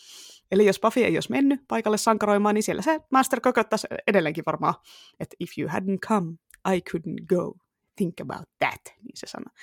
Eli 0.52 0.66
jos 0.66 0.80
Buffy 0.80 1.04
ei 1.04 1.18
olisi 1.18 1.32
mennyt 1.32 1.62
paikalle 1.68 1.98
sankaroimaan, 1.98 2.56
niin 2.56 2.64
siellä 2.64 2.82
se 2.82 3.00
Master 3.12 3.42
kököttäisi 3.42 3.88
edelleenkin 4.08 4.44
varmaan, 4.46 4.74
että 5.20 5.36
if 5.40 5.50
you 5.58 5.70
hadn't 5.70 6.08
come, 6.08 6.34
I 6.76 6.82
couldn't 6.90 7.26
go. 7.36 7.54
Think 7.96 8.22
about 8.22 8.50
that, 8.60 8.82
niin 8.86 9.16
se 9.16 9.28
sanoo. 9.28 9.54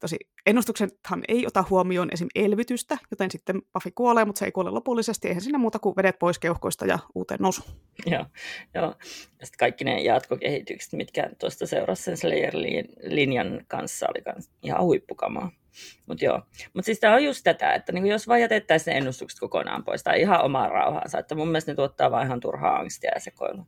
Tosi 0.00 0.16
ennustuksethan 0.46 1.22
ei 1.28 1.46
ota 1.46 1.64
huomioon 1.70 2.08
esim. 2.12 2.28
elvytystä, 2.34 2.98
joten 3.10 3.30
sitten 3.30 3.62
Buffy 3.72 3.90
kuolee, 3.94 4.24
mutta 4.24 4.38
se 4.38 4.44
ei 4.44 4.52
kuole 4.52 4.70
lopullisesti. 4.70 5.28
Eihän 5.28 5.42
siinä 5.42 5.58
muuta 5.58 5.78
kuin 5.78 5.96
vedet 5.96 6.18
pois 6.18 6.38
keuhkoista 6.38 6.86
ja 6.86 6.98
uuteen 7.14 7.40
nousu. 7.40 7.62
Joo, 8.06 8.24
joo. 8.74 8.94
Ja 9.40 9.46
sitten 9.46 9.58
kaikki 9.58 9.84
ne 9.84 10.00
jatkokehitykset, 10.00 10.92
mitkä 10.92 11.30
tuosta 11.40 11.66
seurasi 11.66 12.02
sen 12.02 12.16
Slayer-linjan 12.16 13.64
kanssa, 13.68 14.06
oli 14.10 14.22
kans 14.22 14.50
ihan 14.62 14.82
huippukamaa. 14.82 15.50
Mutta 16.06 16.24
joo, 16.24 16.42
mutta 16.74 16.86
siis 16.86 17.00
tämä 17.00 17.14
on 17.14 17.24
just 17.24 17.40
tätä, 17.44 17.74
että 17.74 17.92
niinku 17.92 18.08
jos 18.08 18.28
vaan 18.28 18.40
jätettäisiin 18.40 18.92
ne 18.92 18.98
ennustukset 18.98 19.40
kokonaan 19.40 19.84
pois, 19.84 20.02
tai 20.02 20.20
ihan 20.20 20.44
omaa 20.44 20.68
rauhaansa, 20.68 21.18
että 21.18 21.34
mun 21.34 21.48
mielestä 21.48 21.72
ne 21.72 21.76
tuottaa 21.76 22.10
vaan 22.10 22.26
ihan 22.26 22.40
turhaa 22.40 22.76
angstia 22.76 23.10
ja 23.14 23.20
sekoilua. 23.20 23.66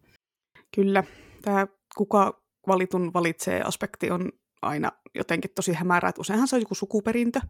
Kyllä. 0.75 1.05
Tämä 1.43 1.67
kuka 1.97 2.43
valitun 2.67 3.13
valitsee 3.13 3.63
aspekti 3.63 4.11
on 4.11 4.33
aina 4.63 4.93
jotenkin 5.15 5.51
tosi 5.55 5.73
hämärä, 5.73 6.09
että 6.09 6.21
useinhan 6.21 6.49
se 6.49 6.57
on 6.57 6.63
joku 6.63 6.75
sukuperintö, 6.75 7.41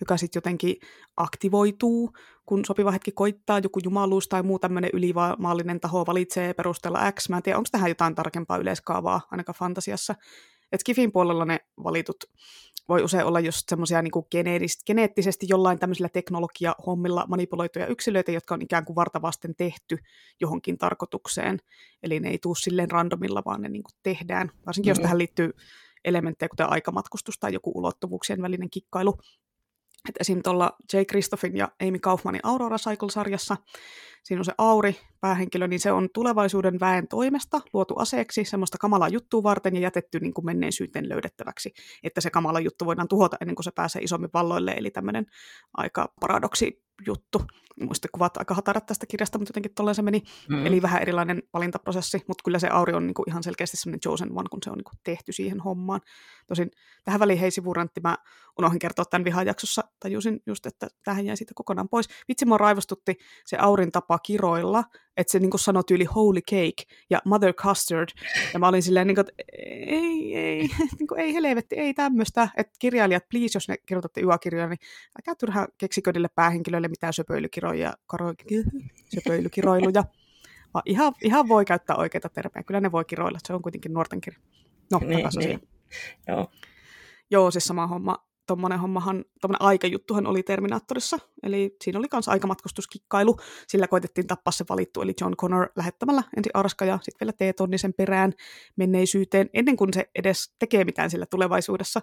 joka 0.00 0.16
sitten 0.16 0.38
jotenkin 0.38 0.76
aktivoituu, 1.16 2.12
kun 2.46 2.64
sopiva 2.64 2.90
hetki 2.90 3.12
koittaa, 3.12 3.58
joku 3.58 3.80
jumaluus 3.84 4.28
tai 4.28 4.42
muu 4.42 4.58
tämmöinen 4.58 4.90
ylimaallinen 4.92 5.80
taho 5.80 6.06
valitsee 6.06 6.54
perusteella 6.54 7.12
X. 7.12 7.28
Mä 7.28 7.36
en 7.36 7.42
tiedä, 7.42 7.58
onko 7.58 7.68
tähän 7.72 7.90
jotain 7.90 8.14
tarkempaa 8.14 8.58
yleiskaavaa, 8.58 9.20
ainakaan 9.30 9.56
fantasiassa. 9.58 10.14
Et 10.72 10.80
Skifin 10.80 11.12
puolella 11.12 11.44
ne 11.44 11.60
valitut 11.84 12.16
voi 12.88 13.02
usein 13.02 13.24
olla 13.24 13.40
just 13.40 13.68
semmoisia 13.68 14.02
niin 14.02 14.12
geneettisesti 14.86 15.46
jollain 15.48 15.78
tämmöisillä 15.78 16.08
teknologia-hommilla 16.08 17.26
manipuloituja 17.28 17.86
yksilöitä, 17.86 18.32
jotka 18.32 18.54
on 18.54 18.62
ikään 18.62 18.84
kuin 18.84 18.96
vartavasten 18.96 19.54
tehty 19.54 19.98
johonkin 20.40 20.78
tarkoitukseen. 20.78 21.58
Eli 22.02 22.20
ne 22.20 22.28
ei 22.28 22.38
tule 22.38 22.56
silleen 22.56 22.90
randomilla, 22.90 23.42
vaan 23.44 23.62
ne 23.62 23.68
niin 23.68 23.82
kuin 23.82 23.94
tehdään. 24.02 24.50
Varsinkin 24.66 24.90
mm-hmm. 24.90 25.00
jos 25.00 25.02
tähän 25.02 25.18
liittyy 25.18 25.50
elementtejä, 26.08 26.48
kuten 26.48 26.70
aikamatkustus 26.70 27.38
tai 27.38 27.52
joku 27.52 27.72
ulottuvuuksien 27.74 28.42
välinen 28.42 28.70
kikkailu. 28.70 29.14
Et 30.08 30.14
esim. 30.20 30.42
tuolla 30.42 30.76
J. 30.92 30.96
Christoffin 31.08 31.56
ja 31.56 31.68
Amy 31.88 31.98
Kaufmanin 31.98 32.40
Aurora 32.42 32.76
Cycle-sarjassa, 32.76 33.56
siinä 34.24 34.40
on 34.40 34.44
se 34.44 34.52
Auri, 34.58 34.96
päähenkilö, 35.20 35.68
niin 35.68 35.80
se 35.80 35.92
on 35.92 36.08
tulevaisuuden 36.14 36.80
väen 36.80 37.08
toimesta 37.08 37.60
luotu 37.72 37.94
aseeksi 37.98 38.44
semmoista 38.44 38.78
kamalaa 38.78 39.08
juttua 39.08 39.42
varten 39.42 39.74
ja 39.74 39.80
jätetty 39.80 40.20
niin 40.20 40.34
kuin 40.34 40.44
menneisyyteen 40.44 41.08
löydettäväksi, 41.08 41.72
että 42.02 42.20
se 42.20 42.30
kamala 42.30 42.60
juttu 42.60 42.86
voidaan 42.86 43.08
tuhota 43.08 43.36
ennen 43.40 43.54
kuin 43.54 43.64
se 43.64 43.70
pääsee 43.74 44.02
isommin 44.02 44.30
valloille, 44.34 44.74
eli 44.76 44.90
tämmöinen 44.90 45.26
aika 45.74 46.12
paradoksi 46.20 46.84
juttu. 47.06 47.42
Muistikuvat 47.80 48.36
aika 48.36 48.54
hatarat 48.54 48.86
tästä 48.86 49.06
kirjasta, 49.06 49.38
mutta 49.38 49.50
jotenkin 49.50 49.74
tolleen 49.74 49.94
se 49.94 50.02
meni. 50.02 50.22
Mm. 50.48 50.66
Eli 50.66 50.82
vähän 50.82 51.02
erilainen 51.02 51.42
valintaprosessi, 51.52 52.24
mutta 52.28 52.42
kyllä 52.44 52.58
se 52.58 52.68
Auri 52.68 52.92
on 52.92 53.06
niin 53.06 53.14
kuin 53.14 53.28
ihan 53.28 53.42
selkeästi 53.42 53.76
semmoinen 53.76 54.00
chosen 54.00 54.38
one, 54.38 54.48
kun 54.50 54.60
se 54.64 54.70
on 54.70 54.76
niin 54.76 54.84
kuin 54.84 54.98
tehty 55.04 55.32
siihen 55.32 55.60
hommaan. 55.60 56.00
Tosin 56.46 56.70
tähän 57.04 57.20
väliin 57.20 57.38
hei 57.38 57.50
sivurantti, 57.50 58.00
mä 58.00 58.16
unohdin 58.58 58.78
kertoa 58.78 59.04
tämän 59.04 59.24
vihajaksossa, 59.24 59.84
tajusin 60.00 60.40
just, 60.46 60.66
että 60.66 60.88
tähän 61.04 61.26
jäi 61.26 61.36
siitä 61.36 61.52
kokonaan 61.54 61.88
pois. 61.88 62.08
Vitsi, 62.28 62.46
mua 62.46 62.58
raivostutti 62.58 63.16
se 63.46 63.56
Aurin 63.56 63.92
tapa 63.92 64.17
kiroilla, 64.18 64.84
että 65.16 65.30
se 65.30 65.38
niin 65.38 65.50
kuin 65.50 65.60
sanoi 65.60 65.84
tyyli 65.84 66.04
holy 66.04 66.40
cake 66.40 66.82
ja 67.10 67.22
mother 67.24 67.52
custard. 67.52 68.08
Ja 68.52 68.58
mä 68.58 68.68
olin 68.68 68.82
silleen, 68.82 69.06
niin 69.06 69.14
kuin, 69.14 69.24
että 69.28 69.42
ei, 69.86 70.36
ei, 70.36 70.68
niin 70.98 71.08
kuin, 71.08 71.20
ei 71.20 71.34
helvetti, 71.34 71.76
ei 71.76 71.94
tämmöistä. 71.94 72.48
Että 72.56 72.72
kirjailijat, 72.78 73.28
please, 73.30 73.56
jos 73.56 73.68
ne 73.68 73.76
kirjoitatte 73.86 74.20
yökirjoja, 74.20 74.68
niin 74.68 74.78
älkää 75.18 75.34
turha 75.34 75.66
keksiköidille 75.78 76.28
päähenkilöille 76.34 76.88
mitään 76.88 77.12
söpöilykiroja, 77.12 77.94
karo, 78.06 78.34
söpöilykiroiluja. 79.14 80.04
Vaan 80.74 80.82
ihan, 80.86 81.12
ihan 81.22 81.48
voi 81.48 81.64
käyttää 81.64 81.96
oikeita 81.96 82.28
termejä. 82.28 82.62
Kyllä 82.62 82.80
ne 82.80 82.92
voi 82.92 83.04
kiroilla, 83.04 83.38
se 83.46 83.54
on 83.54 83.62
kuitenkin 83.62 83.92
nuorten 83.92 84.20
kirja. 84.20 84.40
No, 84.92 85.00
niin, 85.06 85.28
niin. 85.38 85.60
Joo. 86.28 86.50
Joo, 87.30 87.50
siis 87.50 87.64
sama 87.64 87.86
homma 87.86 88.27
tuommoinen 88.48 88.80
hommahan, 88.80 89.24
tuommoinen 89.40 89.62
aikajuttuhan 89.62 90.26
oli 90.26 90.42
Terminaattorissa, 90.42 91.18
eli 91.42 91.76
siinä 91.84 91.98
oli 91.98 92.06
myös 92.12 92.28
aikamatkustuskikkailu, 92.28 93.36
sillä 93.66 93.88
koitettiin 93.88 94.26
tappaa 94.26 94.52
se 94.52 94.64
valittu, 94.68 95.02
eli 95.02 95.14
John 95.20 95.36
Connor 95.36 95.68
lähettämällä 95.76 96.22
ensin 96.36 96.50
Arska 96.54 96.84
ja 96.84 96.98
sitten 97.02 97.26
vielä 97.26 97.52
T-tonnisen 97.52 97.94
perään 97.94 98.32
menneisyyteen, 98.76 99.50
ennen 99.54 99.76
kuin 99.76 99.92
se 99.94 100.10
edes 100.14 100.54
tekee 100.58 100.84
mitään 100.84 101.10
sillä 101.10 101.26
tulevaisuudessa. 101.26 102.00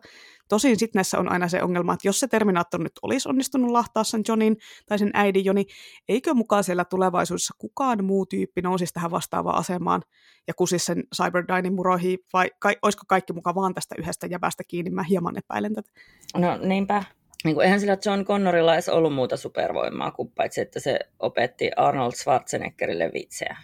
Tosin 0.50 0.80
sitten 0.80 1.00
näissä 1.00 1.20
on 1.20 1.32
aina 1.32 1.48
se 1.48 1.64
ongelma, 1.64 1.94
että 1.94 2.08
jos 2.08 2.20
se 2.20 2.28
Terminaattor 2.28 2.84
nyt 2.84 3.00
olisi 3.02 3.30
onnistunut 3.30 3.72
lahtaa 3.72 4.04
sen 4.04 4.22
Johnin 4.28 4.58
tai 4.86 5.00
sen 5.00 5.12
äidin 5.14 5.46
Joni, 5.46 5.66
eikö 6.10 6.34
mukaan 6.34 6.64
siellä 6.64 6.86
tulevaisuudessa 6.86 7.56
kukaan 7.58 8.06
muu 8.06 8.26
tyyppi 8.26 8.62
nousisi 8.62 8.94
tähän 8.94 9.12
vastaavaan 9.12 9.58
asemaan 9.58 10.02
ja 10.48 10.54
kusisi 10.54 10.86
sen 10.86 11.04
Cyberdynin 11.16 11.74
muroihin, 11.74 12.20
vai 12.34 12.52
kai, 12.60 12.76
olisiko 12.82 13.04
kaikki 13.08 13.34
mukaan 13.34 13.56
vaan 13.56 13.74
tästä 13.74 13.96
yhdestä 14.00 14.28
jäbästä 14.28 14.64
kiinni, 14.68 14.92
mä 14.92 15.04
hieman 15.04 15.38
epäilen 15.38 15.74
tätä. 15.74 15.92
No 16.36 16.58
niinpä. 16.58 17.04
Niin 17.44 17.56
kuin, 17.56 17.66
eihän 17.66 17.80
sillä 17.80 17.98
John 18.06 18.26
Connorilla 18.26 18.74
edes 18.74 18.90
ollut 18.90 19.14
muuta 19.14 19.38
supervoimaa 19.38 20.12
kuin 20.12 20.32
paitsi, 20.32 20.62
että 20.62 20.80
se 20.80 21.00
opetti 21.20 21.72
Arnold 21.76 22.12
Schwarzeneggerille 22.12 23.12
vitseä. 23.14 23.58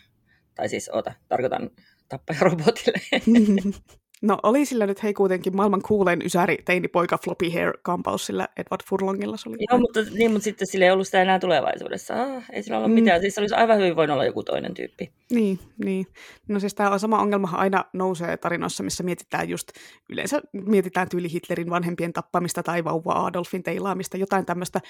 Tai 0.56 0.70
siis, 0.70 0.90
ota, 0.94 1.14
tarkoitan 1.28 1.70
tappajarobotille. 2.10 3.00
No 4.22 4.38
oli 4.44 4.66
sillä 4.66 4.88
nyt 4.88 5.04
hei 5.04 5.14
kuitenkin 5.14 5.56
maailman 5.56 5.82
kuulein 5.82 6.26
ysäri 6.26 6.58
teinipoika 6.66 7.18
floppy 7.24 7.50
hair 7.50 7.74
kampaus 7.82 8.26
sillä 8.26 8.48
Edward 8.58 8.82
Furlongilla. 8.86 9.38
Se 9.38 9.50
oli 9.50 9.58
Joo, 9.70 9.80
mutta, 9.80 10.00
niin, 10.14 10.32
mutta 10.32 10.44
sitten 10.44 10.68
sillä 10.68 10.86
ei 10.86 10.92
ollut 10.92 11.08
sitä 11.08 11.22
enää 11.22 11.40
tulevaisuudessa. 11.40 12.22
Ah, 12.22 12.44
ei 12.52 12.64
sillä 12.64 12.78
ollut 12.78 12.92
mm. 12.92 12.96
mitään. 12.96 13.22
Siis 13.22 13.36
se 13.36 13.42
olisi 13.42 13.56
aivan 13.56 13.78
hyvin 13.78 13.96
voinut 13.96 14.14
olla 14.14 14.26
joku 14.26 14.44
toinen 14.44 14.74
tyyppi. 14.74 15.12
Niin, 15.32 15.60
niin. 15.86 16.08
No 16.48 16.60
siis 16.60 16.76
tämä 16.76 16.90
on 16.90 17.00
sama 17.00 17.20
ongelma 17.20 17.50
aina 17.54 17.86
nousee 17.94 18.38
tarinoissa, 18.38 18.84
missä 18.84 19.04
mietitään 19.04 19.50
just, 19.50 19.72
yleensä 20.10 20.42
mietitään 20.54 21.10
tyyli 21.10 21.32
Hitlerin 21.32 21.70
vanhempien 21.70 22.14
tappamista 22.14 22.64
tai 22.64 22.84
vauva 22.84 23.26
Adolfin 23.26 23.64
teilaamista, 23.64 24.18
jotain 24.18 24.46
tämmöistä. 24.46 24.82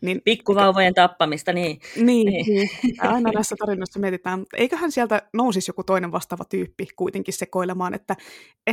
Niin, 0.00 0.20
Pikkuvauvojen 0.24 0.94
tappamista, 0.94 1.52
niin. 1.52 1.80
Niin, 1.96 2.26
niin. 2.26 2.46
niin. 2.46 2.70
aina 2.98 3.30
näissä 3.30 3.56
tarinoissa 3.58 4.00
mietitään. 4.00 4.44
Eiköhän 4.56 4.92
sieltä 4.92 5.22
nousisi 5.32 5.70
joku 5.70 5.84
toinen 5.84 6.12
vastaava 6.12 6.44
tyyppi 6.44 6.86
kuitenkin 6.96 7.34
sekoilemaan, 7.34 7.94
että 7.94 8.16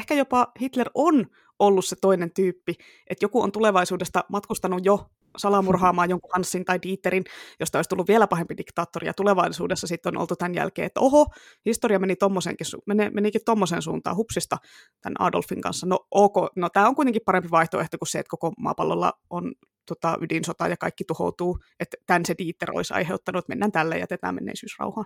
ehkä 0.01 0.13
jopa 0.13 0.51
Hitler 0.61 0.89
on 0.93 1.25
ollut 1.59 1.85
se 1.85 1.95
toinen 2.01 2.33
tyyppi, 2.33 2.75
että 3.07 3.25
joku 3.25 3.41
on 3.41 3.51
tulevaisuudesta 3.51 4.23
matkustanut 4.29 4.85
jo 4.85 5.05
salamurhaamaan 5.37 6.09
jonkun 6.09 6.31
Hansin 6.33 6.65
tai 6.65 6.79
Dieterin, 6.83 7.23
josta 7.59 7.77
olisi 7.77 7.89
tullut 7.89 8.07
vielä 8.07 8.27
pahempi 8.27 8.57
diktaattori, 8.57 9.07
ja 9.07 9.13
tulevaisuudessa 9.13 9.87
sitten 9.87 10.15
on 10.15 10.21
oltu 10.21 10.35
tämän 10.35 10.55
jälkeen, 10.55 10.85
että 10.85 10.99
oho, 10.99 11.25
historia 11.65 11.99
meni 11.99 12.15
tommosenkin, 12.15 12.67
meni, 12.85 13.09
menikin 13.09 13.41
tuommoiseen 13.45 13.81
suuntaan 13.81 14.15
hupsista 14.15 14.57
tämän 15.01 15.15
Adolfin 15.19 15.61
kanssa. 15.61 15.87
No 15.87 15.99
ok, 16.11 16.35
no 16.55 16.69
tämä 16.69 16.87
on 16.87 16.95
kuitenkin 16.95 17.21
parempi 17.25 17.51
vaihtoehto 17.51 17.97
kuin 17.97 18.07
se, 18.07 18.19
että 18.19 18.29
koko 18.29 18.53
maapallolla 18.57 19.13
on 19.29 19.53
tota, 19.87 20.17
ydinsota 20.21 20.67
ja 20.67 20.77
kaikki 20.77 21.03
tuhoutuu, 21.03 21.59
että 21.79 21.97
tämän 22.07 22.25
se 22.25 22.35
Dieter 22.37 22.71
olisi 22.71 22.93
aiheuttanut, 22.93 23.39
että 23.39 23.49
mennään 23.49 23.71
tälle 23.71 23.95
ja 23.95 23.99
jätetään 23.99 24.35
menneisyysrauhaan. 24.35 25.05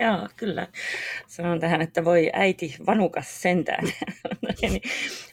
Joo, 0.00 0.28
kyllä. 0.36 0.66
Sanon 1.26 1.60
tähän, 1.60 1.82
että 1.82 2.04
voi 2.04 2.30
äiti 2.32 2.76
vanukas 2.86 3.42
sentään. 3.42 3.84
niin, 4.62 4.82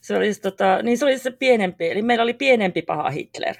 se 0.01 0.17
olisi, 0.17 0.41
tota, 0.41 0.81
niin 0.83 0.97
se 0.97 1.05
oli 1.05 1.17
se 1.17 1.31
pienempi, 1.31 1.89
eli 1.89 2.01
meillä 2.01 2.23
oli 2.23 2.33
pienempi 2.33 2.81
paha 2.81 3.09
Hitler. 3.09 3.55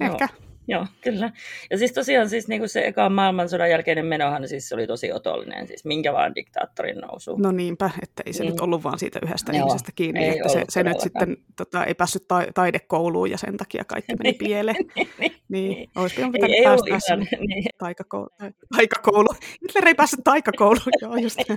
Ehkä. 0.00 0.28
Joo. 0.32 0.47
Joo, 0.70 0.86
kyllä. 1.00 1.30
Ja 1.70 1.78
siis 1.78 1.92
tosiaan 1.92 2.28
siis 2.28 2.48
niin 2.48 2.60
kuin 2.60 2.68
se 2.68 2.80
ekan 2.80 3.12
maailmansodan 3.12 3.70
jälkeinen 3.70 4.06
menohan 4.06 4.48
siis 4.48 4.72
oli 4.72 4.86
tosi 4.86 5.12
otollinen, 5.12 5.66
siis 5.66 5.84
minkä 5.84 6.12
vaan 6.12 6.34
diktaattorin 6.34 6.96
nousu. 6.96 7.36
No 7.36 7.50
niinpä, 7.50 7.90
että 8.02 8.22
ei 8.26 8.32
se 8.32 8.42
niin. 8.42 8.50
nyt 8.50 8.60
ollut 8.60 8.84
vaan 8.84 8.98
siitä 8.98 9.18
yhdestä 9.22 9.52
Joo, 9.52 9.60
ihmisestä 9.60 9.92
kiinni, 9.94 10.28
että 10.28 10.48
se, 10.48 10.64
se 10.68 10.82
nyt 10.82 11.00
sitten 11.00 11.36
tota, 11.56 11.84
ei 11.84 11.94
päässyt 11.94 12.28
ta- 12.28 12.46
taidekouluun 12.54 13.30
ja 13.30 13.38
sen 13.38 13.56
takia 13.56 13.84
kaikki 13.84 14.16
meni 14.22 14.32
pieleen. 14.44 14.76
niin, 14.96 15.08
niin, 15.18 15.32
niin. 15.48 15.90
olisi 15.96 16.14
pitänyt 16.32 16.56
ei, 16.56 16.64
päästä 16.64 16.94
ei 16.94 17.00
sinne 17.00 17.26
niin. 17.46 17.64
taikakoulu. 17.78 18.28
taikakoulu. 18.76 19.28
Hitler 19.62 19.88
ei 19.88 19.94
päässyt 19.94 20.20
taikakouluun, 20.24 20.92
joo 21.02 21.16
just 21.16 21.38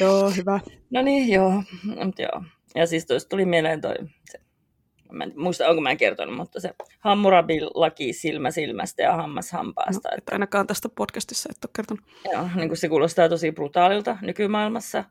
Joo, 0.00 0.30
hyvä. 0.30 0.60
No 0.90 1.02
niin, 1.02 1.28
joo. 1.28 1.62
Mutta 2.04 2.22
joo. 2.22 2.42
Ja 2.74 2.86
siis 2.86 3.06
tuosta 3.06 3.28
tuli 3.28 3.44
mieleen 3.44 3.80
toi 3.80 3.94
se 4.30 4.38
mä 5.12 5.24
en 5.24 5.32
muista, 5.36 5.68
onko 5.68 5.80
mä 5.80 5.96
kertonut, 5.96 6.36
mutta 6.36 6.60
se 6.60 6.70
Hammurabi-laki 6.98 8.12
silmä 8.12 8.50
silmästä 8.50 9.02
ja 9.02 9.12
hammas 9.12 9.52
hampaasta. 9.52 10.08
No, 10.08 10.14
että 10.18 10.32
ainakaan 10.32 10.66
tästä 10.66 10.88
podcastissa 10.88 11.48
et 11.50 11.64
ole 11.64 11.70
kertonut. 11.76 12.04
Joo, 12.32 12.48
niin 12.54 12.68
kuin 12.68 12.78
se 12.78 12.88
kuulostaa 12.88 13.28
tosi 13.28 13.52
brutaalilta 13.52 14.18
nykymaailmassa, 14.22 15.04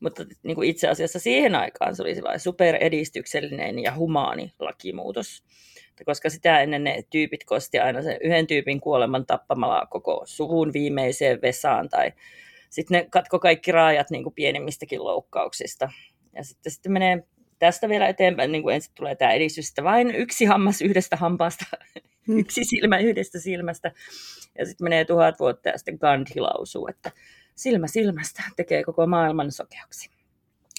mutta 0.00 0.24
niin 0.42 0.54
kuin 0.54 0.68
itse 0.68 0.88
asiassa 0.88 1.18
siihen 1.18 1.54
aikaan 1.54 1.96
se 1.96 2.02
oli 2.02 2.14
superedistyksellinen 2.38 3.78
ja 3.78 3.94
humaani 3.94 4.52
lakimuutos. 4.58 5.42
Koska 6.04 6.30
sitä 6.30 6.60
ennen 6.60 6.84
ne 6.84 7.04
tyypit 7.10 7.44
kosti 7.44 7.78
aina 7.78 8.02
sen 8.02 8.18
yhden 8.20 8.46
tyypin 8.46 8.80
kuoleman 8.80 9.26
tappamalla 9.26 9.86
koko 9.90 10.22
suvun 10.24 10.72
viimeiseen 10.72 11.42
vesaan 11.42 11.88
tai 11.88 12.12
sitten 12.70 12.98
ne 12.98 13.08
katko 13.10 13.38
kaikki 13.38 13.72
raajat 13.72 14.10
niin 14.10 14.22
kuin 14.22 14.34
pienimmistäkin 14.34 15.04
loukkauksista. 15.04 15.90
Ja 16.34 16.44
sitten, 16.44 16.72
sitten 16.72 16.92
menee 16.92 17.24
tästä 17.58 17.88
vielä 17.88 18.08
eteenpäin, 18.08 18.52
niin 18.52 18.62
kuin 18.62 18.74
ensin 18.74 18.92
tulee 18.94 19.14
tämä 19.14 19.32
edistys, 19.32 19.68
että 19.68 19.84
vain 19.84 20.14
yksi 20.14 20.44
hammas 20.44 20.82
yhdestä 20.82 21.16
hampaasta, 21.16 21.64
hmm. 22.26 22.38
yksi 22.40 22.64
silmä 22.64 22.98
yhdestä 22.98 23.38
silmästä, 23.38 23.92
ja 24.58 24.66
sitten 24.66 24.84
menee 24.84 25.04
tuhat 25.04 25.40
vuotta 25.40 25.68
ja 25.68 25.78
sitten 25.78 25.98
Gandhi 26.00 26.40
lausuu, 26.40 26.88
että 26.88 27.12
silmä 27.54 27.86
silmästä 27.86 28.42
tekee 28.56 28.84
koko 28.84 29.06
maailman 29.06 29.52
sokeaksi. 29.52 30.10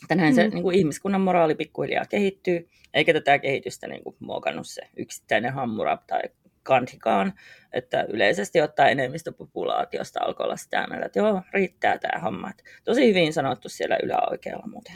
Tänään 0.08 0.36
se 0.36 0.48
mm. 0.48 0.54
niin 0.54 0.64
kuin 0.64 0.78
ihmiskunnan 0.78 1.22
moraali 1.22 1.56
pikkuhiljaa 1.56 2.06
kehittyy, 2.06 2.70
eikä 2.94 3.14
tätä 3.14 3.40
kehitystä 3.40 3.88
niin 3.88 4.04
kuin, 4.04 4.16
muokannut 4.20 4.68
se 4.68 4.82
yksittäinen 4.98 5.54
Hammurab 5.54 6.02
tai 6.08 6.22
Gandhikaan, 6.68 7.34
että 7.74 8.06
yleisesti 8.10 8.62
ottaa 8.62 8.90
enemmistöpopulaatiosta 8.90 10.20
alkoi 10.24 10.44
olla 10.44 10.58
sitä 10.58 10.88
mieltä, 10.90 11.06
että 11.06 11.20
joo, 11.20 11.42
riittää 11.54 11.98
tämä 11.98 12.22
homma. 12.22 12.52
Tosi 12.84 13.08
hyvin 13.10 13.34
sanottu 13.34 13.70
siellä 13.70 13.98
yläoikealla 14.04 14.68
muuten. 14.68 14.96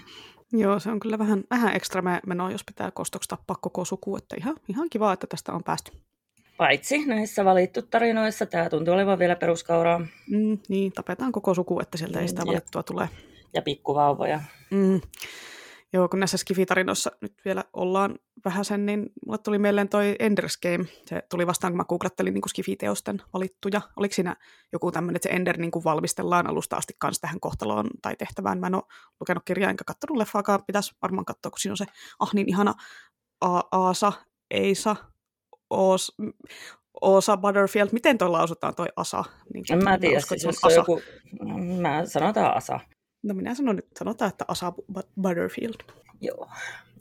Joo, 0.54 0.80
se 0.80 0.90
on 0.92 1.00
kyllä 1.00 1.18
vähän, 1.20 1.44
vähän 1.50 1.76
ekstra 1.76 2.04
menoa, 2.28 2.52
jos 2.52 2.64
pitää 2.64 2.92
kostoksi 2.92 3.30
tappaa 3.30 3.58
koko 3.62 3.86
suku, 3.86 4.18
että 4.18 4.36
ihan, 4.40 4.56
ihan 4.68 4.90
kiva, 4.90 5.14
että 5.14 5.28
tästä 5.28 5.52
on 5.52 5.64
päästy. 5.64 5.92
Paitsi 6.58 7.06
näissä 7.06 7.46
valittu 7.46 7.82
tarinoissa, 7.82 8.46
tämä 8.46 8.70
tuntuu 8.70 8.94
olevan 8.94 9.20
vielä 9.20 9.36
peruskauraa. 9.36 10.00
Mm, 10.30 10.58
niin, 10.70 10.92
tapetaan 10.92 11.32
koko 11.32 11.54
suku, 11.54 11.80
että 11.80 11.98
sieltä 11.98 12.20
ei 12.20 12.28
sitä 12.28 12.46
valittua 12.46 12.84
tule. 12.84 13.10
Ja 13.54 13.62
pikkuvauvoja. 13.62 14.42
Mm. 14.72 15.02
Joo, 15.94 16.10
kun 16.10 16.20
näissä 16.20 16.38
Skifi-tarinoissa 16.38 17.12
nyt 17.22 17.34
vielä 17.46 17.64
ollaan 17.74 18.20
vähän 18.46 18.66
sen, 18.66 18.86
niin 18.86 19.10
mulle 19.26 19.38
tuli 19.38 19.60
mieleen 19.60 19.90
toi 19.90 20.16
Ender's 20.24 20.60
Game. 20.62 20.86
Se 21.06 21.24
tuli 21.30 21.48
vastaan, 21.48 21.74
kun 21.74 21.78
mä 21.78 21.86
googlettelin 21.86 22.34
niin 22.34 22.50
Skifi-teosten 22.50 23.22
valittuja. 23.34 23.82
Oliko 23.96 24.14
siinä 24.16 24.36
joku 24.74 24.92
tämmöinen, 24.92 25.16
että 25.16 25.30
se 25.30 25.36
Ender 25.36 25.58
niin 25.58 25.72
kuin 25.72 25.84
valmistellaan 25.84 26.48
alusta 26.48 26.76
asti 26.76 26.94
kanssa 27.00 27.22
tähän 27.22 27.40
kohtaloon 27.40 27.90
tai 28.02 28.16
tehtävään? 28.16 28.60
Mä 28.60 28.68
en 28.68 28.76
ole 28.76 28.84
lukenut 29.20 29.44
kirjaa 29.46 29.70
enkä 29.70 29.84
katsonut 29.84 30.18
leffaakaan. 30.18 30.66
Pitäisi 30.68 30.96
varmaan 31.02 31.26
katsoa, 31.26 31.50
kun 31.50 31.60
siinä 31.60 31.74
on 31.74 31.78
se, 31.78 31.86
ah 32.20 32.30
niin 32.34 32.50
ihana 32.50 32.74
A- 33.42 33.64
Aasa, 33.72 34.14
Eisa, 34.52 34.96
Oos, 35.70 36.18
Osa 37.02 37.38
Butterfield. 37.38 37.90
Miten 37.92 38.18
toi 38.18 38.30
lausutaan 38.30 38.76
toi 38.76 38.88
Asa? 38.96 39.24
Niin, 39.54 39.66
en 39.72 39.84
mä 39.84 39.98
tiedä, 39.98 40.20
siis 40.20 40.44
jos 40.44 40.64
on 40.64 40.74
joku, 40.74 41.02
mä 41.82 42.06
sanotaan 42.06 42.58
Asa. 42.58 42.80
No 43.24 43.34
minä 43.34 43.56
sanon 43.56 43.76
nyt, 43.76 43.88
sanotaan, 44.00 44.30
että 44.30 44.46
Asa 44.48 44.74
Butterfield. 45.22 45.76
Joo. 46.22 46.50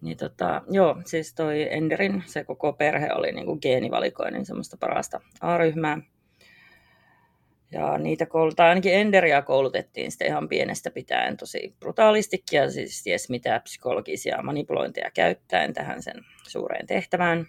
Niin 0.00 0.16
tota, 0.16 0.62
joo, 0.70 0.96
siis 1.06 1.34
toi 1.34 1.68
Enderin, 1.70 2.22
se 2.26 2.44
koko 2.44 2.72
perhe 2.72 3.08
oli 3.14 3.32
niinku 3.32 3.58
geenivalikoinen 3.58 4.46
semmoista 4.46 4.76
parasta 4.76 5.20
A-ryhmää. 5.40 5.98
Ja 7.72 7.98
niitä 7.98 8.26
kouluta, 8.26 8.64
ainakin 8.64 8.94
Enderia 8.94 9.42
koulutettiin 9.42 10.10
sitten 10.10 10.28
ihan 10.28 10.48
pienestä 10.48 10.90
pitäen 10.90 11.36
tosi 11.36 11.74
brutaalistikin 11.80 12.56
ja 12.56 12.70
siis 12.70 13.02
ties 13.02 13.30
mitä 13.30 13.60
psykologisia 13.60 14.42
manipulointeja 14.42 15.10
käyttäen 15.10 15.74
tähän 15.74 16.02
sen 16.02 16.24
suureen 16.48 16.86
tehtävään. 16.86 17.46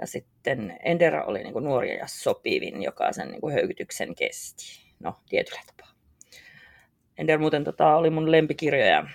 Ja 0.00 0.06
sitten 0.06 0.78
Ender 0.84 1.16
oli 1.16 1.42
niin 1.42 1.52
kuin 1.52 1.64
nuori 1.64 1.96
ja 1.96 2.06
sopivin, 2.06 2.82
joka 2.82 3.12
sen 3.12 3.28
niin 3.28 3.40
kuin 3.40 3.54
höykytyksen 3.54 4.14
kesti. 4.14 4.64
No, 5.00 5.14
tietyllä 5.28 5.60
tapaa. 5.66 5.91
Ender 7.18 7.38
muuten 7.38 7.64
tota, 7.64 7.96
oli 7.96 8.10
mun 8.10 8.30
lempikirjoja 8.30 9.06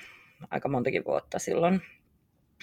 aika 0.50 0.70
montakin 0.70 1.06
vuotta 1.06 1.40
silloin. 1.40 1.82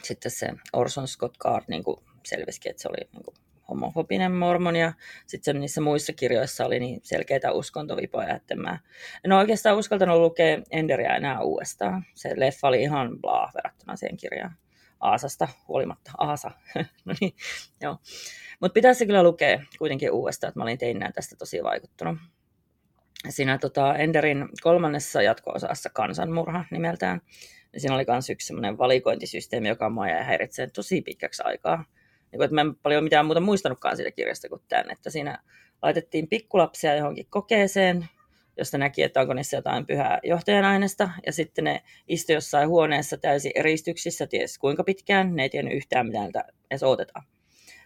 Sitten 0.03 0.31
se 0.31 0.49
Orson 0.73 1.09
Scott 1.09 1.39
Card 1.39 1.65
niin 1.69 1.85
kuin 1.85 1.97
selvisikin, 2.27 2.71
että 2.71 2.83
se 2.83 2.89
oli 2.89 3.09
niin 3.13 3.25
kuin 3.25 3.37
homofobinen 3.69 4.33
mormon 4.33 4.77
ja 4.77 4.93
sitten 5.27 5.61
niissä 5.61 5.81
muissa 5.81 6.13
kirjoissa 6.13 6.67
oli 6.67 6.81
niin 6.81 7.01
selkeitä 7.03 7.53
uskontovipoja, 7.53 8.37
että 8.37 8.57
mä 8.57 8.79
en 9.25 9.33
oikeastaan 9.33 9.77
uskaltanut 9.77 10.21
lukea 10.21 10.63
Enderia 10.71 11.17
enää 11.17 11.41
uudestaan. 11.41 12.05
Se 12.15 12.33
leffa 12.37 12.69
oli 12.69 12.83
ihan 12.83 13.21
bla 13.21 13.51
verrattuna 13.55 13.97
siihen 13.97 14.17
kirjaan. 14.17 14.57
Aasasta 15.01 15.49
huolimatta. 15.69 16.11
Aasa. 16.19 16.51
no 17.05 17.15
niin, 17.21 17.35
joo. 17.81 17.97
Mutta 18.61 18.75
pitäisi 18.75 19.07
kyllä 19.07 19.23
lukea 19.23 19.63
kuitenkin 19.79 20.11
uudestaan, 20.11 20.49
että 20.49 20.61
mä 20.61 20.65
olin 20.65 20.79
teininä 20.79 21.13
tästä 21.13 21.37
tosi 21.37 21.63
vaikuttunut. 21.63 22.19
Siinä 23.29 23.59
tota, 23.59 23.97
Enderin 23.97 24.49
kolmannessa 24.63 25.23
jatko-osassa 25.23 25.91
kansanmurha 25.91 26.65
nimeltään. 26.71 27.21
Ja 27.73 27.81
siinä 27.81 27.95
oli 27.95 28.05
myös 28.09 28.31
yksi 28.31 28.47
semmoinen 28.47 28.79
valikointisysteemi, 28.79 29.69
joka 29.69 29.91
mua 29.91 30.09
jäi 30.09 30.25
häiritsee 30.25 30.67
tosi 30.71 31.03
pitkäksi 31.03 31.43
aikaa. 31.45 31.85
Niin 32.33 32.43
että 32.43 32.55
mä 32.55 32.61
en 32.61 32.77
paljon 32.77 33.05
mitään 33.05 33.27
muuta 33.27 33.41
muistanutkaan 33.41 33.97
siitä 33.97 34.11
kirjasta 34.11 34.49
kuin 34.49 34.63
tämän, 34.69 34.91
että 34.91 35.11
siinä 35.11 35.39
laitettiin 35.83 36.29
pikkulapsia 36.29 36.97
johonkin 36.97 37.27
kokeeseen, 37.31 38.09
josta 38.57 38.79
näki, 38.79 39.03
että 39.03 39.21
onko 39.21 39.35
niissä 39.35 39.57
jotain 39.57 39.87
pyhää 39.87 40.19
johtajanainesta, 40.23 41.11
ja 41.27 41.33
sitten 41.33 41.65
ne 41.65 41.83
istui 42.09 42.35
jossain 42.35 42.69
huoneessa 42.69 43.17
täysin 43.17 43.53
eristyksissä, 43.55 44.27
ties 44.27 44.59
kuinka 44.59 44.85
pitkään, 44.85 45.35
ne 45.35 45.43
ei 45.43 45.51
tiennyt 45.51 45.75
yhtään, 45.75 46.07
mitä 46.07 46.21
niiltä 46.21 46.45
edes 46.71 46.83
odotetaan. 46.83 47.25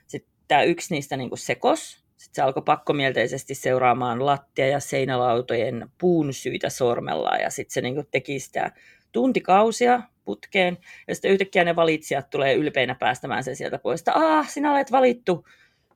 Sitten 0.06 0.32
tämä 0.48 0.62
yksi 0.62 0.94
niistä 0.94 1.16
niin 1.16 1.30
sekos, 1.34 2.04
sitten 2.18 2.34
se 2.34 2.42
alkoi 2.42 2.62
pakkomielteisesti 2.62 3.54
seuraamaan 3.54 4.26
lattia- 4.26 4.68
ja 4.68 4.80
seinälautojen 4.80 5.88
puun 6.00 6.32
syitä 6.32 6.70
sormella, 6.70 7.36
ja 7.36 7.50
sitten 7.50 7.72
se 7.72 7.80
niin 7.80 8.06
teki 8.10 8.38
sitä 8.38 8.72
tuntikausia 9.12 10.02
putkeen, 10.24 10.78
ja 11.08 11.14
sitten 11.14 11.30
yhtäkkiä 11.30 11.64
ne 11.64 11.76
valitsijat 11.76 12.30
tulee 12.30 12.54
ylpeinä 12.54 12.94
päästämään 12.94 13.44
sen 13.44 13.56
sieltä 13.56 13.78
pois, 13.78 14.00
että 14.00 14.12
ah, 14.14 14.48
sinä 14.48 14.72
olet 14.72 14.92
valittu. 14.92 15.46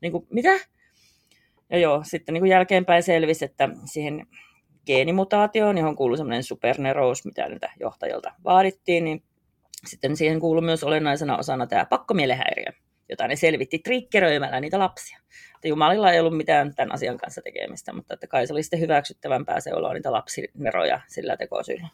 Niin 0.00 0.12
kuin, 0.12 0.26
mitä? 0.30 0.52
Ja 1.70 1.78
joo, 1.78 2.02
sitten 2.04 2.32
niin 2.32 2.42
kuin 2.42 2.50
jälkeenpäin 2.50 3.02
selvisi, 3.02 3.44
että 3.44 3.68
siihen 3.84 4.26
geenimutaatioon, 4.86 5.78
johon 5.78 5.96
kuuluu 5.96 6.16
semmoinen 6.16 6.42
supernerous, 6.42 7.24
mitä 7.24 7.48
niitä 7.48 7.72
johtajilta 7.80 8.34
vaadittiin, 8.44 9.04
niin 9.04 9.22
sitten 9.86 10.16
siihen 10.16 10.40
kuuluu 10.40 10.62
myös 10.62 10.84
olennaisena 10.84 11.38
osana 11.38 11.66
tämä 11.66 11.84
pakkomielehäiriö, 11.84 12.72
jota 13.12 13.28
ne 13.28 13.36
selvitti 13.36 13.78
trikkeröimällä 13.78 14.60
niitä 14.60 14.78
lapsia. 14.78 15.18
Että 15.54 15.68
Jumalilla 15.68 16.12
ei 16.12 16.20
ollut 16.20 16.36
mitään 16.36 16.74
tämän 16.74 16.92
asian 16.92 17.18
kanssa 17.18 17.42
tekemistä, 17.42 17.92
mutta 17.92 18.14
että 18.14 18.26
kai 18.26 18.46
se 18.46 18.52
oli 18.52 18.62
sitten 18.62 18.80
hyväksyttävämpää 18.80 19.60
seuloa 19.60 19.94
niitä 19.94 20.12
lapsineroja 20.12 21.00
sillä 21.06 21.36
tekosyllä. 21.36 21.88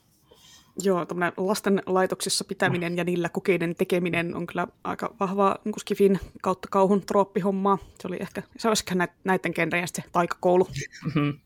Joo, 0.83 1.07
lasten 1.37 1.83
laitoksissa 1.87 2.45
pitäminen 2.45 2.97
ja 2.97 3.05
niillä 3.05 3.29
kokeiden 3.29 3.75
tekeminen 3.75 4.35
on 4.35 4.47
kyllä 4.47 4.66
aika 4.85 5.14
vahvaa 5.21 5.59
niin 5.64 5.81
skifin 5.81 6.21
kautta 6.43 6.69
kauhun 6.71 7.07
trooppihommaa. 7.07 7.79
Se 8.01 8.09
oli 8.09 8.16
ehkä, 8.21 8.43
se 8.59 8.69
olisi 8.69 8.85
näiden 9.25 9.53
genrejen 9.55 9.89
taikakoulu. 10.12 10.69
Mm-hmm 11.05 11.39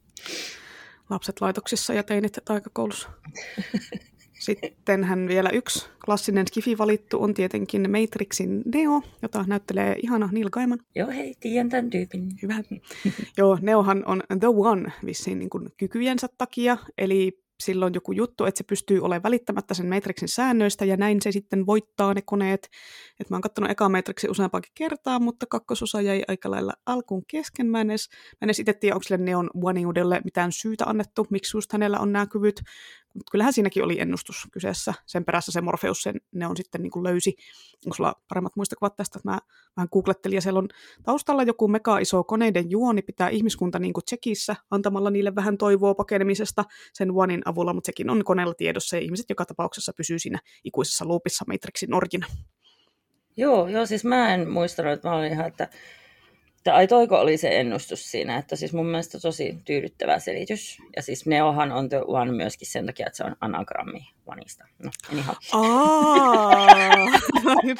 lapset 1.13 1.41
laitoksissa 1.41 1.95
ja 1.95 2.03
teinit 2.03 2.39
taikakoulussa. 2.45 3.09
Sittenhän 4.43 5.29
vielä 5.29 5.51
yksi 5.51 5.87
klassinen 6.05 6.47
skifi 6.47 6.79
valittu 6.79 7.23
on 7.23 7.35
tietenkin 7.35 7.91
Matrixin 7.91 8.63
Neo, 8.75 9.03
jota 9.23 9.45
näyttelee 9.49 9.97
ihana 10.03 10.29
Neil 10.33 10.51
Gaiman. 10.51 10.79
Joo, 10.95 11.09
hei, 11.09 11.35
tiedän 11.41 11.69
tämän 11.69 11.91
tyypin. 11.91 12.29
Hyvä. 12.43 12.55
Joo, 13.39 13.59
Neohan 13.61 14.05
on 14.07 14.23
the 14.41 14.49
one 14.49 14.93
vissiin 15.07 15.39
niin 15.39 15.51
kuin 15.51 15.69
kykyjensä 15.77 16.29
takia, 16.39 16.79
eli 16.99 17.43
silloin 17.63 17.95
joku 17.95 18.13
juttu, 18.13 18.45
että 18.45 18.59
se 18.59 18.65
pystyy 18.65 19.01
olemaan 19.01 19.23
välittämättä 19.23 19.75
sen 19.75 19.89
Matrixin 19.89 20.29
säännöistä, 20.29 20.85
ja 20.85 20.97
näin 20.97 21.23
se 21.23 21.33
sitten 21.33 21.67
voittaa 21.67 22.15
ne 22.15 22.23
koneet. 22.23 22.69
Et 23.21 23.31
mä 23.31 23.37
oon 23.37 23.43
katsonut 23.43 23.71
eka 23.71 23.89
Matrixin 23.89 24.31
useampaakin 24.31 24.73
kertaa, 24.75 25.21
mutta 25.21 25.47
kakkososa 25.47 26.01
jäi 26.01 26.23
aika 26.29 26.51
lailla 26.51 26.73
alkuun 26.87 27.23
kesken. 27.31 27.67
Mä 27.67 27.81
en 27.81 27.91
edes, 27.91 28.09
mä 28.11 28.39
en 28.43 28.47
edes 28.47 28.59
itse 28.59 28.73
tiedä, 28.73 28.95
onko 28.95 29.03
sille 29.03 29.25
Neon 29.25 29.51
Oneiudelle 29.65 30.21
mitään 30.25 30.53
syytä 30.53 30.85
annettu, 30.85 31.27
miksi 31.31 31.57
just 31.57 31.73
hänellä 31.73 31.99
on 31.99 32.13
nämä 32.13 32.27
kyvyt. 32.27 32.61
Mutta 33.15 33.31
kyllähän 33.31 33.53
siinäkin 33.53 33.85
oli 33.85 34.01
ennustus 34.01 34.47
kyseessä. 34.53 34.95
Sen 35.07 35.25
perässä 35.25 35.53
se 35.53 35.61
Morpheus 35.61 36.03
sen, 36.03 36.21
ne 36.35 36.47
on 36.47 36.57
sitten 36.57 36.83
niin 36.83 36.91
kuin 36.91 37.03
löysi. 37.03 37.35
Onko 37.87 37.97
sulla 37.97 38.15
paremmat 38.29 38.57
muistokuvat 38.57 38.97
tästä? 38.97 39.19
Mä 39.25 39.39
vähän 39.77 39.89
googlettelin 39.93 40.35
ja 40.35 40.41
siellä 40.41 40.59
on 40.59 40.69
taustalla 41.03 41.43
joku 41.43 41.69
mega 41.69 41.99
iso 41.99 42.25
koneiden 42.25 42.71
juoni 42.71 43.03
pitää 43.03 43.29
ihmiskunta 43.29 43.79
niin 43.79 43.93
kuin 43.93 44.05
tsekissä 44.05 44.57
antamalla 44.71 45.11
niille 45.11 45.35
vähän 45.35 45.59
toivoa 45.59 45.95
pakenemisesta 45.95 46.65
sen 46.93 47.11
Onein 47.11 47.43
avulla, 47.45 47.73
mutta 47.73 47.87
sekin 47.87 48.11
on 48.11 48.25
koneella 48.25 48.55
tiedossa 48.55 48.97
ja 48.97 49.03
ihmiset 49.03 49.27
joka 49.29 49.45
tapauksessa 49.45 49.93
pysyy 49.97 50.19
siinä 50.19 50.39
ikuisessa 50.65 51.09
loopissa 51.09 51.45
Matrixin 51.49 51.95
orjina. 51.95 52.27
Joo, 53.37 53.69
joo, 53.69 53.87
siis 53.87 54.05
mä 54.05 54.35
en 54.35 54.51
muistanut, 54.51 54.93
että 54.93 55.09
mä 55.09 55.15
olin 55.15 55.33
ihan, 55.33 55.47
että 55.47 55.69
että 56.63 56.75
ai 56.75 56.87
toiko 56.87 57.21
oli 57.21 57.37
se 57.37 57.61
ennustus 57.61 58.11
siinä, 58.11 58.37
että 58.37 58.57
siis 58.57 58.73
mun 58.73 58.87
mielestä 58.87 59.21
tosi 59.21 59.59
tyydyttävä 59.65 60.19
selitys. 60.19 60.79
Ja 60.97 61.03
siis 61.03 61.27
Neohan 61.27 61.73
on 61.73 61.89
the 61.89 62.01
one 62.07 62.33
myöskin 62.33 62.69
sen 62.69 62.87
takia, 62.87 63.07
että 63.07 63.17
se 63.17 63.25
on 63.25 63.37
anagrammi 63.41 64.01
vanista. 64.27 64.65
No, 64.83 64.91
anyhow. 65.13 65.35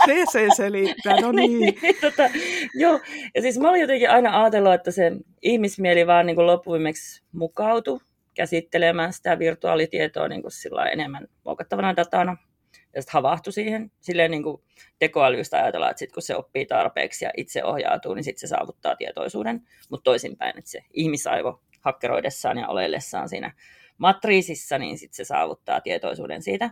se 0.07 0.25
se 0.33 0.49
selittää, 0.57 1.21
no 1.21 1.33
niin. 1.39 1.75
tota, 2.01 2.31
joo, 2.75 3.01
ja 3.35 3.43
siis 3.43 3.59
mä 3.59 3.69
olin 3.69 3.81
jotenkin 3.81 4.11
aina 4.11 4.43
ajatellut, 4.43 4.75
että 4.75 4.91
se 4.91 5.13
ihmismieli 5.43 6.07
vaan 6.07 6.27
niin 6.27 6.47
loppuviimeksi 6.47 7.23
mukautui 7.33 8.01
käsittelemään 8.35 9.13
sitä 9.13 9.39
virtuaalitietoa 9.39 10.29
niin 10.29 10.43
kuin 10.43 10.53
sillä 10.53 10.85
enemmän 10.85 11.29
muokattavana 11.45 11.97
datana 11.97 12.37
ja 12.95 13.03
sitten 13.03 13.13
havahtui 13.13 13.53
siihen. 13.53 13.93
Silleen 14.01 14.31
niin 14.31 14.43
kuin 14.43 14.63
tekoälystä 14.99 15.57
ajatellaan, 15.57 15.91
että 15.91 15.99
sit 15.99 16.13
kun 16.13 16.23
se 16.23 16.37
oppii 16.37 16.67
tarpeeksi 16.67 17.25
ja 17.25 17.31
itse 17.37 17.65
ohjautuu, 17.65 18.15
niin 18.15 18.25
sitten 18.25 18.41
se 18.41 18.47
saavuttaa 18.47 18.97
tietoisuuden. 18.97 19.63
Mutta 19.91 20.05
toisinpäin, 20.05 20.59
että 20.59 20.71
se 20.71 20.85
ihmisaivo 20.93 21.63
hakkeroidessaan 21.81 22.59
ja 22.59 22.69
oleillessaan 22.69 23.29
siinä 23.29 23.53
matriisissa, 23.99 24.79
niin 24.79 24.99
sitten 24.99 25.17
se 25.17 25.25
saavuttaa 25.25 25.81
tietoisuuden 25.81 26.43
siitä. 26.43 26.71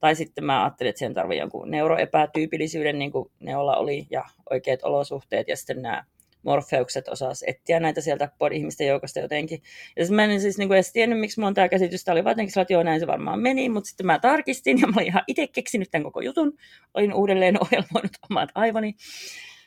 Tai 0.00 0.14
sitten 0.14 0.44
mä 0.44 0.62
ajattelin, 0.62 0.88
että 0.88 0.98
sen 0.98 1.14
tarvii 1.14 1.38
jonkun 1.38 1.70
neuroepätyypillisyyden, 1.70 2.98
niin 2.98 3.12
kuin 3.12 3.30
neolla 3.40 3.76
oli, 3.76 4.06
ja 4.10 4.24
oikeat 4.50 4.82
olosuhteet, 4.82 5.48
ja 5.48 5.56
sitten 5.56 5.82
nämä 5.82 6.04
Morfeukset 6.44 7.08
osas 7.08 7.44
etsiä 7.46 7.80
näitä 7.80 8.00
sieltä 8.00 8.28
ihmisten 8.52 8.86
joukosta 8.86 9.20
jotenkin. 9.20 9.62
Ja 9.96 10.04
mä 10.10 10.24
en 10.24 10.40
siis 10.40 10.58
niin 10.58 10.68
kuin 10.68 10.76
edes 10.76 10.92
tiennyt, 10.92 11.20
miksi 11.20 11.40
mulla 11.40 11.48
on 11.48 11.54
tämä 11.54 11.68
käsitys. 11.68 12.04
Tämä 12.04 12.12
oli 12.12 12.24
vaan 12.24 12.40
että 12.40 12.72
joo, 12.72 12.82
näin 12.82 13.00
se 13.00 13.06
varmaan 13.06 13.40
meni, 13.40 13.68
mutta 13.68 13.88
sitten 13.88 14.06
mä 14.06 14.18
tarkistin 14.18 14.80
ja 14.80 14.86
mä 14.86 14.92
olin 14.96 15.06
ihan 15.06 15.22
itse 15.26 15.46
keksinyt 15.46 15.90
tämän 15.90 16.04
koko 16.04 16.20
jutun. 16.20 16.52
Olin 16.94 17.14
uudelleen 17.14 17.58
ohjelmoinut 17.64 18.12
omat 18.30 18.50
aivoni. 18.54 18.94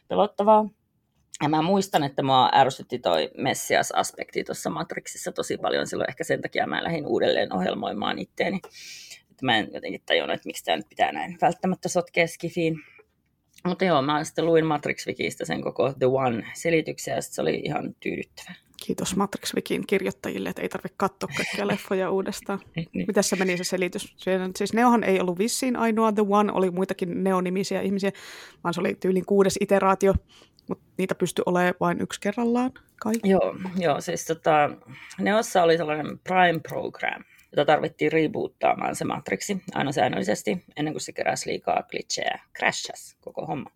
Pelottavaa. 0.07 0.69
Ja 1.41 1.49
mä 1.49 1.61
muistan, 1.61 2.03
että 2.03 2.23
mua 2.23 2.49
ärsytti 2.55 2.99
toi 2.99 3.29
Messias-aspekti 3.37 4.43
tuossa 4.43 4.69
Matrixissa 4.69 5.31
tosi 5.31 5.57
paljon. 5.57 5.87
Silloin 5.87 6.09
ehkä 6.09 6.23
sen 6.23 6.41
takia 6.41 6.67
mä 6.67 6.83
lähdin 6.83 7.07
uudelleen 7.07 7.53
ohjelmoimaan 7.53 8.19
itteeni. 8.19 8.57
Että 9.31 9.45
mä 9.45 9.57
en 9.57 9.69
jotenkin 9.73 10.01
tajunnut, 10.05 10.35
että 10.35 10.47
miksi 10.47 10.63
tämä 10.63 10.77
nyt 10.77 10.89
pitää 10.89 11.11
näin 11.11 11.37
välttämättä 11.41 11.89
sotkea 11.89 12.27
skifiin. 12.27 12.75
Mutta 13.65 13.85
joo, 13.85 14.01
mä 14.01 14.23
sitten 14.23 14.45
luin 14.45 14.65
Matrix 14.65 15.07
Wikistä 15.07 15.45
sen 15.45 15.61
koko 15.61 15.93
The 15.93 16.05
One-selityksen 16.07 17.15
ja 17.15 17.21
se 17.21 17.41
oli 17.41 17.61
ihan 17.63 17.95
tyydyttävä. 17.99 18.53
Kiitos 18.85 19.15
Matrix 19.15 19.55
Wikin 19.55 19.87
kirjoittajille, 19.87 20.49
että 20.49 20.61
ei 20.61 20.69
tarvitse 20.69 20.95
katsoa 20.97 21.29
kaikkia 21.37 21.67
leffoja 21.73 22.11
uudestaan. 22.11 22.59
niin. 22.75 22.89
Miten 23.07 23.23
se 23.23 23.35
meni 23.35 23.57
se 23.57 23.63
selitys? 23.63 24.15
Siis 24.55 24.73
Neohan 24.73 25.03
ei 25.03 25.19
ollut 25.19 25.39
vissiin 25.39 25.75
ainoa 25.75 26.11
The 26.11 26.23
One, 26.29 26.51
oli 26.51 26.71
muitakin 26.71 27.23
Neo-nimisiä 27.23 27.81
ihmisiä, 27.81 28.11
vaan 28.63 28.73
se 28.73 28.79
oli 28.79 28.95
tyylin 28.95 29.25
kuudes 29.25 29.57
iteraatio, 29.61 30.13
mutta 30.69 30.85
niitä 30.97 31.15
pystyi 31.15 31.43
olemaan 31.45 31.73
vain 31.79 32.01
yksi 32.01 32.21
kerrallaan 32.21 32.71
kai. 33.01 33.13
Joo, 33.23 33.55
joo 33.77 34.01
siis 34.01 34.25
tota, 34.25 34.69
Neossa 35.19 35.63
oli 35.63 35.77
sellainen 35.77 36.19
Prime 36.19 36.59
Program, 36.69 37.23
jota 37.57 37.71
tarvittiin 37.71 38.11
reboottaamaan 38.11 38.95
se 38.95 39.05
Matrixi 39.05 39.57
aina 39.73 39.91
säännöllisesti, 39.91 40.63
ennen 40.75 40.93
kuin 40.93 41.01
se 41.01 41.11
keräsi 41.11 41.49
liikaa 41.49 41.83
glitchejä 41.83 42.39
crashas 42.57 43.17
koko 43.21 43.45
homma. 43.45 43.71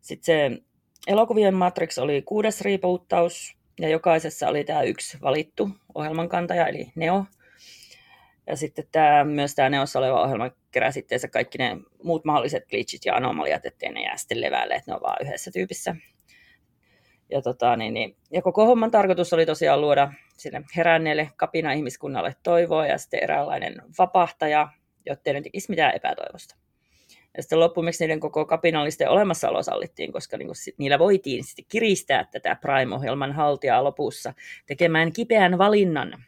Sitten 0.00 0.24
se 0.24 0.62
elokuvien 1.06 1.54
Matrix 1.54 1.98
oli 1.98 2.22
kuudes 2.22 2.60
reboottaus, 2.60 3.56
ja 3.80 3.88
jokaisessa 3.88 4.48
oli 4.48 4.64
tämä 4.64 4.82
yksi 4.82 5.18
valittu 5.22 5.70
ohjelmankantaja, 5.94 6.66
eli 6.66 6.92
Neo. 6.94 7.24
Ja 8.46 8.56
sitten 8.56 8.84
tämä, 8.92 9.24
myös 9.24 9.54
tämä 9.54 9.68
Neossa 9.70 9.98
oleva 9.98 10.22
ohjelma 10.22 10.50
keräsi 10.70 11.06
kaikki 11.32 11.58
ne 11.58 11.76
muut 12.02 12.24
mahdolliset 12.24 12.68
glitchit 12.68 13.04
ja 13.04 13.14
anomaliat, 13.14 13.66
ettei 13.66 13.92
ne 13.92 14.02
jää 14.02 14.16
sitten 14.16 14.40
leväälle, 14.40 14.74
että 14.74 14.90
ne 14.90 14.94
on 14.94 15.00
vaan 15.02 15.26
yhdessä 15.26 15.50
tyypissä. 15.50 15.96
Ja, 17.30 17.42
tota, 17.42 17.76
niin, 17.76 17.94
niin, 17.94 18.16
ja 18.30 18.42
koko 18.42 18.66
homman 18.66 18.90
tarkoitus 18.90 19.32
oli 19.32 19.46
tosiaan 19.46 19.80
luoda 19.80 20.12
sille 20.36 20.62
heränneelle 20.76 21.30
kapina-ihmiskunnalle 21.36 22.34
toivoa 22.42 22.86
ja 22.86 22.98
sitten 22.98 23.22
eräänlainen 23.22 23.82
vapahtaja, 23.98 24.68
jotta 25.06 25.30
ei 25.30 25.42
tekisi 25.42 25.70
mitään 25.70 25.96
epätoivosta. 25.96 26.56
Ja 27.36 27.42
sitten 27.42 27.60
loppumiksi 27.60 28.04
niiden 28.04 28.20
koko 28.20 28.46
kapinallisten 28.46 29.08
olemassaolo 29.08 29.62
sallittiin, 29.62 30.12
koska 30.12 30.36
niin 30.36 30.46
kuin 30.46 30.56
niillä 30.78 30.98
voitiin 30.98 31.44
sitten 31.44 31.64
kiristää 31.68 32.24
tätä 32.24 32.56
Prime-ohjelman 32.60 33.32
haltijaa 33.32 33.84
lopussa 33.84 34.34
tekemään 34.66 35.12
kipeän 35.12 35.58
valinnan, 35.58 36.24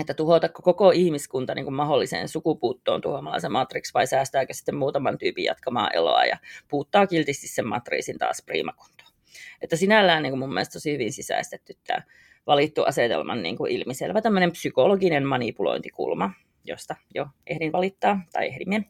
että 0.00 0.14
tuhotako 0.14 0.62
koko 0.62 0.90
ihmiskunta 0.90 1.54
niin 1.54 1.74
mahdolliseen 1.74 2.28
sukupuuttoon 2.28 3.00
tuhoamalla 3.00 3.40
se 3.40 3.48
Matrix 3.48 3.94
vai 3.94 4.06
säästääkö 4.06 4.54
sitten 4.54 4.76
muutaman 4.76 5.18
tyypin 5.18 5.44
jatkamaan 5.44 5.96
eloa 5.96 6.24
ja 6.24 6.38
puuttaa 6.68 7.06
kiltisti 7.06 7.48
sen 7.48 7.66
matriisin 7.66 8.18
taas 8.18 8.42
priimakuntoon. 8.46 8.99
Että 9.62 9.76
sinällään 9.76 10.22
niin 10.22 10.30
kuin 10.30 10.38
mun 10.38 10.54
mielestä 10.54 10.72
tosi 10.72 10.92
hyvin 10.92 11.12
sisäistetty 11.12 11.76
tämä 11.86 12.02
valittu 12.46 12.84
asetelman 12.84 13.42
niin 13.42 13.56
kuin 13.56 13.72
ilmiselvä 13.72 14.20
tämmöinen 14.20 14.52
psykologinen 14.52 15.26
manipulointikulma, 15.26 16.30
josta 16.64 16.96
jo 17.14 17.26
ehdin 17.46 17.72
valittaa 17.72 18.20
tai 18.32 18.46
ehdimme. 18.46 18.84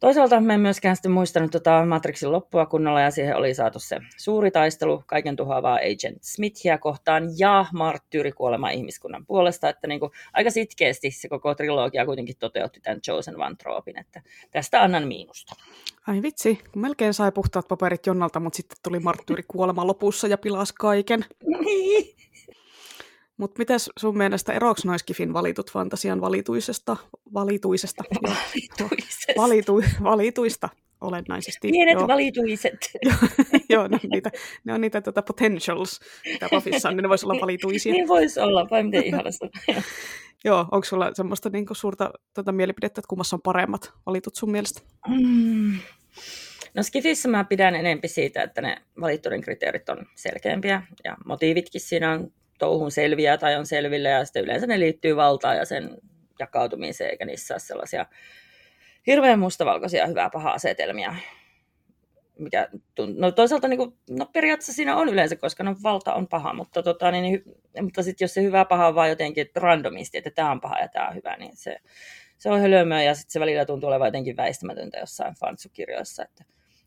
Toisaalta 0.00 0.40
mä 0.40 0.54
en 0.54 0.60
myöskään 0.60 0.96
sitten 0.96 1.12
muistanut 1.12 1.50
tota 1.50 1.86
Matrixin 1.86 2.32
loppua 2.32 2.66
kunnolla 2.66 3.00
ja 3.00 3.10
siihen 3.10 3.36
oli 3.36 3.54
saatu 3.54 3.78
se 3.78 4.00
suuri 4.16 4.50
taistelu 4.50 5.02
kaiken 5.06 5.36
tuhoavaa 5.36 5.74
Agent 5.76 6.22
Smithia 6.22 6.78
kohtaan 6.78 7.22
ja 7.38 7.66
marttyyrikuolema 7.72 8.70
ihmiskunnan 8.70 9.26
puolesta, 9.26 9.68
että 9.68 9.86
niin 9.86 10.00
kuin 10.00 10.12
aika 10.32 10.50
sitkeästi 10.50 11.10
se 11.10 11.28
koko 11.28 11.54
trilogia 11.54 12.06
kuitenkin 12.06 12.36
toteutti 12.38 12.80
tämän 12.80 13.00
Chosen 13.00 13.40
One 13.40 13.54
troopin, 13.56 13.98
että 13.98 14.22
tästä 14.50 14.82
annan 14.82 15.08
miinusta. 15.08 15.54
Ai 16.06 16.22
vitsi, 16.22 16.60
kun 16.72 16.82
melkein 16.82 17.14
sai 17.14 17.32
puhtaat 17.32 17.68
paperit 17.68 18.06
Jonnalta, 18.06 18.40
mutta 18.40 18.56
sitten 18.56 18.78
tuli 18.82 19.00
marttyyrikuolema 19.00 19.86
lopussa 19.86 20.26
ja 20.26 20.38
pilasi 20.38 20.74
kaiken. 20.78 21.24
Niin. 21.64 22.18
Mutta 23.38 23.58
miten 23.58 23.78
sun 23.98 24.18
mielestä 24.18 24.52
eroaks 24.52 24.84
noiskifin 24.84 25.32
valitut 25.32 25.72
fantasian 25.72 26.20
valituisesta? 26.20 26.96
Valituisesta. 27.34 28.04
Valituisesta. 28.22 29.32
Valitu, 29.36 29.82
valituista 30.02 30.68
olennaisesti. 31.00 31.68
Pienet 31.68 31.94
joo. 31.94 32.08
valituiset. 32.08 32.90
joo, 33.70 33.88
ne 33.88 33.98
on 34.04 34.10
niitä, 34.10 34.30
ne 34.64 34.72
on 34.72 34.80
niitä 34.80 35.00
tuota, 35.00 35.22
potentials, 35.22 36.00
mitä 36.26 36.48
Pafissa 36.50 36.88
on, 36.88 36.96
niin 36.96 37.02
ne 37.02 37.08
voisi 37.08 37.26
olla 37.26 37.40
valituisia. 37.40 37.92
niin 37.92 38.08
voisi 38.08 38.40
olla, 38.40 38.66
vai 38.70 38.82
miten 38.82 39.04
ihanasta. 39.04 39.48
joo, 40.44 40.58
onko 40.60 40.84
sulla 40.84 41.14
semmoista 41.14 41.50
niin 41.50 41.66
suurta 41.72 42.10
tuota, 42.34 42.52
mielipidettä, 42.52 43.00
että 43.00 43.08
kummassa 43.08 43.36
on 43.36 43.42
paremmat 43.42 43.92
valitut 44.06 44.34
sun 44.34 44.50
mielestä? 44.50 44.80
Mm. 45.08 45.78
No 46.74 46.82
Skifissä 46.82 47.28
mä 47.28 47.44
pidän 47.44 47.74
enempi 47.74 48.08
siitä, 48.08 48.42
että 48.42 48.60
ne 48.60 48.82
valittujen 49.00 49.40
kriteerit 49.40 49.88
on 49.88 50.06
selkeämpiä 50.14 50.82
ja 51.04 51.16
motiivitkin 51.26 51.80
siinä 51.80 52.12
on 52.12 52.32
touhun 52.58 52.90
selviää 52.90 53.36
tai 53.36 53.56
on 53.56 53.66
selville 53.66 54.08
ja 54.08 54.24
sitten 54.24 54.44
yleensä 54.44 54.66
ne 54.66 54.80
liittyy 54.80 55.16
valtaan 55.16 55.56
ja 55.56 55.64
sen 55.64 55.96
jakautumiseen, 56.38 57.10
eikä 57.10 57.24
niissä 57.24 57.54
ole 57.54 57.60
sellaisia 57.60 58.06
hirveän 59.06 59.38
mustavalkoisia 59.38 60.06
hyvää 60.06 60.30
paha 60.30 60.50
asetelmia. 60.50 61.14
Mikä 62.38 62.68
no 63.16 63.30
toisaalta 63.30 63.68
niin 63.68 63.78
kuin, 63.78 63.98
no 64.10 64.26
periaatteessa 64.26 64.72
siinä 64.72 64.96
on 64.96 65.08
yleensä, 65.08 65.36
koska 65.36 65.64
no 65.64 65.76
valta 65.82 66.14
on 66.14 66.28
paha, 66.28 66.52
mutta, 66.52 66.82
tota, 66.82 67.10
niin, 67.10 67.22
niin 67.22 67.44
mutta 67.84 68.02
sitten 68.02 68.24
jos 68.24 68.34
se 68.34 68.42
hyvä 68.42 68.64
paha 68.64 68.88
on 68.88 68.94
vaan 68.94 69.08
jotenkin 69.08 69.50
randomisti, 69.54 70.18
että 70.18 70.30
tämä 70.30 70.50
on 70.50 70.60
paha 70.60 70.78
ja 70.78 70.88
tämä 70.88 71.08
on 71.08 71.14
hyvä, 71.14 71.36
niin 71.36 71.56
se, 71.56 71.76
se 72.38 72.50
on 72.50 72.60
hölmöä 72.60 73.02
ja 73.02 73.14
sitten 73.14 73.32
se 73.32 73.40
välillä 73.40 73.64
tuntuu 73.64 73.88
olevan 73.88 74.08
jotenkin 74.08 74.36
väistämätöntä 74.36 74.98
jossain 74.98 75.34
fansukirjoissa, 75.34 76.22
että 76.22 76.44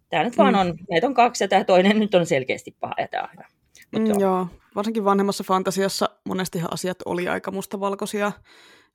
tämä 0.10 0.24
nyt 0.24 0.38
vaan 0.38 0.54
mm. 0.54 0.60
on, 0.60 0.78
meitä 0.90 1.08
on 1.08 1.14
kaksi 1.14 1.44
ja 1.44 1.48
tämä 1.48 1.64
toinen 1.64 2.00
nyt 2.00 2.16
on 2.16 2.26
selkeästi 2.26 2.76
paha 2.80 2.94
ja 2.98 3.08
tämä 3.08 3.24
on 3.24 3.30
hyvä. 3.34 3.48
Mut 3.92 4.02
mm, 4.02 4.08
joo. 4.08 4.20
joo, 4.20 4.48
varsinkin 4.76 5.06
vanhemmassa 5.06 5.44
fantasiassa 5.44 6.10
monestihan 6.26 6.74
asiat 6.74 6.98
oli 7.06 7.28
aika 7.28 7.52
mustavalkoisia, 7.52 8.32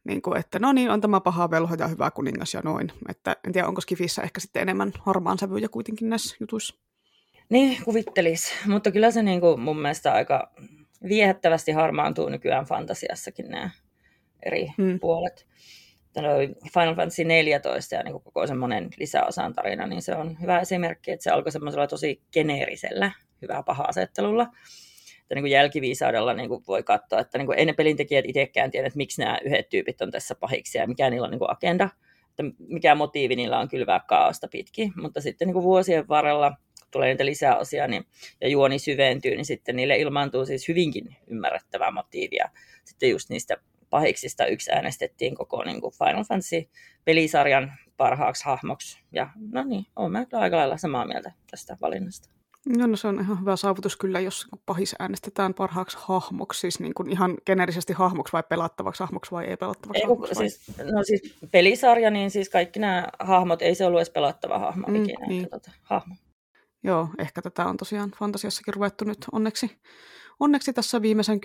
niin 0.05 0.23
kuin, 0.23 0.39
että 0.39 0.59
no 0.59 0.73
niin, 0.73 0.91
on 0.91 1.01
tämä 1.01 1.21
paha 1.21 1.51
velho 1.51 1.75
ja 1.79 1.89
hyvä 1.89 2.11
kuningas 2.11 2.55
ja 2.55 2.61
noin. 2.65 2.93
Että 3.09 3.37
en 3.47 3.53
tiedä, 3.53 3.69
onko 3.69 3.81
Skifissä 3.81 4.23
ehkä 4.23 4.41
sitten 4.41 4.63
enemmän 4.63 4.93
harmaan 4.99 5.39
sävyjä 5.39 5.69
kuitenkin 5.69 6.09
näissä 6.11 6.37
jutuissa. 6.41 6.75
Niin, 7.49 7.85
kuvittelis. 7.85 8.53
Mutta 8.67 8.91
kyllä 8.91 9.11
se 9.11 9.23
niin 9.23 9.41
kuin 9.41 9.61
mun 9.61 9.79
mielestä 9.79 10.13
aika 10.13 10.53
viehättävästi 11.09 11.73
harmaantuu 11.73 12.29
nykyään 12.29 12.65
fantasiassakin 12.65 13.49
nämä 13.49 13.71
eri 14.43 14.67
hmm. 14.79 15.01
puolet. 15.01 15.47
Final 16.75 16.95
Fantasy 16.95 17.25
14 17.25 17.95
ja 17.95 18.03
niin 18.03 18.21
koko 18.21 18.47
semmoinen 18.47 18.89
lisäosan 18.99 19.55
tarina, 19.55 19.87
niin 19.87 20.03
se 20.03 20.15
on 20.15 20.41
hyvä 20.41 20.61
esimerkki, 20.61 21.11
että 21.11 21.25
se 21.25 21.31
alkoi 21.31 21.53
semmoisella 21.53 21.87
tosi 21.87 22.23
geneerisellä 22.33 23.11
hyvää 23.43 23.63
paha 23.63 23.85
asettelulla 23.85 24.47
että 25.27 25.35
niin 25.35 25.43
kuin 25.43 25.53
jälkiviisaudella 25.53 26.35
niin 26.35 26.49
kuin 26.49 26.65
voi 26.69 26.83
katsoa, 26.83 27.21
että 27.21 27.39
niin 27.39 27.47
kuin 27.47 27.59
ei 27.59 27.67
ne 27.67 27.73
pelintekijät 27.73 28.25
itsekään 28.29 28.71
tiedä, 28.71 28.87
että 28.87 28.97
miksi 28.97 29.21
nämä 29.21 29.39
yhdet 29.45 29.69
tyypit 29.69 30.01
on 30.01 30.11
tässä 30.11 30.35
pahiksi 30.35 30.79
ja 30.79 30.87
mikä 30.87 31.11
niillä 31.11 31.25
on 31.25 31.31
niin 31.31 31.39
kuin 31.39 31.51
agenda, 31.51 31.89
että 32.31 32.43
mikä 32.59 32.95
motiivi 32.95 33.37
niillä 33.37 33.59
on 33.59 33.69
kylvää 33.69 34.01
kaaosta 34.09 34.49
pitkin, 34.49 34.93
mutta 34.97 35.21
sitten 35.21 35.49
niin 35.49 35.53
kuin 35.53 35.63
vuosien 35.63 36.09
varrella 36.09 36.51
kun 36.51 36.91
tulee 36.91 37.09
niitä 37.09 37.27
lisäosia 37.27 37.89
niin, 37.89 38.05
ja 38.41 38.49
juoni 38.49 38.79
syventyy, 38.79 39.37
niin 39.37 39.45
sitten 39.45 39.77
niille 39.77 39.97
ilmaantuu 39.97 40.47
siis 40.47 40.69
hyvinkin 40.69 41.17
ymmärrettävää 41.27 41.91
motiivia. 41.91 42.51
Sitten 42.85 43.11
just 43.11 43.31
niistä 43.31 43.57
pahiksista 43.91 44.47
yksi 44.47 44.73
äänestettiin 44.73 45.35
koko 45.35 45.65
niin 45.65 45.81
kuin 45.81 45.95
Final 45.99 46.25
Fantasy-pelisarjan 46.25 47.73
parhaaksi 47.97 48.45
hahmoksi. 48.45 49.01
Ja 49.13 49.31
no 49.53 49.65
niin, 49.65 49.87
olen 49.97 50.27
aika 50.33 50.57
lailla 50.57 50.77
samaa 50.77 51.07
mieltä 51.07 51.33
tästä 51.51 51.77
valinnasta. 51.81 52.36
Joo, 52.67 52.87
no 52.87 52.97
se 52.97 53.09
on 53.09 53.21
ihan 53.21 53.41
hyvä 53.41 53.57
saavutus 53.57 53.97
kyllä, 53.97 54.21
jos 54.21 54.47
pahis 54.67 54.95
äänestetään 54.99 55.55
parhaaksi 55.55 55.97
hahmoksi, 56.01 56.61
siis 56.61 56.81
niin 56.81 56.95
kuin 56.95 57.11
ihan 57.11 57.37
generisesti 57.47 57.93
hahmoksi 57.93 58.33
vai 58.33 58.43
pelattavaksi 58.49 59.03
hahmoksi 59.03 59.31
vai 59.31 59.45
ei 59.45 59.57
pelattavaksi 59.57 60.03
ei, 60.03 60.09
hahmoksi? 60.09 60.35
Vai? 60.35 60.51
Siis, 60.51 60.77
no 60.93 61.05
siis 61.05 61.37
pelisarja, 61.51 62.11
niin 62.11 62.31
siis 62.31 62.49
kaikki 62.49 62.81
nämä 62.81 63.07
hahmot, 63.21 63.63
ei 63.63 63.75
se 63.75 63.87
ollut 63.87 63.99
edes 63.99 64.11
pelattava 64.11 64.59
hahmo 64.59 64.87
mm, 64.87 64.95
ikinä. 64.97 65.27
Niin. 65.27 65.45
Että, 65.45 65.59
tota, 65.59 65.71
hahmo. 65.83 66.15
Joo, 66.85 67.09
ehkä 67.19 67.43
tätä 67.43 67.65
on 67.65 67.77
tosiaan 67.77 68.11
fantasiassakin 68.19 68.75
ruvettu 68.75 69.05
nyt 69.05 69.19
onneksi 69.33 69.71
onneksi 70.41 70.73
tässä 70.73 71.03
viimeisen 71.03 71.41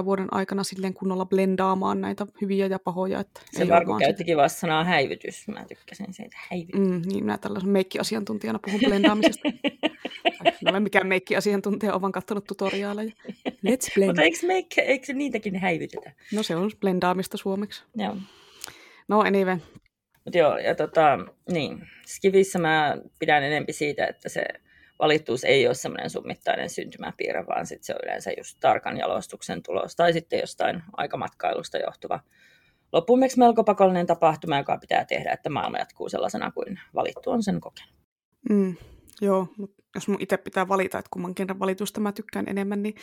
10-20 0.00 0.04
vuoden 0.04 0.28
aikana 0.30 0.64
silleen 0.64 0.94
kunnolla 0.94 1.26
blendaamaan 1.26 2.00
näitä 2.00 2.26
hyviä 2.40 2.66
ja 2.66 2.78
pahoja. 2.78 3.20
Että 3.20 3.40
se 3.52 3.64
Marko 3.64 3.98
käyttikin 3.98 4.32
sitä... 4.32 4.42
vasta 4.42 4.60
sanaa 4.60 4.84
häivytys. 4.84 5.48
Mä 5.48 5.64
tykkäsin 5.68 6.14
siitä 6.14 6.36
häivytys. 6.50 6.80
Mm, 6.80 7.02
niin, 7.06 7.24
minä 7.24 7.38
tällaisen 7.38 7.70
meikki-asiantuntijana 7.70 8.58
puhun 8.64 8.80
blendaamisesta. 8.86 9.48
en 10.66 10.70
ole 10.70 10.80
mikään 10.80 11.06
meikki-asiantuntija, 11.06 11.92
olen 11.92 12.02
vaan 12.02 12.12
katsonut 12.12 12.44
tutoriaaleja. 12.44 13.12
Let's 13.48 13.94
blend. 13.94 14.08
Mutta 14.08 14.22
eikö, 14.22 14.46
make, 14.46 14.80
eikö 14.80 15.12
niitäkin 15.12 15.56
häivytetä? 15.56 16.12
No 16.32 16.42
se 16.42 16.56
on 16.56 16.70
blendaamista 16.80 17.36
suomeksi. 17.36 17.82
Joo. 17.96 18.16
No 19.08 19.20
anyway. 19.20 19.58
Mut 20.24 20.34
joo, 20.34 20.58
ja 20.58 20.74
tota, 20.74 21.18
niin, 21.52 21.88
Skivissä 22.06 22.58
mä 22.58 22.96
pidän 23.18 23.42
enempi 23.44 23.72
siitä, 23.72 24.06
että 24.06 24.28
se 24.28 24.44
valittuus 24.98 25.44
ei 25.44 25.66
ole 25.66 25.74
semmoinen 25.74 26.10
summittainen 26.10 26.70
syntymäpiirre, 26.70 27.46
vaan 27.46 27.66
sit 27.66 27.84
se 27.84 27.94
on 27.94 28.00
yleensä 28.04 28.30
just 28.38 28.56
tarkan 28.60 28.96
jalostuksen 28.96 29.62
tulos 29.62 29.96
tai 29.96 30.12
sitten 30.12 30.40
jostain 30.40 30.82
aikamatkailusta 30.96 31.78
johtuva 31.78 32.20
loppumeksi 32.92 33.38
melko 33.38 33.64
pakollinen 33.64 34.06
tapahtuma, 34.06 34.58
joka 34.58 34.78
pitää 34.78 35.04
tehdä, 35.04 35.32
että 35.32 35.50
maailma 35.50 35.78
jatkuu 35.78 36.08
sellaisena 36.08 36.50
kuin 36.50 36.80
valittu 36.94 37.30
on 37.30 37.42
sen 37.42 37.60
kokenut. 37.60 37.94
Mm. 38.50 38.76
Joo, 39.20 39.46
mutta 39.58 39.82
jos 39.94 40.08
mun 40.08 40.16
itse 40.20 40.36
pitää 40.36 40.68
valita, 40.68 40.98
että 40.98 41.08
kumman 41.12 41.34
kerran 41.34 41.58
valitusta 41.58 42.00
mä 42.00 42.12
tykkään 42.12 42.48
enemmän, 42.48 42.82
niin 42.82 42.94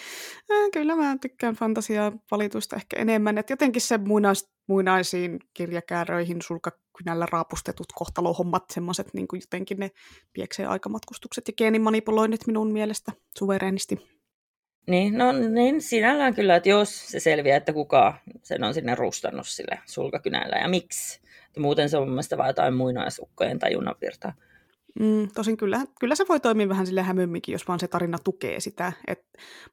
äh, 0.51 0.69
kyllä 0.73 0.95
mä 0.95 1.17
tykkään 1.21 1.55
fantasiaa 1.55 2.11
valituista 2.31 2.75
ehkä 2.75 2.99
enemmän. 2.99 3.37
Et 3.37 3.49
jotenkin 3.49 3.81
se 3.81 3.97
muinais, 3.97 4.49
muinaisiin 4.67 5.39
kirjakääröihin 5.53 6.41
sulkakynällä 6.41 7.27
raapustetut 7.31 7.87
kohtalohommat, 7.95 8.63
semmoiset 8.73 9.13
niin 9.13 9.27
jotenkin 9.33 9.79
ne 9.79 9.91
pieksee 10.33 10.65
aikamatkustukset 10.65 11.47
ja 11.47 11.53
geenimanipuloinnit 11.57 12.47
minun 12.47 12.71
mielestä 12.71 13.11
suvereenisti. 13.37 14.15
Niin, 14.87 15.17
no 15.17 15.31
niin 15.31 15.81
sinällään 15.81 16.35
kyllä, 16.35 16.55
että 16.55 16.69
jos 16.69 17.07
se 17.07 17.19
selviää, 17.19 17.57
että 17.57 17.73
kuka 17.73 18.17
sen 18.43 18.63
on 18.63 18.73
sinne 18.73 18.95
rustannut 18.95 19.47
sille 19.47 19.79
sulkakynällä 19.85 20.55
ja 20.55 20.67
miksi. 20.67 21.21
Ja 21.55 21.61
muuten 21.61 21.89
se 21.89 21.97
on 21.97 22.03
mun 22.03 22.11
mielestä 22.11 22.37
vain 22.37 22.49
jotain 22.49 22.73
muinaisukkojen 22.73 23.59
tajunnan 23.59 23.95
virtaa. 24.01 24.33
Mm, 24.99 25.27
tosin 25.33 25.57
kyllä, 25.57 25.85
kyllä 25.99 26.15
se 26.15 26.25
voi 26.29 26.39
toimia 26.39 26.69
vähän 26.69 26.87
sille 26.87 27.01
hämymminkin, 27.01 27.53
jos 27.53 27.67
vaan 27.67 27.79
se 27.79 27.87
tarina 27.87 28.17
tukee 28.23 28.59
sitä. 28.59 28.93
Et 29.07 29.19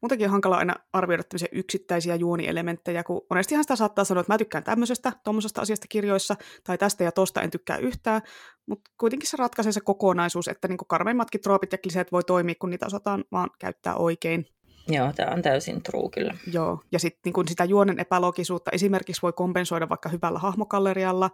muutenkin 0.01 0.27
on 0.27 0.31
hankala 0.31 0.57
aina 0.57 0.75
arvioida 0.93 1.23
tämmöisiä 1.23 1.49
yksittäisiä 1.53 2.15
juonielementtejä, 2.15 3.05
kun 3.05 3.27
monestihan 3.31 3.65
sitä 3.65 3.77
saattaa 3.77 4.05
sanoa, 4.05 4.21
että 4.21 4.33
mä 4.33 4.39
tykkään 4.39 4.65
tämmöisestä, 4.65 5.13
tuommoisesta 5.25 5.61
asiasta 5.61 5.87
kirjoissa, 5.89 6.37
tai 6.65 6.79
tästä 6.79 7.05
ja 7.05 7.13
tosta 7.13 7.43
en 7.43 7.51
tykkää 7.51 7.77
yhtään, 7.77 8.23
mutta 8.67 8.91
kuitenkin 8.99 9.31
se 9.31 9.37
ratkaisee 9.37 9.73
se 9.73 9.81
kokonaisuus, 9.81 10.49
että 10.49 10.69
niin 10.69 10.79
karmeimmatkin 10.89 11.41
troopit 11.41 11.73
ja 11.73 11.79
kliseet 11.79 12.13
voi 12.13 12.25
toimia, 12.25 12.55
kun 12.59 12.71
niitä 12.71 12.87
osataan 12.87 13.25
vaan 13.33 13.51
käyttää 13.59 13.95
oikein. 13.95 14.47
Joo, 14.89 15.13
tämä 15.13 15.31
on 15.31 15.43
täysin 15.43 15.83
true 15.83 16.11
kyllä. 16.11 16.35
Joo, 16.53 16.81
ja 16.93 16.99
sitten 16.99 17.33
niin 17.37 17.49
sitä 17.49 17.65
juonen 17.65 18.01
epälogisuutta 18.01 18.71
esimerkiksi 18.71 19.23
voi 19.23 19.33
kompensoida 19.33 19.89
vaikka 19.89 20.09
hyvällä 20.09 20.39
hahmokallerialla, 20.39 21.31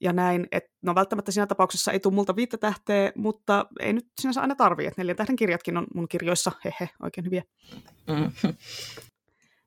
ja 0.00 0.12
näin, 0.12 0.48
että 0.52 0.70
no 0.82 0.94
välttämättä 0.94 1.32
siinä 1.32 1.46
tapauksessa 1.46 1.92
ei 1.92 2.00
tule 2.00 2.14
multa 2.14 2.36
viittä 2.36 2.56
tähteä, 2.56 3.12
mutta 3.16 3.66
ei 3.80 3.92
nyt 3.92 4.06
sinänsä 4.20 4.40
aina 4.40 4.54
tarvii, 4.54 4.86
että 4.86 5.00
neljän 5.00 5.16
tähden 5.16 5.36
kirjatkin 5.36 5.76
on 5.76 5.86
mun 5.94 6.08
kirjoissa, 6.08 6.52
hehe, 6.64 6.90
oikein 7.02 7.24
hyviä. 7.24 7.42
Mm. 8.06 8.54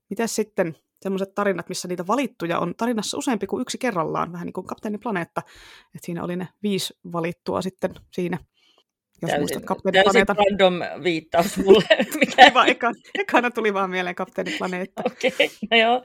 Mitäs 0.10 0.36
sitten 0.36 0.76
semmoiset 1.02 1.36
tarinat, 1.36 1.70
missä 1.70 1.88
niitä 1.88 2.08
valittuja 2.08 2.60
on 2.60 2.74
tarinassa 2.78 3.18
useampi 3.18 3.48
kuin 3.48 3.62
yksi 3.62 3.78
kerrallaan, 3.78 4.32
vähän 4.32 4.46
niin 4.46 4.54
kuin 4.54 4.68
Kapteeni 4.68 4.98
Planeetta, 4.98 5.42
että 5.96 6.06
siinä 6.06 6.24
oli 6.24 6.36
ne 6.36 6.48
viisi 6.64 6.94
valittua 7.12 7.62
sitten 7.62 7.96
siinä 8.12 8.38
jos 9.22 9.30
täysin, 9.30 9.42
muistat 9.42 9.66
Kapteeni 9.66 10.04
Planeetan. 10.04 10.36
random 10.36 11.04
viittaus 11.04 11.58
mulle. 11.58 11.84
Mikä... 12.20 12.46
Kiva, 12.46 12.66
eka, 12.66 12.92
ekana 13.20 13.52
tuli 13.52 13.74
vaan 13.74 13.90
mieleen 13.90 14.16
Kapteeni 14.16 14.56
Planeetta. 14.58 15.02
Okei, 15.06 15.32
okay, 15.34 15.48
no 15.72 15.78
joo. 15.78 16.04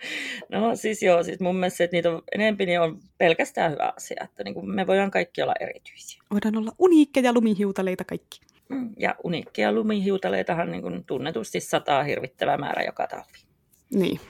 No 0.49 0.77
siis 0.77 1.03
joo, 1.03 1.23
siis 1.23 1.41
mun 1.41 1.57
mielestä, 1.57 1.85
että 1.85 1.97
niitä 1.97 2.11
on 2.11 2.23
enempi, 2.35 2.67
niin 2.67 2.81
on 2.81 3.01
pelkästään 3.19 3.73
hyvä 3.73 3.93
asia. 3.97 4.25
Että 4.25 4.45
niin 4.45 4.55
kuin 4.55 4.71
me 4.71 4.87
voidaan 4.87 5.11
kaikki 5.11 5.43
olla 5.43 5.55
erityisiä. 5.61 6.23
Voidaan 6.31 6.57
olla 6.57 6.73
uniikkeja 6.79 7.33
lumihiutaleita 7.33 8.05
kaikki. 8.05 8.41
Mm, 8.69 8.91
ja 8.99 9.15
uniikkeja 9.25 9.73
lumihiutaleitahan 9.73 10.71
niin 10.71 10.83
kuin 10.83 11.05
tunnetusti 11.05 11.61
sataa 11.61 12.03
hirvittävä 12.03 12.57
määrä 12.57 12.83
joka 12.83 13.07
talvi. 13.07 13.39
Niin, 13.95 14.21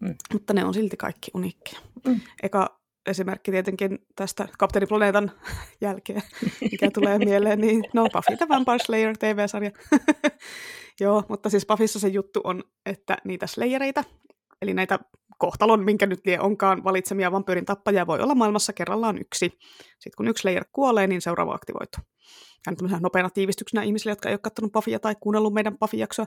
mm. 0.00 0.14
mutta 0.32 0.54
ne 0.54 0.64
on 0.64 0.74
silti 0.74 0.96
kaikki 0.96 1.30
uniikkeja. 1.34 1.80
Mm. 2.06 2.20
Eka 2.42 2.79
esimerkki 3.10 3.50
tietenkin 3.50 3.98
tästä 4.16 4.48
Kapteeni 4.58 4.86
Planeetan 4.86 5.32
jälkeen, 5.80 6.22
mikä 6.60 6.90
tulee 6.90 7.18
mieleen, 7.18 7.60
niin 7.60 7.84
no 7.94 8.06
Buffy 8.12 8.36
the 8.36 8.48
Vampire 8.48 8.78
Slayer 8.78 9.16
TV-sarja. 9.16 9.70
Joo, 11.00 11.24
mutta 11.28 11.50
siis 11.50 11.66
Buffyssa 11.66 11.98
se 11.98 12.08
juttu 12.08 12.40
on, 12.44 12.64
että 12.86 13.16
niitä 13.24 13.46
slayereita, 13.46 14.04
eli 14.62 14.74
näitä 14.74 14.98
kohtalon, 15.38 15.84
minkä 15.84 16.06
nyt 16.06 16.20
lie 16.26 16.40
onkaan 16.40 16.84
valitsemia 16.84 17.32
vampyyrin 17.32 17.64
tappajia, 17.64 18.06
voi 18.06 18.20
olla 18.20 18.34
maailmassa 18.34 18.72
kerrallaan 18.72 19.18
yksi. 19.18 19.58
Sitten 19.98 20.16
kun 20.16 20.28
yksi 20.28 20.42
slayer 20.42 20.64
kuolee, 20.72 21.06
niin 21.06 21.20
seuraava 21.20 21.54
aktivoituu. 21.54 22.04
Tämä 22.64 22.96
on 22.96 23.02
nopeana 23.02 23.30
tiivistyksenä 23.30 23.82
ihmisille, 23.82 24.12
jotka 24.12 24.28
ei 24.28 24.32
ole 24.32 24.40
katsonut 24.42 24.72
Buffya 24.72 24.98
tai 24.98 25.14
kuunnellut 25.20 25.54
meidän 25.54 25.78
Buffy-jaksoa. 25.78 26.26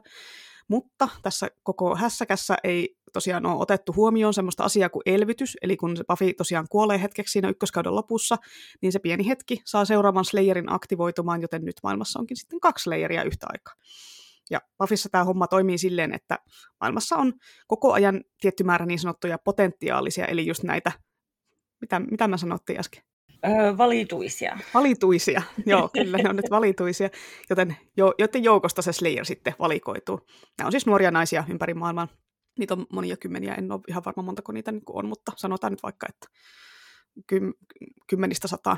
Mutta 0.67 1.09
tässä 1.21 1.47
koko 1.63 1.95
hässäkässä 1.95 2.55
ei 2.63 2.95
tosiaan 3.13 3.45
ole 3.45 3.61
otettu 3.61 3.93
huomioon 3.95 4.33
semmoista 4.33 4.63
asiaa 4.63 4.89
kuin 4.89 5.03
elvytys, 5.05 5.57
eli 5.61 5.77
kun 5.77 5.97
se 5.97 6.03
Buffy 6.07 6.33
tosiaan 6.33 6.67
kuolee 6.69 7.01
hetkeksi 7.01 7.31
siinä 7.31 7.49
ykköskauden 7.49 7.95
lopussa, 7.95 8.37
niin 8.81 8.91
se 8.91 8.99
pieni 8.99 9.27
hetki 9.27 9.61
saa 9.65 9.85
seuraavan 9.85 10.25
Slayerin 10.25 10.71
aktivoitumaan, 10.71 11.41
joten 11.41 11.65
nyt 11.65 11.75
maailmassa 11.83 12.19
onkin 12.19 12.37
sitten 12.37 12.59
kaksi 12.59 12.83
Slayeria 12.83 13.23
yhtä 13.23 13.47
aikaa. 13.49 13.73
Ja 14.49 14.61
Buffyssa 14.77 15.09
tämä 15.09 15.23
homma 15.23 15.47
toimii 15.47 15.77
silleen, 15.77 16.13
että 16.13 16.39
maailmassa 16.81 17.15
on 17.15 17.33
koko 17.67 17.93
ajan 17.93 18.23
tietty 18.41 18.63
määrä 18.63 18.85
niin 18.85 18.99
sanottuja 18.99 19.37
potentiaalisia, 19.37 20.25
eli 20.25 20.47
just 20.47 20.63
näitä, 20.63 20.91
mitä, 21.81 21.99
mitä 21.99 22.27
mä 22.27 22.37
sanottiin 22.37 22.79
äsken? 22.79 23.03
Öö, 23.47 23.77
valituisia. 23.77 24.57
Valituisia, 24.73 25.41
joo, 25.65 25.89
kyllä 25.93 26.17
ne 26.17 26.29
on 26.29 26.35
nyt 26.35 26.49
valituisia, 26.49 27.09
joten 27.49 27.77
jo, 27.97 28.13
joiden 28.19 28.43
joukosta 28.43 28.81
se 28.81 28.93
Slayer 28.93 29.25
sitten 29.25 29.55
valikoituu. 29.59 30.19
Nämä 30.57 30.65
on 30.65 30.71
siis 30.71 30.85
nuoria 30.85 31.11
naisia 31.11 31.43
ympäri 31.49 31.73
maailman. 31.73 32.07
Niitä 32.59 32.73
on 32.73 32.85
monia 32.93 33.17
kymmeniä, 33.17 33.53
en 33.55 33.71
ole 33.71 33.81
ihan 33.87 34.03
varma 34.05 34.23
montako 34.23 34.51
niitä 34.51 34.73
on, 34.89 35.07
mutta 35.07 35.31
sanotaan 35.35 35.73
nyt 35.73 35.83
vaikka, 35.83 36.07
että 36.09 36.27
kym, 37.27 37.53
kymmenistä 38.07 38.47
sataa. 38.47 38.77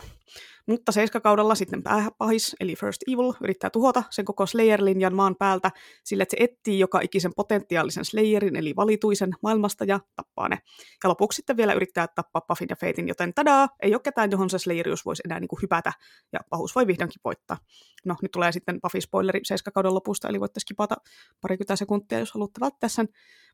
Mutta 0.68 0.92
seiskakaudella 0.92 1.56
sitten 1.56 1.84
pääpahis, 1.84 2.56
eli 2.60 2.76
First 2.76 3.02
Evil, 3.08 3.34
yrittää 3.44 3.70
tuhota 3.70 4.04
sen 4.10 4.26
koko 4.26 4.46
Slayer-linjan 4.46 5.16
maan 5.16 5.36
päältä 5.40 5.72
sillä, 6.04 6.24
että 6.24 6.36
se 6.38 6.44
etsii 6.44 6.80
joka 6.80 7.00
ikisen 7.00 7.32
potentiaalisen 7.36 8.06
Slayerin, 8.06 8.56
eli 8.56 8.74
valituisen 8.76 9.32
maailmasta 9.42 9.86
ja 9.86 10.00
tappaa 10.16 10.50
ne. 10.50 10.60
Ja 11.04 11.10
lopuksi 11.10 11.36
sitten 11.36 11.58
vielä 11.58 11.74
yrittää 11.74 12.08
tappaa 12.16 12.42
Puffin 12.48 12.68
ja 12.70 12.76
Fatein, 12.76 13.08
joten 13.08 13.34
tadaa, 13.34 13.70
ei 13.82 13.94
ole 13.94 14.02
ketään, 14.04 14.32
johon 14.32 14.50
se 14.50 14.60
Slayerius 14.60 15.06
voisi 15.06 15.22
enää 15.26 15.40
niin 15.40 15.48
kuin 15.48 15.62
hypätä, 15.62 15.94
ja 16.34 16.40
pahuus 16.50 16.76
voi 16.76 16.88
vihdoinkin 16.88 17.22
voittaa. 17.24 17.58
No, 18.06 18.16
nyt 18.22 18.32
tulee 18.32 18.52
sitten 18.52 18.76
Buffy-spoileri 18.76 19.40
seiskakauden 19.44 19.94
lopusta, 19.94 20.28
eli 20.28 20.40
voitte 20.40 20.60
skipata 20.60 20.96
parikymmentä 21.42 21.76
sekuntia, 21.76 22.20
jos 22.20 22.34
haluatte 22.34 22.60
välttää 22.60 22.90
sen. 22.90 23.10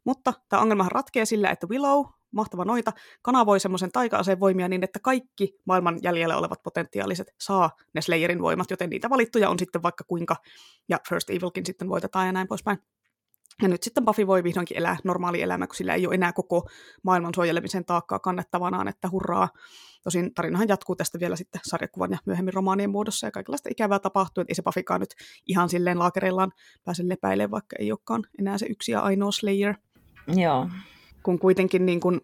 Mutta 0.06 0.34
tämä 0.50 0.62
ongelmahan 0.62 0.92
ratkeaa 0.92 1.26
sillä, 1.26 1.50
että 1.50 1.68
Willow, 1.68 2.06
mahtava 2.32 2.66
noita, 2.66 2.92
kanavoi 3.22 3.60
semmoisen 3.60 3.92
taika-aseen 3.92 4.40
voimia 4.40 4.68
niin, 4.68 4.84
että 4.84 5.00
kaikki 5.00 5.54
maailman 5.66 6.00
jäljellä 6.04 6.38
olevat 6.38 6.64
potentiaaliset 6.64 7.01
saa 7.40 7.72
ne 7.94 8.02
Slayerin 8.02 8.42
voimat, 8.42 8.72
joten 8.72 8.90
niitä 8.90 9.10
valittuja 9.10 9.50
on 9.50 9.60
sitten 9.60 9.84
vaikka 9.84 10.04
kuinka, 10.04 10.36
ja 10.90 11.00
First 11.10 11.30
Evilkin 11.30 11.66
sitten 11.66 11.90
voitetaan 11.90 12.26
ja 12.26 12.32
näin 12.32 12.48
poispäin. 12.48 12.78
Ja 13.62 13.68
nyt 13.68 13.84
sitten 13.84 14.06
Buffy 14.06 14.28
voi 14.28 14.44
vihdoinkin 14.44 14.78
elää 14.78 14.98
normaali 15.04 15.42
elämä, 15.42 15.68
kun 15.68 15.76
sillä 15.76 15.94
ei 15.94 16.08
ole 16.08 16.16
enää 16.16 16.34
koko 16.34 16.70
maailman 17.04 17.34
suojelemisen 17.36 17.86
taakkaa 17.86 18.20
kannettavanaan, 18.20 18.88
että 18.88 19.10
hurraa. 19.10 19.50
Tosin 20.04 20.34
tarinahan 20.34 20.68
jatkuu 20.68 20.96
tästä 20.96 21.20
vielä 21.20 21.36
sitten 21.36 21.62
sarjakuvan 21.64 22.12
ja 22.12 22.18
myöhemmin 22.26 22.54
romaanien 22.54 22.90
muodossa, 22.90 23.28
ja 23.28 23.32
kaikenlaista 23.32 23.70
ikävää 23.72 24.00
tapahtuu, 24.00 24.42
että 24.42 24.52
ei 24.52 24.56
se 24.56 24.62
Buffykaan 24.62 25.00
nyt 25.00 25.16
ihan 25.48 25.70
silleen 25.70 26.00
laakereillaan 26.00 26.52
pääse 26.84 27.04
lepäilemään, 27.06 27.52
vaikka 27.52 27.76
ei 27.80 27.92
olekaan 27.92 28.24
enää 28.40 28.58
se 28.58 28.66
yksi 28.66 28.92
ja 28.92 29.00
ainoa 29.00 29.32
Slayer. 29.32 29.76
Joo. 30.28 30.70
Kun 31.24 31.40
kuitenkin 31.40 31.86
niin 31.86 32.00
kun 32.00 32.22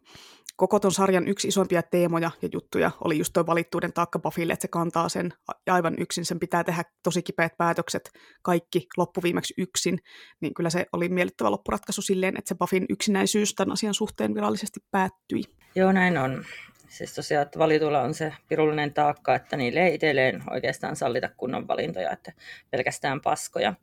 koko 0.58 0.80
ton 0.80 0.92
sarjan 0.92 1.28
yksi 1.28 1.48
isompia 1.48 1.84
teemoja 1.84 2.32
ja 2.42 2.50
juttuja 2.54 2.92
oli 3.04 3.18
just 3.18 3.34
tuo 3.34 3.46
valittuuden 3.46 3.94
taakka 3.94 4.20
Buffylle, 4.20 4.54
että 4.54 4.62
se 4.62 4.68
kantaa 4.68 5.10
sen 5.10 5.34
aivan 5.68 5.96
yksin, 6.00 6.26
sen 6.26 6.40
pitää 6.40 6.64
tehdä 6.64 6.84
tosi 7.04 7.22
kipeät 7.24 7.58
päätökset, 7.58 8.12
kaikki 8.42 8.88
loppuviimeksi 8.98 9.54
yksin, 9.58 10.00
niin 10.42 10.54
kyllä 10.54 10.70
se 10.70 10.86
oli 10.94 11.10
miellyttävä 11.10 11.52
loppuratkaisu 11.52 12.02
silleen, 12.02 12.38
että 12.38 12.50
se 12.50 12.56
Buffin 12.56 12.86
yksinäisyys 12.90 13.56
tämän 13.56 13.74
asian 13.74 13.94
suhteen 13.94 14.36
virallisesti 14.36 14.80
päättyi. 14.92 15.44
Joo, 15.76 15.92
näin 15.92 16.18
on. 16.18 16.46
Siis 16.88 17.16
tosiaan, 17.16 17.46
että 17.46 17.60
valituilla 17.60 18.02
on 18.02 18.14
se 18.14 18.34
pirullinen 18.50 18.94
taakka, 18.94 19.36
että 19.36 19.58
niille 19.58 19.80
ei 19.80 19.96
itselleen 19.96 20.44
oikeastaan 20.50 20.96
sallita 20.96 21.30
kunnon 21.38 21.68
valintoja, 21.68 22.12
että 22.12 22.34
pelkästään 22.70 23.22
paskoja. 23.22 23.74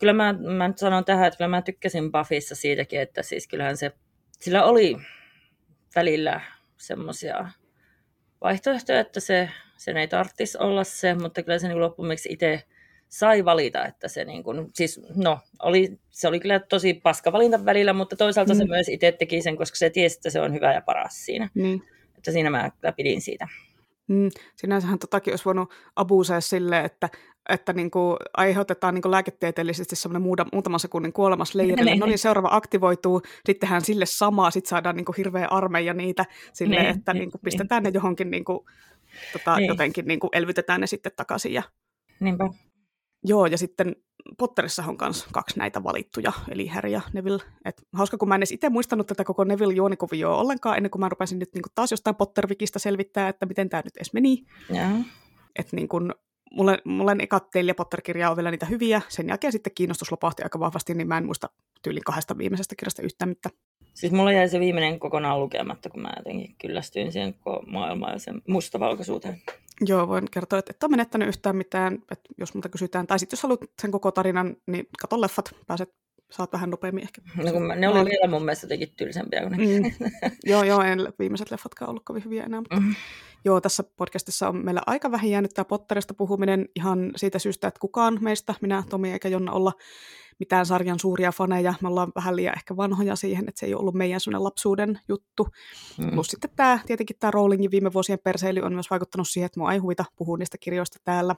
Kyllä 0.00 0.12
mä, 0.12 0.32
mä 0.32 0.68
nyt 0.68 0.78
sanon 0.78 1.04
tähän, 1.04 1.26
että 1.26 1.38
kyllä 1.38 1.48
mä 1.48 1.62
tykkäsin 1.62 2.12
Buffissa 2.12 2.54
siitäkin, 2.54 3.00
että 3.00 3.22
siis 3.22 3.48
kyllähän 3.48 3.76
se, 3.76 3.92
sillä 4.40 4.64
oli 4.64 4.96
välillä 5.98 6.40
semmoisia 6.76 7.48
vaihtoehtoja, 8.40 9.00
että 9.00 9.20
se, 9.20 9.50
sen 9.76 9.96
ei 9.96 10.08
tarvitsisi 10.08 10.58
olla 10.58 10.84
se, 10.84 11.14
mutta 11.14 11.42
kyllä 11.42 11.58
se 11.58 11.68
niin 11.68 11.80
loppumeksi 11.80 12.28
itse 12.32 12.62
sai 13.08 13.44
valita, 13.44 13.86
että 13.86 14.08
se 14.08 14.24
niin 14.24 14.42
kuin, 14.42 14.70
siis 14.74 15.00
no, 15.14 15.38
oli, 15.62 15.98
se 16.10 16.28
oli 16.28 16.40
kyllä 16.40 16.58
tosi 16.58 16.94
paska 16.94 17.32
valinta 17.32 17.64
välillä, 17.64 17.92
mutta 17.92 18.16
toisaalta 18.16 18.54
mm. 18.54 18.58
se 18.58 18.64
myös 18.64 18.88
itse 18.88 19.12
teki 19.12 19.42
sen, 19.42 19.56
koska 19.56 19.76
se 19.76 19.90
tiesi, 19.90 20.16
että 20.16 20.30
se 20.30 20.40
on 20.40 20.54
hyvä 20.54 20.72
ja 20.72 20.82
paras 20.82 21.24
siinä. 21.24 21.48
Mm. 21.54 21.80
Että 22.16 22.32
siinä 22.32 22.50
mä 22.50 22.70
kyllä 22.80 22.92
pidin 22.92 23.20
siitä. 23.20 23.48
Mm, 24.08 24.30
sinänsähän 24.56 24.98
totakin 24.98 25.32
olisi 25.32 25.44
voinut 25.44 25.74
abusea 25.96 26.40
silleen, 26.40 26.84
että, 26.84 27.08
että 27.48 27.72
niin 27.72 27.90
kuin 27.90 28.16
aiheutetaan 28.36 28.94
niin 28.94 29.02
kuin 29.02 29.12
lääketieteellisesti 29.12 29.96
semmoinen 29.96 30.22
muutama, 30.22 30.48
muutaman 30.52 30.80
sekunnin 30.80 31.12
kuolema 31.12 31.44
Slayerille. 31.44 31.90
Niin. 31.90 32.00
no 32.00 32.06
niin, 32.06 32.18
seuraava 32.18 32.48
aktivoituu, 32.52 33.22
sittenhän 33.46 33.84
sille 33.84 34.06
samaa, 34.06 34.50
sitten 34.50 34.68
saadaan 34.68 34.96
niin 34.96 35.04
kuin 35.04 35.16
hirveä 35.16 35.46
armeija 35.46 35.94
niitä 35.94 36.24
silleen, 36.52 36.82
niin, 36.82 36.98
että 36.98 37.12
niin, 37.12 37.20
niin 37.20 37.30
kuin 37.30 37.40
pistetään 37.44 37.82
niin. 37.82 37.92
ne 37.92 37.96
johonkin 37.96 38.30
niin 38.30 38.44
kuin, 38.44 38.58
tota, 39.32 39.56
niin. 39.56 39.68
jotenkin 39.68 40.04
niin 40.06 40.20
kuin 40.20 40.30
elvytetään 40.32 40.80
ne 40.80 40.86
sitten 40.86 41.12
takaisin. 41.16 41.52
Ja... 41.52 41.62
Niinpä. 42.20 42.48
Joo, 43.24 43.46
ja 43.46 43.58
sitten 43.58 43.96
Potterissa 44.38 44.84
on 44.88 44.96
myös 45.00 45.26
kaksi 45.32 45.58
näitä 45.58 45.84
valittuja, 45.84 46.32
eli 46.48 46.66
Harry 46.66 46.90
ja 46.90 47.00
Neville. 47.12 47.42
Et 47.64 47.82
hauska, 47.92 48.18
kun 48.18 48.28
mä 48.28 48.34
en 48.34 48.38
edes 48.38 48.52
itse 48.52 48.68
muistanut 48.68 49.06
tätä 49.06 49.24
koko 49.24 49.44
Neville-juonikuvioa 49.44 50.36
ollenkaan, 50.36 50.76
ennen 50.76 50.90
kuin 50.90 51.00
mä 51.00 51.08
rupesin 51.08 51.38
nyt 51.38 51.54
niin 51.54 51.62
kuin 51.62 51.72
taas 51.74 51.90
jostain 51.90 52.16
Pottervikistä 52.16 52.78
selvittää, 52.78 53.28
että 53.28 53.46
miten 53.46 53.68
tämä 53.68 53.82
nyt 53.84 53.96
edes 53.96 54.12
meni. 54.12 54.44
Yeah. 54.74 54.92
Että 55.58 55.76
niin 55.76 55.88
kuin, 55.88 56.14
mulle, 56.50 56.78
mulle 56.84 57.14
ne 57.14 57.24
ekat 57.24 57.48
neljä 57.54 57.74
Potter-kirjaa 57.74 58.30
on 58.30 58.36
vielä 58.36 58.50
niitä 58.50 58.66
hyviä. 58.66 59.02
Sen 59.08 59.28
jälkeen 59.28 59.52
sitten 59.52 59.72
kiinnostus 59.74 60.10
lopahti 60.10 60.42
aika 60.42 60.60
vahvasti, 60.60 60.94
niin 60.94 61.08
mä 61.08 61.18
en 61.18 61.26
muista 61.26 61.50
tyylin 61.82 62.04
kahdesta 62.04 62.38
viimeisestä 62.38 62.74
kirjasta 62.76 63.02
yhtään 63.02 63.28
mitään. 63.28 63.54
Siis 63.94 64.12
mulla 64.12 64.32
jäi 64.32 64.48
se 64.48 64.60
viimeinen 64.60 64.98
kokonaan 64.98 65.40
lukematta, 65.40 65.90
kun 65.90 66.02
mä 66.02 66.12
jotenkin 66.16 66.54
kyllästyin 66.60 67.12
siihen 67.12 67.34
koko 67.34 67.64
maailmaan 67.66 68.12
ja 68.12 68.18
sen 68.18 68.42
mustavalkoisuuteen. 68.48 69.42
Joo, 69.80 70.08
voin 70.08 70.24
kertoa, 70.30 70.58
että 70.58 70.70
et 70.70 70.82
ole 70.82 70.90
menettänyt 70.90 71.28
yhtään 71.28 71.56
mitään, 71.56 71.94
että 71.94 72.28
jos 72.38 72.54
multa 72.54 72.68
kysytään. 72.68 73.06
Tai 73.06 73.18
sitten 73.18 73.36
jos 73.36 73.42
haluat 73.42 73.60
sen 73.82 73.90
koko 73.90 74.10
tarinan, 74.10 74.56
niin 74.66 74.88
kato 75.00 75.20
leffat, 75.20 75.54
pääset 75.66 75.94
saat 76.30 76.52
vähän 76.52 76.70
nopeammin 76.70 77.04
ehkä. 77.04 77.22
No, 77.36 77.52
kun 77.52 77.62
mä, 77.62 77.76
ne 77.76 77.88
oli 77.88 78.10
vielä 78.10 78.30
mun 78.30 78.44
mielestä 78.44 78.64
jotenkin 78.64 78.92
tylsempiä 78.96 79.40
kuin 79.40 79.52
ne. 79.52 79.56
Mm. 79.58 79.92
joo, 80.52 80.62
joo, 80.62 80.82
en 80.82 80.98
viimeiset 81.18 81.50
leffatkaan 81.50 81.90
ollut 81.90 82.04
kovin 82.04 82.24
hyviä 82.24 82.44
enää, 82.44 82.60
mutta 82.60 82.80
mm. 82.80 82.94
Joo, 83.48 83.60
tässä 83.60 83.84
podcastissa 83.96 84.48
on 84.48 84.64
meillä 84.64 84.82
aika 84.86 85.10
vähän 85.10 85.30
jäänyt 85.30 85.50
tämä 85.54 85.64
Potterista 85.64 86.14
puhuminen 86.14 86.68
ihan 86.76 87.12
siitä 87.16 87.38
syystä, 87.38 87.68
että 87.68 87.80
kukaan 87.80 88.18
meistä, 88.20 88.54
minä, 88.60 88.82
Tomi 88.90 89.12
eikä 89.12 89.28
Jonna, 89.28 89.52
olla 89.52 89.72
mitään 90.38 90.66
sarjan 90.66 90.98
suuria 90.98 91.32
faneja. 91.32 91.74
Me 91.82 91.88
ollaan 91.88 92.12
vähän 92.14 92.36
liian 92.36 92.54
ehkä 92.56 92.76
vanhoja 92.76 93.16
siihen, 93.16 93.48
että 93.48 93.58
se 93.58 93.66
ei 93.66 93.74
ole 93.74 93.80
ollut 93.80 93.94
meidän 93.94 94.20
sellainen 94.20 94.44
lapsuuden 94.44 95.00
juttu. 95.08 95.48
Mm. 95.98 96.10
Plus 96.10 96.26
sitten 96.26 96.50
tämä, 96.56 96.78
tietenkin 96.86 97.16
tämä 97.18 97.30
Rowlingin 97.30 97.70
viime 97.70 97.92
vuosien 97.92 98.18
perseily 98.24 98.60
on 98.60 98.74
myös 98.74 98.90
vaikuttanut 98.90 99.28
siihen, 99.28 99.46
että 99.46 99.60
mua 99.60 99.72
ei 99.72 99.78
huvita 99.78 100.04
puhua 100.16 100.36
niistä 100.36 100.58
kirjoista 100.58 100.98
täällä. 101.04 101.34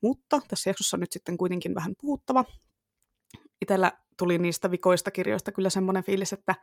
Mutta 0.00 0.40
tässä 0.48 0.70
jaksossa 0.70 0.96
on 0.96 1.00
nyt 1.00 1.12
sitten 1.12 1.36
kuitenkin 1.36 1.74
vähän 1.74 1.94
puhuttava. 2.00 2.44
Itellä 3.62 3.92
tuli 4.18 4.38
niistä 4.38 4.70
vikoista 4.70 5.10
kirjoista 5.10 5.52
kyllä 5.52 5.70
semmoinen 5.70 6.04
fiilis, 6.04 6.32
että 6.32 6.54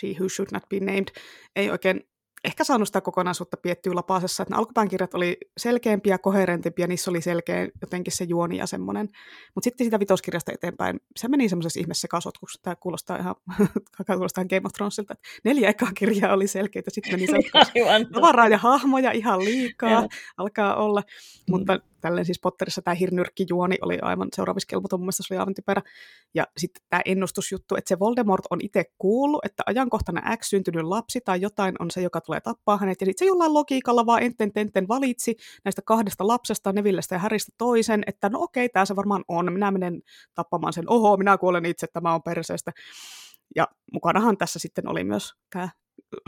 She 0.00 0.08
Who 0.08 0.28
Should 0.28 0.48
Not 0.52 0.68
Be 0.68 0.80
Named 0.80 1.08
ei 1.56 1.70
oikein 1.70 2.00
ehkä 2.44 2.64
saanut 2.64 2.88
sitä 2.88 3.00
kokonaisuutta 3.00 3.56
piettyä 3.56 3.94
lapasessa, 3.94 4.42
että 4.42 4.54
ne 4.54 4.58
alkupään 4.58 4.88
kirjat 4.88 5.14
oli 5.14 5.36
selkeämpiä, 5.56 6.18
koherentimpia, 6.18 6.86
niissä 6.86 7.10
oli 7.10 7.20
selkeä 7.20 7.68
jotenkin 7.80 8.12
se 8.16 8.24
juoni 8.24 8.56
ja 8.56 8.66
semmoinen. 8.66 9.08
Mutta 9.54 9.64
sitten 9.64 9.84
sitä 9.84 10.00
vitoskirjasta 10.00 10.52
eteenpäin, 10.52 11.00
se 11.16 11.28
meni 11.28 11.48
semmoisessa 11.48 11.80
ihmeessä 11.80 12.00
sekasotkuksi, 12.00 12.58
tämä 12.62 12.76
kuulostaa 12.76 13.16
ihan, 13.16 13.34
kuulostaa 14.06 14.44
Game 14.44 14.62
of 14.64 14.72
Thronesilta, 14.72 15.12
että 15.12 15.28
neljä 15.44 15.68
ekaa 15.68 15.92
kirjaa 15.94 16.34
oli 16.34 16.46
selkeitä, 16.46 16.90
sitten 16.90 17.20
meni 17.20 17.26
tavaraa 18.14 18.48
ja 18.48 18.58
hahmoja 18.58 19.12
ihan 19.12 19.44
liikaa, 19.44 20.08
alkaa 20.36 20.76
olla, 20.76 21.02
mm. 21.50 21.91
Tälleen 22.02 22.24
siis 22.24 22.40
Potterissa 22.40 22.82
tämä 22.82 22.94
hirnyrkkijuoni 22.94 23.78
oli 23.82 23.98
aivan 24.02 24.28
seuraavissa 24.36 24.66
kelmoton, 24.66 25.00
mun 25.00 25.12
se 25.12 25.34
oli 25.34 25.38
aivan 25.38 25.54
typerä. 25.54 25.82
Ja 26.34 26.46
sitten 26.56 26.82
tämä 26.88 27.02
ennustusjuttu, 27.04 27.76
että 27.76 27.88
se 27.88 27.98
Voldemort 27.98 28.44
on 28.50 28.58
itse 28.62 28.84
kuullut, 28.98 29.44
että 29.44 29.62
ajankohtana 29.66 30.36
X 30.36 30.48
syntynyt 30.48 30.84
lapsi 30.84 31.20
tai 31.24 31.40
jotain 31.40 31.74
on 31.78 31.90
se, 31.90 32.00
joka 32.00 32.20
tulee 32.20 32.40
tappaa 32.40 32.76
hänet. 32.76 33.00
Ja 33.00 33.06
sitten 33.06 33.26
se 33.26 33.28
jollain 33.28 33.54
logiikalla 33.54 34.06
vaan 34.06 34.22
enten 34.22 34.52
tenten 34.52 34.88
valitsi 34.88 35.36
näistä 35.64 35.82
kahdesta 35.82 36.26
lapsesta, 36.26 36.72
Nevillestä 36.72 37.14
ja 37.14 37.18
Häristä 37.18 37.52
toisen, 37.58 38.02
että 38.06 38.28
no 38.28 38.38
okei, 38.42 38.68
tämä 38.68 38.84
se 38.84 38.96
varmaan 38.96 39.24
on. 39.28 39.52
Minä 39.52 39.70
menen 39.70 40.02
tappamaan 40.34 40.72
sen. 40.72 40.90
Oho, 40.90 41.16
minä 41.16 41.38
kuolen 41.38 41.64
itse, 41.64 41.86
tämä 41.86 42.14
on 42.14 42.22
perseestä. 42.22 42.72
Ja 43.56 43.68
mukanahan 43.92 44.36
tässä 44.36 44.58
sitten 44.58 44.88
oli 44.88 45.04
myös 45.04 45.32
tämä 45.50 45.68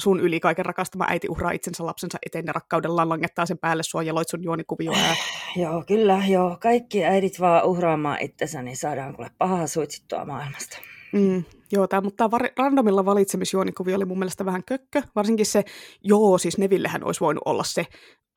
sun 0.00 0.20
yli 0.20 0.40
kaiken 0.40 0.66
rakastama 0.66 1.06
äiti 1.08 1.28
uhraa 1.28 1.50
itsensä 1.50 1.86
lapsensa 1.86 2.18
eteen 2.26 2.46
ja 2.46 2.52
rakkaudellaan 2.52 3.08
langettaa 3.08 3.46
sen 3.46 3.58
päälle 3.58 3.82
sua 3.82 4.02
ja 4.02 4.14
loit 4.14 4.28
sun 4.28 4.44
juonikuvioa. 4.44 4.96
Ja... 4.96 5.14
joo, 5.62 5.84
kyllä, 5.86 6.22
joo. 6.28 6.56
Kaikki 6.60 7.04
äidit 7.04 7.40
vaan 7.40 7.64
uhraamaan 7.64 8.18
itsensä, 8.20 8.62
niin 8.62 8.76
saadaan 8.76 9.14
kuule 9.14 9.30
pahaa 9.38 9.66
suitsittua 9.66 10.24
maailmasta. 10.24 10.78
Mm, 11.12 11.44
joo, 11.72 11.86
tämä, 11.86 12.00
mutta 12.00 12.28
tämä 12.28 12.48
randomilla 12.56 13.04
valitsemisjuonikuvio 13.04 13.96
oli 13.96 14.04
mun 14.04 14.18
mielestä 14.18 14.44
vähän 14.44 14.64
kökkö. 14.64 15.02
Varsinkin 15.16 15.46
se, 15.46 15.64
joo, 16.02 16.38
siis 16.38 16.58
Nevillehän 16.58 17.04
olisi 17.04 17.20
voinut 17.20 17.42
olla 17.44 17.64
se 17.64 17.86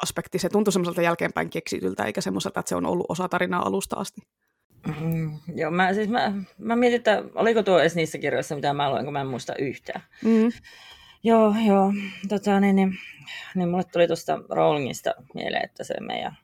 aspekti. 0.04 0.40
Se 0.40 0.50
tuntui 0.50 0.74
semmoiselta 0.74 1.02
jälkeenpäin 1.02 1.50
keksityltä, 1.50 2.04
eikä 2.04 2.22
semmoiselta, 2.22 2.60
että 2.60 2.70
se 2.70 2.76
on 2.76 2.86
ollut 2.86 3.06
osa 3.10 3.30
tarinaa 3.30 3.68
alusta 3.68 3.96
asti. 3.96 4.22
Mm, 5.02 5.40
joo, 5.56 5.72
mä, 5.72 5.94
siis 5.94 6.10
mä, 6.10 6.34
mä 6.58 6.76
mietin, 6.76 6.98
että 6.98 7.24
oliko 7.36 7.64
tuo 7.64 7.80
edes 7.80 7.96
niissä 7.96 8.18
kirjoissa, 8.18 8.56
mitä 8.56 8.74
mä 8.74 8.92
luin, 8.92 9.04
kun 9.04 9.14
mä 9.14 9.22
en 9.22 9.28
muista 9.28 9.56
yhtään. 9.56 10.02
Mm. 10.24 10.52
Joo, 11.28 11.56
joo. 11.66 11.94
Tota, 12.30 12.60
niin, 12.60 12.76
niin, 12.76 12.98
niin 13.56 13.70
mulle 13.70 13.84
tuli 13.84 14.08
tuosta 14.08 14.40
Rowlingista 14.50 15.14
mieleen, 15.34 15.66
että 15.66 15.84
se 15.84 15.94
meidän 16.00 16.38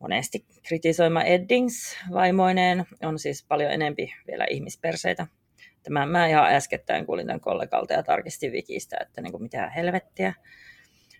monesti 0.00 0.44
kritisoima 0.68 1.22
Eddings 1.22 1.96
vaimoineen 2.12 2.86
on 3.02 3.18
siis 3.18 3.44
paljon 3.48 3.72
enempi 3.72 4.14
vielä 4.26 4.46
ihmisperseitä. 4.50 5.26
Tämä, 5.82 6.06
mä 6.06 6.26
ihan 6.26 6.54
äskettäin 6.54 7.06
kuulin 7.06 7.26
tämän 7.26 7.40
kollegalta 7.40 7.92
ja 7.92 8.02
tarkistin 8.02 8.52
Wikistä, 8.52 8.96
että 9.00 9.22
niin 9.22 9.32
kuin 9.32 9.42
mitä 9.42 9.70
helvettiä. 9.70 10.34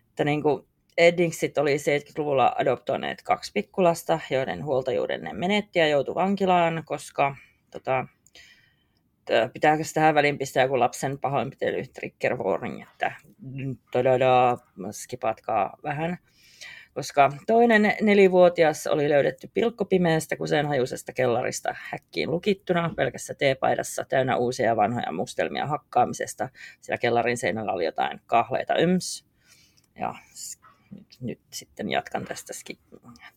Että 0.09 0.25
niin 0.25 0.43
kuin 0.43 0.67
Eddingsit 0.99 1.59
oli 1.59 1.77
70-luvulla 1.77 2.55
adoptoineet 2.59 3.23
kaksi 3.23 3.51
pikkulasta, 3.55 4.21
joiden 4.31 4.65
huoltajuuden 4.65 5.23
ne 5.23 5.33
menetti 5.33 5.79
ja 5.79 5.89
joutui 5.89 6.15
vankilaan, 6.15 6.83
koska 6.87 7.37
tota, 7.71 8.07
pitääkö 9.53 9.83
tähän 9.95 10.15
väliin 10.15 10.39
pistää 10.39 10.63
joku 10.63 10.79
lapsen 10.79 11.19
pahoinpitely, 11.19 11.87
trigger 11.87 12.37
warning, 12.37 12.83
että 12.83 13.13
todada, 13.93 14.57
skipatkaa 14.91 15.77
vähän. 15.83 16.19
Koska 16.95 17.33
toinen 17.47 17.97
nelivuotias 18.01 18.87
oli 18.87 19.09
löydetty 19.09 19.51
pilkkopimeästä 19.55 20.37
kuseenhajuisesta 20.37 21.13
kellarista 21.13 21.75
häkkiin 21.79 22.31
lukittuna 22.31 22.95
pelkässä 22.97 23.35
teepaidassa 23.35 24.05
täynnä 24.09 24.37
uusia 24.37 24.67
ja 24.67 24.77
vanhoja 24.77 25.13
mustelmia 25.13 25.67
hakkaamisesta. 25.67 26.49
Sillä 26.81 26.99
kellarin 26.99 27.37
seinällä 27.37 27.73
oli 27.73 27.85
jotain 27.85 28.21
kahleita 28.27 28.75
yms. 28.75 29.27
Ja 29.99 30.15
nyt, 30.91 31.07
nyt 31.21 31.41
sitten 31.51 31.91
jatkan 31.91 32.25
tästä 32.25 32.53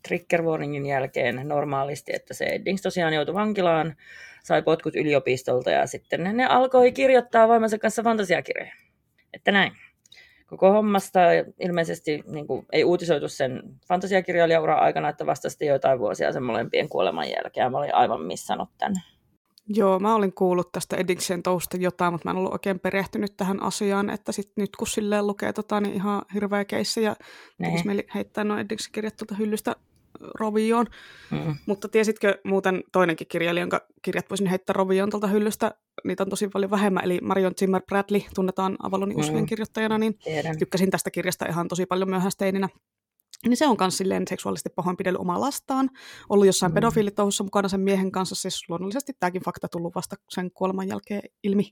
trigger 0.08 0.42
warningin 0.42 0.86
jälkeen 0.86 1.48
normaalisti, 1.48 2.12
että 2.16 2.34
se 2.34 2.46
Eddings 2.46 2.82
tosiaan 2.82 3.14
joutui 3.14 3.34
vankilaan 3.34 3.96
sai 4.44 4.62
potkut 4.62 4.96
yliopistolta 4.96 5.72
ja 5.72 5.88
sitten 5.88 6.24
ne, 6.24 6.34
ne 6.34 6.46
alkoi 6.46 6.92
kirjoittaa 6.92 7.48
voimansa 7.48 7.78
kanssa 7.78 8.04
fantasiakirjoja. 8.04 8.74
Että 9.34 9.52
näin. 9.52 9.72
Koko 10.46 10.72
hommasta 10.72 11.20
ilmeisesti 11.60 12.24
niin 12.28 12.48
kuin, 12.48 12.66
ei 12.72 12.84
uutisoitu 12.84 13.28
sen 13.30 13.64
fantasiakirjailijaura 13.88 14.76
aikana, 14.76 15.10
että 15.10 15.26
vasta 15.26 15.50
sitten 15.50 15.68
joitain 15.68 16.00
vuosia 16.00 16.32
sen 16.32 16.44
molempien 16.44 16.90
kuoleman 16.90 17.30
jälkeen. 17.30 17.72
Mä 17.72 17.78
olin 17.78 17.96
aivan 17.96 18.22
missannut 18.22 18.70
tämän. 18.78 19.13
Joo, 19.68 20.00
mä 20.00 20.16
olin 20.16 20.34
kuullut 20.34 20.72
tästä 20.72 20.98
Eddingsen 20.98 21.44
tousta 21.44 21.78
jotain, 21.78 22.14
mutta 22.14 22.28
mä 22.28 22.32
en 22.32 22.38
ollut 22.38 22.52
oikein 22.52 22.80
perehtynyt 22.80 23.38
tähän 23.38 23.64
asiaan, 23.64 24.10
että 24.10 24.32
sit 24.32 24.52
nyt 24.56 24.76
kun 24.76 24.88
silleen 24.88 25.28
lukee 25.28 25.54
tota, 25.54 25.82
niin 25.82 25.96
ihan 25.96 26.22
hirveä 26.34 26.66
keissi 26.66 27.04
ja 27.04 27.16
tekisi 27.58 27.86
mieli 27.86 28.08
heittää 28.16 28.44
noin 28.44 28.60
Eddingsen 28.60 28.92
kirjat 28.92 29.18
tuolta 29.18 29.36
hyllystä 29.36 29.76
rovioon. 30.40 30.86
Mm. 31.32 31.56
Mutta 31.66 31.88
tiesitkö 31.88 32.40
muuten 32.44 32.84
toinenkin 32.92 33.28
kirjailija, 33.28 33.62
jonka 33.64 33.82
kirjat 34.02 34.30
voisin 34.30 34.48
heittää 34.48 34.74
rovioon 34.74 35.10
tuolta 35.10 35.28
hyllystä? 35.28 35.76
Niitä 36.04 36.24
on 36.24 36.30
tosi 36.30 36.48
paljon 36.48 36.72
vähemmän. 36.72 37.04
Eli 37.04 37.20
Marion 37.22 37.56
Zimmer 37.56 37.82
Bradley 37.88 38.22
tunnetaan 38.36 38.78
Avalonin 38.84 39.18
mm. 39.18 39.46
kirjoittajana, 39.46 39.98
niin 39.98 40.18
Tiedän. 40.24 40.58
tykkäsin 40.58 40.92
tästä 40.92 41.12
kirjasta 41.12 41.46
ihan 41.46 41.68
tosi 41.68 41.86
paljon 41.86 42.10
myöhästeininä. 42.10 42.70
Niin 43.48 43.58
se 43.58 43.68
on 43.68 43.78
myös 43.80 43.98
silleen 43.98 44.28
seksuaalisesti 44.28 44.70
pahoinpidellyt 44.70 45.22
omaa 45.22 45.42
lastaan. 45.42 45.90
Ollut 46.30 46.46
jossain 46.46 46.72
mm. 46.72 46.74
pedofiilitouhussa 46.74 47.44
mukana 47.44 47.70
sen 47.70 47.80
miehen 47.80 48.12
kanssa. 48.12 48.36
Siis 48.36 48.70
luonnollisesti 48.70 49.14
tämäkin 49.20 49.44
fakta 49.44 49.68
tullut 49.68 49.96
vasta 49.96 50.16
sen 50.30 50.52
kuoleman 50.52 50.88
jälkeen 50.88 51.22
ilmi. 51.44 51.64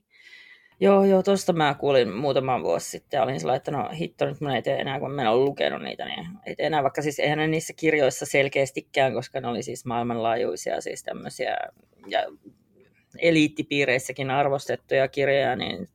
Joo, 0.80 1.04
joo, 1.04 1.22
tuosta 1.22 1.52
mä 1.52 1.74
kuulin 1.74 2.12
muutama 2.12 2.62
vuosi 2.62 2.90
sitten 2.90 3.18
ja 3.18 3.22
olin 3.22 3.40
sillä 3.40 3.54
että 3.54 3.70
no 3.70 3.88
hitto, 3.94 4.26
nyt 4.26 4.40
mä 4.40 4.56
ei 4.56 4.62
tee 4.62 4.80
enää, 4.80 5.00
kun 5.00 5.10
mä 5.10 5.22
en 5.22 5.28
ole 5.28 5.44
lukenut 5.44 5.82
niitä, 5.82 6.04
niin 6.04 6.26
ei 6.46 6.56
tee 6.56 6.66
enää, 6.66 6.82
vaikka 6.82 7.02
siis 7.02 7.18
eihän 7.18 7.38
ne 7.38 7.46
niissä 7.46 7.72
kirjoissa 7.76 8.26
selkeästikään, 8.26 9.14
koska 9.14 9.40
ne 9.40 9.48
oli 9.48 9.62
siis 9.62 9.84
maailmanlaajuisia 9.84 10.80
siis 10.80 11.02
tämmöisiä 11.02 11.56
ja 12.06 12.20
eliittipiireissäkin 13.18 14.30
arvostettuja 14.30 15.08
kirjoja, 15.08 15.56
niin 15.56 15.88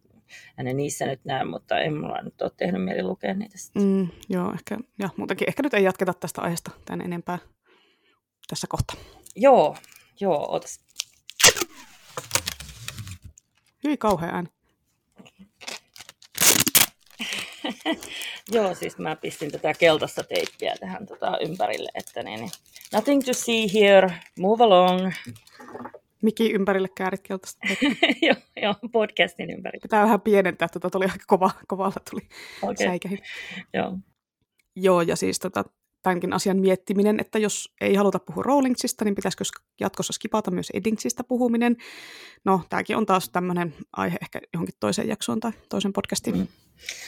en 0.57 0.65
ne 0.65 0.73
niissä 0.73 1.05
nyt 1.05 1.25
näe, 1.25 1.43
mutta 1.43 1.79
en 1.79 1.93
mulla 1.97 2.21
nyt 2.21 2.41
ole 2.41 2.51
tehnyt 2.57 2.83
mieli 2.83 3.03
lukea 3.03 3.33
niitä 3.33 3.57
sitten. 3.57 3.83
Mm, 3.83 4.07
joo, 4.29 4.53
ehkä, 4.53 4.77
ja 4.99 5.09
muutenkin, 5.17 5.49
ehkä 5.49 5.63
nyt 5.63 5.73
ei 5.73 5.83
jatketa 5.83 6.13
tästä 6.13 6.41
aiheesta 6.41 6.71
tämän 6.85 7.01
enempää 7.01 7.39
tässä 8.47 8.67
kohtaa. 8.69 8.95
Joo, 9.35 9.75
joo, 10.19 10.51
otas. 10.51 10.79
Hyvin 13.83 13.97
kauhea 13.97 14.29
ääni. 14.33 14.49
Joo, 18.51 18.75
siis 18.75 18.97
mä 18.97 19.15
pistin 19.15 19.51
tätä 19.51 19.73
keltaista 19.73 20.23
teippiä 20.23 20.75
tähän 20.79 21.05
tota 21.05 21.37
ympärille, 21.41 21.89
että 21.95 22.23
niin, 22.23 22.39
niin. 22.39 22.51
Nothing 22.93 23.23
to 23.25 23.33
see 23.33 23.67
here, 23.73 24.13
move 24.39 24.63
along. 24.63 25.11
Miki 26.21 26.51
ympärille 26.51 26.87
käärit 26.95 27.21
keltaista 27.23 27.67
joo, 28.21 28.35
joo, 28.61 28.75
podcastin 28.91 29.49
ympärille. 29.49 29.81
Pitää 29.81 30.03
vähän 30.03 30.21
pienentää, 30.21 30.67
tota 30.67 30.89
tuli 30.89 31.05
aika 31.05 31.23
kova, 31.27 31.51
kovalla 31.67 32.01
tuli 32.11 32.21
okay. 32.61 32.87
säikähin. 32.87 33.19
Joo. 33.73 33.97
Joo, 34.75 35.01
ja 35.01 35.15
siis 35.15 35.39
tota, 35.39 35.63
tämänkin 36.01 36.33
asian 36.33 36.57
miettiminen, 36.57 37.19
että 37.19 37.39
jos 37.39 37.73
ei 37.81 37.95
haluta 37.95 38.19
puhua 38.19 38.43
Rowlingsista, 38.43 39.05
niin 39.05 39.15
pitäisikö 39.15 39.43
jatkossa 39.79 40.13
skipata 40.13 40.51
myös 40.51 40.69
Eddingsistä 40.73 41.23
puhuminen. 41.23 41.77
No, 42.45 42.61
tämäkin 42.69 42.97
on 42.97 43.05
taas 43.05 43.29
tämmöinen 43.29 43.73
aihe 43.93 44.17
ehkä 44.21 44.39
johonkin 44.53 44.75
toiseen 44.79 45.07
jaksoon 45.07 45.39
tai 45.39 45.51
toisen 45.69 45.93
podcastin. 45.93 46.37
Mm 46.37 46.47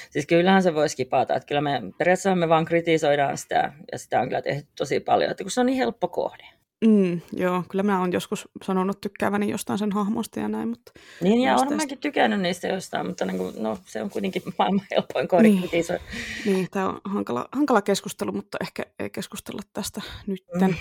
Siis 0.10 0.26
kyllähän 0.26 0.64
se 0.64 0.74
voisi 0.74 0.98
kipata, 0.98 1.36
että 1.36 1.48
kyllä 1.48 1.62
me 1.62 1.82
periaatteessa 1.98 2.36
me 2.36 2.50
vaan 2.50 2.66
kritisoidaan 2.66 3.38
sitä, 3.38 3.74
ja 3.92 3.98
sitä 3.98 4.22
on 4.22 4.28
kyllä 4.28 4.42
tehty 4.42 4.68
tosi 4.78 5.00
paljon, 5.00 5.32
että 5.32 5.44
kun 5.44 5.52
se 5.52 5.60
on 5.60 5.66
niin 5.66 5.78
helppo 5.78 6.08
kohde. 6.08 6.44
Mm, 6.86 7.22
joo, 7.34 7.64
kyllä 7.70 7.84
mä 7.84 8.00
oon 8.00 8.12
joskus 8.12 8.48
sanonut 8.64 9.02
tykkääväni 9.02 9.50
jostain 9.50 9.80
sen 9.80 9.92
hahmosta 9.92 10.40
ja 10.40 10.48
näin, 10.48 10.70
mutta... 10.70 10.92
Niin, 11.22 11.42
ja 11.42 11.56
olen 11.56 11.78
mäkin 11.78 11.98
tykännyt 11.98 12.40
niistä 12.40 12.68
jostain, 12.68 13.08
mutta 13.08 13.26
niin 13.26 13.38
kuin, 13.38 13.64
no, 13.64 13.78
se 13.86 14.02
on 14.04 14.10
kuitenkin 14.10 14.42
maailman 14.60 14.86
helpoin 14.92 15.28
kohde 15.28 15.48
niin. 15.48 15.60
kritisoida. 15.60 16.04
Niin, 16.46 16.68
tämä 16.72 16.90
on 16.90 17.02
hankala, 17.06 17.50
hankala 17.52 17.82
keskustelu, 17.82 18.32
mutta 18.32 18.58
ehkä 18.62 18.84
ei 19.00 19.10
keskustella 19.10 19.62
tästä 19.74 20.02
nytten. 20.28 20.70
Mm. 20.70 20.76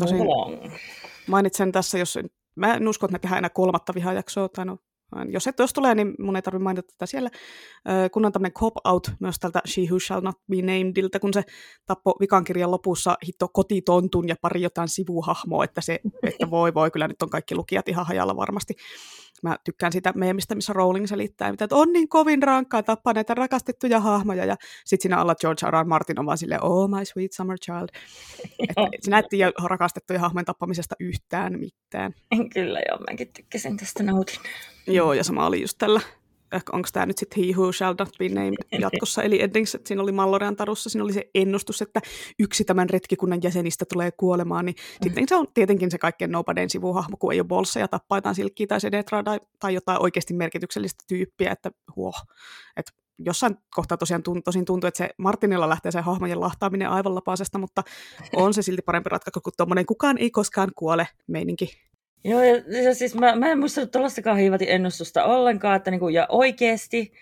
Tosin 0.00 0.18
mainitsen 1.26 1.72
tässä, 1.72 1.98
jos 1.98 2.18
mä 2.54 2.74
en 2.74 2.88
usko, 2.88 3.06
että 3.06 3.12
me 3.12 3.18
tehdään 3.18 3.38
enää 3.38 3.50
kolmatta 3.50 3.94
vihajaksoa, 3.94 4.48
tai 4.48 4.64
no 4.64 4.78
jos, 5.28 5.46
et, 5.46 5.58
jos 5.58 5.72
tulee, 5.72 5.94
niin 5.94 6.14
mun 6.18 6.36
ei 6.36 6.42
tarvitse 6.42 6.62
mainita 6.62 6.92
tätä 6.92 7.06
siellä. 7.06 7.30
Kun 8.12 8.24
on 8.24 8.32
tämmöinen 8.32 8.52
cop-out 8.52 9.10
myös 9.20 9.38
tältä 9.38 9.60
She 9.66 9.82
Who 9.82 9.98
Shall 9.98 10.20
Not 10.20 10.36
Be 10.50 10.56
Namediltä, 10.56 11.20
kun 11.20 11.34
se 11.34 11.42
tappo 11.86 12.16
vikankirjan 12.20 12.70
lopussa 12.70 13.16
hitto 13.26 13.48
kotitontun 13.48 14.28
ja 14.28 14.36
pari 14.40 14.62
jotain 14.62 14.88
sivuhahmoa, 14.88 15.64
että, 15.64 15.80
se, 15.80 16.00
että 16.22 16.50
voi 16.50 16.74
voi, 16.74 16.90
kyllä 16.90 17.08
nyt 17.08 17.22
on 17.22 17.30
kaikki 17.30 17.54
lukijat 17.54 17.88
ihan 17.88 18.06
hajalla 18.06 18.36
varmasti. 18.36 18.74
Mä 19.42 19.56
tykkään 19.64 19.92
sitä 19.92 20.12
meemistä, 20.16 20.54
missä 20.54 20.72
Rowling 20.72 21.06
selittää, 21.06 21.48
että 21.48 21.76
on 21.76 21.92
niin 21.92 22.08
kovin 22.08 22.42
rankkaa 22.42 22.82
tappaa 22.82 23.12
näitä 23.12 23.34
rakastettuja 23.34 24.00
hahmoja, 24.00 24.44
ja 24.44 24.56
sitten 24.84 25.02
siinä 25.02 25.18
alla 25.18 25.34
George 25.34 25.66
R. 25.70 25.74
R. 25.82 25.84
Martin 25.84 26.18
on 26.18 26.26
vaan 26.26 26.38
silleen, 26.38 26.64
oh 26.64 26.90
my 26.90 27.04
sweet 27.04 27.32
summer 27.32 27.58
child. 27.58 27.88
että 28.68 28.82
sinä 29.00 29.18
et 29.18 29.26
tiedä 29.28 29.52
rakastettuja 29.64 30.18
hahmojen 30.18 30.44
tappamisesta 30.44 30.94
yhtään 31.00 31.60
mitään. 31.60 32.12
Kyllä 32.54 32.80
joo, 32.88 32.98
mäkin 33.10 33.32
tykkäsin 33.36 33.76
tästä 33.76 34.02
nautin. 34.02 34.38
Joo, 34.86 35.12
ja 35.12 35.24
sama 35.24 35.46
oli 35.46 35.60
just 35.60 35.78
tällä 35.78 36.00
onko 36.72 36.88
tämä 36.92 37.06
nyt 37.06 37.18
sitten 37.18 37.44
He 37.44 37.52
Who 37.52 37.72
Shall 37.72 37.94
Not 37.98 38.10
Be 38.18 38.28
Named 38.28 38.64
jatkossa, 38.80 39.22
eli 39.22 39.42
Endings, 39.42 39.74
että 39.74 39.88
siinä 39.88 40.02
oli 40.02 40.12
Mallorean 40.12 40.56
tarussa, 40.56 40.90
siinä 40.90 41.04
oli 41.04 41.12
se 41.12 41.30
ennustus, 41.34 41.82
että 41.82 42.00
yksi 42.38 42.64
tämän 42.64 42.90
retkikunnan 42.90 43.42
jäsenistä 43.42 43.84
tulee 43.92 44.10
kuolemaan, 44.10 44.64
niin 44.64 44.74
mm. 44.74 45.04
sitten 45.04 45.28
se 45.28 45.36
on 45.36 45.46
tietenkin 45.54 45.90
se 45.90 45.98
kaikkein 45.98 46.32
nopaden 46.32 46.70
sivuhahmo, 46.70 47.16
kun 47.16 47.32
ei 47.32 47.40
ole 47.40 47.46
bolssa 47.46 47.80
ja 47.80 47.88
tappaa 47.88 48.18
jotain 48.18 48.34
silkkiä 48.34 48.66
tai 48.66 48.80
sedetraa 48.80 49.22
tai, 49.22 49.40
tai 49.60 49.74
jotain 49.74 50.02
oikeasti 50.02 50.34
merkityksellistä 50.34 51.04
tyyppiä, 51.08 51.52
että 51.52 51.70
huoh, 51.96 52.22
että 52.76 52.92
jossain 53.18 53.56
kohtaa 53.74 53.98
tosiaan 53.98 54.22
tunt, 54.22 54.44
tosin 54.44 54.64
tuntuu, 54.64 54.88
että 54.88 54.98
se 54.98 55.10
Martinilla 55.18 55.68
lähtee 55.68 55.92
se 55.92 56.00
hahmojen 56.00 56.40
lahtaaminen 56.40 56.88
aivan 56.88 57.14
lapasesta, 57.14 57.58
mutta 57.58 57.82
on 58.36 58.54
se 58.54 58.62
silti 58.62 58.82
parempi 58.82 59.08
ratkaisu 59.08 59.40
kuin 59.40 59.54
tuommoinen 59.56 59.86
kukaan 59.86 60.18
ei 60.18 60.30
koskaan 60.30 60.70
kuole 60.76 61.08
meininki. 61.26 61.91
Joo, 62.24 62.42
ja, 62.42 62.82
ja 62.82 62.94
siis 62.94 63.14
mä, 63.14 63.36
mä 63.36 63.50
en 63.50 63.58
muistanut 63.58 63.90
tuollaistakaan 63.90 64.38
hiivatin 64.38 64.68
ennustusta 64.68 65.24
ollenkaan, 65.24 65.76
että 65.76 65.90
niinku, 65.90 66.08
ja 66.08 66.26
oikeasti, 66.28 67.12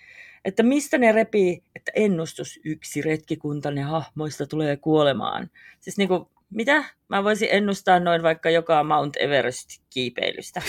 että 0.45 0.63
mistä 0.63 0.99
ne 0.99 1.13
repii, 1.13 1.63
että 1.77 1.93
ennustus 1.95 2.61
yksi 2.65 3.03
retkikuntanne 3.03 3.83
hahmoista 3.83 4.47
tulee 4.47 4.77
kuolemaan. 4.77 5.51
Siis 5.81 5.99
niinku, 5.99 6.31
mitä? 6.51 6.85
Mä 7.09 7.25
voisin 7.25 7.49
ennustaa 7.51 8.01
noin 8.01 8.23
vaikka 8.23 8.51
joka 8.51 8.85
Mount 8.85 9.17
Everest-kiipeilystä. 9.17 10.63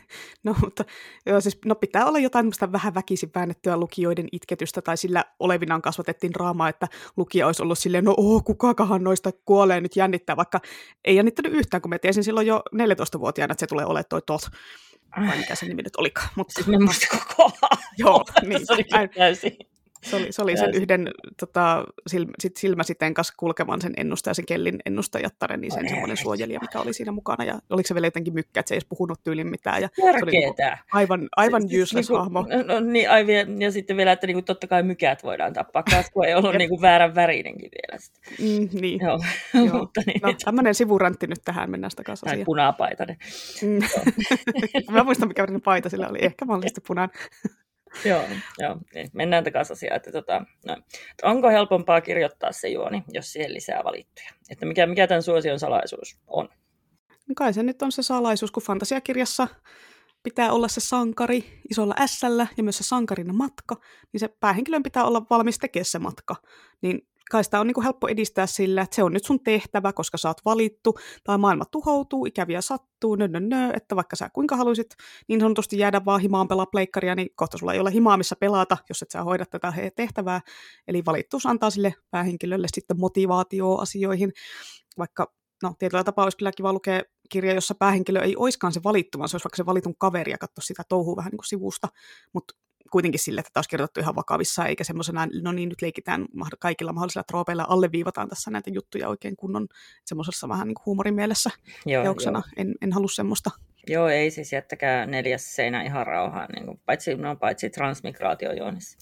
no, 0.43 0.55
mutta 0.62 0.86
joo, 1.26 1.41
siis, 1.41 1.60
no 1.66 1.76
pitää 1.76 2.05
olla 2.05 2.20
jotain 2.20 2.51
vähän 2.72 2.95
väkisin 2.95 3.32
väännettyä 3.36 3.78
lukijoiden 3.78 4.28
itketystä, 4.32 4.82
tai 4.82 4.97
sillä 4.97 5.26
olevinaan 5.39 5.82
kasvatettiin 5.82 6.34
draamaa, 6.34 6.70
että 6.70 6.88
lukija 7.18 7.47
olisi 7.47 7.64
ollut 7.64 7.80
silleen, 7.80 8.05
no 8.05 8.14
oh, 8.18 8.43
kukakahan 8.43 9.03
noista 9.03 9.32
kuolee 9.45 9.82
nyt 9.82 9.95
jännittää, 9.95 10.38
vaikka 10.38 10.60
ei 11.05 11.16
jännittänyt 11.16 11.53
yhtään, 11.53 11.82
kun 11.82 11.89
mä 11.89 11.99
tiesin 11.99 12.24
silloin 12.24 12.47
jo 12.47 12.64
14-vuotiaana, 12.76 13.51
että 13.51 13.60
se 13.60 13.68
tulee 13.68 13.86
olemaan 13.86 14.05
toi 14.10 14.22
tot. 14.26 14.41
Vai 15.18 15.38
mikä 15.38 15.55
se 15.55 15.66
nimi 15.66 15.82
nyt 15.82 15.95
olikaan. 15.95 16.30
Mutta... 16.36 16.53
Siis 16.53 16.68
me 16.68 16.78
koko 17.12 17.51
ajan. 17.62 17.84
Joo, 17.97 18.26
niin. 18.41 18.66
se 18.66 18.74
oli 18.74 18.84
täysin. 19.16 19.57
Se 20.02 20.16
oli, 20.16 20.32
se 20.32 20.41
oli 20.41 20.58
sen 20.58 20.74
yhden 20.74 21.12
tota, 21.39 21.86
silmä, 22.08 22.32
sit 22.39 22.58
silmäsiteen 22.58 23.14
kanssa 23.14 23.34
kulkevan 23.38 23.82
sen 23.82 23.93
ennustajan, 23.97 24.36
sen 24.36 24.45
kellin 24.45 24.80
ennustajattaren, 24.86 25.62
niin 25.62 25.72
sen 25.72 25.89
semmoinen 25.89 26.18
suojelija, 26.18 26.60
mikä 26.60 26.80
oli 26.80 26.93
siinä 26.93 27.12
mukana. 27.12 27.43
Ja 27.43 27.60
oliko 27.70 27.88
se 27.88 27.93
vielä 27.93 28.08
jotenkin 28.08 28.34
mykkä, 28.34 28.60
että 28.60 28.68
se 28.68 28.76
ei 28.76 28.78
edes 28.78 28.88
puhunut 28.89 29.24
tyylin 29.24 29.47
mitään. 29.47 29.82
Ja 29.82 29.89
se 29.95 30.24
oli 30.24 30.32
niinku 30.32 30.56
aivan, 30.91 31.30
aivan 31.36 31.70
siis, 31.70 31.84
useless 31.84 32.10
niinku, 32.10 32.24
hahmo. 32.24 32.41
No, 32.41 32.74
no, 32.74 32.80
niin, 32.80 33.10
aivan, 33.10 33.62
ja 33.62 33.72
sitten 33.72 33.97
vielä, 33.97 34.12
että 34.12 34.28
niinku, 34.28 34.41
totta 34.41 34.68
kai 34.68 34.84
mykät 34.84 35.24
voidaan 35.24 35.54
tappaa, 35.54 35.84
kun 36.14 36.26
ei 36.26 36.36
ollut 36.36 36.56
niinku 36.58 36.82
väärän 36.82 37.16
värinenkin 37.16 37.70
vielä. 37.72 38.00
Mm, 38.39 38.82
niin. 38.82 39.00
Joo. 39.04 39.20
Joo. 39.68 39.78
Mutta 39.78 40.02
niin. 40.06 40.22
No, 40.24 40.34
tämmöinen 40.45 40.76
sivurantti 40.76 41.28
nyt 41.28 41.41
tähän, 41.45 41.72
mennään 41.72 41.91
sitä 41.91 42.04
kanssa. 42.04 42.26
Tai 42.26 42.43
punapaitainen. 42.45 43.18
Mm. 43.62 43.80
Mä 44.93 45.04
muistan, 45.04 45.28
mikä 45.28 45.47
paita 45.64 45.89
sillä 45.89 46.08
oli. 46.08 46.20
Ehkä 46.22 46.45
mahdollisesti 46.45 46.82
punainen 46.88 47.16
joo, 48.06 48.24
joo. 48.60 48.78
Niin. 48.94 49.10
Mennään 49.14 49.44
takaisin 49.44 49.74
asiaan. 49.74 49.96
Että, 49.96 50.12
tota, 50.12 50.46
no, 50.66 50.78
onko 51.24 51.50
helpompaa 51.50 52.02
kirjoittaa 52.02 52.52
se 52.52 52.70
juoni, 52.70 53.04
jos 53.08 53.32
siihen 53.32 53.54
lisää 53.54 53.84
valittuja? 53.84 54.30
Että 54.50 54.66
mikä, 54.66 54.86
mikä 54.86 55.08
tämän 55.08 55.24
suosion 55.24 55.60
salaisuus 55.60 56.18
on? 56.28 56.50
No 57.10 57.34
kai 57.36 57.54
se 57.54 57.64
nyt 57.64 57.82
on 57.82 57.92
se 57.92 58.04
salaisuus, 58.04 58.52
kun 58.52 58.64
fantasiakirjassa 58.64 59.48
pitää 60.24 60.52
olla 60.52 60.68
se 60.68 60.80
sankari 60.82 61.62
isolla 61.70 61.96
s 62.06 62.22
ja 62.58 62.64
myös 62.64 62.78
se 62.78 62.84
sankarin 62.84 63.36
matka, 63.36 63.76
niin 64.14 64.20
se 64.20 64.28
päähenkilön 64.40 64.84
pitää 64.84 65.06
olla 65.06 65.26
valmis 65.30 65.60
tekemään 65.60 65.86
se 65.86 66.00
matka. 66.00 66.36
Niin 66.82 67.08
kai 67.30 67.44
sitä 67.44 67.60
on 67.60 67.68
niin 67.68 67.76
kuin 67.76 67.84
helppo 67.84 68.08
edistää 68.08 68.46
sillä, 68.46 68.82
että 68.82 68.96
se 68.96 69.04
on 69.04 69.14
nyt 69.14 69.26
sun 69.26 69.44
tehtävä, 69.44 69.94
koska 69.94 70.18
sä 70.18 70.28
oot 70.28 70.42
valittu, 70.46 70.98
tai 71.24 71.38
maailma 71.38 71.66
tuhoutuu, 71.66 72.26
ikäviä 72.26 72.62
sattuu, 72.62 73.16
nö, 73.16 73.28
nö, 73.28 73.40
nö, 73.40 73.74
että 73.76 73.96
vaikka 73.96 74.16
sä 74.16 74.30
kuinka 74.34 74.56
haluaisit 74.56 74.96
niin 75.28 75.40
sanotusti 75.40 75.78
jäädä 75.78 76.06
vaan 76.06 76.22
himaan 76.22 76.48
pelaa 76.48 76.66
pleikkaria, 76.66 77.16
niin 77.16 77.30
kohta 77.36 77.58
sulla 77.58 77.74
ei 77.74 77.80
ole 77.80 77.94
himaa, 77.94 78.18
missä 78.18 78.36
pelata, 78.36 78.78
jos 78.90 79.02
et 79.02 79.12
sä 79.12 79.24
hoida 79.24 79.46
tätä 79.46 79.74
tehtävää. 79.96 80.42
Eli 80.88 81.06
valittuus 81.06 81.46
antaa 81.46 81.70
sille 81.70 81.94
päähenkilölle 82.12 82.68
sitten 82.74 83.00
motivaatioa 83.00 83.82
asioihin, 83.82 84.32
vaikka 84.98 85.34
no 85.64 85.74
tietyllä 85.80 86.04
tapaa 86.04 86.26
olisi 86.26 86.38
kyllä 86.38 86.52
kiva 86.58 86.74
lukea 86.74 87.02
kirja, 87.30 87.54
jossa 87.54 87.76
päähenkilö 87.76 88.22
ei 88.22 88.36
oiskaan 88.38 88.74
se 88.74 88.84
valittu, 88.84 89.18
vaan 89.18 89.30
se 89.30 89.36
olisi 89.36 89.46
vaikka 89.46 89.58
se 89.58 89.66
valitun 89.66 89.96
kaveri 89.98 90.32
ja 90.32 90.38
katsoa 90.38 90.62
sitä 90.62 90.84
touhua 90.90 91.16
vähän 91.16 91.30
niin 91.30 91.38
kuin 91.38 91.48
sivusta, 91.48 91.88
mutta 92.34 92.54
kuitenkin 92.92 93.20
sille, 93.20 93.40
että 93.40 93.50
tämä 93.54 93.60
olisi 93.60 93.70
kirjoitettu 93.70 94.00
ihan 94.00 94.16
vakavissa, 94.16 94.66
eikä 94.66 94.84
semmoisena, 94.84 95.28
no 95.42 95.52
niin, 95.52 95.70
nyt 95.70 95.82
leikitään 95.82 96.26
kaikilla 96.60 96.94
mahdollisilla 96.94 97.24
troopeilla, 97.24 97.66
alleviivataan 97.70 98.30
tässä 98.30 98.52
näitä 98.52 98.70
juttuja 98.70 99.10
oikein 99.10 99.36
kunnon 99.36 99.68
semmoisessa 100.06 100.50
vähän 100.50 100.68
niin 100.68 100.76
kuin 100.76 100.86
huumorimielessä 100.86 101.50
joo, 101.86 102.04
teoksena. 102.04 102.42
Joo. 102.46 102.54
En, 102.58 102.76
en 102.82 102.94
halua 102.94 103.08
semmoista. 103.08 103.52
Joo, 103.88 104.08
ei 104.08 104.32
siis 104.32 104.54
jättäkää 104.54 105.06
neljäs 105.06 105.56
seinä 105.56 105.84
ihan 105.84 106.08
rauhaan, 106.08 106.48
niin 106.56 106.66
kuin, 106.66 106.80
paitsi, 106.86 107.16
no, 107.16 107.36
paitsi 107.36 107.70
transmigraatiojuonissa. 107.70 108.98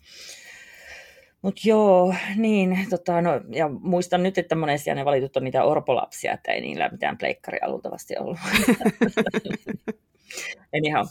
Mutta 1.42 1.62
joo, 1.66 2.16
niin, 2.36 2.88
tota, 2.90 3.22
no, 3.22 3.32
ja 3.50 3.70
muistan 3.70 4.24
nyt, 4.24 4.38
että 4.38 4.56
monesti 4.56 4.94
ne 4.94 5.06
valitut 5.06 5.38
on 5.38 5.44
niitä 5.44 5.64
orpolapsia, 5.64 6.34
että 6.34 6.52
ei 6.52 6.62
niillä 6.62 6.90
mitään 6.90 7.18
pleikkaria 7.18 7.70
luultavasti 7.70 8.18
ollut. 8.18 8.38
Anyhow. 10.78 11.06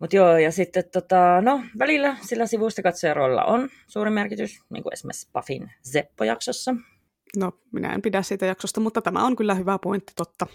Mutta 0.00 0.16
joo, 0.16 0.38
ja 0.38 0.52
sitten 0.52 0.84
tota, 0.92 1.40
no, 1.40 1.62
välillä 1.78 2.16
sillä 2.20 2.46
sivusta 2.46 2.82
katsojaroilla 2.82 3.44
on 3.44 3.68
suuri 3.88 4.10
merkitys, 4.10 4.60
niin 4.70 4.82
kuin 4.82 4.92
esimerkiksi 4.92 5.28
Buffin 5.32 5.70
Zeppo-jaksossa. 5.92 6.76
No, 7.36 7.52
minä 7.72 7.92
en 7.94 8.02
pidä 8.02 8.22
siitä 8.22 8.46
jaksosta, 8.46 8.80
mutta 8.80 9.02
tämä 9.02 9.24
on 9.26 9.36
kyllä 9.36 9.54
hyvä 9.54 9.78
pointti, 9.78 10.12
totta. 10.16 10.46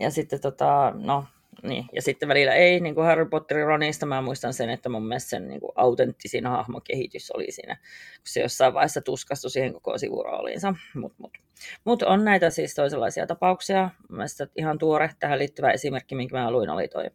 Ja 0.00 0.10
sitten 0.10 0.40
tota, 0.40 0.92
no, 0.94 1.24
niin. 1.62 1.84
Ja 1.92 2.02
sitten 2.02 2.28
välillä 2.28 2.54
ei, 2.54 2.80
niin 2.80 2.94
kuin 2.94 3.06
Harry 3.06 3.26
Potterin 3.26 3.66
Ronista 3.66 4.06
mä 4.06 4.22
muistan 4.22 4.54
sen, 4.54 4.70
että 4.70 4.88
mun 4.88 5.08
mielestä 5.08 5.30
sen 5.30 5.48
niin 5.48 5.60
kuin 5.60 5.72
autenttisin 5.74 6.46
hahmokehitys 6.46 7.30
oli 7.30 7.46
siinä, 7.50 7.74
kun 7.76 8.22
se 8.24 8.40
jossain 8.40 8.74
vaiheessa 8.74 9.00
tuskastui 9.00 9.50
siihen 9.50 9.72
koko 9.72 9.98
sivurooliinsa. 9.98 10.74
Mutta 10.94 11.16
mut. 11.18 11.38
mut 11.84 12.02
on 12.02 12.24
näitä 12.24 12.50
siis 12.50 12.74
toisenlaisia 12.74 13.26
tapauksia. 13.26 13.90
Mielestäni 14.08 14.50
ihan 14.56 14.78
tuore 14.78 15.10
tähän 15.18 15.38
liittyvä 15.38 15.70
esimerkki, 15.70 16.14
minkä 16.14 16.36
mä 16.36 16.50
luin, 16.50 16.70
oli 16.70 16.88
toi 16.88 17.10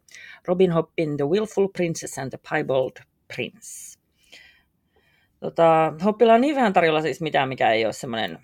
Robin 0.46 0.72
Hoppin 0.72 1.16
The 1.16 1.26
Willful 1.28 1.68
Princess 1.68 2.18
and 2.18 2.30
the 2.30 2.38
Piebald 2.50 2.92
Prince. 3.34 3.98
Tota, 5.40 5.92
Hoppilla 6.04 6.34
on 6.34 6.40
niin 6.40 6.56
vähän 6.56 6.72
tarjolla 6.72 7.02
siis 7.02 7.20
mitään, 7.20 7.48
mikä 7.48 7.72
ei 7.72 7.84
ole 7.84 7.92
semmoinen 7.92 8.38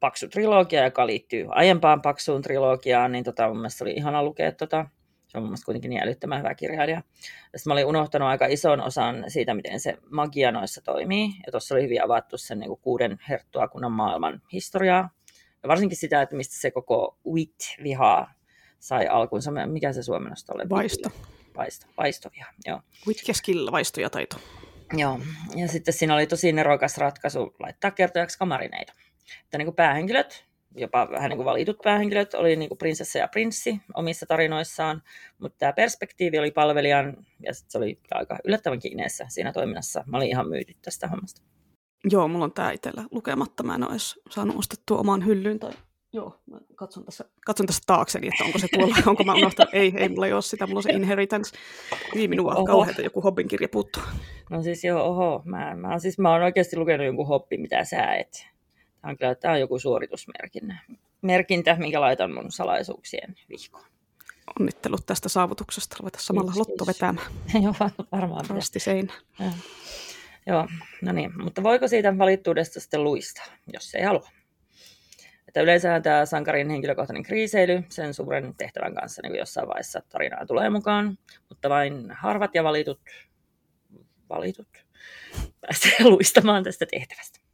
paksu 0.00 0.28
trilogia, 0.28 0.84
joka 0.84 1.06
liittyy 1.06 1.46
aiempaan 1.48 2.02
paksuun 2.02 2.42
trilogiaan, 2.42 3.12
niin 3.12 3.24
tota, 3.24 3.48
mun 3.48 3.56
mielestä 3.56 3.84
oli 3.84 3.92
ihana 3.92 4.22
lukea 4.22 4.52
tota, 4.52 4.86
se 5.26 5.38
on 5.38 5.42
mun 5.42 5.48
mielestä 5.50 5.64
kuitenkin 5.64 5.88
niin 5.88 6.02
älyttömän 6.02 6.38
hyvä 6.38 6.54
kirjailija. 6.54 7.02
Ja 7.52 7.58
mä 7.66 7.72
olin 7.72 7.86
unohtanut 7.86 8.28
aika 8.28 8.46
ison 8.46 8.80
osan 8.80 9.24
siitä, 9.28 9.54
miten 9.54 9.80
se 9.80 9.98
magia 10.10 10.52
noissa 10.52 10.80
toimii. 10.80 11.28
Ja 11.46 11.52
tuossa 11.52 11.74
oli 11.74 11.82
hyvin 11.82 12.04
avattu 12.04 12.38
sen 12.38 12.58
niin 12.58 12.68
kuin 12.68 12.80
kuuden 12.80 13.18
herttuakunnan 13.28 13.92
maailman 13.92 14.42
historiaa. 14.52 15.10
Ja 15.62 15.68
varsinkin 15.68 15.98
sitä, 15.98 16.22
että 16.22 16.36
mistä 16.36 16.56
se 16.56 16.70
koko 16.70 17.18
wit-viha 17.26 18.28
sai 18.78 19.06
alkunsa. 19.08 19.50
Mikä 19.66 19.92
se 19.92 20.02
suomennosta 20.02 20.52
oli? 20.54 20.68
Vaisto. 20.70 21.10
Vaisto, 21.56 21.86
vaistoviha, 21.96 22.52
joo. 22.66 22.80
Wit 23.06 23.28
ja 23.28 23.34
skill, 23.34 23.72
vaisto 23.72 24.00
ja 24.00 24.10
taito. 24.10 24.36
Joo, 24.92 25.20
ja 25.56 25.68
sitten 25.68 25.94
siinä 25.94 26.14
oli 26.14 26.26
tosi 26.26 26.52
nerokas 26.52 26.98
ratkaisu 26.98 27.54
laittaa 27.58 27.90
kertojaksi 27.90 28.38
kamarineita. 28.38 28.92
Että 29.44 29.58
niin 29.58 29.66
kuin 29.66 29.76
päähenkilöt 29.76 30.44
jopa 30.76 31.10
vähän 31.10 31.28
niin 31.28 31.36
kuin 31.36 31.44
valitut 31.44 31.78
päähenkilöt, 31.84 32.34
oli 32.34 32.56
niin 32.56 32.68
kuin 32.68 32.78
prinsessa 32.78 33.18
ja 33.18 33.28
prinssi 33.28 33.80
omissa 33.94 34.26
tarinoissaan, 34.26 35.02
mutta 35.38 35.58
tämä 35.58 35.72
perspektiivi 35.72 36.38
oli 36.38 36.50
palvelijan, 36.50 37.16
ja 37.40 37.54
se 37.54 37.78
oli 37.78 37.98
aika 38.10 38.38
yllättävän 38.44 38.78
kiinneessä 38.78 39.26
siinä 39.28 39.52
toiminnassa. 39.52 40.04
Mä 40.06 40.16
olin 40.16 40.28
ihan 40.28 40.48
myyty 40.48 40.74
tästä 40.82 41.08
hommasta. 41.08 41.42
Joo, 42.10 42.28
mulla 42.28 42.44
on 42.44 42.52
tämä 42.52 42.72
itsellä 42.72 43.04
lukematta. 43.10 43.62
Mä 43.62 43.74
en 43.74 43.82
ole 43.82 43.90
edes 43.90 44.20
saanut 44.30 44.56
ostettua 44.56 44.98
omaan 44.98 45.26
hyllyyn. 45.26 45.58
Tai... 45.58 45.72
Joo, 46.12 46.40
mä 46.50 46.58
katson 46.74 47.04
tässä, 47.04 47.24
katson 47.46 47.66
tässä 47.66 47.82
taakseni, 47.86 48.28
että 48.28 48.44
onko 48.44 48.58
se 48.58 48.68
tuolla, 48.74 48.96
onko 49.10 49.24
mä 49.24 49.34
unohtanut. 49.34 49.74
Ei, 49.74 49.92
ei 49.96 50.08
mulla 50.08 50.26
ei 50.26 50.32
ole 50.32 50.42
sitä, 50.42 50.66
mulla 50.66 50.78
on 50.78 50.82
se 50.82 50.92
Inheritance. 50.92 51.56
Niin 52.14 52.30
minua 52.30 52.54
oho. 52.54 52.64
kauheita 52.64 53.02
joku 53.02 53.20
Hobbin 53.20 53.48
kirja 53.48 53.68
puuttuu. 53.68 54.02
No 54.50 54.62
siis 54.62 54.84
joo, 54.84 55.02
oho. 55.02 55.42
Mä, 55.44 55.76
mä, 55.76 55.98
siis 55.98 56.18
mä 56.18 56.32
oon 56.32 56.42
oikeasti 56.42 56.76
lukenut 56.76 57.06
jonkun 57.06 57.26
Hobbi, 57.26 57.58
mitä 57.58 57.84
sä 57.84 58.14
et. 58.14 58.46
Tämä 59.40 59.54
on 59.54 59.60
joku 59.60 59.78
suoritusmerkintä, 59.78 60.74
merkintä, 61.22 61.76
minkä 61.78 62.00
laitan 62.00 62.34
mun 62.34 62.52
salaisuuksien 62.52 63.36
vihkoon. 63.48 63.84
Onnittelut 64.60 65.06
tästä 65.06 65.28
saavutuksesta. 65.28 65.96
Ruveta 66.00 66.18
samalla 66.20 66.52
Kiitos, 66.52 66.68
lotto 66.68 66.86
vetämään. 66.86 67.26
Joo, 67.64 67.74
varmaan. 68.12 68.44
Rasti 68.48 68.80
seinä. 68.80 69.12
Joo, 70.46 70.68
no 71.02 71.12
niin. 71.12 71.42
Mutta 71.42 71.62
voiko 71.62 71.88
siitä 71.88 72.18
valittuudesta 72.18 72.80
sitten 72.80 73.04
luistaa, 73.04 73.44
jos 73.72 73.94
ei 73.94 74.02
halua? 74.02 74.28
Että 75.48 75.60
yleensä 75.60 76.00
tämä 76.00 76.26
sankarin 76.26 76.70
henkilökohtainen 76.70 77.22
kriiseily 77.22 77.82
sen 77.88 78.14
suuren 78.14 78.54
tehtävän 78.58 78.94
kanssa 78.94 79.22
niin 79.22 79.34
jossain 79.34 79.68
vaiheessa 79.68 80.02
tarinaa 80.08 80.46
tulee 80.46 80.70
mukaan, 80.70 81.18
mutta 81.48 81.68
vain 81.68 82.10
harvat 82.10 82.54
ja 82.54 82.64
valitut, 82.64 83.00
valitut 84.28 84.68
pääsee 85.60 86.10
luistamaan 86.10 86.64
tästä 86.64 86.86
tehtävästä. 86.90 87.45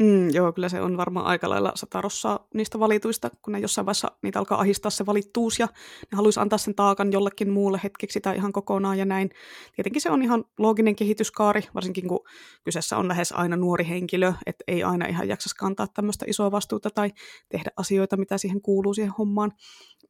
Mm, 0.00 0.30
joo, 0.30 0.52
kyllä 0.52 0.68
se 0.68 0.80
on 0.80 0.96
varmaan 0.96 1.26
aika 1.26 1.48
lailla 1.48 1.72
satarossa 1.74 2.40
niistä 2.54 2.78
valituista, 2.78 3.30
kun 3.42 3.52
ne 3.52 3.58
jossain 3.58 3.86
vaiheessa 3.86 4.10
niitä 4.22 4.38
alkaa 4.38 4.60
ahistaa 4.60 4.90
se 4.90 5.06
valittuus 5.06 5.58
ja 5.58 5.66
ne 6.12 6.16
haluaisi 6.16 6.40
antaa 6.40 6.58
sen 6.58 6.74
taakan 6.74 7.12
jollekin 7.12 7.50
muulle 7.50 7.80
hetkeksi 7.84 8.20
tai 8.20 8.36
ihan 8.36 8.52
kokonaan 8.52 8.98
ja 8.98 9.04
näin. 9.04 9.30
Tietenkin 9.76 10.02
se 10.02 10.10
on 10.10 10.22
ihan 10.22 10.44
looginen 10.58 10.96
kehityskaari, 10.96 11.62
varsinkin 11.74 12.08
kun 12.08 12.20
kyseessä 12.64 12.96
on 12.96 13.08
lähes 13.08 13.32
aina 13.32 13.56
nuori 13.56 13.88
henkilö, 13.88 14.32
että 14.46 14.64
ei 14.68 14.82
aina 14.82 15.06
ihan 15.06 15.28
jaksa 15.28 15.50
kantaa 15.58 15.86
tämmöistä 15.86 16.24
isoa 16.28 16.50
vastuuta 16.50 16.90
tai 16.90 17.12
tehdä 17.48 17.70
asioita, 17.76 18.16
mitä 18.16 18.38
siihen 18.38 18.62
kuuluu 18.62 18.94
siihen 18.94 19.14
hommaan. 19.18 19.52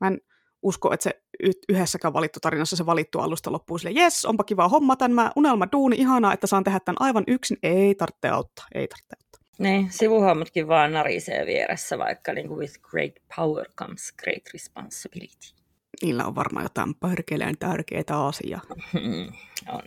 Mä 0.00 0.06
en 0.08 0.20
usko, 0.62 0.92
että 0.92 1.04
se 1.04 1.22
yhdessäkään 1.68 2.14
valittu 2.14 2.40
tarinassa 2.40 2.76
se 2.76 2.86
valittu 2.86 3.18
alusta 3.18 3.52
loppuu 3.52 3.78
sille, 3.78 4.00
jes, 4.00 4.24
onpa 4.24 4.44
kiva 4.44 4.68
homma, 4.68 4.96
tämän 4.96 5.32
unelma 5.36 5.66
duuni, 5.72 5.96
ihanaa, 5.96 6.32
että 6.32 6.46
saan 6.46 6.64
tehdä 6.64 6.80
tämän 6.80 7.00
aivan 7.00 7.24
yksin, 7.26 7.58
ei 7.62 7.94
tarvitse 7.94 8.28
auttaa, 8.28 8.66
ei 8.74 8.88
tarvitse. 8.88 9.26
Niin, 9.58 9.92
sivuhahmotkin 9.92 10.68
vaan 10.68 10.92
narisee 10.92 11.46
vieressä, 11.46 11.98
vaikka 11.98 12.32
niin 12.32 12.48
kuin 12.48 12.58
with 12.58 12.80
great 12.80 13.14
power 13.36 13.66
comes 13.76 14.12
great 14.12 14.42
responsibility. 14.52 15.54
Niillä 16.02 16.24
on 16.24 16.34
varmaan 16.34 16.64
jotain 16.64 16.94
perkeleen 16.94 17.58
tärkeää 17.58 18.26
asiaa. 18.26 18.60
Mm, 18.92 19.32
on. 19.68 19.82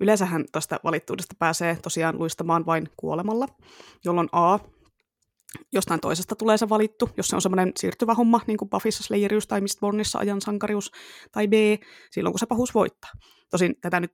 Yleensähän 0.00 0.44
tästä 0.52 0.80
valittuudesta 0.84 1.34
pääsee 1.38 1.78
tosiaan 1.82 2.18
luistamaan 2.18 2.66
vain 2.66 2.88
kuolemalla, 2.96 3.48
jolloin 4.04 4.28
A, 4.32 4.58
jostain 5.72 6.00
toisesta 6.00 6.36
tulee 6.36 6.58
se 6.58 6.68
valittu, 6.68 7.10
jos 7.16 7.28
se 7.28 7.36
on 7.36 7.42
semmoinen 7.42 7.72
siirtyvä 7.76 8.14
homma, 8.14 8.40
niin 8.46 8.56
kuin 8.56 8.70
Buffyssa 8.70 9.02
Slayerius 9.02 9.46
tai 9.46 9.60
Mistbornissa 9.60 10.18
ajan 10.18 10.40
sankarius, 10.40 10.90
tai 11.32 11.48
B, 11.48 11.52
silloin 12.10 12.32
kun 12.32 12.38
se 12.38 12.46
pahuus 12.46 12.74
voittaa. 12.74 13.10
Tosin 13.50 13.74
tätä 13.80 14.00
nyt 14.00 14.12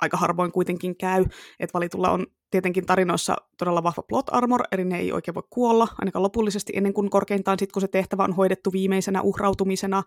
aika 0.00 0.16
harvoin 0.16 0.52
kuitenkin 0.52 0.96
käy, 0.96 1.24
että 1.60 1.74
valitulla 1.74 2.10
on 2.10 2.26
tietenkin 2.50 2.86
tarinoissa 2.86 3.36
todella 3.58 3.82
vahva 3.82 4.02
plot 4.02 4.26
armor, 4.30 4.62
eli 4.72 4.84
ne 4.84 4.98
ei 4.98 5.12
oikein 5.12 5.34
voi 5.34 5.42
kuolla, 5.50 5.88
ainakaan 5.98 6.22
lopullisesti 6.22 6.72
ennen 6.76 6.92
kuin 6.92 7.10
korkeintaan 7.10 7.58
sitten, 7.58 7.72
kun 7.72 7.80
se 7.80 7.88
tehtävä 7.88 8.24
on 8.24 8.32
hoidettu 8.32 8.72
viimeisenä 8.72 9.22
uhrautumisena 9.22 10.02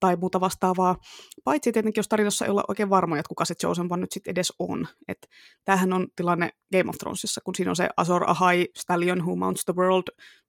tai 0.00 0.16
muuta 0.16 0.40
vastaavaa. 0.40 0.96
Paitsi 1.44 1.72
tietenkin, 1.72 1.98
jos 1.98 2.08
tarinassa 2.08 2.44
ei 2.44 2.50
olla 2.50 2.64
oikein 2.68 2.90
varmoja, 2.90 3.20
että 3.20 3.28
kuka 3.28 3.44
se 3.44 3.54
Chosen 3.54 3.86
One 3.90 4.00
nyt 4.00 4.12
sitten 4.12 4.30
edes 4.30 4.52
on. 4.58 4.88
Et 5.08 5.28
tämähän 5.64 5.92
on 5.92 6.06
tilanne 6.16 6.50
Game 6.72 6.90
of 6.90 6.96
Thronesissa, 6.98 7.40
kun 7.44 7.54
siinä 7.54 7.70
on 7.70 7.76
se 7.76 7.88
Azor 7.96 8.30
Ahai, 8.30 8.68
Stallion 8.76 9.18
Who 9.18 9.36
Mounts 9.36 9.64
the 9.64 9.74
World, 9.76 10.04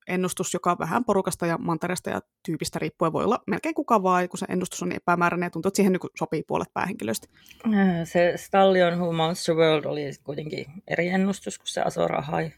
ennustus, 0.08 0.54
joka 0.54 0.76
vähän 0.80 1.06
porukasta 1.06 1.46
ja 1.46 1.58
mantereesta 1.58 2.10
ja 2.10 2.22
tyypistä 2.46 2.80
riippuen 2.80 3.14
voi 3.14 3.24
olla 3.24 3.40
melkein 3.48 3.76
kuka 3.76 4.04
vaan, 4.04 4.30
kun 4.30 4.38
se 4.38 4.46
ennustus 4.50 4.82
on 4.82 4.90
niin 4.90 4.98
epämääräinen 4.98 5.48
ja 5.48 5.50
tuntuu, 5.50 5.68
että 5.68 5.76
siihen 5.76 5.92
niin 5.92 6.12
sopii 6.20 6.44
puolet 6.48 6.74
päähenkilöistä. 6.74 7.28
Äh, 7.66 7.74
se 8.04 8.34
Stallion 8.36 9.00
Who 9.00 9.12
Mounts 9.12 9.44
the 9.44 9.54
World 9.54 9.86
oli 9.86 10.12
kuitenkin 10.24 10.66
eri 10.88 11.08
ennustus 11.08 11.23
kuin 11.26 11.68
se 11.68 11.82
Azor 11.82 12.16
Ahai. 12.16 12.52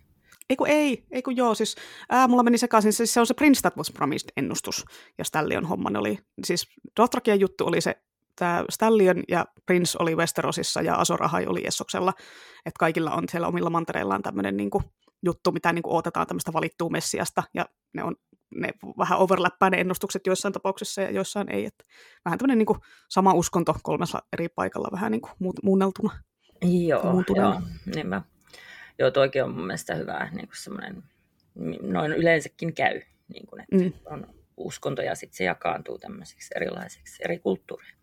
Ei 0.50 0.56
kun 0.56 0.68
ei, 0.68 1.06
ei 1.12 1.22
kun 1.22 1.36
joo, 1.36 1.56
siis 1.56 1.76
ää, 2.10 2.28
mulla 2.28 2.44
meni 2.44 2.58
sekaisin, 2.58 2.94
siis 2.94 3.14
se 3.14 3.20
on 3.20 3.28
se 3.28 3.34
Prince 3.34 3.62
That 3.62 3.78
Was 3.78 3.92
Promised 3.92 4.30
ennustus, 4.38 4.86
ja 5.18 5.26
Stallion 5.26 5.66
homman 5.66 5.96
oli, 5.96 6.20
siis 6.44 6.68
Dothrakian 7.00 7.40
juttu 7.40 7.66
oli 7.66 7.82
se, 7.82 7.96
tämä 8.36 8.66
Stallion 8.70 9.24
ja 9.28 9.46
Prince 9.66 9.98
oli 10.00 10.16
Westerosissa 10.16 10.82
ja 10.82 10.96
Azor 10.96 11.24
Ahai 11.24 11.46
oli 11.48 11.68
Essoksella, 11.68 12.14
että 12.66 12.80
kaikilla 12.80 13.12
on 13.12 13.24
siellä 13.32 13.48
omilla 13.48 13.70
mantereillaan 13.70 14.22
tämmöinen 14.22 14.58
niin 14.58 14.70
kuin, 14.70 14.84
juttu, 15.24 15.52
mitä 15.52 15.74
niin 15.74 15.84
kuin 15.84 15.94
odotetaan 15.94 16.28
tämmöistä 16.28 16.54
valittua 16.54 16.90
messiasta, 16.90 17.44
ja 17.54 17.66
ne 17.94 18.04
on 18.04 18.16
ne 18.56 18.70
vähän 18.98 19.20
overlappaa 19.20 19.70
ne 19.70 19.78
ennustukset 19.78 20.28
joissain 20.28 20.54
tapauksissa 20.54 21.02
ja 21.02 21.12
joissain 21.12 21.52
ei. 21.52 21.66
Että 21.66 21.84
vähän 22.26 22.40
tämmöinen 22.40 22.58
niin 22.58 22.82
sama 23.10 23.34
uskonto 23.34 23.76
kolmessa 23.84 24.22
eri 24.34 24.50
paikalla 24.50 24.90
vähän 24.92 25.12
niin 25.12 25.22
kuin 25.22 25.54
muunneltuna. 25.64 26.20
Joo, 26.62 27.24
joo 27.36 27.62
niin 27.96 28.08
mä, 28.08 28.22
joo, 29.00 29.12
toikin 29.12 29.44
on 29.44 29.52
mun 29.52 29.68
mielestä 29.68 29.96
hyvä 29.96 30.30
niin 30.32 30.48
kuin 30.48 30.58
semmoinen, 30.58 31.04
noin 31.82 32.12
yleensäkin 32.12 32.74
käy, 32.74 33.02
niin 33.34 33.48
kuin, 33.48 33.62
että 33.62 33.76
mm. 33.76 33.94
on 34.06 34.28
uskonto 34.58 35.02
ja 35.02 35.16
sitten 35.16 35.38
se 35.38 35.44
jakaantuu 35.44 35.98
tämmöisiksi 35.98 36.54
erilaisiksi 36.56 37.24
eri 37.26 37.40
kulttuureiksi. 37.40 37.96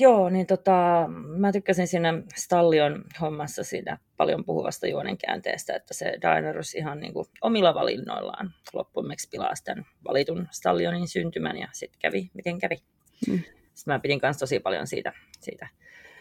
Joo, 0.00 0.28
niin 0.30 0.46
tota, 0.46 1.04
mä 1.36 1.52
tykkäsin 1.52 1.88
siinä 1.88 2.22
Stallion 2.34 3.04
hommassa 3.20 3.64
siinä 3.64 3.98
paljon 4.16 4.44
puhuvasta 4.44 4.86
juonen 4.86 5.18
käänteestä, 5.18 5.76
että 5.76 5.94
se 5.94 6.18
Daenerys 6.22 6.74
ihan 6.74 7.00
niin 7.00 7.12
kuin 7.12 7.26
omilla 7.40 7.74
valinnoillaan 7.74 8.54
loppuimeksi 8.72 9.28
pilaa 9.28 9.52
tämän 9.64 9.86
valitun 10.08 10.48
Stallionin 10.50 11.08
syntymän 11.08 11.58
ja 11.58 11.68
sitten 11.72 11.98
kävi, 12.00 12.30
miten 12.34 12.58
kävi. 12.58 12.76
Mm. 13.28 13.38
Sitten 13.74 13.94
mä 13.94 13.98
pidin 13.98 14.20
kanssa 14.20 14.40
tosi 14.40 14.60
paljon 14.60 14.86
siitä, 14.86 15.12
siitä 15.40 15.68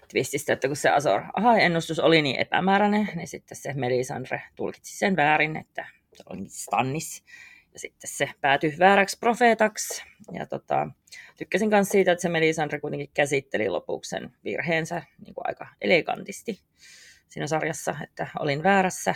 twististä, 0.08 0.54
että 0.54 0.68
kun 0.68 0.76
se 0.76 0.90
Azor 0.90 1.22
aha-ennustus 1.34 2.00
oli 2.00 2.22
niin 2.22 2.40
epämääräinen, 2.40 3.10
niin 3.16 3.28
sitten 3.28 3.58
se 3.58 3.74
Melisandre 3.74 4.42
tulkitsi 4.56 4.98
sen 4.98 5.16
väärin, 5.16 5.56
että 5.56 5.88
se 6.14 6.24
oli 6.30 6.50
Stannis 6.50 7.24
ja 7.74 7.80
sitten 7.80 8.10
se 8.10 8.30
päätyi 8.42 8.76
vääräksi 8.80 9.18
profeetaksi. 9.20 10.04
Ja 10.32 10.46
tota, 10.46 10.88
tykkäsin 11.38 11.70
myös 11.70 11.90
siitä, 11.90 12.12
että 12.12 12.22
se 12.22 12.30
Melisandre 12.30 12.80
kuitenkin 12.80 13.10
käsitteli 13.14 13.70
lopuksi 13.70 14.10
sen 14.10 14.32
virheensä 14.44 15.04
niin 15.26 15.34
kuin 15.34 15.48
aika 15.48 15.68
elegantisti 15.82 16.60
siinä 17.30 17.48
sarjassa, 17.48 17.96
että 18.04 18.28
olin 18.40 18.64
väärässä. 18.64 19.16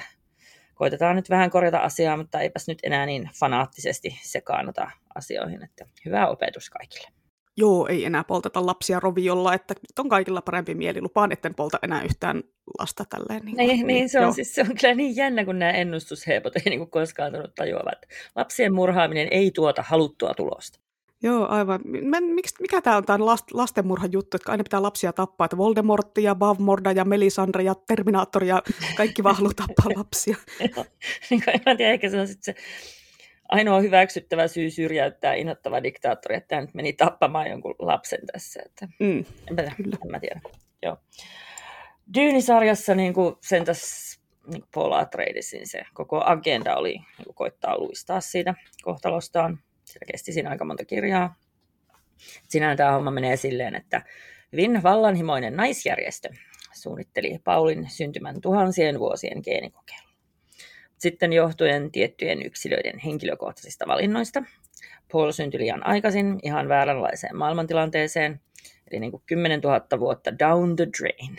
Koitetaan 0.75 1.15
nyt 1.15 1.29
vähän 1.29 1.49
korjata 1.49 1.77
asiaa, 1.77 2.17
mutta 2.17 2.39
eipäs 2.39 2.67
nyt 2.67 2.79
enää 2.83 3.05
niin 3.05 3.29
fanaattisesti 3.39 4.19
sekaannota 4.21 4.91
asioihin. 5.15 5.63
Että 5.63 5.85
hyvä 6.05 6.27
opetus 6.27 6.69
kaikille. 6.69 7.20
Joo, 7.57 7.87
ei 7.87 8.05
enää 8.05 8.23
polteta 8.23 8.65
lapsia 8.65 8.99
roviolla, 8.99 9.53
että 9.53 9.73
nyt 9.73 9.99
on 9.99 10.09
kaikilla 10.09 10.41
parempi 10.41 10.75
mieli. 10.75 11.01
Lupaan, 11.01 11.31
etten 11.31 11.55
polta 11.55 11.79
enää 11.83 12.03
yhtään 12.03 12.43
lasta 12.79 13.05
tälleen. 13.05 13.45
Niin, 13.45 13.57
niin, 13.57 13.87
niin 13.87 14.09
se, 14.09 14.19
on, 14.19 14.33
siis, 14.33 14.55
se 14.55 14.61
on 14.61 14.75
kyllä 14.81 14.95
niin 14.95 15.15
jännä, 15.15 15.45
kun 15.45 15.59
nämä 15.59 15.71
ennustusheipot 15.71 16.55
ei 16.55 16.61
niin 16.65 16.89
koskaan 16.89 17.33
tullut 17.33 17.55
tajuavat. 17.55 18.05
Lapsien 18.35 18.73
murhaaminen 18.73 19.27
ei 19.31 19.51
tuota 19.51 19.83
haluttua 19.87 20.33
tulosta. 20.33 20.79
Joo, 21.23 21.47
aivan. 21.47 21.81
Mä, 22.03 22.21
miksi, 22.21 22.55
mikä 22.61 22.81
tämä 22.81 22.97
on 22.97 23.05
tämä 23.05 23.25
last, 23.25 23.51
lastenmurhan 23.53 24.11
juttu, 24.11 24.37
että 24.37 24.51
aina 24.51 24.63
pitää 24.63 24.81
lapsia 24.81 25.13
tappaa, 25.13 25.45
että 25.45 25.57
Voldemortti 25.57 26.23
ja 26.23 26.35
Bavmorda 26.35 26.91
ja 26.91 27.05
Melisandre 27.05 27.63
ja 27.63 27.75
Terminaattori 27.87 28.47
ja 28.47 28.61
kaikki 28.97 29.23
vaan 29.23 29.35
haluaa 29.35 29.53
tappaa 29.53 29.91
lapsia. 29.95 30.35
Joo, 30.75 30.85
niin 31.29 31.43
en 31.65 31.77
tiedä, 31.77 31.93
ehkä 31.93 32.09
se 32.09 32.19
on 32.19 32.27
sitten 32.27 32.55
se 32.55 32.61
ainoa 33.51 33.79
hyväksyttävä 33.79 34.47
syy 34.47 34.69
syrjäyttää 34.69 35.33
innoittava 35.33 35.83
diktaattori, 35.83 36.35
että 36.35 36.47
tämä 36.47 36.61
nyt 36.61 36.73
meni 36.73 36.93
tappamaan 36.93 37.49
jonkun 37.49 37.75
lapsen 37.79 38.19
tässä. 38.33 38.61
Että, 38.65 38.87
mm, 38.99 39.25
enpä, 39.49 39.63
kyllä. 39.77 39.97
En 40.05 40.11
mä 40.11 40.19
tiedä. 40.19 40.41
Joo. 40.83 40.97
Dyynisarjassa 42.13 42.95
niin 42.95 43.13
kuin 43.13 43.35
sen 43.41 43.65
tässä 43.65 44.21
niin 44.47 44.63
Paul 44.73 44.91
Atreidesin 44.91 45.67
se 45.67 45.81
koko 45.93 46.23
agenda 46.25 46.75
oli 46.75 46.93
niin 46.93 47.25
kuin 47.25 47.35
koittaa 47.35 47.77
luistaa 47.77 48.21
siitä 48.21 48.53
kohtalostaan. 48.83 49.59
Sillä 49.85 50.05
kesti 50.11 50.33
siinä 50.33 50.49
aika 50.49 50.65
monta 50.65 50.85
kirjaa. 50.85 51.35
Sinään 52.49 52.77
tämä 52.77 52.91
homma 52.91 53.11
menee 53.11 53.37
silleen, 53.37 53.75
että 53.75 54.01
hyvin 54.51 54.83
vallanhimoinen 54.83 55.55
naisjärjestö 55.55 56.29
suunnitteli 56.73 57.39
Paulin 57.43 57.89
syntymän 57.89 58.41
tuhansien 58.41 58.99
vuosien 58.99 59.41
geenikokeilun. 59.43 60.10
Sitten 61.01 61.33
johtuen 61.33 61.91
tiettyjen 61.91 62.45
yksilöiden 62.45 62.99
henkilökohtaisista 62.99 63.87
valinnoista, 63.87 64.43
Paul 65.11 65.31
syntyi 65.31 65.59
liian 65.59 65.87
aikaisin 65.87 66.39
ihan 66.43 66.69
vääränlaiseen 66.69 67.37
maailmantilanteeseen, 67.37 68.41
eli 68.91 68.99
niin 68.99 69.11
kuin 69.11 69.23
10 69.25 69.59
000 69.59 69.99
vuotta 69.99 70.39
down 70.39 70.75
the 70.75 70.87
drain. 70.99 71.35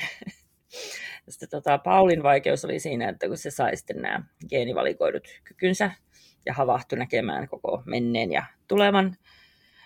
Sitten 1.28 1.48
tota, 1.48 1.78
Paulin 1.78 2.22
vaikeus 2.22 2.64
oli 2.64 2.78
siinä, 2.78 3.08
että 3.08 3.28
kun 3.28 3.36
se 3.36 3.50
sai 3.50 3.76
sitten 3.76 4.02
nämä 4.02 4.22
geenivalikoidut 4.48 5.28
kykynsä 5.44 5.90
ja 6.46 6.54
havahtui 6.54 6.98
näkemään 6.98 7.48
koko 7.48 7.82
menneen 7.86 8.32
ja 8.32 8.44
tulevan. 8.68 9.16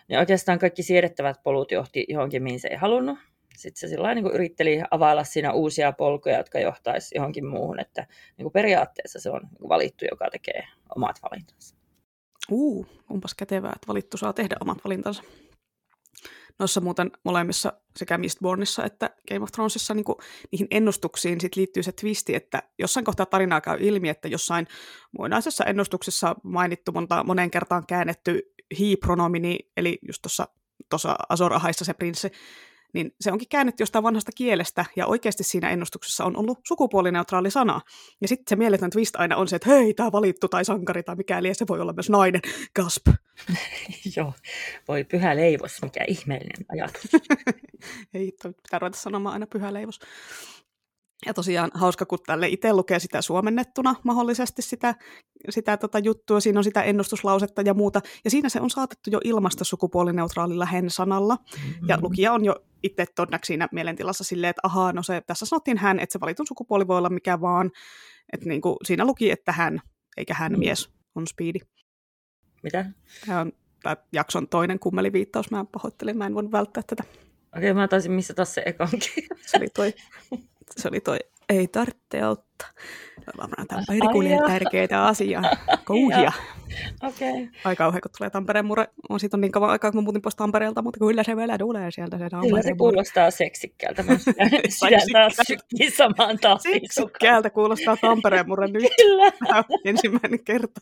Niin 0.09 0.19
oikeastaan 0.19 0.59
kaikki 0.59 0.83
siedettävät 0.83 1.43
polut 1.43 1.73
johti 1.73 2.05
johonkin, 2.09 2.43
mihin 2.43 2.61
se 2.61 2.69
ei 2.69 2.77
halunnut. 2.77 3.19
Sitten 3.57 3.81
se 3.81 3.89
sillä 3.89 4.15
niin 4.15 4.35
yritteli 4.35 4.83
availla 4.91 5.25
siinä 5.25 5.53
uusia 5.53 5.93
polkuja, 5.93 6.37
jotka 6.37 6.59
johtaisi 6.59 7.15
johonkin 7.15 7.47
muuhun, 7.47 7.81
että 7.81 8.07
niin 8.39 8.53
periaatteessa 8.53 9.21
se 9.21 9.31
on 9.31 9.41
niin 9.41 9.69
valittu, 9.69 10.05
joka 10.11 10.31
tekee 10.31 10.69
omat 10.97 11.17
valintansa. 11.23 11.77
Uu, 12.51 12.87
onpas 13.11 13.35
kätevää, 13.35 13.73
että 13.77 13.89
valittu 13.89 14.17
saa 14.17 14.33
tehdä 14.33 14.57
omat 14.61 14.79
valintansa. 14.85 15.23
Noissa 16.59 16.81
muuten 16.81 17.11
molemmissa 17.25 17.73
sekä 17.97 18.19
Mistbornissa 18.19 18.85
että 18.85 19.11
Game 19.29 19.43
of 19.43 19.53
Thronesissa 19.53 19.95
niin 19.95 20.05
kuin, 20.05 20.17
niihin 20.53 20.67
ennustuksiin 20.71 21.41
sit 21.41 21.57
liittyy 21.57 21.83
se 21.83 21.93
twisti, 21.93 22.35
että 22.35 22.63
jossain 22.79 23.05
kohtaa 23.05 23.27
tarinaa 23.27 23.61
käy 23.61 23.79
ilmi, 23.81 24.09
että 24.09 24.29
jossain 24.29 24.67
muinaisessa 25.19 25.65
ennustuksessa 25.65 26.35
mainittu 26.43 26.93
monta, 26.93 27.25
monen 27.25 27.51
kertaan 27.51 27.87
käännetty 27.87 28.55
he-pronomini, 28.81 29.59
eli 29.77 29.99
just 30.09 30.23
tuossa 30.91 31.17
Azor-ahaissa 31.29 31.85
se 31.85 31.95
prinssi, 31.95 32.31
niin 32.97 33.13
se 33.21 33.33
onkin 33.33 33.49
käännetty 33.49 33.83
jostain 33.83 34.03
vanhasta 34.03 34.33
kielestä, 34.33 34.85
ja 34.97 35.07
oikeasti 35.07 35.45
siinä 35.45 35.71
ennustuksessa 35.71 36.25
on 36.25 36.37
ollut 36.37 36.59
sukupuolineutraali 36.67 37.51
sana. 37.51 37.81
Ja 38.21 38.29
sitten 38.29 38.45
se 38.49 38.57
mieletön 38.57 38.91
twist 38.91 39.17
aina 39.17 39.37
on 39.37 39.49
se, 39.49 39.57
että 39.57 39.71
hei, 39.71 39.95
tämä 39.95 40.13
valittu 40.13 40.49
tai 40.49 40.65
sankari 40.65 41.03
tai 41.03 41.17
mikäli, 41.17 41.49
ja 41.49 41.55
se 41.55 41.67
voi 41.69 41.81
olla 41.81 41.93
myös 41.93 42.11
nainen. 42.11 42.41
Gasp. 42.77 43.07
Joo, 44.17 44.33
voi 44.89 45.05
pyhä 45.05 45.37
leivos, 45.37 45.83
mikä 45.83 46.05
ihmeellinen 46.09 46.67
ajatus. 46.69 47.11
Ei, 48.15 48.33
pitää 48.43 48.79
ruveta 48.79 48.99
sanomaan 48.99 49.33
aina 49.33 49.47
pyhä 49.47 49.75
leivos. 49.75 50.01
Ja 51.27 51.35
tosiaan 51.35 51.71
hauska, 51.75 52.07
kun 52.07 52.19
tälle 52.27 52.49
itse 52.49 52.73
lukee 52.73 52.99
sitä 52.99 53.23
suomennettuna 53.23 53.95
mahdollisesti 54.03 54.63
sitä, 54.63 54.95
sitä 55.51 55.77
tota 55.77 55.99
juttua, 55.99 56.41
siinä 56.41 56.61
on 56.61 56.65
sitä 56.65 56.83
ennustuslausetta 56.83 57.63
ja 57.63 57.75
muuta, 57.75 58.01
ja 58.25 58.31
siinä 58.31 58.49
se 58.49 58.61
on 58.61 58.71
saatettu 58.71 59.11
jo 59.11 59.21
ilmasta 59.25 59.65
sukupuolineutraalilla 59.65 60.67
hen-sanalla, 60.67 61.35
mm-hmm. 61.35 61.89
ja 61.89 61.99
lukija 62.03 62.33
on 62.33 62.45
jo 62.45 62.57
itse 62.83 63.07
todennäköisesti 63.15 63.53
siinä 63.53 63.69
mielentilassa 63.73 64.25
silleen, 64.25 64.51
että 64.51 64.61
ahaa, 64.63 64.93
no 64.93 65.03
se, 65.03 65.23
tässä 65.27 65.47
sanottiin 65.47 65.79
hän, 65.79 66.01
että 66.01 66.13
se 66.13 66.21
valitun 66.21 66.47
sukupuoli 66.47 66.87
voi 66.87 66.99
olla 66.99 67.11
mikä 67.11 67.41
vaan, 67.41 67.71
että 68.33 68.49
niin 68.49 68.61
kuin, 68.61 68.77
siinä 68.85 69.05
luki, 69.05 69.31
että 69.31 69.53
hän, 69.53 69.81
eikä 70.17 70.35
hän 70.35 70.53
mm. 70.53 70.59
mies, 70.59 70.91
on 71.15 71.27
speedi. 71.27 71.59
Mitä? 72.63 72.87
Tämä 73.27 73.41
on 73.41 73.53
tämä 73.83 73.97
jakson 74.13 74.49
toinen 74.49 74.79
kummeliviittaus, 74.79 75.51
mä 75.51 75.65
pahoittelin, 75.73 76.19
mä 76.19 76.27
en 76.27 76.35
voinut 76.35 76.53
välttää 76.53 76.83
tätä. 76.87 77.05
Okei, 77.57 77.75
mä 77.75 77.89
taisin 77.89 78.13
missä 78.13 78.35
taas 78.35 78.55
se 78.55 78.63
ekankin. 78.67 79.27
Se 79.47 79.57
oli 79.57 79.69
toi 79.75 79.95
se 80.77 80.89
oli 80.89 81.01
toi, 81.01 81.19
ei 81.49 81.69
tarvitse 81.69 82.21
auttaa. 82.21 82.69
Varmaan 83.39 83.67
Tampere 83.67 84.39
tärkeitä 84.47 85.05
asiaa. 85.05 85.43
Kouhia. 85.85 86.33
Okei. 87.03 87.31
Okay. 87.31 87.49
Aika 87.65 87.85
kauhean, 87.85 88.01
kun 88.01 88.11
tulee 88.19 88.31
Tampereen 88.31 88.65
mure. 88.65 88.89
On 89.09 89.21
siitä 89.21 89.37
on 89.37 89.41
niin 89.41 89.53
kauan 89.53 89.71
aikaa, 89.71 89.91
kun 89.91 90.01
mä 90.01 90.03
muutin 90.05 90.23
pois 90.23 90.37
Tampereelta, 90.37 90.83
mutta 90.83 90.99
kyllä 90.99 91.23
se 91.23 91.37
vielä 91.37 91.59
tulee 91.59 91.91
sieltä. 91.91 92.19
Se 92.19 92.29
kyllä 92.43 92.63
se 92.63 92.75
kuulostaa 92.75 93.31
seksikkäältä. 93.31 94.03
Mä 94.03 94.19
sydän 94.69 95.31
sykkii 95.47 95.91
samaan 95.91 96.39
tahtiin. 96.39 96.81
Seksikkäältä 96.81 97.51
kuulostaa 97.51 97.97
Tampereen 97.97 98.49
mure 98.49 98.67
nyt. 98.67 98.85
Kyllä. 98.97 99.65
ensimmäinen 99.85 100.45
kerta. 100.45 100.81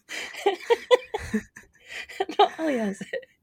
no 2.38 2.50
ajan 2.58 2.94
se. 2.94 3.33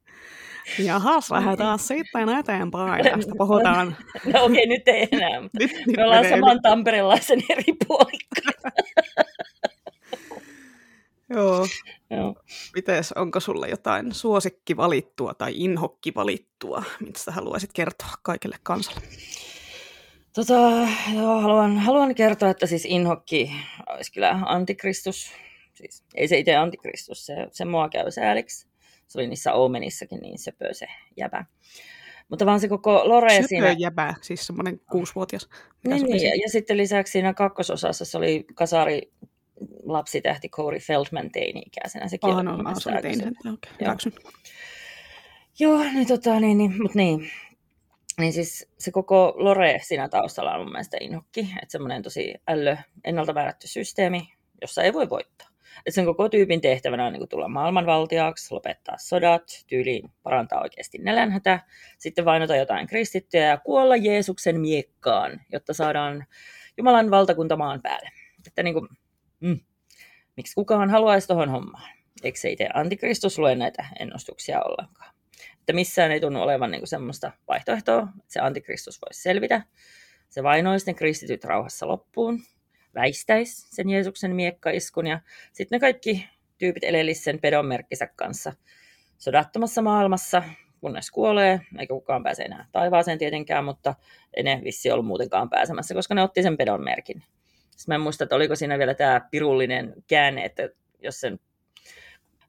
Jahas, 0.80 1.32
lähdetään 1.32 1.80
sitten 1.80 2.30
eteenpäin. 2.30 3.04
Tästä 3.04 3.32
puhutaan. 3.38 3.96
No 4.34 4.44
okei, 4.44 4.64
okay, 4.64 4.66
nyt 4.66 4.88
ei 4.88 5.08
enää. 5.12 5.42
Nyt, 5.60 5.72
nyt 5.88 5.98
Me 5.98 6.04
ollaan 6.04 6.30
saman 6.30 6.54
nyt. 6.56 6.62
tamperelaisen 6.62 7.44
eri 7.50 7.74
puolikkaita. 7.88 8.70
Joo. 11.30 11.68
Joo. 12.10 12.36
Mites, 12.76 13.12
onko 13.12 13.40
sulle 13.40 13.70
jotain 13.70 14.14
suosikkivalittua 14.14 15.34
tai 15.34 15.54
inhokkivalittua, 15.56 16.84
mistä 17.00 17.32
haluaisit 17.32 17.74
kertoa 17.74 18.10
kaikille 18.22 18.56
kansalle? 18.64 19.02
Tota, 20.36 20.54
joo, 21.16 21.42
haluan, 21.42 21.78
haluan 21.78 22.16
kertoa, 22.16 22.50
että 22.50 22.66
siis 22.66 22.86
inhokki 22.86 23.52
olisi 23.96 24.12
kyllä 24.12 24.40
antikristus. 24.46 25.32
Siis, 25.74 26.04
ei 26.16 26.28
se 26.28 26.38
itse 26.38 26.56
antikristus, 26.56 27.26
se, 27.26 27.34
se 27.52 27.66
mua 27.66 27.90
käy 27.90 28.12
sääliksi 28.12 28.71
se 29.12 29.20
oli 29.20 29.28
niissä 29.28 29.54
Omenissakin 29.54 30.20
niin 30.20 30.40
söpö 30.40 30.74
se 30.74 30.88
jäbä. 31.18 31.46
Mutta 32.30 32.46
vaan 32.46 32.60
se 32.60 32.68
koko 32.68 33.10
Lore 33.10 33.36
söpö 33.36 33.48
siinä... 33.48 33.76
jäbä, 33.80 34.16
siis 34.22 34.48
semmoinen 34.48 34.80
kuusivuotias. 34.92 35.50
Niin, 35.88 36.06
niin 36.06 36.22
ja, 36.22 36.36
ja, 36.36 36.50
sitten 36.50 36.78
lisäksi 36.78 37.12
siinä 37.12 37.34
kakkososassa 37.34 38.06
se 38.06 38.18
oli 38.18 38.46
kasari 38.56 39.12
lapsitähti 39.84 40.50
Corey 40.50 40.80
Feldman 40.80 41.32
teini-ikäisenä. 41.32 42.08
Sekin 42.08 42.30
oh, 42.30 42.44
no, 42.44 42.58
no, 42.58 42.80
se 42.80 42.90
oli 42.90 43.02
teini. 43.02 43.24
Okay, 43.24 43.74
Joo. 43.80 43.96
Joo, 45.60 45.84
niin 45.84 46.08
tota, 46.08 46.40
niin, 46.40 46.58
niin, 46.58 46.82
mutta 46.82 46.98
niin. 46.98 47.32
Niin 48.18 48.34
siis 48.34 48.68
se 48.78 48.92
koko 48.92 49.34
Lore 49.38 49.80
siinä 49.84 50.10
taustalla 50.10 50.54
on 50.54 50.62
mun 50.62 50.72
mielestä 50.72 50.98
inhokki, 51.02 51.40
että 51.40 51.72
semmoinen 51.72 52.02
tosi 52.02 52.34
ällö 52.48 52.78
ennalta 53.04 53.34
määrätty 53.34 53.68
systeemi, 53.68 54.34
jossa 54.62 54.84
ei 54.84 54.94
voi 54.94 55.10
voittaa. 55.10 55.51
Että 55.78 55.92
sen 55.92 56.06
koko 56.06 56.30
tyypin 56.30 56.62
tehtävänä 56.62 57.06
on 57.06 57.14
niin 57.14 57.20
kuin 57.20 57.30
tulla 57.30 57.48
maailmanvaltiaksi, 57.48 58.54
lopettaa 58.54 58.96
sodat, 58.98 59.44
tyyliin 59.68 60.12
parantaa 60.24 60.62
oikeasti 60.62 60.98
nälänhätä, 60.98 61.60
sitten 61.98 62.26
vainota 62.26 62.56
jotain 62.56 62.88
kristittyjä 62.88 63.46
ja 63.46 63.58
kuolla 63.58 63.96
Jeesuksen 63.96 64.60
miekkaan, 64.60 65.42
jotta 65.52 65.74
saadaan 65.74 66.26
Jumalan 66.78 67.12
valtakunta 67.12 67.58
maan 67.58 67.82
päälle. 67.82 68.10
Että 68.48 68.64
niin 68.64 68.74
kuin, 68.74 68.88
mm, 69.40 69.60
miksi 70.38 70.56
kukaan 70.56 70.90
haluaisi 70.90 71.28
tuohon 71.28 71.50
hommaan? 71.50 71.90
Eikö 72.24 72.40
se 72.40 72.50
itse 72.50 72.70
antikristus 72.74 73.40
lue 73.40 73.56
näitä 73.56 73.86
ennustuksia 74.00 74.62
ollenkaan? 74.62 75.14
Että 75.60 75.74
missään 75.74 76.12
ei 76.12 76.20
tunnu 76.20 76.42
olevan 76.42 76.72
niin 76.72 76.82
kuin 76.82 76.88
semmoista 76.88 77.32
vaihtoehtoa, 77.48 78.00
että 78.00 78.34
se 78.34 78.40
antikristus 78.40 79.02
voisi 79.02 79.22
selvitä. 79.22 79.62
Se 80.30 80.44
vainoisi 80.44 80.86
ne 80.86 80.94
kristityt 80.94 81.44
rauhassa 81.44 81.88
loppuun, 81.88 82.44
väistäisi 82.96 83.76
sen 83.76 83.90
Jeesuksen 83.90 84.36
miekkaiskun 84.36 85.08
ja 85.08 85.20
sitten 85.54 85.76
ne 85.76 85.80
kaikki 85.80 86.30
tyypit 86.58 86.84
elelisivät 86.84 87.24
sen 87.24 87.40
pedonmerkkinsä 87.40 88.08
kanssa 88.08 88.54
sodattomassa 89.18 89.82
maailmassa, 89.82 90.44
kunnes 90.80 91.12
kuolee, 91.12 91.62
eikä 91.80 91.94
kukaan 91.94 92.24
pääse 92.24 92.44
enää 92.44 92.66
taivaaseen 92.72 93.18
tietenkään, 93.18 93.66
mutta 93.66 93.96
ei 94.34 94.44
ne 94.44 94.62
vissi 94.64 94.92
ollut 94.92 95.06
muutenkaan 95.06 95.50
pääsemässä, 95.50 95.94
koska 95.94 96.16
ne 96.16 96.24
otti 96.24 96.44
sen 96.44 96.58
pedon 96.58 96.84
merkin. 96.84 97.24
Sitten 97.62 97.86
mä 97.88 97.96
en 97.96 98.02
muista, 98.02 98.24
että 98.24 98.36
oliko 98.36 98.56
siinä 98.56 98.78
vielä 98.78 98.94
tämä 98.94 99.22
pirullinen 99.32 99.94
käänne, 100.08 100.46
että 100.46 100.70
jos 101.00 101.20
sen 101.20 101.40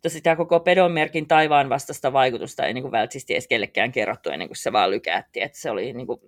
että 0.03 0.09
sitä 0.09 0.37
koko 0.37 0.61
pedonmerkin 0.61 1.29
taivaan 1.29 1.69
vastaista 1.69 2.13
vaikutusta 2.13 2.67
ei 2.67 2.75
niin 2.75 2.83
kuin 2.83 2.93
välttämättä 2.93 3.33
edes 3.33 3.49
kellekään 3.49 3.93
kerrottu 3.93 4.31
ennen 4.31 4.49
kuin 4.49 4.57
se 4.57 4.73
vaan 4.73 4.91
lykätti. 4.91 5.43
Että 5.43 5.59
se 5.59 5.71
oli 5.71 5.93
niin 5.93 6.07
kuin... 6.07 6.21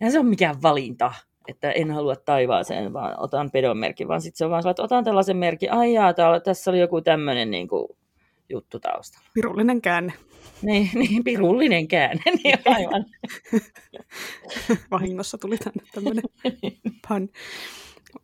Eihän 0.00 0.12
se 0.12 0.18
ole 0.18 0.28
mikään 0.28 0.62
valinta 0.62 1.12
että 1.50 1.72
en 1.72 1.90
halua 1.90 2.16
taivaaseen, 2.16 2.92
vaan 2.92 3.14
otan 3.20 3.50
pedonmerkin, 3.50 4.08
vaan 4.08 4.20
sitten 4.20 4.38
se 4.38 4.44
on 4.44 4.50
vaan 4.50 4.68
että 4.68 4.82
otan 4.82 5.04
tällaisen 5.04 5.36
merkin, 5.36 5.72
ai 5.72 5.92
jaa, 5.92 6.14
täällä, 6.14 6.40
tässä 6.40 6.70
oli 6.70 6.80
joku 6.80 7.00
tämmöinen 7.00 7.50
niin 7.50 7.68
kuin, 7.68 7.86
juttu 8.50 8.80
taustalla. 8.80 9.28
Pirullinen 9.34 9.82
käänne. 9.82 10.12
Niin, 10.62 10.90
niin 10.98 11.24
pirullinen 11.24 11.88
käänne, 11.88 12.22
niin 12.44 12.58
aivan. 12.64 13.06
Vahingossa 14.90 15.38
tuli 15.38 15.56
tänne 15.56 15.82
tämmöinen 15.94 16.24
pan. 17.08 17.28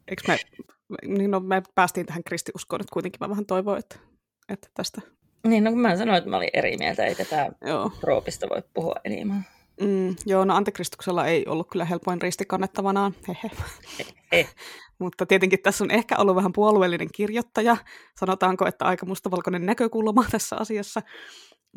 Eikö 0.08 0.22
me, 0.28 0.36
niin 1.06 1.30
no, 1.30 1.40
me 1.40 1.62
päästiin 1.74 2.06
tähän 2.06 2.24
kristiuskoon, 2.24 2.80
että 2.80 2.92
kuitenkin 2.92 3.18
mä 3.20 3.28
vähän 3.28 3.46
toivoin, 3.46 3.78
että, 3.78 3.96
että 4.48 4.68
tästä... 4.74 5.00
Niin, 5.46 5.64
no 5.64 5.70
kun 5.70 5.80
mä 5.80 5.96
sanoin, 5.96 6.18
että 6.18 6.30
mä 6.30 6.36
olin 6.36 6.50
eri 6.52 6.76
mieltä, 6.76 7.04
ei 7.04 7.14
tätä 7.14 7.52
troopista 8.00 8.48
voi 8.48 8.62
puhua 8.74 8.94
enemmän. 9.04 9.46
Mm, 9.80 10.16
joo, 10.26 10.44
no 10.44 10.54
antikristuksella 10.54 11.26
ei 11.26 11.44
ollut 11.46 11.70
kyllä 11.70 11.84
helpoin 11.84 12.22
risti 12.22 12.44
kannettavanaan. 12.44 13.14
Hehe. 13.28 13.50
Eh. 14.32 14.54
Mutta 14.98 15.26
tietenkin 15.26 15.62
tässä 15.62 15.84
on 15.84 15.90
ehkä 15.90 16.16
ollut 16.18 16.36
vähän 16.36 16.52
puolueellinen 16.52 17.08
kirjoittaja, 17.12 17.76
sanotaanko, 18.18 18.66
että 18.66 18.84
aika 18.84 19.06
mustavalkoinen 19.06 19.66
näkökulma 19.66 20.24
tässä 20.30 20.56
asiassa. 20.56 21.02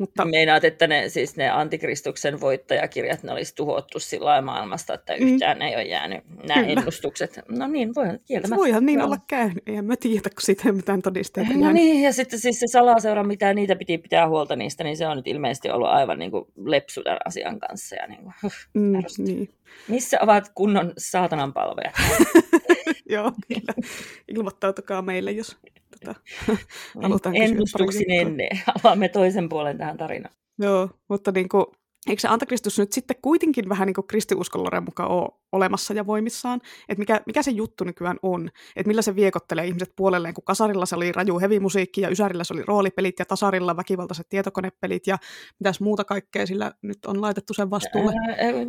Mutta... 0.00 0.24
Meinaat, 0.24 0.64
että 0.64 0.86
ne, 0.86 1.08
siis 1.08 1.36
ne 1.36 1.50
antikristuksen 1.50 2.40
voittajakirjat, 2.40 3.22
ne 3.22 3.32
olisi 3.32 3.54
tuhottu 3.54 3.98
sillä 3.98 4.42
maailmasta, 4.42 4.94
että 4.94 5.12
mm. 5.12 5.28
yhtään 5.28 5.56
mm. 5.56 5.62
ei 5.62 5.74
ole 5.74 5.82
jäänyt 5.82 6.24
nämä 6.48 6.60
Kyllä. 6.60 6.80
ennustukset. 6.80 7.40
No 7.48 7.66
niin, 7.66 7.94
voihan 7.94 8.18
kieltämättä. 8.26 8.56
Voihan 8.56 8.86
niin 8.86 9.02
olla 9.02 9.18
käynyt, 9.26 9.62
eihän 9.66 9.84
mä 9.84 9.94
tiedä, 9.96 10.30
kun 10.30 10.42
siitä 10.42 10.62
ei 10.66 10.72
mitään 10.72 11.02
todisteita. 11.02 11.52
No 11.54 11.72
niin, 11.72 12.02
ja 12.02 12.12
sitten 12.12 12.38
siis 12.38 12.60
se 12.60 12.66
salaseura, 12.66 13.24
mitä 13.24 13.54
niitä 13.54 13.76
piti 13.76 13.98
pitää 13.98 14.28
huolta 14.28 14.56
niistä, 14.56 14.84
niin 14.84 14.96
se 14.96 15.06
on 15.06 15.16
nyt 15.16 15.26
ilmeisesti 15.26 15.70
ollut 15.70 15.88
aivan 15.88 16.18
niin 16.18 16.30
kuin 16.30 16.44
lepsu 16.64 17.02
tämän 17.02 17.18
asian 17.24 17.58
kanssa. 17.58 17.96
Ja 17.96 18.06
niin 18.06 18.20
kuin, 18.22 18.52
mm, 18.74 19.04
niin. 19.18 19.48
Missä 19.88 20.18
ovat 20.20 20.50
kunnon 20.54 20.92
saatanan 20.98 21.52
palvejat? 21.52 21.94
Joo, 23.14 23.32
kyllä. 23.48 23.88
Ilmoittautukaa 24.28 25.02
meille, 25.02 25.30
jos 25.32 25.56
tota, 25.90 26.20
halutaan 27.02 27.36
Ennustuksin 27.36 28.10
ennen. 28.10 28.48
Avaamme 28.80 29.08
toisen 29.08 29.48
puolen 29.48 29.78
tähän 29.78 29.96
tarinaan. 29.96 30.34
Joo, 30.58 30.90
mutta 31.08 31.32
niin 31.32 31.48
kuin, 31.48 31.66
eikö 32.08 32.20
se 32.20 32.28
antikristus 32.28 32.78
nyt 32.78 32.92
sitten 32.92 33.16
kuitenkin 33.22 33.68
vähän 33.68 33.86
niin 33.86 33.94
kuin 33.94 34.06
kristiuskolloren 34.06 34.84
mukaan 34.84 35.10
ole 35.10 35.28
olemassa 35.52 35.94
ja 35.94 36.06
voimissaan? 36.06 36.60
Että 36.88 36.98
mikä, 36.98 37.20
mikä 37.26 37.42
se 37.42 37.50
juttu 37.50 37.84
nykyään 37.84 38.16
on? 38.22 38.50
Että 38.76 38.88
millä 38.88 39.02
se 39.02 39.16
viekottelee 39.16 39.66
ihmiset 39.66 39.92
puolelleen, 39.96 40.34
kun 40.34 40.44
kasarilla 40.44 40.86
se 40.86 40.96
oli 40.96 41.12
raju 41.12 41.40
hevimusiikki 41.40 42.00
ja 42.00 42.08
ysärillä 42.08 42.44
se 42.44 42.52
oli 42.52 42.62
roolipelit 42.66 43.18
ja 43.18 43.24
tasarilla 43.24 43.76
väkivaltaiset 43.76 44.28
tietokonepelit 44.28 45.06
ja 45.06 45.18
mitäs 45.60 45.80
muuta 45.80 46.04
kaikkea 46.04 46.46
sillä 46.46 46.72
nyt 46.82 47.06
on 47.06 47.22
laitettu 47.22 47.54
sen 47.54 47.70
vastuulle? 47.70 48.12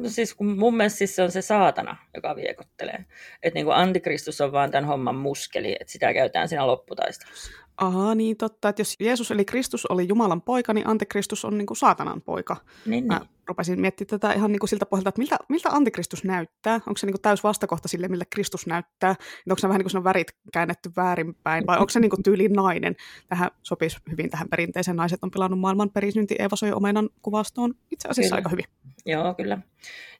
No 0.01 0.09
siis 0.09 0.33
kun 0.33 0.59
mun 0.59 0.77
mielestä 0.77 0.97
siis 0.97 1.15
se 1.15 1.23
on 1.23 1.31
se 1.31 1.41
saatana, 1.41 1.97
joka 2.15 2.35
viekottelee. 2.35 3.05
Että 3.43 3.59
niin 3.59 3.71
antikristus 3.71 4.41
on 4.41 4.51
vaan 4.51 4.71
tämän 4.71 4.85
homman 4.85 5.15
muskeli, 5.15 5.75
että 5.79 5.91
sitä 5.91 6.13
käytetään 6.13 6.49
siinä 6.49 6.67
lopputaistelussa. 6.67 7.51
Aha, 7.81 8.15
niin 8.15 8.37
totta, 8.37 8.69
että 8.69 8.81
jos 8.81 8.95
Jeesus 8.99 9.31
eli 9.31 9.45
Kristus 9.45 9.85
oli 9.85 10.07
Jumalan 10.07 10.41
poika, 10.41 10.73
niin 10.73 10.87
antikristus 10.87 11.45
on 11.45 11.57
niin 11.57 11.65
kuin 11.65 11.77
saatanan 11.77 12.21
poika. 12.21 12.57
Niin, 12.85 13.07
Mä 13.07 13.19
niin. 13.19 13.29
rupesin 13.47 13.81
miettimään 13.81 14.09
tätä 14.09 14.33
ihan 14.33 14.51
niin 14.51 14.59
kuin 14.59 14.69
siltä 14.69 14.85
pohjalta, 14.85 15.09
että 15.09 15.19
miltä, 15.19 15.37
miltä 15.49 15.69
antikristus 15.69 16.23
näyttää? 16.23 16.75
Onko 16.75 16.97
se 16.97 17.07
niin 17.07 17.13
kuin 17.13 17.21
täys 17.21 17.43
vastakohta 17.43 17.87
sille, 17.87 18.07
millä 18.07 18.25
Kristus 18.29 18.67
näyttää? 18.67 19.11
Että 19.11 19.25
onko 19.49 19.59
se 19.59 19.67
vähän 19.67 19.79
niin 19.79 19.91
kuin 19.91 19.97
on 19.97 20.03
värit 20.03 20.27
käännetty 20.53 20.91
väärinpäin, 20.97 21.67
vai 21.67 21.77
onko 21.77 21.89
se 21.89 21.99
niin 21.99 22.09
kuin 22.09 22.23
tyyliin 22.23 22.53
nainen? 22.53 22.95
Tähän 23.29 23.51
sopisi 23.63 23.97
hyvin 24.11 24.29
tähän 24.29 24.49
perinteiseen 24.49 24.97
naiset 24.97 25.23
on 25.23 25.31
pilannut 25.31 25.59
maailman 25.59 25.89
perisynti 25.89 26.35
Eeva 26.39 26.55
Soi 26.55 26.71
omenan 26.71 27.09
kuvastoon 27.21 27.73
itse 27.91 28.07
asiassa 28.07 28.29
Kyllä. 28.29 28.39
aika 28.39 28.49
hyvin. 28.49 28.65
Joo, 29.05 29.33
kyllä. 29.33 29.57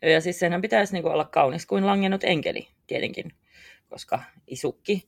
Ja 0.02 0.22
siis 0.22 0.40
senhän 0.40 0.62
pitäisi 0.62 0.94
niin 0.94 1.04
kuin 1.04 1.14
olla 1.14 1.26
kaunis 1.26 1.66
kuin 1.66 1.86
langennut 1.86 2.24
enkeli, 2.24 2.68
tietenkin, 2.88 3.32
koska 3.90 4.20
isukki, 4.48 5.08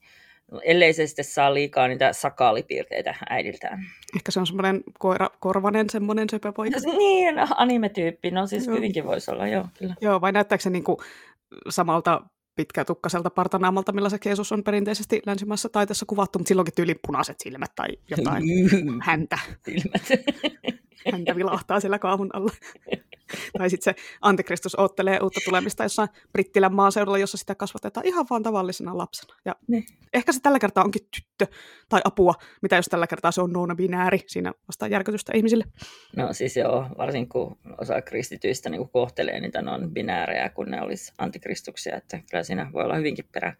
ellei 0.62 0.92
se 0.92 1.06
sitten 1.06 1.24
saa 1.24 1.54
liikaa 1.54 1.88
niitä 1.88 2.12
sakaalipiirteitä 2.12 3.14
äidiltään. 3.28 3.78
Ehkä 4.16 4.32
se 4.32 4.40
on 4.40 4.46
semmoinen 4.46 4.82
koira, 4.98 5.30
korvanen 5.40 5.90
semmoinen 5.90 6.30
söpö 6.30 6.52
poika. 6.52 6.78
Niin, 6.98 7.34
anime-tyyppi, 7.56 8.30
no 8.30 8.46
siis 8.46 8.66
Joo. 8.66 8.76
hyvinkin 8.76 9.04
voisi 9.04 9.30
olla, 9.30 9.46
joo, 9.46 9.68
kyllä. 9.78 9.94
Joo, 10.00 10.20
vai 10.20 10.32
näyttääkö 10.32 10.62
se 10.62 10.70
niin 10.70 10.84
kuin 10.84 10.98
samalta 11.68 12.22
pitkätukkaiselta 12.56 13.30
partanaamalta, 13.30 13.92
millaisen 13.92 14.18
Jeesus 14.24 14.52
on 14.52 14.64
perinteisesti 14.64 15.22
länsimaissa 15.26 15.68
taiteessa 15.68 16.06
kuvattu, 16.06 16.38
mutta 16.38 16.48
silloinkin 16.48 16.74
tyyli 16.74 16.94
punaiset 17.06 17.40
silmät 17.40 17.70
tai 17.76 17.88
jotain 18.10 18.44
häntä. 19.02 19.38
Silmät. 19.64 20.08
Häntä 21.12 21.36
vilahtaa 21.36 21.80
siellä 21.80 21.98
kaamun 21.98 22.30
alla. 22.32 22.50
tai 23.58 23.70
sitten 23.70 23.94
se 23.94 24.02
antikristus 24.20 24.74
oottelee 24.78 25.18
uutta 25.22 25.40
tulemista 25.44 25.82
jossain 25.82 26.08
Brittilän 26.32 26.74
maaseudulla, 26.74 27.18
jossa 27.18 27.36
sitä 27.36 27.54
kasvatetaan 27.54 28.06
ihan 28.06 28.26
vaan 28.30 28.42
tavallisena 28.42 28.98
lapsena. 28.98 29.34
Ja 29.44 29.54
Niin. 29.68 29.84
ehkä 30.14 30.32
se 30.32 30.40
tällä 30.40 30.58
kertaa 30.58 30.84
onkin 30.84 31.08
tyttö 31.16 31.56
tai 31.88 32.00
apua, 32.04 32.34
mitä 32.62 32.76
jos 32.76 32.86
tällä 32.86 33.06
kertaa 33.06 33.32
se 33.32 33.40
on 33.40 33.52
noona-binääri. 33.52 34.20
Siinä 34.26 34.52
vastaa 34.68 34.88
järkytystä 34.88 35.32
ihmisille. 35.34 35.64
No 36.16 36.32
siis 36.32 36.56
joo, 36.56 36.86
varsinkin 36.98 37.28
kun 37.28 37.58
osa 37.80 38.02
kristityistä 38.02 38.70
niin 38.70 38.88
kohtelee 38.88 39.40
niitä 39.40 39.62
non-binäärejä, 39.62 40.48
kun 40.48 40.66
ne 40.70 40.82
olisi 40.82 41.12
antikristuksia, 41.18 41.96
että 41.96 42.20
kyllä 42.30 42.44
siinä 42.44 42.70
voi 42.72 42.84
olla 42.84 42.96
hyvinkin 42.96 43.28
perä. 43.32 43.56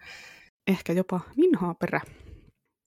Ehkä 0.66 0.92
jopa 0.92 1.20
vinhaa 1.36 1.74
perä. 1.74 2.00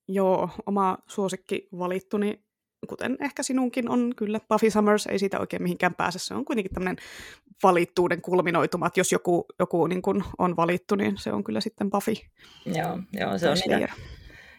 Joo, 0.07 0.49
oma 0.65 0.97
suosikki 1.07 1.67
valittu, 1.77 2.17
niin 2.17 2.43
kuten 2.87 3.17
ehkä 3.21 3.43
sinunkin 3.43 3.89
on 3.89 4.13
kyllä 4.15 4.39
Buffy 4.49 4.69
Summers, 4.69 5.07
ei 5.07 5.19
siitä 5.19 5.39
oikein 5.39 5.63
mihinkään 5.63 5.95
pääse. 5.95 6.19
Se 6.19 6.33
on 6.33 6.45
kuitenkin 6.45 6.73
tämmöinen 6.73 6.97
valittuuden 7.63 8.21
kulminoituma, 8.21 8.87
että 8.87 8.99
jos 8.99 9.11
joku, 9.11 9.45
joku 9.59 9.87
niin 9.87 10.01
kuin 10.01 10.23
on 10.37 10.55
valittu, 10.55 10.95
niin 10.95 11.17
se 11.17 11.31
on 11.31 11.43
kyllä 11.43 11.61
sitten 11.61 11.89
Buffy. 11.89 12.13
Joo, 12.65 12.99
joo, 13.13 13.37
se 13.37 13.49
on, 13.49 13.57
niitä, 13.67 13.93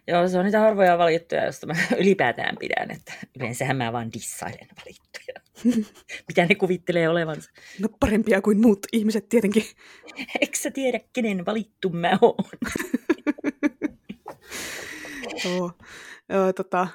joo, 0.09 0.29
se 0.29 0.39
on 0.39 0.45
niitä 0.45 0.61
harvoja 0.61 0.99
valittuja, 0.99 1.45
joista 1.45 1.67
mä 1.67 1.75
ylipäätään 2.01 2.57
pidän, 2.59 2.91
että 2.91 3.13
yleensähän 3.37 3.77
mä 3.77 3.93
vaan 3.93 4.13
dissailen 4.13 4.69
valittuja. 4.81 5.35
Mitä 6.29 6.47
ne 6.47 6.55
kuvittelee 6.55 7.09
olevansa? 7.09 7.51
No 7.81 7.89
parempia 8.01 8.43
kuin 8.43 8.61
muut 8.61 8.87
ihmiset 8.93 9.29
tietenkin. 9.29 9.65
Eikö 10.41 10.59
sä 10.59 10.71
tiedä, 10.71 11.01
kenen 11.13 11.47
valittu 11.47 11.91
mä 11.91 12.19
oon? 12.21 12.45
Joo. 15.45 15.73
Tota, 16.57 16.89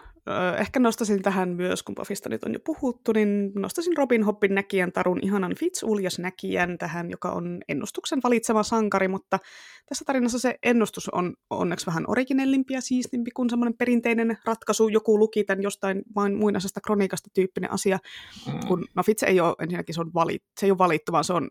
ehkä 0.57 0.79
nostasin 0.79 1.21
tähän 1.21 1.49
myös, 1.49 1.83
kun 1.83 1.95
Buffysta 1.95 2.29
nyt 2.29 2.43
on 2.43 2.53
jo 2.53 2.59
puhuttu, 2.65 3.11
niin 3.11 3.51
nostasin 3.55 3.97
Robin 3.97 4.23
Hobbin 4.23 4.55
näkijän 4.55 4.91
Tarun 4.91 5.19
ihanan 5.21 5.55
Fitzuljas 5.59 6.19
näkijän 6.19 6.77
tähän, 6.77 7.09
joka 7.09 7.31
on 7.31 7.59
ennustuksen 7.69 8.19
valitsema 8.23 8.63
sankari, 8.63 9.07
mutta 9.07 9.39
tässä 9.89 10.05
tarinassa 10.05 10.39
se 10.39 10.55
ennustus 10.63 11.09
on 11.09 11.33
onneksi 11.49 11.85
vähän 11.85 12.03
originellimpi 12.07 12.73
ja 12.73 12.81
siistimpi 12.81 13.31
kuin 13.31 13.49
semmoinen 13.49 13.77
perinteinen 13.77 14.37
ratkaisu. 14.45 14.87
Joku 14.87 15.19
luki 15.19 15.43
tämän 15.43 15.63
jostain 15.63 16.01
vain 16.15 16.35
muinaisesta 16.35 16.81
kroniikasta 16.81 17.29
tyyppinen 17.33 17.71
asia, 17.71 17.99
Mm. 18.47 18.59
kun 18.67 18.85
no 18.95 19.03
Fitz 19.03 19.23
ei 19.23 19.39
ole 19.39 19.55
ensinnäkin 19.61 19.95
se, 19.95 20.01
on 20.01 20.13
valit, 20.13 20.43
se 20.59 20.65
ei 20.65 20.71
ole 20.71 20.77
valittu, 20.77 21.11
vaan 21.11 21.23
se 21.23 21.33
on, 21.33 21.49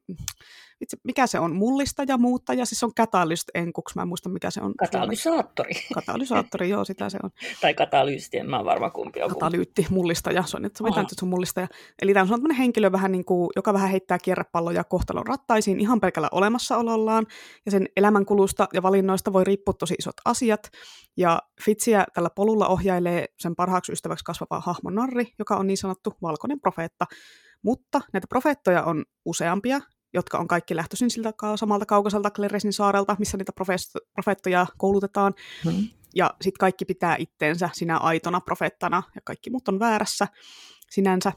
itse, 0.83 0.97
mikä 1.05 1.27
se 1.27 1.39
on, 1.39 1.57
mullistaja, 1.57 2.19
muuttaja, 2.19 2.67
siis 2.67 2.81
se 2.81 2.87
on 2.87 2.95
catalyst 2.95 3.49
enkuksi, 3.55 3.97
mä 3.97 4.03
en 4.03 4.09
muista 4.09 4.29
mikä 4.29 4.51
se 4.51 4.61
on. 4.61 4.75
suomeksi. 4.85 4.99
Katalysaattori. 4.99 5.73
Katalysaattori, 5.95 6.69
joo, 6.69 6.85
sitä 6.85 7.09
se 7.09 7.19
on. 7.23 7.31
tai 7.61 7.75
katalyysti, 7.75 8.39
en 8.39 8.51
mä 8.51 8.65
varma 8.65 8.91
kumpi 8.91 9.23
on. 9.23 9.29
Katalyytti, 9.29 9.87
mullistaja, 9.91 10.43
se 10.47 10.57
on, 10.57 10.65
että 10.65 10.79
sovitaan, 10.79 11.03
että 11.03 11.15
se 11.19 11.25
on 11.25 11.29
mullistaja. 11.29 11.69
Eli 12.03 12.13
tämä 12.13 12.23
on 12.23 12.29
sellainen 12.29 12.57
henkilö, 12.57 12.93
vähän 12.93 13.13
niin 13.13 13.25
kuin, 13.25 13.51
joka 13.57 13.73
vähän 13.73 13.91
heittää 13.91 14.19
kierrepalloja 14.19 14.85
kohtalon 14.85 15.27
rattaisiin 15.27 15.81
ihan 15.81 16.01
pelkällä 16.01 16.29
olemassaolollaan, 16.33 17.27
ja 17.67 17.71
sen 17.71 17.89
elämänkulusta 17.97 18.69
ja 18.73 18.83
valinnoista 18.83 19.33
voi 19.33 19.45
riippua 19.45 19.75
tosi 19.75 19.95
isot 19.99 20.17
asiat. 20.25 20.71
Ja 21.17 21.43
Fitsiä 21.65 22.05
tällä 22.15 22.31
polulla 22.37 22.69
ohjailee 22.69 23.27
sen 23.39 23.57
parhaaksi 23.57 23.93
ystäväksi 23.93 24.25
kasvava 24.25 24.61
hahmo 24.61 24.91
Narri, 24.91 25.27
joka 25.39 25.57
on 25.57 25.67
niin 25.67 25.77
sanottu 25.77 26.15
valkoinen 26.23 26.61
profeetta. 26.61 27.07
Mutta 27.65 28.01
näitä 28.13 28.27
profeettoja 28.29 28.83
on 28.83 29.05
useampia, 29.25 29.81
jotka 30.13 30.39
on 30.39 30.49
kaikki 30.49 30.77
lähtöisin 30.77 31.11
siltä 31.11 31.33
samalta 31.57 31.87
kaukaiselta 31.87 32.31
Kleresin 32.31 32.73
saarelta, 32.73 33.17
missä 33.19 33.37
niitä 33.37 33.53
profeet- 33.53 34.07
profeettoja 34.13 34.67
koulutetaan. 34.79 35.35
Hmm. 35.65 35.89
Ja 36.15 36.35
sitten 36.41 36.59
kaikki 36.61 36.85
pitää 36.85 37.17
itteensä 37.19 37.71
sinä 37.73 37.99
aitona 37.99 38.41
profeettana, 38.41 39.03
ja 39.15 39.21
kaikki 39.25 39.51
muut 39.51 39.69
on 39.69 39.79
väärässä 39.79 40.29
sinänsä. 40.91 41.33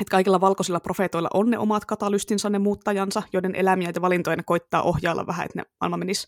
Että 0.00 0.10
kaikilla 0.10 0.40
valkoisilla 0.40 0.80
profeetoilla 0.80 1.30
on 1.34 1.50
ne 1.50 1.58
omat 1.58 1.84
katalystinsa, 1.84 2.50
ne 2.50 2.58
muuttajansa, 2.58 3.22
joiden 3.32 3.54
elämiä 3.54 3.92
ja 3.94 4.02
valintoja 4.02 4.36
ne 4.36 4.42
koittaa 4.42 4.82
ohjailla 4.82 5.26
vähän, 5.26 5.46
että 5.46 5.58
ne 5.58 5.64
maailma 5.80 5.96
menisi 5.96 6.26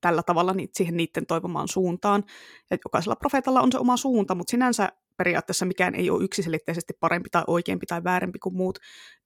tällä 0.00 0.22
tavalla 0.22 0.54
siihen 0.72 0.96
niiden 0.96 1.26
toivomaan 1.26 1.68
suuntaan. 1.68 2.24
Ja 2.70 2.78
jokaisella 2.84 3.16
profeetalla 3.16 3.60
on 3.60 3.72
se 3.72 3.78
oma 3.78 3.96
suunta, 3.96 4.34
mutta 4.34 4.50
sinänsä 4.50 4.92
periaatteessa 5.16 5.66
mikään 5.66 5.94
ei 5.94 6.10
ole 6.10 6.24
yksiselitteisesti 6.24 6.92
parempi 7.00 7.28
tai 7.30 7.44
oikeampi 7.46 7.86
tai 7.86 8.04
väärempi 8.04 8.38
kuin 8.38 8.56
muut 8.56 8.78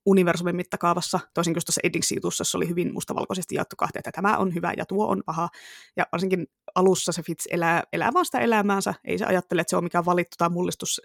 universumin 0.06 0.56
mittakaavassa, 0.56 1.20
toisin 1.35 1.55
kuin 1.55 1.62
tuossa 1.66 1.81
Eddings-jutussa 1.85 2.44
se 2.44 2.56
oli 2.56 2.69
hyvin 2.69 2.93
mustavalkoisesti 2.93 3.55
jaettu 3.55 3.77
kahteen, 3.77 4.01
että 4.01 4.12
tämä 4.12 4.36
on 4.36 4.55
hyvä 4.55 4.73
ja 4.77 4.86
tuo 4.86 5.06
on 5.06 5.23
paha. 5.27 5.48
Ja 5.97 6.06
varsinkin 6.12 6.47
alussa 6.74 7.12
se 7.12 7.23
Fitz 7.23 7.47
elää, 7.51 7.82
elää 7.93 8.10
vaan 8.15 8.24
sitä 8.24 8.39
elämäänsä, 8.39 8.94
ei 9.05 9.19
se 9.19 9.24
ajattele, 9.24 9.60
että 9.60 9.70
se 9.70 9.77
on 9.77 9.85
mikään 9.85 10.05
valittu 10.05 10.35
tai 10.39 10.48
mullistus, 10.48 11.01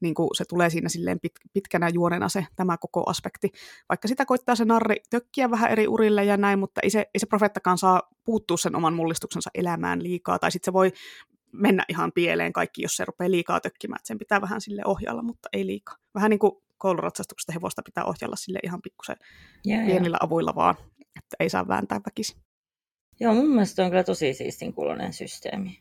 niin 0.00 0.14
kuin 0.14 0.28
se 0.32 0.44
tulee 0.48 0.70
siinä 0.70 0.88
silleen 0.88 1.20
pit, 1.20 1.32
pitkänä 1.52 1.88
juonena 1.88 2.28
se 2.28 2.46
tämä 2.56 2.76
koko 2.78 3.10
aspekti. 3.10 3.48
Vaikka 3.88 4.08
sitä 4.08 4.26
koittaa 4.26 4.54
se 4.54 4.64
narri 4.64 4.96
tökkiä 5.10 5.50
vähän 5.50 5.70
eri 5.70 5.88
urille 5.88 6.24
ja 6.24 6.36
näin, 6.36 6.58
mutta 6.58 6.80
ei 6.80 6.90
se, 6.90 6.98
ei 6.98 7.20
se 7.20 7.26
profeettakaan 7.26 7.78
saa 7.78 8.02
puuttua 8.24 8.56
sen 8.56 8.76
oman 8.76 8.94
mullistuksensa 8.94 9.50
elämään 9.54 10.02
liikaa, 10.02 10.38
tai 10.38 10.52
sitten 10.52 10.68
se 10.68 10.72
voi 10.72 10.92
mennä 11.52 11.84
ihan 11.88 12.12
pieleen 12.14 12.52
kaikki, 12.52 12.82
jos 12.82 12.96
se 12.96 13.04
rupeaa 13.04 13.30
liikaa 13.30 13.60
tökkimään. 13.60 14.00
Sen 14.04 14.18
pitää 14.18 14.40
vähän 14.40 14.60
sille 14.60 14.82
ohjalla, 14.84 15.22
mutta 15.22 15.48
ei 15.52 15.66
liikaa. 15.66 15.96
Vähän 16.14 16.30
niin 16.30 16.38
kuin 16.38 16.52
kouluratsastuksesta 16.78 17.52
hevosta 17.52 17.82
pitää 17.82 18.04
ohjalla 18.04 18.36
sille 18.36 18.58
ihan 18.62 18.82
pikkusen 18.82 19.16
ja. 19.64 19.78
pienillä 19.86 20.16
avuilla 20.20 20.54
vaan, 20.54 20.74
että 21.00 21.36
ei 21.40 21.48
saa 21.48 21.68
vääntää 21.68 22.00
väkisin. 22.06 22.42
Joo, 23.20 23.34
mun 23.34 23.48
mielestä 23.48 23.84
on 23.84 23.90
kyllä 23.90 24.04
tosi 24.04 24.34
siistin 24.34 24.72
kuulonen 24.72 25.12
systeemi. 25.12 25.80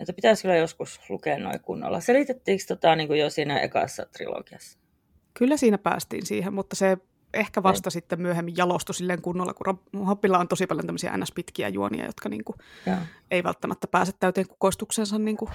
Että 0.00 0.12
pitäisi 0.12 0.42
kyllä 0.42 0.56
joskus 0.56 1.00
lukea 1.08 1.38
noin 1.38 1.60
kunnolla. 1.60 2.00
Selitettiinkö 2.00 2.64
tota 2.68 2.96
niin 2.96 3.08
kuin 3.08 3.20
jo 3.20 3.30
siinä 3.30 3.60
ekassa 3.60 4.06
trilogiassa? 4.12 4.78
Kyllä 5.34 5.56
siinä 5.56 5.78
päästiin 5.78 6.26
siihen, 6.26 6.54
mutta 6.54 6.76
se 6.76 6.98
ehkä 7.34 7.62
vasta 7.62 7.90
sitten 7.90 8.20
myöhemmin 8.20 8.56
jalostui 8.56 8.94
silleen 8.94 9.22
kunnolla, 9.22 9.54
kun 9.54 9.78
Hoppilla 10.06 10.38
on 10.38 10.48
tosi 10.48 10.66
paljon 10.66 10.86
tämmöisiä 10.86 11.16
ns-pitkiä 11.16 11.68
juonia, 11.68 12.06
jotka 12.06 12.28
niinku 12.28 12.54
ei 13.30 13.44
välttämättä 13.44 13.86
pääse 13.86 14.12
täyteen 14.20 14.48
kukoistuksensa. 14.48 15.18
Niinku. 15.18 15.50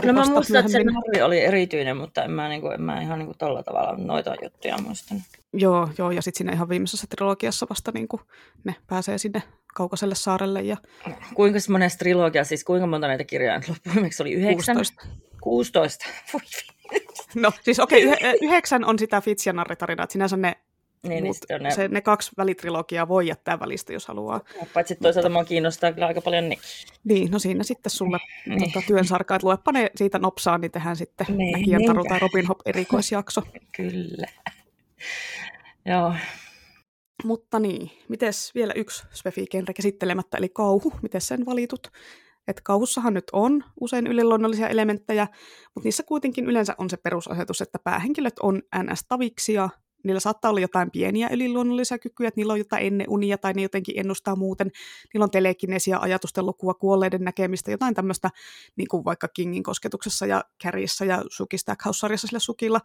Kyllä 0.00 0.12
mä 0.12 0.24
muistan, 0.24 0.56
että 0.56 0.72
se 0.72 0.84
narri 0.84 1.22
oli 1.22 1.40
erityinen, 1.40 1.96
mutta 1.96 2.24
en 2.24 2.30
mä, 2.30 2.48
niin 2.48 2.60
kuin, 2.60 2.74
en 2.74 2.82
mä 2.82 3.00
ihan 3.00 3.18
niin 3.18 3.26
kuin 3.26 3.38
tolla 3.38 3.62
tavalla 3.62 3.94
noita 3.96 4.34
juttuja 4.42 4.78
muistanut. 4.78 5.22
Joo, 5.52 5.88
joo, 5.98 6.10
ja 6.10 6.22
sitten 6.22 6.38
siinä 6.38 6.52
ihan 6.52 6.68
viimeisessä 6.68 7.06
trilogiassa 7.10 7.66
vasta 7.70 7.90
niinku 7.94 8.20
ne 8.64 8.74
pääsee 8.86 9.18
sinne 9.18 9.42
kaukaiselle 9.74 10.14
saarelle 10.14 10.62
ja 10.62 10.76
Kuinka 11.34 11.58
monessa 11.68 11.98
trilogia, 11.98 12.44
siis 12.44 12.64
kuinka 12.64 12.86
monta 12.86 13.08
näitä 13.08 13.24
kirjaa 13.24 13.58
nyt 13.58 13.68
loppui? 13.68 13.94
Viimeksi 13.94 14.22
oli 14.22 14.32
yhdeksän? 14.32 14.76
16. 14.76 15.06
16. 15.40 16.06
Voi 16.32 16.40
No 17.34 17.52
siis 17.62 17.80
okei, 17.80 18.06
okay, 18.06 18.30
yh- 18.30 18.42
yhdeksän 18.42 18.84
on 18.84 18.98
sitä 18.98 19.20
Fitz 19.20 19.46
ja 19.46 19.52
Narri-tarinaa, 19.52 20.04
että 20.04 20.12
sinänsä 20.12 20.36
ne, 20.36 20.56
Niin, 21.02 21.24
niin 21.24 21.26
mut 21.26 21.60
ne, 21.60 21.70
se, 21.70 21.88
ne 21.88 22.00
kaksi 22.00 22.30
välitrilogiaa 22.36 23.08
voi 23.08 23.26
jättää 23.26 23.60
välistä, 23.60 23.92
jos 23.92 24.06
haluaa. 24.08 24.40
paitsi 24.74 24.96
toisaalta 24.96 25.28
mua 25.28 25.44
kiinnostaa 25.44 25.92
kyllä 25.92 26.06
aika 26.06 26.20
paljon 26.20 26.48
ne. 26.48 26.56
Niin, 27.04 27.30
no 27.30 27.38
siinä 27.38 27.64
sitten 27.64 27.90
sulle 27.90 28.18
Niin. 28.46 28.72
tota, 28.72 28.86
työn 28.86 29.04
sarkaa, 29.04 29.36
että 29.36 29.46
luepa 29.46 29.72
ne 29.72 29.90
siitä 29.96 30.18
nopsaan, 30.18 30.60
niin 30.60 30.70
tehdään 30.70 30.96
sitten 30.96 31.26
Niin, 31.36 31.52
näkijän 31.52 31.84
taru 31.84 32.04
tai 32.04 32.18
Robin 32.18 32.46
Hood 32.46 32.60
erikoisjakso. 32.66 33.42
Kyllä. 33.76 34.26
Joo. 35.86 36.14
Mutta 37.24 37.58
niin, 37.58 37.90
mites 38.08 38.54
vielä 38.54 38.72
yksi 38.76 39.04
spefi-genre 39.14 39.74
käsittelemättä, 39.74 40.36
eli 40.36 40.48
kauhu, 40.48 40.92
miten 41.02 41.20
sen 41.20 41.46
valitut? 41.46 41.88
Et 42.48 42.60
kauhussahan 42.60 43.14
nyt 43.14 43.24
on 43.32 43.64
usein 43.80 44.06
yliluonnollisia 44.06 44.68
elementtejä, 44.68 45.28
mutta 45.74 45.86
niissä 45.86 46.02
kuitenkin 46.02 46.46
yleensä 46.46 46.74
on 46.78 46.90
se 46.90 46.96
perusasetus, 46.96 47.60
että 47.60 47.78
päähenkilöt 47.84 48.38
on 48.42 48.62
NS-taviksia, 48.76 49.68
niillä 50.04 50.20
saattaa 50.20 50.48
olla 50.48 50.60
jotain 50.60 50.90
pieniä 50.90 51.28
yliluonnollisia 51.32 51.98
kykyjä, 51.98 52.28
että 52.28 52.38
niillä 52.38 52.52
on 52.52 52.58
jotain 52.58 52.86
ennen 52.86 53.10
unia 53.10 53.38
tai 53.38 53.52
ne 53.52 53.62
jotenkin 53.62 53.98
ennustaa 53.98 54.36
muuten. 54.36 54.70
Niillä 55.14 55.24
on 55.24 55.30
telekinesia, 55.30 55.98
ajatusten 55.98 56.46
lukua, 56.46 56.74
kuolleiden 56.74 57.24
näkemistä, 57.24 57.70
jotain 57.70 57.94
tämmöistä, 57.94 58.30
niin 58.76 58.88
kuin 58.88 59.04
vaikka 59.04 59.28
Kingin 59.28 59.62
kosketuksessa 59.62 60.26
ja 60.26 60.44
Kärjissä 60.62 61.04
ja 61.04 61.22
Suki 61.30 61.58
Stackhouse-sarjassa 61.58 62.26
sillä 62.26 62.38
Sukilla. 62.38 62.80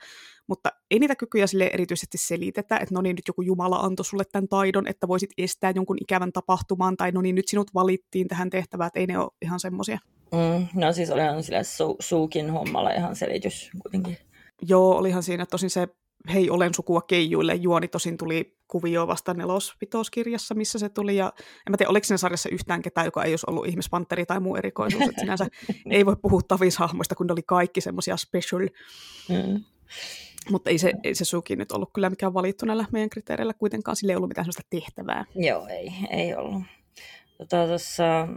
Mutta 0.48 0.69
ei 0.91 0.99
niitä 0.99 1.15
kykyjä 1.15 1.48
sille 1.48 1.69
erityisesti 1.73 2.18
selitetä, 2.18 2.77
että 2.77 2.95
no 2.95 3.02
niin, 3.02 3.15
nyt 3.15 3.27
joku 3.27 3.41
Jumala 3.41 3.76
antoi 3.76 4.06
sulle 4.06 4.23
tämän 4.31 4.48
taidon, 4.48 4.88
että 4.88 5.07
voisit 5.07 5.30
estää 5.38 5.72
jonkun 5.76 5.98
ikävän 6.02 6.34
tapahtumaan, 6.34 6.98
tai 6.98 7.11
no 7.11 7.22
niin, 7.22 7.35
nyt 7.35 7.48
sinut 7.48 7.73
valittiin 7.73 8.27
tähän 8.27 8.49
tehtävään, 8.49 8.88
että 8.88 8.99
ei 8.99 9.07
ne 9.07 9.19
ole 9.19 9.31
ihan 9.41 9.60
semmoisia. 9.60 9.99
Mm, 10.31 10.81
no 10.81 10.94
siis 10.94 11.11
olihan 11.11 11.44
sille 11.44 11.61
su- 11.61 11.95
Suukin 11.99 12.49
hommalla 12.49 12.91
ihan 12.91 13.15
selitys 13.15 13.69
kuitenkin. 13.81 14.18
Joo, 14.61 14.98
olihan 14.98 15.23
siinä 15.23 15.45
tosin 15.45 15.69
se 15.69 15.88
hei, 16.34 16.49
olen 16.49 16.73
sukua 16.73 17.02
keijuille. 17.02 17.56
Juoni 17.56 17.88
tosin 17.88 18.18
tuli 18.18 18.57
kuvio 18.68 19.07
vasta 19.07 19.34
nelospitoskirjassa, 19.34 20.56
missä 20.56 20.80
se 20.80 20.89
tuli. 20.89 21.15
Ja 21.15 21.34
en 21.38 21.72
mä 21.72 21.77
tiedä, 21.77 21.89
oliko 21.89 22.03
siinä 22.03 22.18
sarjassa 22.18 22.49
yhtään 22.49 22.81
ketään, 22.81 23.06
joka 23.06 23.23
ei 23.23 23.31
olisi 23.31 23.45
ollut 23.49 23.68
ihmispanteri 23.68 24.26
tai 24.26 24.39
muu 24.39 24.56
erikoisuus. 24.56 25.03
Että 25.03 25.22
sinänsä 25.22 25.48
ei 25.89 26.06
voi 26.06 26.15
puhua 26.22 26.41
tavishahmoista, 26.48 27.15
kun 27.15 27.27
ne 27.27 27.34
oli 27.34 27.44
kaikki 27.44 27.81
semmoisia 27.81 28.18
special. 28.18 28.68
Mm. 29.30 29.64
Mutta 30.49 30.69
ei 30.69 30.77
se, 30.77 30.94
ei 31.03 31.15
se 31.15 31.26
Suki 31.26 31.56
nyt 31.56 31.72
ollut 31.72 31.89
kyllä 31.94 32.10
mikään 32.10 32.34
valittu 32.34 32.65
näillä 32.65 32.85
meidän 32.91 33.10
kriteereillä. 33.10 33.53
Kuitenkaan 33.53 33.95
sille 33.95 34.11
ei 34.11 34.15
ollut 34.15 34.30
mitään 34.30 34.45
sellaista 34.45 34.68
tehtävää. 34.69 35.26
Joo, 35.35 35.68
ei, 35.68 35.91
ei 36.10 36.35
ollut. 36.35 36.64
Tota, 37.38 37.68
tuossa, 37.68 38.27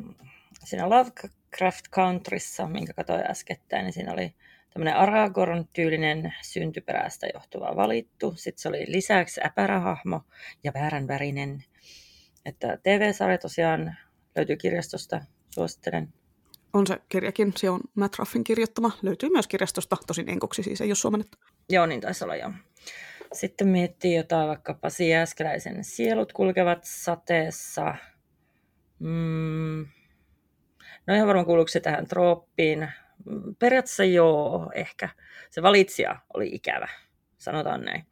siinä 0.64 0.90
Lovecraft 0.90 1.84
Countryssa, 1.90 2.66
minkä 2.68 2.92
katsoin 2.92 3.30
äskettäin, 3.30 3.84
niin 3.84 3.92
siinä 3.92 4.12
oli 4.12 4.34
tämmöinen 4.70 4.96
Aragorn-tyylinen 4.96 6.34
syntyperäistä 6.42 7.26
johtuva 7.34 7.76
valittu. 7.76 8.32
Sitten 8.36 8.62
se 8.62 8.68
oli 8.68 8.84
lisäksi 8.88 9.40
äpärähahmo 9.44 10.20
ja 10.64 10.72
vääränvärinen. 10.74 11.64
Että 12.44 12.78
TV-sarja 12.82 13.38
tosiaan 13.38 13.96
löytyy 14.36 14.56
kirjastosta, 14.56 15.20
suosittelen. 15.54 16.12
On 16.72 16.86
se 16.86 16.98
kirjakin, 17.08 17.52
se 17.56 17.70
on 17.70 17.80
Matt 17.94 18.18
Ruffin 18.18 18.44
kirjoittama. 18.44 18.90
Löytyy 19.02 19.30
myös 19.30 19.48
kirjastosta, 19.48 19.96
tosin 20.06 20.28
enkoksi 20.28 20.62
siis 20.62 20.80
ei 20.80 20.88
ole 20.88 20.94
suomennettu. 20.94 21.38
Joo, 21.68 21.86
niin 21.86 22.00
taisi 22.00 22.24
olla 22.24 22.36
joo. 22.36 22.52
Sitten 23.32 23.68
miettii 23.68 24.16
jotain 24.16 24.48
vaikka 24.48 24.74
Pasi 24.74 25.08
Jääskeläisen 25.08 25.84
Sielut 25.84 26.32
kulkevat 26.32 26.78
sateessa. 26.82 27.94
Mm. 28.98 29.86
No 31.06 31.14
ihan 31.14 31.26
varmaan 31.26 31.46
kuuluuko 31.46 31.68
se 31.68 31.80
tähän 31.80 32.06
trooppiin 32.06 32.88
periaatteessa 33.58 34.04
joo, 34.04 34.70
ehkä. 34.74 35.08
Se 35.50 35.62
valitsija 35.62 36.16
oli 36.34 36.48
ikävä, 36.52 36.88
sanotaan 37.38 37.84
näin. 37.84 38.06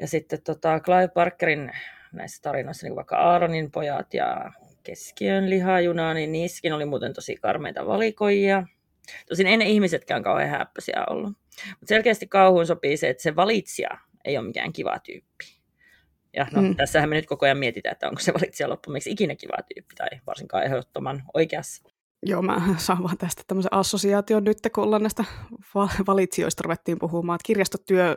Ja 0.00 0.08
sitten 0.08 0.42
tota, 0.42 0.80
Clive 0.80 1.08
Parkerin 1.08 1.70
näissä 2.12 2.42
tarinoissa, 2.42 2.86
niin 2.86 2.96
vaikka 2.96 3.16
Aaronin 3.16 3.70
pojat 3.70 4.14
ja 4.14 4.52
keskiön 4.82 5.50
lihajuna, 5.50 6.14
niin 6.14 6.32
niissäkin 6.32 6.72
oli 6.72 6.84
muuten 6.84 7.12
tosi 7.12 7.36
karmeita 7.36 7.86
valikoijia. 7.86 8.66
Tosin 9.28 9.46
ei 9.46 9.56
ne 9.56 9.64
ihmisetkään 9.64 10.22
kauhean 10.22 10.50
häppöisiä 10.50 11.04
ollut. 11.10 11.30
Mutta 11.68 11.86
selkeästi 11.86 12.26
kauhuun 12.26 12.66
sopii 12.66 12.96
se, 12.96 13.08
että 13.08 13.22
se 13.22 13.36
valitsija 13.36 13.90
ei 14.24 14.38
ole 14.38 14.46
mikään 14.46 14.72
kiva 14.72 14.98
tyyppi. 14.98 15.60
Ja 16.36 16.46
no, 16.52 16.62
mm. 16.62 16.76
tässähän 16.76 17.08
me 17.08 17.14
nyt 17.14 17.26
koko 17.26 17.46
ajan 17.46 17.58
mietitään, 17.58 17.92
että 17.92 18.08
onko 18.08 18.20
se 18.20 18.34
valitsija 18.34 18.68
loppumeksi 18.68 19.10
ikinä 19.10 19.36
kiva 19.36 19.56
tyyppi, 19.74 19.94
tai 19.94 20.08
varsinkaan 20.26 20.64
ehdottoman 20.64 21.22
oikeassa. 21.34 21.89
Joo, 22.26 22.42
mä 22.42 22.62
saan 22.76 23.02
vaan 23.02 23.18
tästä 23.18 23.42
tämmöisen 23.46 23.74
assosiaation 23.74 24.44
nyt, 24.44 24.58
kun 24.74 24.84
ollaan 24.84 25.02
näistä 25.02 25.24
valitsijoista 26.06 26.62
ruvettiin 26.62 26.98
puhumaan, 26.98 27.36
että 27.36 27.46
kirjastotyö 27.46 28.16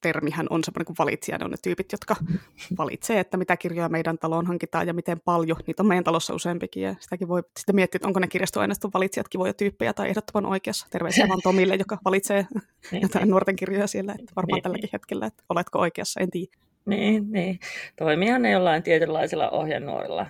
termihän 0.00 0.46
on 0.50 0.64
semmoinen 0.64 0.86
kuin 0.86 0.96
valitsija, 0.98 1.38
ne 1.38 1.44
on 1.44 1.50
ne 1.50 1.56
tyypit, 1.62 1.92
jotka 1.92 2.16
valitsee, 2.78 3.20
että 3.20 3.36
mitä 3.36 3.56
kirjoja 3.56 3.88
meidän 3.88 4.18
taloon 4.18 4.46
hankitaan 4.46 4.86
ja 4.86 4.94
miten 4.94 5.20
paljon. 5.24 5.56
Niitä 5.66 5.82
on 5.82 5.86
meidän 5.86 6.04
talossa 6.04 6.34
useampikin 6.34 6.82
ja 6.82 6.94
sitäkin 7.00 7.28
voi 7.28 7.42
sitten 7.58 7.74
miettiä, 7.74 7.96
että 7.96 8.08
onko 8.08 8.20
ne 8.20 8.26
kirjastoaineiston 8.26 8.90
valitsijat 8.94 9.28
kivoja 9.28 9.54
tyyppejä 9.54 9.92
tai 9.92 10.08
ehdottoman 10.08 10.46
oikeassa. 10.50 10.86
Terveisiä 10.90 11.28
vaan 11.28 11.40
Tomille, 11.42 11.74
joka 11.74 11.98
valitsee 12.04 12.46
niin, 12.92 13.02
jotain 13.02 13.22
niin. 13.22 13.30
nuorten 13.30 13.56
kirjoja 13.56 13.86
siellä, 13.86 14.12
että 14.12 14.32
varmaan 14.36 14.56
niin, 14.56 14.62
tälläkin 14.62 14.90
hetkellä, 14.92 15.26
että 15.26 15.42
oletko 15.48 15.78
oikeassa, 15.78 16.20
en 16.20 16.30
tiedä. 16.30 16.52
Niin, 16.86 17.32
niin. 17.32 17.58
Toimihan 17.98 18.42
ne 18.42 18.50
jollain 18.50 18.82
tietynlaisilla 18.82 19.50
ohjenuorilla, 19.50 20.26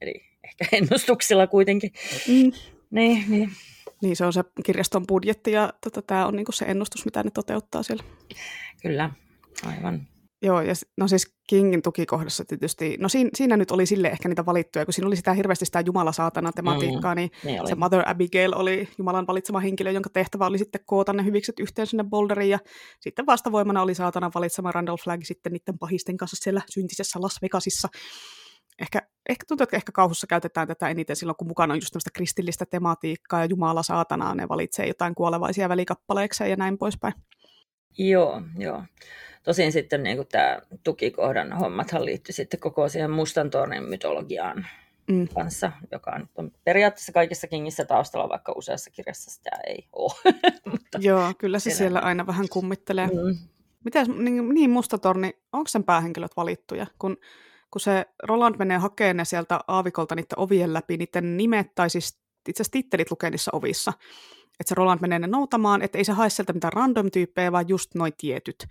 eli 0.00 0.29
ehkä 0.50 0.76
ennustuksilla 0.76 1.46
kuitenkin. 1.46 1.92
Mm. 2.28 2.52
Niin, 2.90 3.24
niin. 3.28 3.50
Niin, 4.02 4.16
se 4.16 4.24
on 4.24 4.32
se 4.32 4.44
kirjaston 4.64 5.06
budjetti 5.06 5.52
ja 5.52 5.72
tota, 5.84 6.02
tämä 6.02 6.26
on 6.26 6.36
niinku 6.36 6.52
se 6.52 6.64
ennustus, 6.64 7.04
mitä 7.04 7.22
ne 7.22 7.30
toteuttaa 7.30 7.82
siellä. 7.82 8.04
Kyllä, 8.82 9.10
aivan. 9.66 10.06
Joo, 10.42 10.60
ja 10.60 10.74
no 10.96 11.08
siis 11.08 11.34
Kingin 11.48 11.82
tukikohdassa 11.82 12.44
tietysti, 12.44 12.96
no 13.00 13.08
siinä, 13.08 13.30
siinä 13.34 13.56
nyt 13.56 13.70
oli 13.70 13.86
sille 13.86 14.08
ehkä 14.08 14.28
niitä 14.28 14.46
valittuja, 14.46 14.84
kun 14.84 14.94
siinä 14.94 15.06
oli 15.06 15.16
sitä 15.16 15.32
hirveästi 15.32 15.64
sitä 15.64 15.80
Jumala-saatana 15.80 16.52
tematiikkaa, 16.52 17.14
mm, 17.14 17.16
niin, 17.16 17.30
niin 17.44 17.68
se 17.68 17.74
Mother 17.74 18.02
Abigail 18.06 18.52
oli 18.56 18.88
Jumalan 18.98 19.26
valitsema 19.26 19.60
henkilö, 19.60 19.90
jonka 19.90 20.10
tehtävä 20.10 20.46
oli 20.46 20.58
sitten 20.58 20.80
koota 20.84 21.12
ne 21.12 21.24
hyvikset 21.24 21.60
yhteen 21.60 21.86
sinne 21.86 22.04
boulderiin, 22.04 22.50
ja 22.50 22.58
sitten 23.00 23.26
vastavoimana 23.26 23.82
oli 23.82 23.94
saatana 23.94 24.30
valitsema 24.34 24.72
Randall 24.72 24.96
Flagg 25.04 25.24
sitten 25.24 25.52
niiden 25.52 25.78
pahisten 25.78 26.16
kanssa 26.16 26.36
siellä 26.40 26.62
syntisessä 26.70 27.20
Las 27.20 27.42
Vegasissa 27.42 27.88
ehkä, 28.80 29.02
ehkä 29.28 29.44
tuntuu, 29.48 29.62
että 29.62 29.76
ehkä 29.76 29.92
kauhussa 29.92 30.26
käytetään 30.26 30.68
tätä 30.68 30.88
eniten 30.88 31.16
silloin, 31.16 31.36
kun 31.36 31.48
mukana 31.48 31.72
on 31.72 31.78
just 31.78 31.92
tämmöistä 31.92 32.10
kristillistä 32.14 32.66
tematiikkaa 32.66 33.40
ja 33.40 33.44
Jumala 33.44 33.82
saatanaa, 33.82 34.34
ne 34.34 34.48
valitsee 34.48 34.86
jotain 34.86 35.14
kuolevaisia 35.14 35.68
välikappaleiksi 35.68 36.50
ja 36.50 36.56
näin 36.56 36.78
poispäin. 36.78 37.14
Joo, 37.98 38.42
joo. 38.58 38.84
Tosin 39.42 39.72
sitten 39.72 40.02
niin 40.02 40.26
tämä 40.32 40.58
tukikohdan 40.84 41.52
hommathan 41.52 42.04
liittyy 42.04 42.32
sitten 42.32 42.60
koko 42.60 42.88
siihen 42.88 43.10
mustan 43.10 43.50
tornin 43.50 43.82
mytologiaan 43.82 44.66
mm. 45.10 45.28
kanssa, 45.34 45.72
joka 45.92 46.10
on, 46.10 46.28
on 46.36 46.50
periaatteessa 46.64 47.12
kaikissa 47.12 47.46
Kingissä 47.46 47.84
taustalla, 47.84 48.28
vaikka 48.28 48.52
useassa 48.56 48.90
kirjassa 48.90 49.30
sitä 49.30 49.50
ei 49.66 49.88
ole. 49.92 50.12
Mutta 50.70 50.98
Joo, 51.00 51.32
kyllä 51.38 51.58
se 51.58 51.62
siellä, 51.62 51.78
siellä 51.78 51.98
aina 51.98 52.26
vähän 52.26 52.48
kummittelee. 52.48 53.06
Mm. 53.06 53.38
Miten, 53.84 54.06
niin, 54.24 54.54
niin 54.54 54.70
mustatorni, 54.70 55.32
onko 55.52 55.68
sen 55.68 55.84
päähenkilöt 55.84 56.36
valittuja? 56.36 56.86
Kun 56.98 57.16
kun 57.70 57.80
se 57.80 58.06
Roland 58.22 58.54
menee 58.58 58.78
hakemaan 58.78 59.16
ne 59.16 59.24
sieltä 59.24 59.60
aavikolta 59.68 60.14
niiden 60.14 60.38
ovien 60.38 60.74
läpi, 60.74 60.96
niiden 60.96 61.36
nimet, 61.36 61.74
tai 61.74 61.90
siis 61.90 62.20
itse 62.48 62.62
asiassa 62.62 62.72
tittelit 62.72 63.10
lukee 63.10 63.30
niissä 63.30 63.50
ovissa. 63.54 63.92
Että 64.60 64.68
se 64.68 64.74
Roland 64.74 65.00
menee 65.00 65.18
ne 65.18 65.26
noutamaan, 65.26 65.82
että 65.82 65.98
ei 65.98 66.04
se 66.04 66.12
hae 66.12 66.30
sieltä 66.30 66.52
mitään 66.52 66.72
random-tyyppejä, 66.72 67.52
vaan 67.52 67.68
just 67.68 67.94
noin 67.94 68.12
tietyt. 68.18 68.66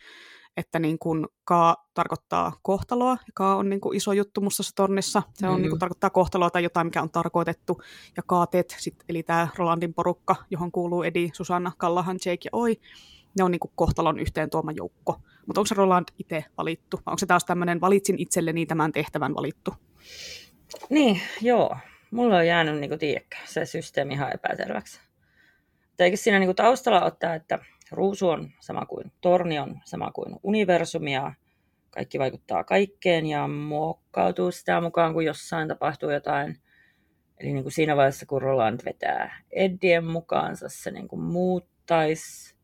Että 0.58 0.80
niin 0.80 1.00
kun 1.00 1.28
Ka 1.46 1.76
tarkoittaa 1.94 2.54
kohtaloa, 2.62 3.12
ja 3.12 3.34
Ka 3.34 3.56
on 3.56 3.70
niin 3.70 3.82
kuin 3.82 3.98
iso 3.98 4.14
juttu 4.14 4.42
mustassa 4.42 4.76
tornissa, 4.76 5.24
se 5.34 5.48
on 5.48 5.56
mm. 5.56 5.62
niin 5.62 5.70
kuin, 5.70 5.80
tarkoittaa 5.80 6.10
kohtaloa 6.10 6.50
tai 6.50 6.64
jotain, 6.64 6.88
mikä 6.88 7.02
on 7.02 7.10
tarkoitettu, 7.10 7.82
ja 8.18 8.24
Kaatet, 8.24 8.76
sit, 8.80 8.96
eli 9.10 9.24
tämä 9.24 9.48
Rolandin 9.56 9.94
porukka, 9.94 10.36
johon 10.52 10.72
kuuluu 10.72 11.04
Edi, 11.04 11.30
Susanna, 11.34 11.72
Kallahan, 11.78 12.18
Jake 12.26 12.40
ja 12.46 12.50
Oi, 12.54 12.78
ne 13.38 13.44
on 13.44 13.52
niin 13.52 13.60
kuin 13.60 13.72
kohtalon 13.76 14.20
yhteen 14.20 14.50
tuoma 14.50 14.72
joukko. 14.72 15.20
Mutta 15.50 15.62
onko 15.62 15.68
se 15.68 15.76
Roland 15.76 16.06
itse 16.20 16.46
valittu? 16.58 16.98
Vai 16.98 17.12
onko 17.12 17.18
se 17.18 17.26
taas 17.26 17.46
tämmöinen 17.46 17.82
valitsin 17.82 18.20
itselleni 18.20 18.66
tämän 18.66 18.92
tehtävän 18.92 19.36
valittu? 19.36 19.74
Niin, 20.90 21.22
joo. 21.42 21.78
Mulla 22.12 22.38
on 22.38 22.48
jäänyt, 22.48 22.80
niin 22.80 22.90
kuin 22.90 23.00
tiedäkö, 23.00 23.36
se 23.46 23.66
systeemi 23.66 24.14
ihan 24.14 24.34
epäselväksi. 24.34 25.00
Eikö 26.00 26.18
siinä 26.18 26.40
niin 26.40 26.48
kuin 26.48 26.56
taustalla 26.56 27.06
ottaa, 27.06 27.36
että 27.36 27.60
ruusu 27.92 28.30
on 28.30 28.50
sama 28.60 28.86
kuin 28.86 29.12
torni 29.22 29.60
on 29.60 29.80
sama 29.86 30.12
kuin 30.12 30.36
universumi 30.44 31.14
ja 31.14 31.34
kaikki 31.90 32.20
vaikuttaa 32.20 32.64
kaikkeen 32.64 33.26
ja 33.26 33.48
muokkautuu 33.48 34.52
sitä 34.52 34.82
mukaan, 34.82 35.14
kun 35.14 35.26
jossain 35.26 35.68
tapahtuu 35.68 36.10
jotain. 36.10 36.58
Eli 37.40 37.54
niin 37.54 37.64
kuin 37.64 37.74
siinä 37.74 37.96
vaiheessa, 37.96 38.26
kun 38.26 38.42
Roland 38.42 38.80
vetää 38.86 39.44
Eddien 39.52 40.06
mukaansa, 40.06 40.70
se 40.70 40.92
niin 40.92 41.08
kuin 41.08 41.22
muuttaisi 41.22 42.59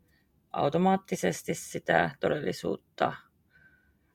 automaattisesti 0.56 1.54
sitä 1.54 2.12
todellisuutta. 2.20 3.14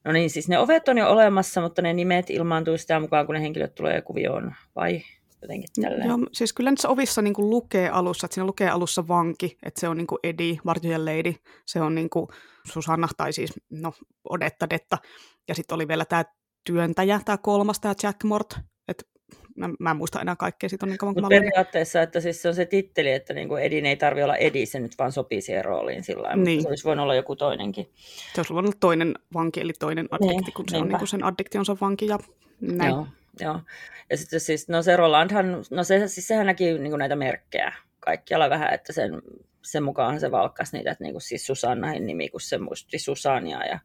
No 0.05 0.13
niin, 0.13 0.31
siis 0.31 0.49
ne 0.49 0.59
ovet 0.59 0.89
on 0.89 0.99
jo 0.99 1.11
olemassa, 1.11 1.61
mutta 1.61 1.83
ne 1.83 1.93
nimet 1.93 2.31
ilmaantuu 2.31 2.79
sitä 2.79 3.01
mukaan, 3.01 3.27
kun 3.27 3.35
ne 3.35 3.41
henkilöt 3.41 3.75
tulee 3.75 4.03
kuvioon, 4.03 4.55
vai 4.77 5.03
jotenkin 5.43 5.69
tälleen? 5.83 6.09
Joo, 6.09 6.19
siis 6.33 6.53
kyllä 6.53 6.71
niissä 6.71 6.89
ovissa 6.89 7.23
niin 7.23 7.35
kuin 7.35 7.51
lukee 7.51 7.89
alussa, 7.89 8.27
että 8.27 8.35
siinä 8.35 8.47
lukee 8.47 8.71
alussa 8.71 9.09
vanki, 9.09 9.59
että 9.63 9.81
se 9.81 9.89
on 9.89 9.97
niin 9.97 10.07
kuin 10.07 10.19
Eddie, 10.23 10.59
vartijan 10.67 11.05
lady, 11.05 11.35
se 11.67 11.81
on 11.81 11.95
niin 11.95 12.11
kuin 12.11 12.27
Susanna, 12.73 13.09
tai 13.17 13.33
siis 13.33 13.53
no 13.71 13.93
Odetta 14.31 14.71
Detta, 14.71 14.99
ja 15.49 15.55
sitten 15.55 15.75
oli 15.75 15.89
vielä 15.89 16.05
tämä 16.05 16.25
työntäjä, 16.67 17.21
tämä 17.25 17.39
kolmas, 17.39 17.81
tämä 17.81 17.95
Jack 18.03 18.25
Mort, 18.25 18.59
mä, 19.61 19.71
mä 19.79 19.91
en 19.91 19.97
muista 19.97 20.21
enää 20.21 20.37
kaikkea, 20.37 20.69
siitä 20.69 20.87
on 20.87 20.91
niin 20.91 20.99
kauan 20.99 21.15
kuin 21.15 21.23
Mutta 21.23 21.41
periaatteessa, 21.41 22.03
että 22.03 22.21
siis 22.21 22.43
se 22.43 22.49
on 22.49 22.55
se 22.55 22.67
titteli, 22.67 23.13
että 23.13 23.35
niin 23.35 23.49
kuin 23.49 23.63
Edin 23.63 23.87
ei 23.87 23.97
tarvitse 23.97 24.25
olla 24.25 24.37
Edi, 24.37 24.67
se 24.67 24.81
nyt 24.81 24.99
vaan 24.99 25.13
sopii 25.13 25.41
siihen 25.41 25.65
rooliin 25.65 26.05
sillä 26.05 26.23
lailla, 26.23 26.45
niin. 26.45 26.63
se 26.63 26.69
olisi 26.69 26.85
voinut 26.85 27.03
olla 27.03 27.15
joku 27.15 27.37
toinenkin. 27.37 27.91
Se 28.35 28.41
olisi 28.41 28.55
voinut 28.55 28.69
olla 28.69 28.79
toinen 28.81 29.15
vanki, 29.35 29.61
eli 29.61 29.73
toinen 29.79 30.09
addikti, 30.11 30.45
niin, 30.45 30.55
kun 30.55 30.65
se 30.69 30.77
on 30.77 30.89
niin 30.89 30.99
kuin 30.99 31.09
sen 31.09 31.25
addiktionsa 31.25 31.77
vanki 31.81 32.07
ja 32.07 32.19
näin. 32.61 32.91
Joo, 32.91 33.07
joo. 33.41 33.61
Ja 34.11 34.17
sitten 34.17 34.41
siis, 34.41 34.69
no 34.69 34.83
se 34.83 34.97
Rolandhan, 34.97 35.65
no 35.71 35.85
se, 35.85 36.09
siis 36.09 36.29
sehän 36.29 36.47
näki 36.47 36.65
niin 36.65 36.91
kuin 36.91 36.99
näitä 36.99 37.17
merkkejä 37.17 37.73
kaikkialla 38.01 38.51
vähän, 38.51 38.75
että 38.75 38.93
sen, 38.93 39.23
sen 39.63 39.83
mukaan 39.83 40.21
se 40.21 40.31
valkkasi 40.31 40.77
niitä, 40.77 40.91
että 40.91 41.05
niin 41.05 41.15
kuin 41.15 41.23
siis 41.23 41.47
Susannahin 41.47 42.07
nimi, 42.07 42.29
kun 42.29 42.41
se 42.41 42.59
muistutti 42.59 42.99
Susania 42.99 43.67
ja 43.67 43.79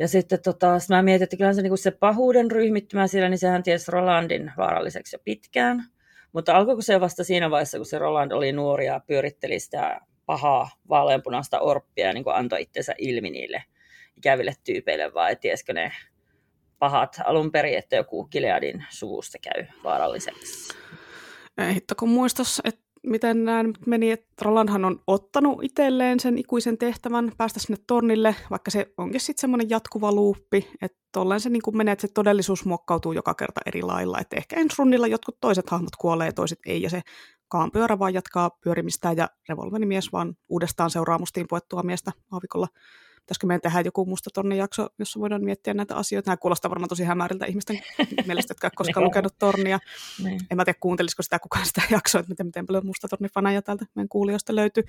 ja 0.00 0.08
sitten 0.08 0.42
tota, 0.42 0.78
sit 0.78 0.88
mä 0.88 1.02
mietin, 1.02 1.22
että 1.22 1.36
kyllähän 1.36 1.54
se, 1.54 1.62
niin 1.62 1.78
se 1.78 1.90
pahuuden 1.90 2.50
ryhmittymä 2.50 3.06
siellä, 3.06 3.28
niin 3.28 3.38
sehän 3.38 3.62
tiesi 3.62 3.90
Rolandin 3.90 4.52
vaaralliseksi 4.56 5.16
jo 5.16 5.20
pitkään. 5.24 5.84
Mutta 6.32 6.56
alkoiko 6.56 6.82
se 6.82 7.00
vasta 7.00 7.24
siinä 7.24 7.50
vaiheessa, 7.50 7.78
kun 7.78 7.86
se 7.86 7.98
Roland 7.98 8.32
oli 8.32 8.52
nuori 8.52 8.86
ja 8.86 9.00
pyöritteli 9.06 9.60
sitä 9.60 10.00
pahaa 10.26 10.70
vaaleanpunaista 10.88 11.60
orppia 11.60 12.06
ja 12.06 12.12
niin 12.12 12.24
antoi 12.34 12.62
itsensä 12.62 12.94
ilmi 12.98 13.30
niille 13.30 13.64
ikäville 14.16 14.54
tyypeille, 14.64 15.14
vai 15.14 15.36
tiesikö 15.36 15.72
ne 15.72 15.92
pahat 16.78 17.16
alun 17.24 17.52
perin, 17.52 17.78
että 17.78 17.96
joku 17.96 18.24
Gileadin 18.24 18.84
suvusta 18.90 19.38
käy 19.38 19.66
vaaralliseksi? 19.84 20.74
Ei 21.58 21.74
hitto, 21.74 21.94
kun 21.98 22.08
muistas, 22.08 22.60
että 22.64 22.80
miten 23.06 23.44
nämä 23.44 23.62
nyt 23.62 23.86
meni, 23.86 24.10
että 24.10 24.28
Rolandhan 24.42 24.84
on 24.84 25.00
ottanut 25.06 25.64
itselleen 25.64 26.20
sen 26.20 26.38
ikuisen 26.38 26.78
tehtävän 26.78 27.32
päästä 27.36 27.60
sinne 27.60 27.82
tornille, 27.86 28.36
vaikka 28.50 28.70
se 28.70 28.92
onkin 28.98 29.20
sitten 29.20 29.40
semmoinen 29.40 29.70
jatkuva 29.70 30.12
luuppi, 30.12 30.68
että 30.82 30.98
tolleen 31.12 31.40
se 31.40 31.50
niin 31.50 31.62
kuin 31.62 31.76
menee, 31.76 31.92
että 31.92 32.06
se 32.06 32.12
todellisuus 32.14 32.64
muokkautuu 32.64 33.12
joka 33.12 33.34
kerta 33.34 33.60
eri 33.66 33.82
lailla, 33.82 34.18
että 34.18 34.36
ehkä 34.36 34.56
ensi 34.56 34.76
runnilla 34.78 35.06
jotkut 35.06 35.36
toiset 35.40 35.70
hahmot 35.70 35.96
kuolee 35.98 36.26
ja 36.26 36.32
toiset 36.32 36.58
ei, 36.66 36.82
ja 36.82 36.90
se 36.90 37.00
kaanpyörä 37.48 37.98
vaan 37.98 38.14
jatkaa 38.14 38.50
pyörimistään, 38.50 39.16
ja 39.16 39.28
revolverimies 39.48 40.12
vaan 40.12 40.34
uudestaan 40.48 40.90
seuraa 40.90 41.18
mustiin 41.18 41.46
puettua 41.48 41.82
miestä 41.82 42.12
aavikolla 42.32 42.68
pitäisikö 43.20 43.46
meidän 43.46 43.60
tehdä 43.60 43.80
joku 43.80 44.06
musta 44.06 44.30
torni 44.34 44.56
jakso, 44.58 44.88
jossa 44.98 45.20
voidaan 45.20 45.44
miettiä 45.44 45.74
näitä 45.74 45.96
asioita. 45.96 46.30
Nämä 46.30 46.36
kuulostaa 46.36 46.70
varmaan 46.70 46.88
tosi 46.88 47.04
hämäriltä 47.04 47.46
ihmisten 47.46 47.80
mielestä, 48.26 48.50
jotka 48.50 48.66
eivät 48.66 48.74
koskaan 48.76 49.04
lukenut 49.04 49.34
tornia. 49.38 49.78
Niin. 50.24 50.40
En 50.50 50.56
mä 50.56 50.64
tiedä, 50.64 50.78
kuuntelisiko 50.80 51.22
sitä 51.22 51.38
kukaan 51.38 51.66
sitä 51.66 51.82
jaksoa, 51.90 52.20
että 52.20 52.30
miten, 52.30 52.46
miten 52.46 52.66
paljon 52.66 52.86
musta 52.86 53.08
tornifaneja 53.08 53.62
täältä 53.62 53.84
meidän 53.94 54.08
kuulijoista 54.08 54.54
löytyy. 54.54 54.84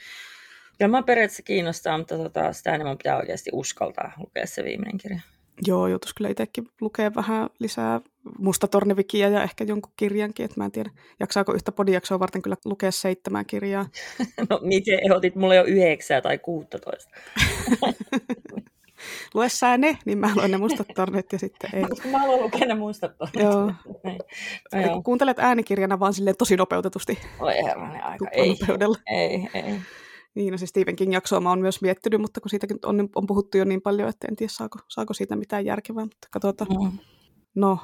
Kyllä 0.77 0.91
mä 0.91 1.03
periaatteessa 1.03 1.43
kiinnostaa, 1.43 1.97
mutta 1.97 2.17
tota, 2.17 2.53
sitä 2.53 2.75
enemmän 2.75 2.97
pitää 2.97 3.17
oikeasti 3.17 3.49
uskaltaa 3.53 4.11
lukea 4.17 4.47
se 4.47 4.63
viimeinen 4.63 4.97
kirja. 4.97 5.21
Joo, 5.67 5.87
joutuisi 5.87 6.15
kyllä 6.15 6.29
itsekin 6.29 6.67
lukea 6.81 7.15
vähän 7.15 7.49
lisää 7.59 8.01
musta 8.39 8.67
tornivikiä 8.67 9.27
ja 9.27 9.43
ehkä 9.43 9.63
jonkun 9.63 9.93
kirjankin, 9.95 10.45
että 10.45 10.59
mä 10.59 10.65
en 10.65 10.71
tiedä, 10.71 10.89
jaksaako 11.19 11.53
yhtä 11.53 11.71
podijaksoa 11.71 12.19
varten 12.19 12.41
kyllä 12.41 12.55
lukea 12.65 12.91
seitsemän 12.91 13.45
kirjaa. 13.45 13.85
no 14.49 14.59
miten 14.61 14.99
ehdotit 15.03 15.35
mulle 15.35 15.55
jo 15.55 15.63
yhdeksää 15.63 16.21
tai 16.21 16.37
kuuttatoista? 16.37 17.11
Lue 19.33 19.49
sä 19.49 19.77
ne, 19.77 19.97
niin 20.05 20.17
mä 20.17 20.31
luen 20.35 20.51
ne 20.51 20.57
mustat 20.57 20.87
tornit 20.95 21.33
ja 21.33 21.39
sitten 21.39 21.69
ei. 21.73 21.83
Koska 21.89 22.07
mä 22.07 22.19
haluan 22.19 22.41
lukea 22.41 22.67
ne 22.67 22.73
mustat 22.73 23.17
tornit. 23.17 23.43
Joo. 23.43 23.73
No, 24.73 24.81
joo. 24.81 25.01
Kuuntelet 25.01 25.39
äänikirjana 25.39 25.99
vaan 25.99 26.13
silleen 26.13 26.37
tosi 26.37 26.57
nopeutetusti. 26.57 27.19
Oi 27.39 27.53
herranen 27.53 28.03
aika, 28.03 28.27
ei, 28.31 28.57
ei, 29.07 29.47
ei. 29.53 29.79
Niin, 30.35 30.51
no 30.51 30.57
se 30.57 30.65
Stephen 30.65 30.95
King 30.95 31.13
jaksoa 31.13 31.41
mä 31.41 31.49
oon 31.49 31.61
myös 31.61 31.81
miettinyt, 31.81 32.21
mutta 32.21 32.41
kun 32.41 32.49
siitäkin 32.49 32.77
on, 32.85 33.09
on 33.15 33.27
puhuttu 33.27 33.57
jo 33.57 33.65
niin 33.65 33.81
paljon, 33.81 34.09
että 34.09 34.27
en 34.27 34.35
tiedä 34.35 34.51
saako, 34.51 34.79
saako 34.87 35.13
siitä 35.13 35.35
mitään 35.35 35.65
järkevää, 35.65 36.05
mutta 36.05 36.27
katsotaan. 36.31 36.91
Mm. 36.91 36.97
No, 37.55 37.79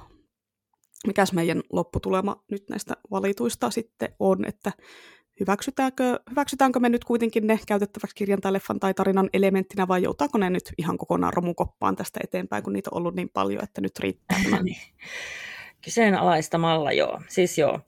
mikäs 1.07 1.33
meidän 1.33 1.61
lopputulema 1.71 2.43
nyt 2.51 2.69
näistä 2.69 2.93
valituista 3.11 3.71
sitten 3.71 4.09
on, 4.19 4.45
että 4.45 4.71
hyväksytäänkö, 5.39 6.19
hyväksytäänkö 6.29 6.79
me 6.79 6.89
nyt 6.89 7.03
kuitenkin 7.03 7.47
ne 7.47 7.59
käytettäväksi 7.67 8.15
kirjan 8.15 8.41
tai 8.41 8.53
leffan 8.53 8.79
tai 8.79 8.93
tarinan 8.93 9.29
elementtinä 9.33 9.87
vai 9.87 10.03
joutaako 10.03 10.37
ne 10.37 10.49
nyt 10.49 10.73
ihan 10.77 10.97
kokonaan 10.97 11.33
romukoppaan 11.33 11.95
tästä 11.95 12.19
eteenpäin, 12.23 12.63
kun 12.63 12.73
niitä 12.73 12.89
on 12.93 12.97
ollut 12.97 13.15
niin 13.15 13.29
paljon, 13.29 13.63
että 13.63 13.81
nyt 13.81 13.99
riittää. 13.99 14.39
Niin. 14.63 14.77
Kyseenalaistamalla 15.81 16.91
joo. 16.91 17.21
Siis 17.27 17.57
joo. 17.57 17.79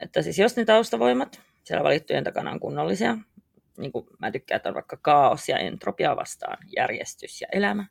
Että 0.00 0.22
siis 0.22 0.38
jos 0.38 0.56
ne 0.56 0.64
taustavoimat 0.64 1.40
siellä 1.64 1.84
valittujen 1.84 2.24
takana 2.24 2.50
on 2.50 2.60
kunnollisia, 2.60 3.18
niin 3.78 3.92
kuin 3.92 4.06
mä 4.18 4.30
tykkään, 4.30 4.56
että 4.56 4.68
on 4.68 4.74
vaikka 4.74 4.96
kaos 4.96 5.48
ja 5.48 5.58
entropia 5.58 6.16
vastaan 6.16 6.58
järjestys 6.76 7.40
ja 7.40 7.48
elämä. 7.52 7.86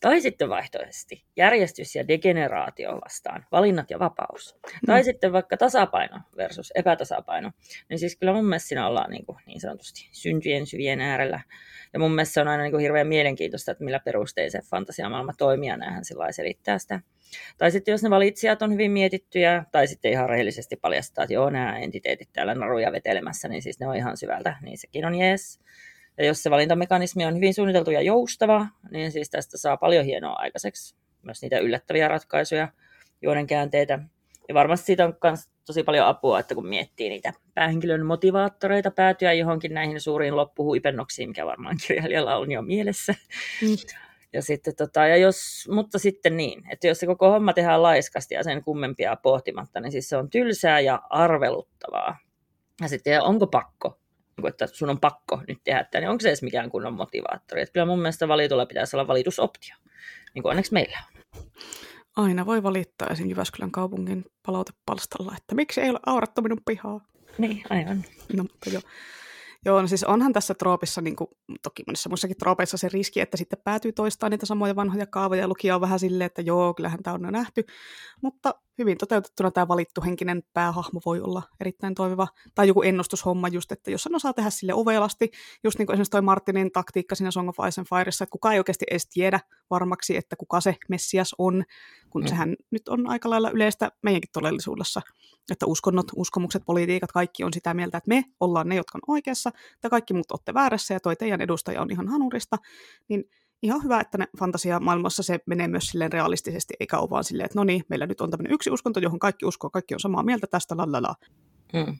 Tai 0.00 0.20
sitten 0.20 0.48
vaihtoehtoisesti 0.48 1.24
järjestys 1.36 1.94
ja 1.94 2.08
degeneraatio 2.08 3.00
vastaan 3.04 3.46
valinnat 3.52 3.90
ja 3.90 3.98
vapaus. 3.98 4.56
Mm. 4.62 4.86
Tai 4.86 5.04
sitten 5.04 5.32
vaikka 5.32 5.56
tasapaino 5.56 6.20
versus 6.36 6.72
epätasapaino. 6.74 7.52
Niin 7.88 7.98
siis 7.98 8.16
kyllä 8.16 8.32
mun 8.32 8.44
mielestä 8.44 8.68
siinä 8.68 8.86
ollaan 8.86 9.10
niin, 9.10 9.26
kuin 9.26 9.38
niin 9.46 9.60
sanotusti 9.60 10.08
syntyjen 10.12 10.66
syvien 10.66 11.00
äärellä. 11.00 11.40
Ja 11.92 11.98
mun 11.98 12.10
mielestä 12.10 12.34
se 12.34 12.40
on 12.40 12.48
aina 12.48 12.62
niin 12.62 12.72
kuin 12.72 12.82
hirveän 12.82 13.06
mielenkiintoista, 13.06 13.72
että 13.72 13.84
millä 13.84 14.00
perustein 14.00 14.50
se 14.50 14.60
fantasiamaailma 14.70 15.32
toimii 15.38 15.68
ja 15.68 15.76
näinhän 15.76 16.04
sillä 16.04 16.32
selittää 16.32 16.78
sitä. 16.78 17.00
Tai 17.58 17.70
sitten 17.70 17.92
jos 17.92 18.02
ne 18.02 18.10
valitsijat 18.10 18.62
on 18.62 18.72
hyvin 18.72 18.90
mietittyjä, 18.90 19.64
tai 19.72 19.86
sitten 19.86 20.10
ihan 20.10 20.28
rehellisesti 20.28 20.76
paljastaa, 20.76 21.24
että 21.24 21.34
joo, 21.34 21.50
nämä 21.50 21.78
entiteetit 21.78 22.28
täällä 22.32 22.54
naruja 22.54 22.92
vetelemässä, 22.92 23.48
niin 23.48 23.62
siis 23.62 23.80
ne 23.80 23.86
on 23.86 23.96
ihan 23.96 24.16
syvältä, 24.16 24.56
niin 24.62 24.78
sekin 24.78 25.04
on 25.04 25.14
jees. 25.14 25.60
Ja 26.18 26.24
jos 26.24 26.42
se 26.42 26.50
valintamekanismi 26.50 27.24
on 27.24 27.36
hyvin 27.36 27.54
suunniteltu 27.54 27.90
ja 27.90 28.00
joustava, 28.00 28.66
niin 28.90 29.12
siis 29.12 29.30
tästä 29.30 29.58
saa 29.58 29.76
paljon 29.76 30.04
hienoa 30.04 30.32
aikaiseksi. 30.32 30.96
Myös 31.22 31.42
niitä 31.42 31.58
yllättäviä 31.58 32.08
ratkaisuja, 32.08 32.68
juonen 33.22 33.46
käänteitä. 33.46 33.98
Ja 34.48 34.54
varmasti 34.54 34.86
siitä 34.86 35.04
on 35.04 35.16
myös 35.22 35.48
tosi 35.66 35.82
paljon 35.82 36.06
apua, 36.06 36.40
että 36.40 36.54
kun 36.54 36.68
miettii 36.68 37.08
niitä 37.08 37.32
päähenkilön 37.54 38.06
motivaattoreita 38.06 38.90
päätyä 38.90 39.32
johonkin 39.32 39.74
näihin 39.74 40.00
suuriin 40.00 40.36
loppuhuipennoksiin, 40.36 41.28
mikä 41.28 41.46
varmaan 41.46 41.76
kirjailijalla 41.86 42.36
on 42.36 42.52
jo 42.52 42.62
mielessä. 42.62 43.14
Mm. 43.62 43.76
Ja 44.34 44.42
sitten, 44.42 44.76
tota, 44.76 45.06
ja 45.06 45.16
jos, 45.16 45.68
mutta 45.70 45.98
sitten 45.98 46.36
niin, 46.36 46.62
että 46.70 46.86
jos 46.86 47.00
se 47.00 47.06
koko 47.06 47.30
homma 47.30 47.52
tehdään 47.52 47.82
laiskasti 47.82 48.34
ja 48.34 48.44
sen 48.44 48.64
kummempia 48.64 49.16
pohtimatta, 49.16 49.80
niin 49.80 49.92
siis 49.92 50.08
se 50.08 50.16
on 50.16 50.30
tylsää 50.30 50.80
ja 50.80 51.02
arveluttavaa. 51.10 52.18
Ja 52.80 52.88
sitten 52.88 53.22
onko 53.22 53.46
pakko, 53.46 54.00
että 54.48 54.66
sun 54.66 54.90
on 54.90 55.00
pakko 55.00 55.42
nyt 55.48 55.58
tehdä 55.64 55.84
tämä, 55.84 56.00
niin 56.00 56.10
onko 56.10 56.20
se 56.20 56.28
edes 56.28 56.42
mikään 56.42 56.70
kunnon 56.70 56.94
motivaattori? 56.94 57.62
Että 57.62 57.72
kyllä 57.72 57.86
mun 57.86 57.98
mielestä 57.98 58.28
valitulla 58.28 58.66
pitäisi 58.66 58.96
olla 58.96 59.06
valitusoptio, 59.06 59.74
niin 60.34 60.42
kuin 60.42 60.50
onneksi 60.50 60.72
meillä 60.72 60.98
on. 61.06 61.42
Aina 62.16 62.46
voi 62.46 62.62
valittaa 62.62 63.08
esim. 63.08 63.28
Jyväskylän 63.28 63.70
kaupungin 63.70 64.24
palautepalstalla, 64.46 65.34
että 65.36 65.54
miksi 65.54 65.80
ei 65.80 65.90
ole 65.90 66.00
aurattu 66.06 66.42
minun 66.42 66.60
pihaa. 66.66 67.00
Niin, 67.38 67.62
aivan. 67.70 68.04
No, 68.36 68.42
mutta 68.42 68.70
joo. 68.70 68.82
Joo, 69.64 69.80
no 69.82 69.88
siis 69.88 70.04
onhan 70.04 70.32
tässä 70.32 70.54
troopissa, 70.54 71.00
niin 71.00 71.16
kuin, 71.16 71.28
toki 71.62 71.82
monissa 71.86 72.08
muissakin 72.08 72.36
troopeissa 72.36 72.76
se 72.76 72.88
riski, 72.88 73.20
että 73.20 73.36
sitten 73.36 73.58
päätyy 73.64 73.92
toistaan 73.92 74.30
niitä 74.30 74.46
samoja 74.46 74.76
vanhoja 74.76 75.06
kaavoja 75.06 75.40
ja 75.40 75.48
lukija 75.48 75.74
on 75.74 75.80
vähän 75.80 75.98
silleen, 75.98 76.26
että 76.26 76.42
joo, 76.42 76.74
kyllähän 76.74 77.02
tämä 77.02 77.14
on 77.14 77.24
jo 77.24 77.30
nähty, 77.30 77.64
mutta 78.22 78.54
hyvin 78.78 78.98
toteutettuna 78.98 79.50
tämä 79.50 79.68
valittu 79.68 80.02
henkinen 80.02 80.42
päähahmo 80.52 81.00
voi 81.06 81.20
olla 81.20 81.42
erittäin 81.60 81.94
toimiva. 81.94 82.28
Tai 82.54 82.68
joku 82.68 82.82
ennustushomma 82.82 83.48
just, 83.48 83.72
että 83.72 83.90
jos 83.90 84.04
hän 84.04 84.14
osaa 84.14 84.32
tehdä 84.32 84.50
sille 84.50 84.74
ovelasti, 84.74 85.30
just 85.64 85.78
niin 85.78 85.86
kuin 85.86 85.94
esimerkiksi 85.94 86.10
toi 86.10 86.22
Martinin 86.22 86.72
taktiikka 86.72 87.14
siinä 87.14 87.30
Song 87.30 87.48
of 87.48 87.56
Ice 87.68 87.80
and 87.80 87.88
Fireissa, 87.88 88.24
että 88.24 88.32
kukaan 88.32 88.54
ei 88.54 88.60
oikeasti 88.60 88.84
edes 88.90 89.06
tiedä 89.06 89.40
varmaksi, 89.70 90.16
että 90.16 90.36
kuka 90.36 90.60
se 90.60 90.76
Messias 90.88 91.34
on, 91.38 91.64
kun 92.10 92.22
mm. 92.22 92.28
sehän 92.28 92.56
nyt 92.70 92.88
on 92.88 93.08
aika 93.08 93.30
lailla 93.30 93.50
yleistä 93.50 93.90
meidänkin 94.02 94.30
todellisuudessa, 94.32 95.02
että 95.50 95.66
uskonnot, 95.66 96.06
uskomukset, 96.16 96.62
politiikat, 96.66 97.12
kaikki 97.12 97.44
on 97.44 97.52
sitä 97.52 97.74
mieltä, 97.74 97.98
että 97.98 98.08
me 98.08 98.24
ollaan 98.40 98.68
ne, 98.68 98.74
jotka 98.74 98.98
on 98.98 99.14
oikeassa, 99.14 99.50
ja 99.82 99.90
kaikki 99.90 100.14
muut 100.14 100.30
olette 100.30 100.54
väärässä, 100.54 100.94
ja 100.94 101.00
toi 101.00 101.16
teidän 101.16 101.40
edustaja 101.40 101.82
on 101.82 101.90
ihan 101.90 102.08
hanurista, 102.08 102.56
niin 103.08 103.24
ihan 103.64 103.82
hyvä, 103.84 104.00
että 104.00 104.18
ne 104.18 104.26
fantasiamaailmassa 104.38 105.22
se 105.22 105.38
menee 105.46 105.68
myös 105.68 105.86
silleen 105.86 106.12
realistisesti, 106.12 106.74
eikä 106.80 106.98
ole 106.98 107.10
vaan 107.10 107.24
silleen, 107.24 107.44
että 107.44 107.58
no 107.58 107.64
niin, 107.64 107.84
meillä 107.88 108.06
nyt 108.06 108.20
on 108.20 108.30
tämmöinen 108.30 108.52
yksi 108.52 108.70
uskonto, 108.70 109.00
johon 109.00 109.18
kaikki 109.18 109.46
uskoo, 109.46 109.70
kaikki 109.70 109.94
on 109.94 110.00
samaa 110.00 110.22
mieltä 110.22 110.46
tästä, 110.46 110.76
lalala. 110.76 111.14
Hmm. 111.72 111.98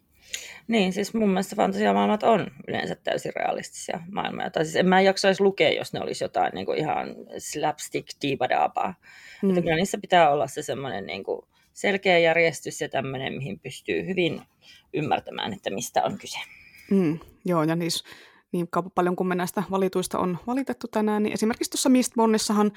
Niin, 0.69 0.93
siis 0.93 1.15
mun 1.15 1.29
mielestä 1.29 1.57
fantasiamaailmat 1.57 2.23
on 2.23 2.47
yleensä 2.69 2.95
täysin 2.95 3.33
realistisia 3.37 4.01
maailmoja. 4.11 4.51
Tai 4.51 4.65
siis 4.65 4.77
en 4.77 4.89
mä 4.89 5.01
jaksaisi 5.01 5.43
lukea, 5.43 5.73
jos 5.73 5.93
ne 5.93 6.01
olisi 6.01 6.25
jotain 6.25 6.51
niin 6.55 6.67
kuin 6.67 6.79
ihan 6.79 7.09
slapstick 7.39 8.09
diibadaapaa. 8.23 8.95
Hmm. 9.43 9.51
Että 9.51 9.63
kyllä 9.63 9.77
niissä 9.77 9.99
pitää 9.99 10.31
olla 10.31 10.47
se 10.47 10.63
semmoinen 10.63 11.07
niin 11.07 11.25
kuin 11.25 11.43
selkeä 11.73 12.19
järjestys 12.19 12.81
ja 12.81 12.89
tämmöinen, 12.89 13.33
mihin 13.33 13.61
pystyy 13.61 14.07
hyvin 14.07 14.43
ymmärtämään, 14.95 15.53
että 15.53 15.71
mistä 15.71 16.03
on 16.05 16.19
kyse. 16.19 16.39
Mm, 16.91 17.19
joo, 17.45 17.63
ja 17.63 17.77
niissä 17.77 18.05
niin 18.55 18.69
paljon 18.95 19.17
kuin 19.17 19.27
me 19.27 19.35
näistä 19.35 19.63
valituista 19.71 20.19
on 20.19 20.39
valitettu 20.47 20.89
tänään, 20.89 21.23
niin 21.23 21.33
esimerkiksi 21.33 21.71
tuossa 21.71 21.89
Mistbornissahan 21.89 22.73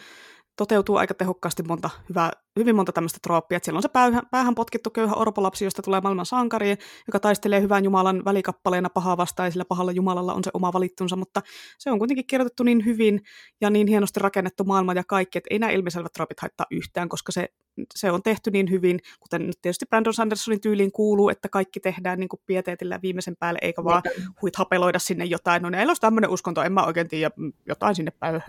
toteutuu 0.56 0.96
aika 0.96 1.14
tehokkaasti 1.14 1.64
monta 1.64 1.90
hyvää 2.10 2.32
hyvin 2.58 2.76
monta 2.76 2.92
tämmöistä 2.92 3.20
trooppia, 3.24 3.56
että 3.56 3.66
siellä 3.66 3.78
on 3.78 3.82
se 3.84 3.90
päähän, 3.90 4.24
päähän 4.32 4.56
potkittu 4.56 4.90
köyhä 4.90 5.16
orpolapsi, 5.16 5.66
josta 5.66 5.82
tulee 5.82 6.02
maailman 6.02 6.26
sankari, 6.26 6.76
joka 7.08 7.20
taistelee 7.20 7.62
hyvän 7.62 7.84
Jumalan 7.84 8.26
välikappaleena 8.26 8.90
pahaa 8.90 9.18
vastaan, 9.18 9.48
ja 9.48 9.52
sillä 9.52 9.66
pahalla 9.66 9.92
Jumalalla 9.92 10.34
on 10.34 10.44
se 10.44 10.52
oma 10.54 10.74
valittunsa, 10.74 11.16
mutta 11.16 11.42
se 11.78 11.92
on 11.92 12.00
kuitenkin 12.00 12.28
kirjoitettu 12.28 12.64
niin 12.64 12.86
hyvin 12.86 13.22
ja 13.62 13.70
niin 13.70 13.88
hienosti 13.88 14.20
rakennettu 14.20 14.64
maailma 14.64 14.94
ja 14.94 15.04
kaikki, 15.04 15.38
että 15.38 15.48
ei 15.52 15.60
nämä 15.60 15.72
ilmiselvät 15.72 16.14
troopit 16.14 16.40
haittaa 16.40 16.66
yhtään, 16.72 17.10
koska 17.10 17.32
se, 17.32 17.50
se 17.96 18.12
on 18.12 18.24
tehty 18.24 18.52
niin 18.52 18.70
hyvin, 18.70 19.00
kuten 19.20 19.48
nyt 19.48 19.58
tietysti 19.62 19.86
Brandon 19.86 20.14
Sandersonin 20.14 20.62
tyyliin 20.62 20.92
kuuluu, 20.92 21.30
että 21.30 21.50
kaikki 21.50 21.80
tehdään 21.80 22.20
niin 22.20 22.30
kuin 22.30 22.40
pieteetillä 22.46 23.00
viimeisen 23.02 23.36
päälle, 23.40 23.60
eikä 23.62 23.84
vaan 23.84 24.04
huit 24.42 24.56
hapeloida 24.56 25.00
sinne 25.00 25.26
jotain, 25.26 25.62
no 25.62 25.70
näillä 25.70 25.90
olisi 25.90 26.02
tämmöinen 26.02 26.30
uskonto, 26.30 26.64
en 26.64 26.74
mä 26.74 26.86
oikein 26.86 27.08
tiedä, 27.08 27.32
jotain 27.66 27.96
sinne 27.96 28.12
päin. 28.12 28.42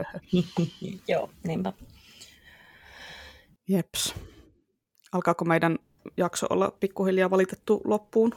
Joo, 1.09 1.31
niinpä. 1.45 1.73
Jeps. 3.69 4.15
Alkaako 5.13 5.45
meidän 5.45 5.79
jakso 6.17 6.47
olla 6.51 6.73
pikkuhiljaa 6.81 7.31
valitettu 7.31 7.81
loppuun? 7.85 8.35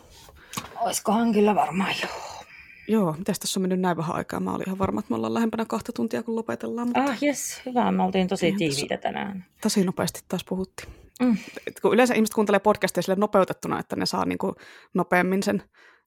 Oiskohan 0.81 1.33
kyllä 1.33 1.55
varmaan, 1.55 1.95
joo. 2.01 2.41
Joo, 2.87 3.15
miten 3.17 3.35
tässä 3.39 3.59
on 3.59 3.61
mennyt 3.61 3.79
näin 3.79 3.97
vähän 3.97 4.15
aikaa? 4.15 4.39
Mä 4.39 4.53
olin 4.53 4.67
ihan 4.67 4.79
varma, 4.79 4.99
että 4.99 5.11
me 5.11 5.15
ollaan 5.15 5.33
lähempänä 5.33 5.65
kahta 5.65 5.91
tuntia, 5.93 6.23
kun 6.23 6.35
lopetellaan. 6.35 6.87
Mutta... 6.87 7.03
Ah, 7.03 7.17
jes, 7.21 7.61
hyvä. 7.65 7.91
Me 7.91 8.03
oltiin 8.03 8.27
tosi 8.27 8.51
tiiviitä 8.57 8.97
tänään. 8.97 9.45
Tosi 9.61 9.83
nopeasti 9.83 10.19
taas 10.27 10.43
puhuttiin. 10.43 10.89
Mm. 11.21 11.37
Et 11.67 11.79
kun 11.79 11.93
yleensä 11.93 12.13
ihmiset 12.13 12.33
kuuntelee 12.35 12.59
podcasteja 12.59 13.03
sille 13.03 13.15
nopeutettuna, 13.15 13.79
että 13.79 13.95
ne 13.95 14.05
saa 14.05 14.25
niinku 14.25 14.55
nopeammin 14.93 15.43
sen, 15.43 15.63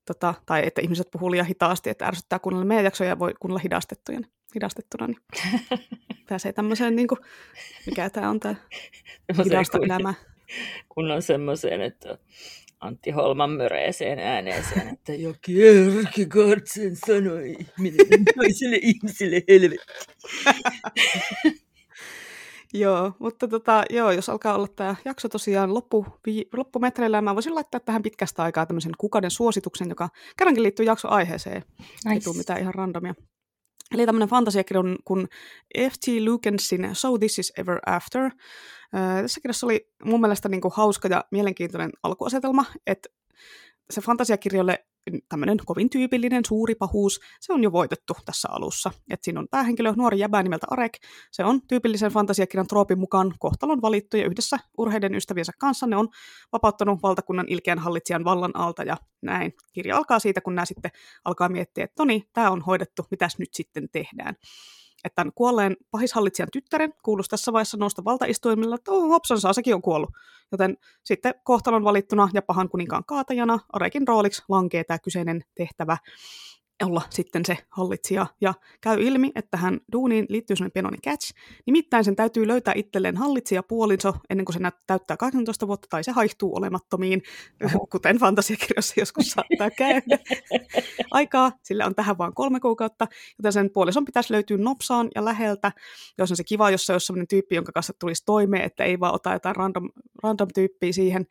tota, 0.06 0.34
tai 0.46 0.66
että 0.66 0.80
ihmiset 0.80 1.10
puhuu 1.10 1.30
liian 1.30 1.46
hitaasti, 1.46 1.90
että 1.90 2.06
ärsyttää 2.06 2.38
kuunnella 2.38 2.66
meidän 2.66 2.84
jaksoja 2.84 3.10
ja 3.10 3.18
voi 3.18 3.34
kuunnella 3.40 3.60
hidastettuja, 3.64 4.20
hidastettuna, 4.54 5.06
niin 5.06 5.20
pääsee 6.28 6.52
tämmöiseen, 6.52 6.96
niin 6.96 7.08
kuin, 7.08 7.20
mikä 7.86 8.10
tämä 8.10 8.30
on 8.30 8.40
tämä 8.40 8.54
hidasta 9.44 9.78
elämää. 9.82 10.14
Kun 10.88 11.10
on 11.10 11.22
semmoiseen, 11.22 11.80
että 11.80 12.18
Antti 12.84 13.10
Holman 13.10 13.50
möreeseen 13.50 14.18
ääneeseen, 14.18 14.88
että 14.88 15.14
jo 15.14 15.34
Kierkegaard 15.42 16.62
sen 16.64 16.96
sanoi, 17.06 17.56
miten 17.78 18.24
toisille 18.36 18.78
ihmisille 18.82 19.42
helvetti. 19.48 19.92
joo, 22.82 23.12
mutta 23.18 23.48
tota, 23.48 23.84
joo, 23.90 24.10
jos 24.10 24.28
alkaa 24.28 24.54
olla 24.54 24.68
tämä 24.68 24.96
jakso 25.04 25.28
tosiaan 25.28 25.74
loppu, 25.74 26.06
vi, 26.26 26.48
loppumetreillä, 26.52 27.22
mä 27.22 27.34
voisin 27.34 27.54
laittaa 27.54 27.80
tähän 27.80 28.02
pitkästä 28.02 28.42
aikaa 28.42 28.66
tämmöisen 28.66 28.92
kuukauden 28.98 29.30
suosituksen, 29.30 29.88
joka 29.88 30.08
kerrankin 30.36 30.62
liittyy 30.62 30.86
jaksoaiheeseen. 30.86 31.62
Nice. 31.78 32.10
Ei 32.12 32.20
tule 32.20 32.36
mitään 32.36 32.60
ihan 32.60 32.74
randomia. 32.74 33.14
Eli 33.92 34.06
tämmöinen 34.06 34.28
fantasiakirja 34.28 34.82
kun 35.04 35.28
F.T. 35.78 36.06
Lukensin 36.24 36.90
So 36.92 37.18
This 37.18 37.38
Is 37.38 37.52
Ever 37.58 37.80
After. 37.86 38.30
Tässä 39.22 39.40
kirjassa 39.40 39.66
oli 39.66 39.88
mun 40.04 40.20
mielestä 40.20 40.48
niin 40.48 40.60
kuin 40.60 40.74
hauska 40.76 41.08
ja 41.08 41.24
mielenkiintoinen 41.30 41.90
alkuasetelma, 42.02 42.64
että 42.86 43.08
se 43.90 44.00
fantasiakirjalle 44.00 44.86
tämmöinen 45.28 45.58
kovin 45.64 45.90
tyypillinen 45.90 46.44
suuri 46.44 46.74
pahuus, 46.74 47.20
se 47.40 47.52
on 47.52 47.62
jo 47.62 47.72
voitettu 47.72 48.16
tässä 48.24 48.48
alussa. 48.50 48.90
Et 49.10 49.24
siinä 49.24 49.40
on 49.40 49.48
päähenkilö, 49.50 49.92
nuori 49.96 50.18
jäbä 50.18 50.42
nimeltä 50.42 50.66
Arek. 50.70 50.98
Se 51.32 51.44
on 51.44 51.66
tyypillisen 51.66 52.12
fantasiakirjan 52.12 52.66
troopin 52.66 52.98
mukaan 52.98 53.34
kohtalon 53.38 53.82
valittu 53.82 54.16
ja 54.16 54.26
yhdessä 54.26 54.58
urheiden 54.78 55.14
ystäviensä 55.14 55.52
kanssa 55.58 55.86
ne 55.86 55.96
on 55.96 56.08
vapauttanut 56.52 57.02
valtakunnan 57.02 57.46
ilkeän 57.48 57.78
hallitsijan 57.78 58.24
vallan 58.24 58.56
alta 58.56 58.82
ja 58.82 58.96
näin. 59.22 59.52
Kirja 59.72 59.96
alkaa 59.96 60.18
siitä, 60.18 60.40
kun 60.40 60.54
nämä 60.54 60.64
sitten 60.64 60.90
alkaa 61.24 61.48
miettiä, 61.48 61.84
että 61.84 62.02
no 62.02 62.04
niin, 62.04 62.22
tämä 62.32 62.50
on 62.50 62.62
hoidettu, 62.62 63.06
mitäs 63.10 63.38
nyt 63.38 63.54
sitten 63.54 63.88
tehdään 63.92 64.34
että 65.04 65.14
tämän 65.14 65.32
kuolleen 65.34 65.76
pahishallitsijan 65.90 66.48
tyttären 66.52 66.94
kuuluisi 67.02 67.30
tässä 67.30 67.52
vaiheessa 67.52 67.76
nousta 67.76 68.04
valtaistuimilla, 68.04 68.74
että 68.74 68.90
oh, 68.90 69.08
hopsansaa, 69.08 69.52
sekin 69.52 69.74
on 69.74 69.82
kuollut. 69.82 70.10
Joten 70.52 70.76
sitten 71.04 71.34
kohtalon 71.44 71.84
valittuna 71.84 72.28
ja 72.34 72.42
pahan 72.42 72.68
kuninkaan 72.68 73.04
kaatajana 73.06 73.58
Arekin 73.72 74.08
rooliksi 74.08 74.42
lankee 74.48 74.84
tämä 74.84 74.98
kyseinen 74.98 75.44
tehtävä 75.54 75.96
olla 76.82 77.02
sitten 77.10 77.44
se 77.44 77.58
hallitsija. 77.70 78.26
Ja 78.40 78.54
käy 78.80 79.02
ilmi, 79.02 79.32
että 79.34 79.56
hän 79.56 79.80
duuniin 79.92 80.26
liittyy 80.28 80.56
sellainen 80.56 80.72
pienoinen 80.72 81.00
catch. 81.00 81.34
Nimittäin 81.66 82.04
sen 82.04 82.16
täytyy 82.16 82.46
löytää 82.46 82.74
itselleen 82.76 83.16
hallitsija 83.16 83.62
puolinso 83.62 84.14
ennen 84.30 84.44
kuin 84.44 84.54
se 84.54 84.60
täyttää 84.86 85.16
18 85.16 85.66
vuotta 85.66 85.88
tai 85.90 86.04
se 86.04 86.12
haihtuu 86.12 86.56
olemattomiin, 86.56 87.22
Oho. 87.64 87.86
kuten 87.86 88.18
fantasiakirjassa 88.18 88.94
joskus 88.98 89.30
saattaa 89.30 89.70
käydä. 89.70 90.18
Aikaa 91.10 91.52
sillä 91.62 91.86
on 91.86 91.94
tähän 91.94 92.18
vain 92.18 92.34
kolme 92.34 92.60
kuukautta, 92.60 93.06
joten 93.38 93.52
sen 93.52 93.70
puolison 93.70 94.04
pitäisi 94.04 94.32
löytyä 94.32 94.56
nopsaan 94.56 95.08
ja 95.14 95.24
läheltä. 95.24 95.72
Jos 96.18 96.30
on 96.30 96.36
se 96.36 96.44
kiva, 96.44 96.70
jos 96.70 96.86
se 96.86 96.92
olisi 96.92 97.06
sellainen 97.06 97.28
tyyppi, 97.28 97.54
jonka 97.54 97.72
kanssa 97.72 97.92
tulisi 98.00 98.22
toimeen, 98.26 98.64
että 98.64 98.84
ei 98.84 99.00
vaan 99.00 99.14
ota 99.14 99.32
jotain 99.32 99.56
random, 99.56 99.88
random 100.22 100.48
tyyppiä 100.54 100.92
siihen, 100.92 101.26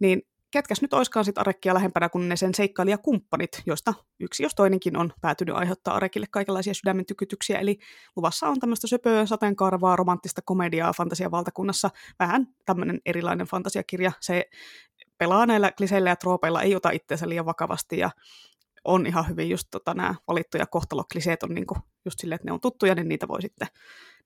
niin 0.00 0.22
ketkäs 0.50 0.82
nyt 0.82 0.92
oiskaan 0.92 1.24
sitten 1.24 1.40
Arekkia 1.40 1.74
lähempänä 1.74 2.08
kuin 2.08 2.28
ne 2.28 2.36
sen 2.36 2.54
seikkailijakumppanit, 2.54 3.62
joista 3.66 3.94
yksi 4.20 4.42
jos 4.42 4.54
toinenkin 4.54 4.96
on 4.96 5.12
päätynyt 5.20 5.56
aiheuttaa 5.56 5.94
Arekille 5.94 6.26
kaikenlaisia 6.30 6.74
sydämen 6.74 7.06
tykytyksiä, 7.06 7.58
eli 7.58 7.78
luvassa 8.16 8.48
on 8.48 8.60
tämmöistä 8.60 8.86
söpöä, 8.86 9.26
sateenkaarvaa, 9.26 9.96
romanttista 9.96 10.42
komediaa 10.44 10.92
fantasiavaltakunnassa, 10.92 11.90
vähän 12.18 12.46
tämmöinen 12.64 13.00
erilainen 13.06 13.46
fantasiakirja, 13.46 14.12
se 14.20 14.44
pelaa 15.18 15.46
näillä 15.46 15.72
kliseillä 15.72 16.10
ja 16.10 16.16
troopeilla, 16.16 16.62
ei 16.62 16.76
ota 16.76 16.90
itseensä 16.90 17.28
liian 17.28 17.46
vakavasti 17.46 17.98
ja 17.98 18.10
on 18.84 19.06
ihan 19.06 19.28
hyvin 19.28 19.50
just 19.50 19.68
tota, 19.70 19.94
nämä 19.94 20.14
valittuja 20.28 20.66
kohtalokliseet 20.66 21.42
on 21.42 21.54
niinku 21.54 21.76
just 22.04 22.18
silleen, 22.20 22.36
että 22.36 22.48
ne 22.48 22.52
on 22.52 22.60
tuttuja, 22.60 22.94
niin 22.94 23.08
niitä 23.08 23.28
voi 23.28 23.42
sitten 23.42 23.68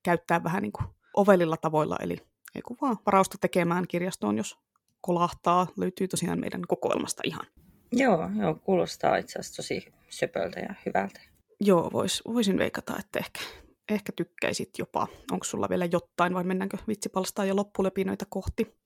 käyttää 0.03 0.45
vähän 0.45 0.63
niinku 0.63 0.83
ovelilla 1.15 1.57
tavoilla, 1.57 1.97
eli 2.01 2.17
ei 2.55 2.63
kun 2.63 2.77
vaan 2.81 2.97
varausta 3.07 3.39
tekemään 3.41 3.89
kirjastoon, 3.89 4.37
jos 4.37 4.59
kolahtaa, 5.01 5.67
löytyy 5.77 6.09
tosiaan 6.09 6.41
meidän 6.41 6.63
kokoelmasta 6.69 7.23
ihan. 7.25 7.47
Joo, 7.93 8.31
joo 8.41 8.55
kuulostaa 8.55 9.17
itse 9.17 9.39
asiassa 9.39 9.57
tosi 9.57 9.93
söpöltä 10.09 10.61
ja 10.61 10.75
hyvältä. 10.87 11.21
Joo, 11.61 11.91
vois, 11.93 12.23
voisin 12.27 12.59
veikata, 12.59 12.97
että 12.99 13.19
ehkä, 13.19 13.41
ehkä 13.89 14.13
tykkäisit 14.17 14.71
jopa. 14.79 15.07
Onko 15.33 15.45
sulla 15.45 15.69
vielä 15.69 15.85
jotain 15.85 16.35
vai 16.35 16.45
mennäänkö 16.45 16.77
vitsipalstaa 16.89 17.45
ja 17.45 17.57
loppulepinoita 17.57 18.25
kohti? 18.29 18.81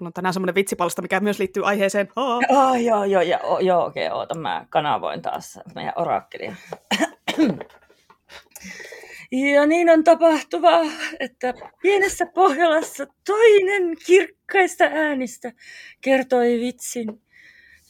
Mulla 0.00 0.08
on 0.08 0.12
tänään 0.12 0.34
semmoinen 0.34 0.54
vitsipalsta, 0.54 1.02
mikä 1.02 1.20
myös 1.20 1.38
liittyy 1.38 1.66
aiheeseen. 1.66 2.08
Oh, 2.16 2.42
joo, 2.80 3.04
joo, 3.04 3.22
joo, 3.22 3.58
joo, 3.58 3.84
okei, 3.84 4.06
okay, 4.06 4.18
oota, 4.18 4.34
mä 4.34 4.66
kanavoin 4.70 5.22
taas 5.22 5.58
meidän 5.74 5.92
orakkelia. 5.96 6.56
Ja 9.32 9.66
niin 9.66 9.90
on 9.90 10.04
tapahtuva, 10.04 10.70
että 11.20 11.54
pienessä 11.82 12.26
Pohjolassa 12.26 13.06
toinen 13.26 13.96
kirkkaista 14.06 14.84
äänistä 14.84 15.52
kertoi 16.00 16.60
vitsin, 16.60 17.22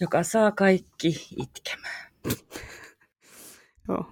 joka 0.00 0.22
saa 0.22 0.52
kaikki 0.52 1.26
itkemään. 1.42 2.12
Joo, 3.88 4.04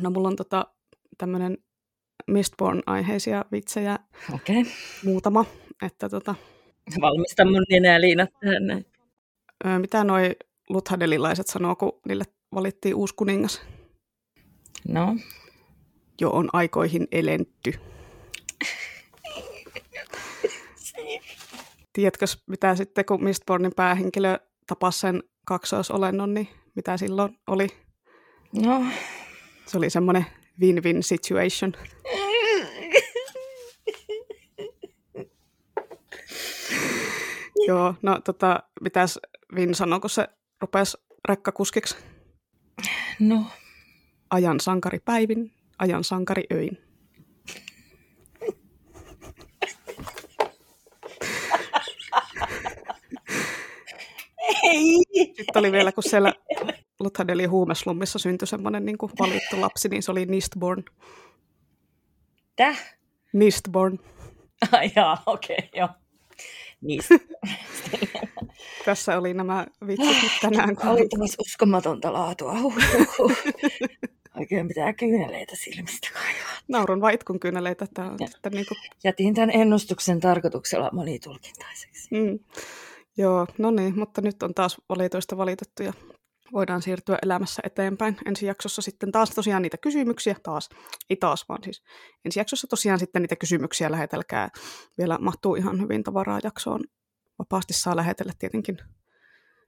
no 0.00 0.10
mulla 0.10 0.28
on 0.28 0.36
tota, 0.36 0.66
tämmöinen 1.18 1.58
Mistborn-aiheisia 2.26 3.44
vitsejä 3.52 3.98
okay. 4.34 4.64
muutama. 5.04 5.44
Että 5.82 6.08
tota... 6.08 6.34
Valmista 7.00 7.44
mun 7.44 7.64
nenää 7.70 8.00
liinat 8.00 8.30
tähän 8.40 8.84
Mitä 9.78 10.04
noi 10.04 10.36
luthadelilaiset 10.68 11.46
sanoo, 11.46 11.76
kun 11.76 12.00
niille 12.08 12.24
valittiin 12.54 12.94
uusi 12.94 13.14
kuningas? 13.14 13.62
No, 14.88 15.16
jo 16.20 16.30
on 16.30 16.48
aikoihin 16.52 17.08
elentty. 17.12 17.72
Tiedätkö, 21.92 22.26
mitä 22.46 22.74
sitten, 22.74 23.04
kun 23.04 23.24
Mistbornin 23.24 23.74
päähenkilö 23.76 24.38
tapasi 24.66 24.98
sen 24.98 25.22
kaksoisolennon, 25.44 26.34
niin 26.34 26.48
mitä 26.74 26.96
silloin 26.96 27.38
oli? 27.46 27.66
No. 28.52 28.84
Se 29.66 29.78
oli 29.78 29.90
semmoinen 29.90 30.26
win-win 30.60 31.02
situation. 31.02 31.72
Joo, 37.66 37.94
no 38.02 38.20
tota, 38.20 38.62
mitäs 38.80 39.18
Vin 39.54 39.74
sanoi, 39.74 40.00
kun 40.00 40.10
se 40.10 40.28
rupesi 40.60 40.98
rekkakuskiksi? 41.28 41.96
No. 43.20 43.44
Ajan 44.30 44.60
sankaripäivin 44.60 45.52
ajan 45.78 46.04
sankari 46.04 46.42
öin. 46.52 46.78
Ei. 54.62 55.04
Sitten 55.26 55.56
oli 55.56 55.72
vielä, 55.72 55.92
kun 55.92 56.02
siellä 56.02 56.32
Luthadelin 57.00 57.50
huumeslummissa 57.50 58.18
syntyi 58.18 58.48
semmoinen 58.48 58.84
niin 58.84 58.98
valittu 58.98 59.60
lapsi, 59.60 59.88
niin 59.88 60.02
se 60.02 60.10
oli 60.10 60.26
Nistborn. 60.26 60.82
Täh? 62.56 62.96
Nistborn. 63.32 63.98
Ah, 64.72 64.80
jaa, 64.96 65.22
okei, 65.26 65.56
okay, 65.58 65.68
joo. 65.74 65.88
Nist. 66.80 67.10
Tässä 68.84 69.18
oli 69.18 69.34
nämä 69.34 69.66
vitsit 69.86 70.32
tänään. 70.40 70.76
Oli 70.86 71.08
taas 71.08 71.36
uskomatonta 71.38 72.12
laatua. 72.12 72.54
Oikein 74.38 74.68
pitää 74.68 74.92
kyyneleitä 74.92 75.56
silmistä 75.56 76.08
kaivaa. 76.12 76.58
Naurun 76.68 77.00
vai 77.00 77.14
itkun 77.14 77.40
kyyneleitä. 77.40 77.86
Tämä 77.94 78.10
on 78.10 78.18
sitten 78.26 78.52
niin 78.52 78.66
kuin... 78.68 78.78
Jätin 79.04 79.34
tämän 79.34 79.50
ennustuksen 79.50 80.20
tarkoituksella 80.20 80.90
monitulkintaiseksi. 80.92 82.08
Mm. 82.10 82.38
Joo, 83.16 83.46
no 83.58 83.70
niin, 83.70 83.98
mutta 83.98 84.20
nyt 84.20 84.42
on 84.42 84.54
taas 84.54 84.80
valituista 84.88 85.36
valitettu 85.36 85.82
ja 85.82 85.92
voidaan 86.52 86.82
siirtyä 86.82 87.18
elämässä 87.22 87.62
eteenpäin. 87.64 88.16
Ensi 88.26 88.46
jaksossa 88.46 88.82
sitten 88.82 89.12
taas 89.12 89.30
tosiaan 89.30 89.62
niitä 89.62 89.76
kysymyksiä, 89.76 90.36
taas, 90.42 90.68
ei 91.10 91.16
taas 91.16 91.48
vaan 91.48 91.62
siis. 91.64 91.82
Ensi 92.24 92.40
jaksossa 92.40 92.66
tosiaan 92.66 92.98
sitten 92.98 93.22
niitä 93.22 93.36
kysymyksiä 93.36 93.90
lähetelkää. 93.90 94.48
Vielä 94.98 95.18
mahtuu 95.20 95.54
ihan 95.54 95.80
hyvin 95.80 96.02
tavaraa 96.02 96.40
jaksoon. 96.42 96.80
Vapaasti 97.38 97.72
saa 97.72 97.96
lähetellä 97.96 98.32
tietenkin 98.38 98.78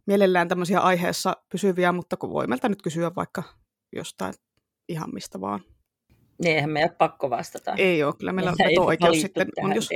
mielellään 0.06 0.48
tämmöisiä 0.48 0.80
aiheessa 0.80 1.36
pysyviä, 1.52 1.92
mutta 1.92 2.16
kun 2.16 2.30
voi 2.30 2.46
meiltä 2.46 2.68
nyt 2.68 2.82
kysyä 2.82 3.10
vaikka 3.16 3.42
jostain 3.92 4.34
ihan 4.88 5.14
mistä 5.14 5.40
vaan. 5.40 5.60
Niin, 6.42 6.54
eihän 6.54 6.70
meidän 6.70 6.90
pakko 6.98 7.30
vastata. 7.30 7.74
Ei 7.76 8.02
ole, 8.02 8.14
kyllä 8.18 8.32
meillä 8.32 8.50
on 8.78 8.86
oikeus 8.86 9.20
sitten. 9.20 9.48
On, 9.62 9.74
jos, 9.74 9.88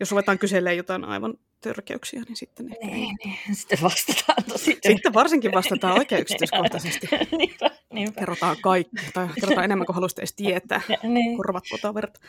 jos 0.00 0.10
ruvetaan 0.10 0.38
kyselemään 0.38 0.76
jotain 0.76 1.04
aivan 1.04 1.34
törkeyksiä, 1.60 2.22
niin 2.26 2.36
sitten 2.36 2.72
ehkä 2.72 2.86
niin, 2.86 3.16
niin. 3.24 3.56
Sitten 3.56 3.78
vastataan 3.82 4.44
tosi 4.48 4.78
Sitten 4.86 5.14
varsinkin 5.14 5.52
vastataan 5.52 5.98
oikein 5.98 6.20
yksityiskohtaisesti. 6.20 7.08
niinpä, 7.38 7.70
niinpä. 7.92 8.20
Kerrotaan 8.20 8.56
kaikki, 8.62 8.96
tai 9.14 9.28
kerrotaan 9.40 9.64
enemmän 9.64 9.86
kuin 9.86 9.94
haluaisitte 9.94 10.20
edes 10.20 10.34
tietää. 10.34 10.80
niin. 11.02 11.36
Korvat 11.36 11.64
verta. 11.94 12.20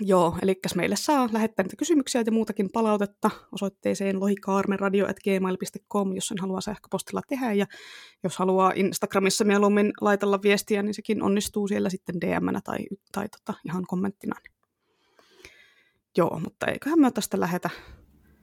Joo, 0.00 0.38
eli 0.42 0.54
meille 0.74 0.96
saa 0.96 1.28
lähettää 1.32 1.62
niitä 1.62 1.76
kysymyksiä 1.76 2.22
ja 2.26 2.32
muutakin 2.32 2.70
palautetta 2.72 3.30
osoitteeseen 3.52 4.20
lohikaarmeradio.gmail.com, 4.20 6.14
jos 6.14 6.28
sen 6.28 6.38
haluaa 6.40 6.60
sähköpostilla 6.60 7.20
tehdä. 7.28 7.52
Ja 7.52 7.66
jos 8.22 8.38
haluaa 8.38 8.72
Instagramissa 8.74 9.44
mieluummin 9.44 9.92
laitella 10.00 10.42
viestiä, 10.42 10.82
niin 10.82 10.94
sekin 10.94 11.22
onnistuu 11.22 11.68
siellä 11.68 11.90
sitten 11.90 12.20
dm 12.20 12.60
tai, 12.64 12.78
tai 13.12 13.28
tota, 13.28 13.54
ihan 13.64 13.86
kommenttina. 13.86 14.34
Joo, 16.16 16.40
mutta 16.44 16.66
eiköhän 16.66 17.00
me 17.00 17.10
tästä 17.10 17.40
lähetä 17.40 17.70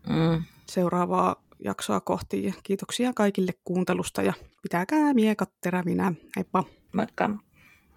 mm. 0.10 0.44
seuraavaa 0.70 1.44
jaksoa 1.64 2.02
kohti. 2.02 2.54
Kiitoksia 2.64 3.14
kaikille 3.16 3.52
kuuntelusta 3.64 4.22
ja 4.22 4.34
pitäkää 4.62 5.14
miekat 5.14 5.50
terävinä. 5.62 6.14
Heippa! 6.36 6.64
Moikka! 6.94 7.30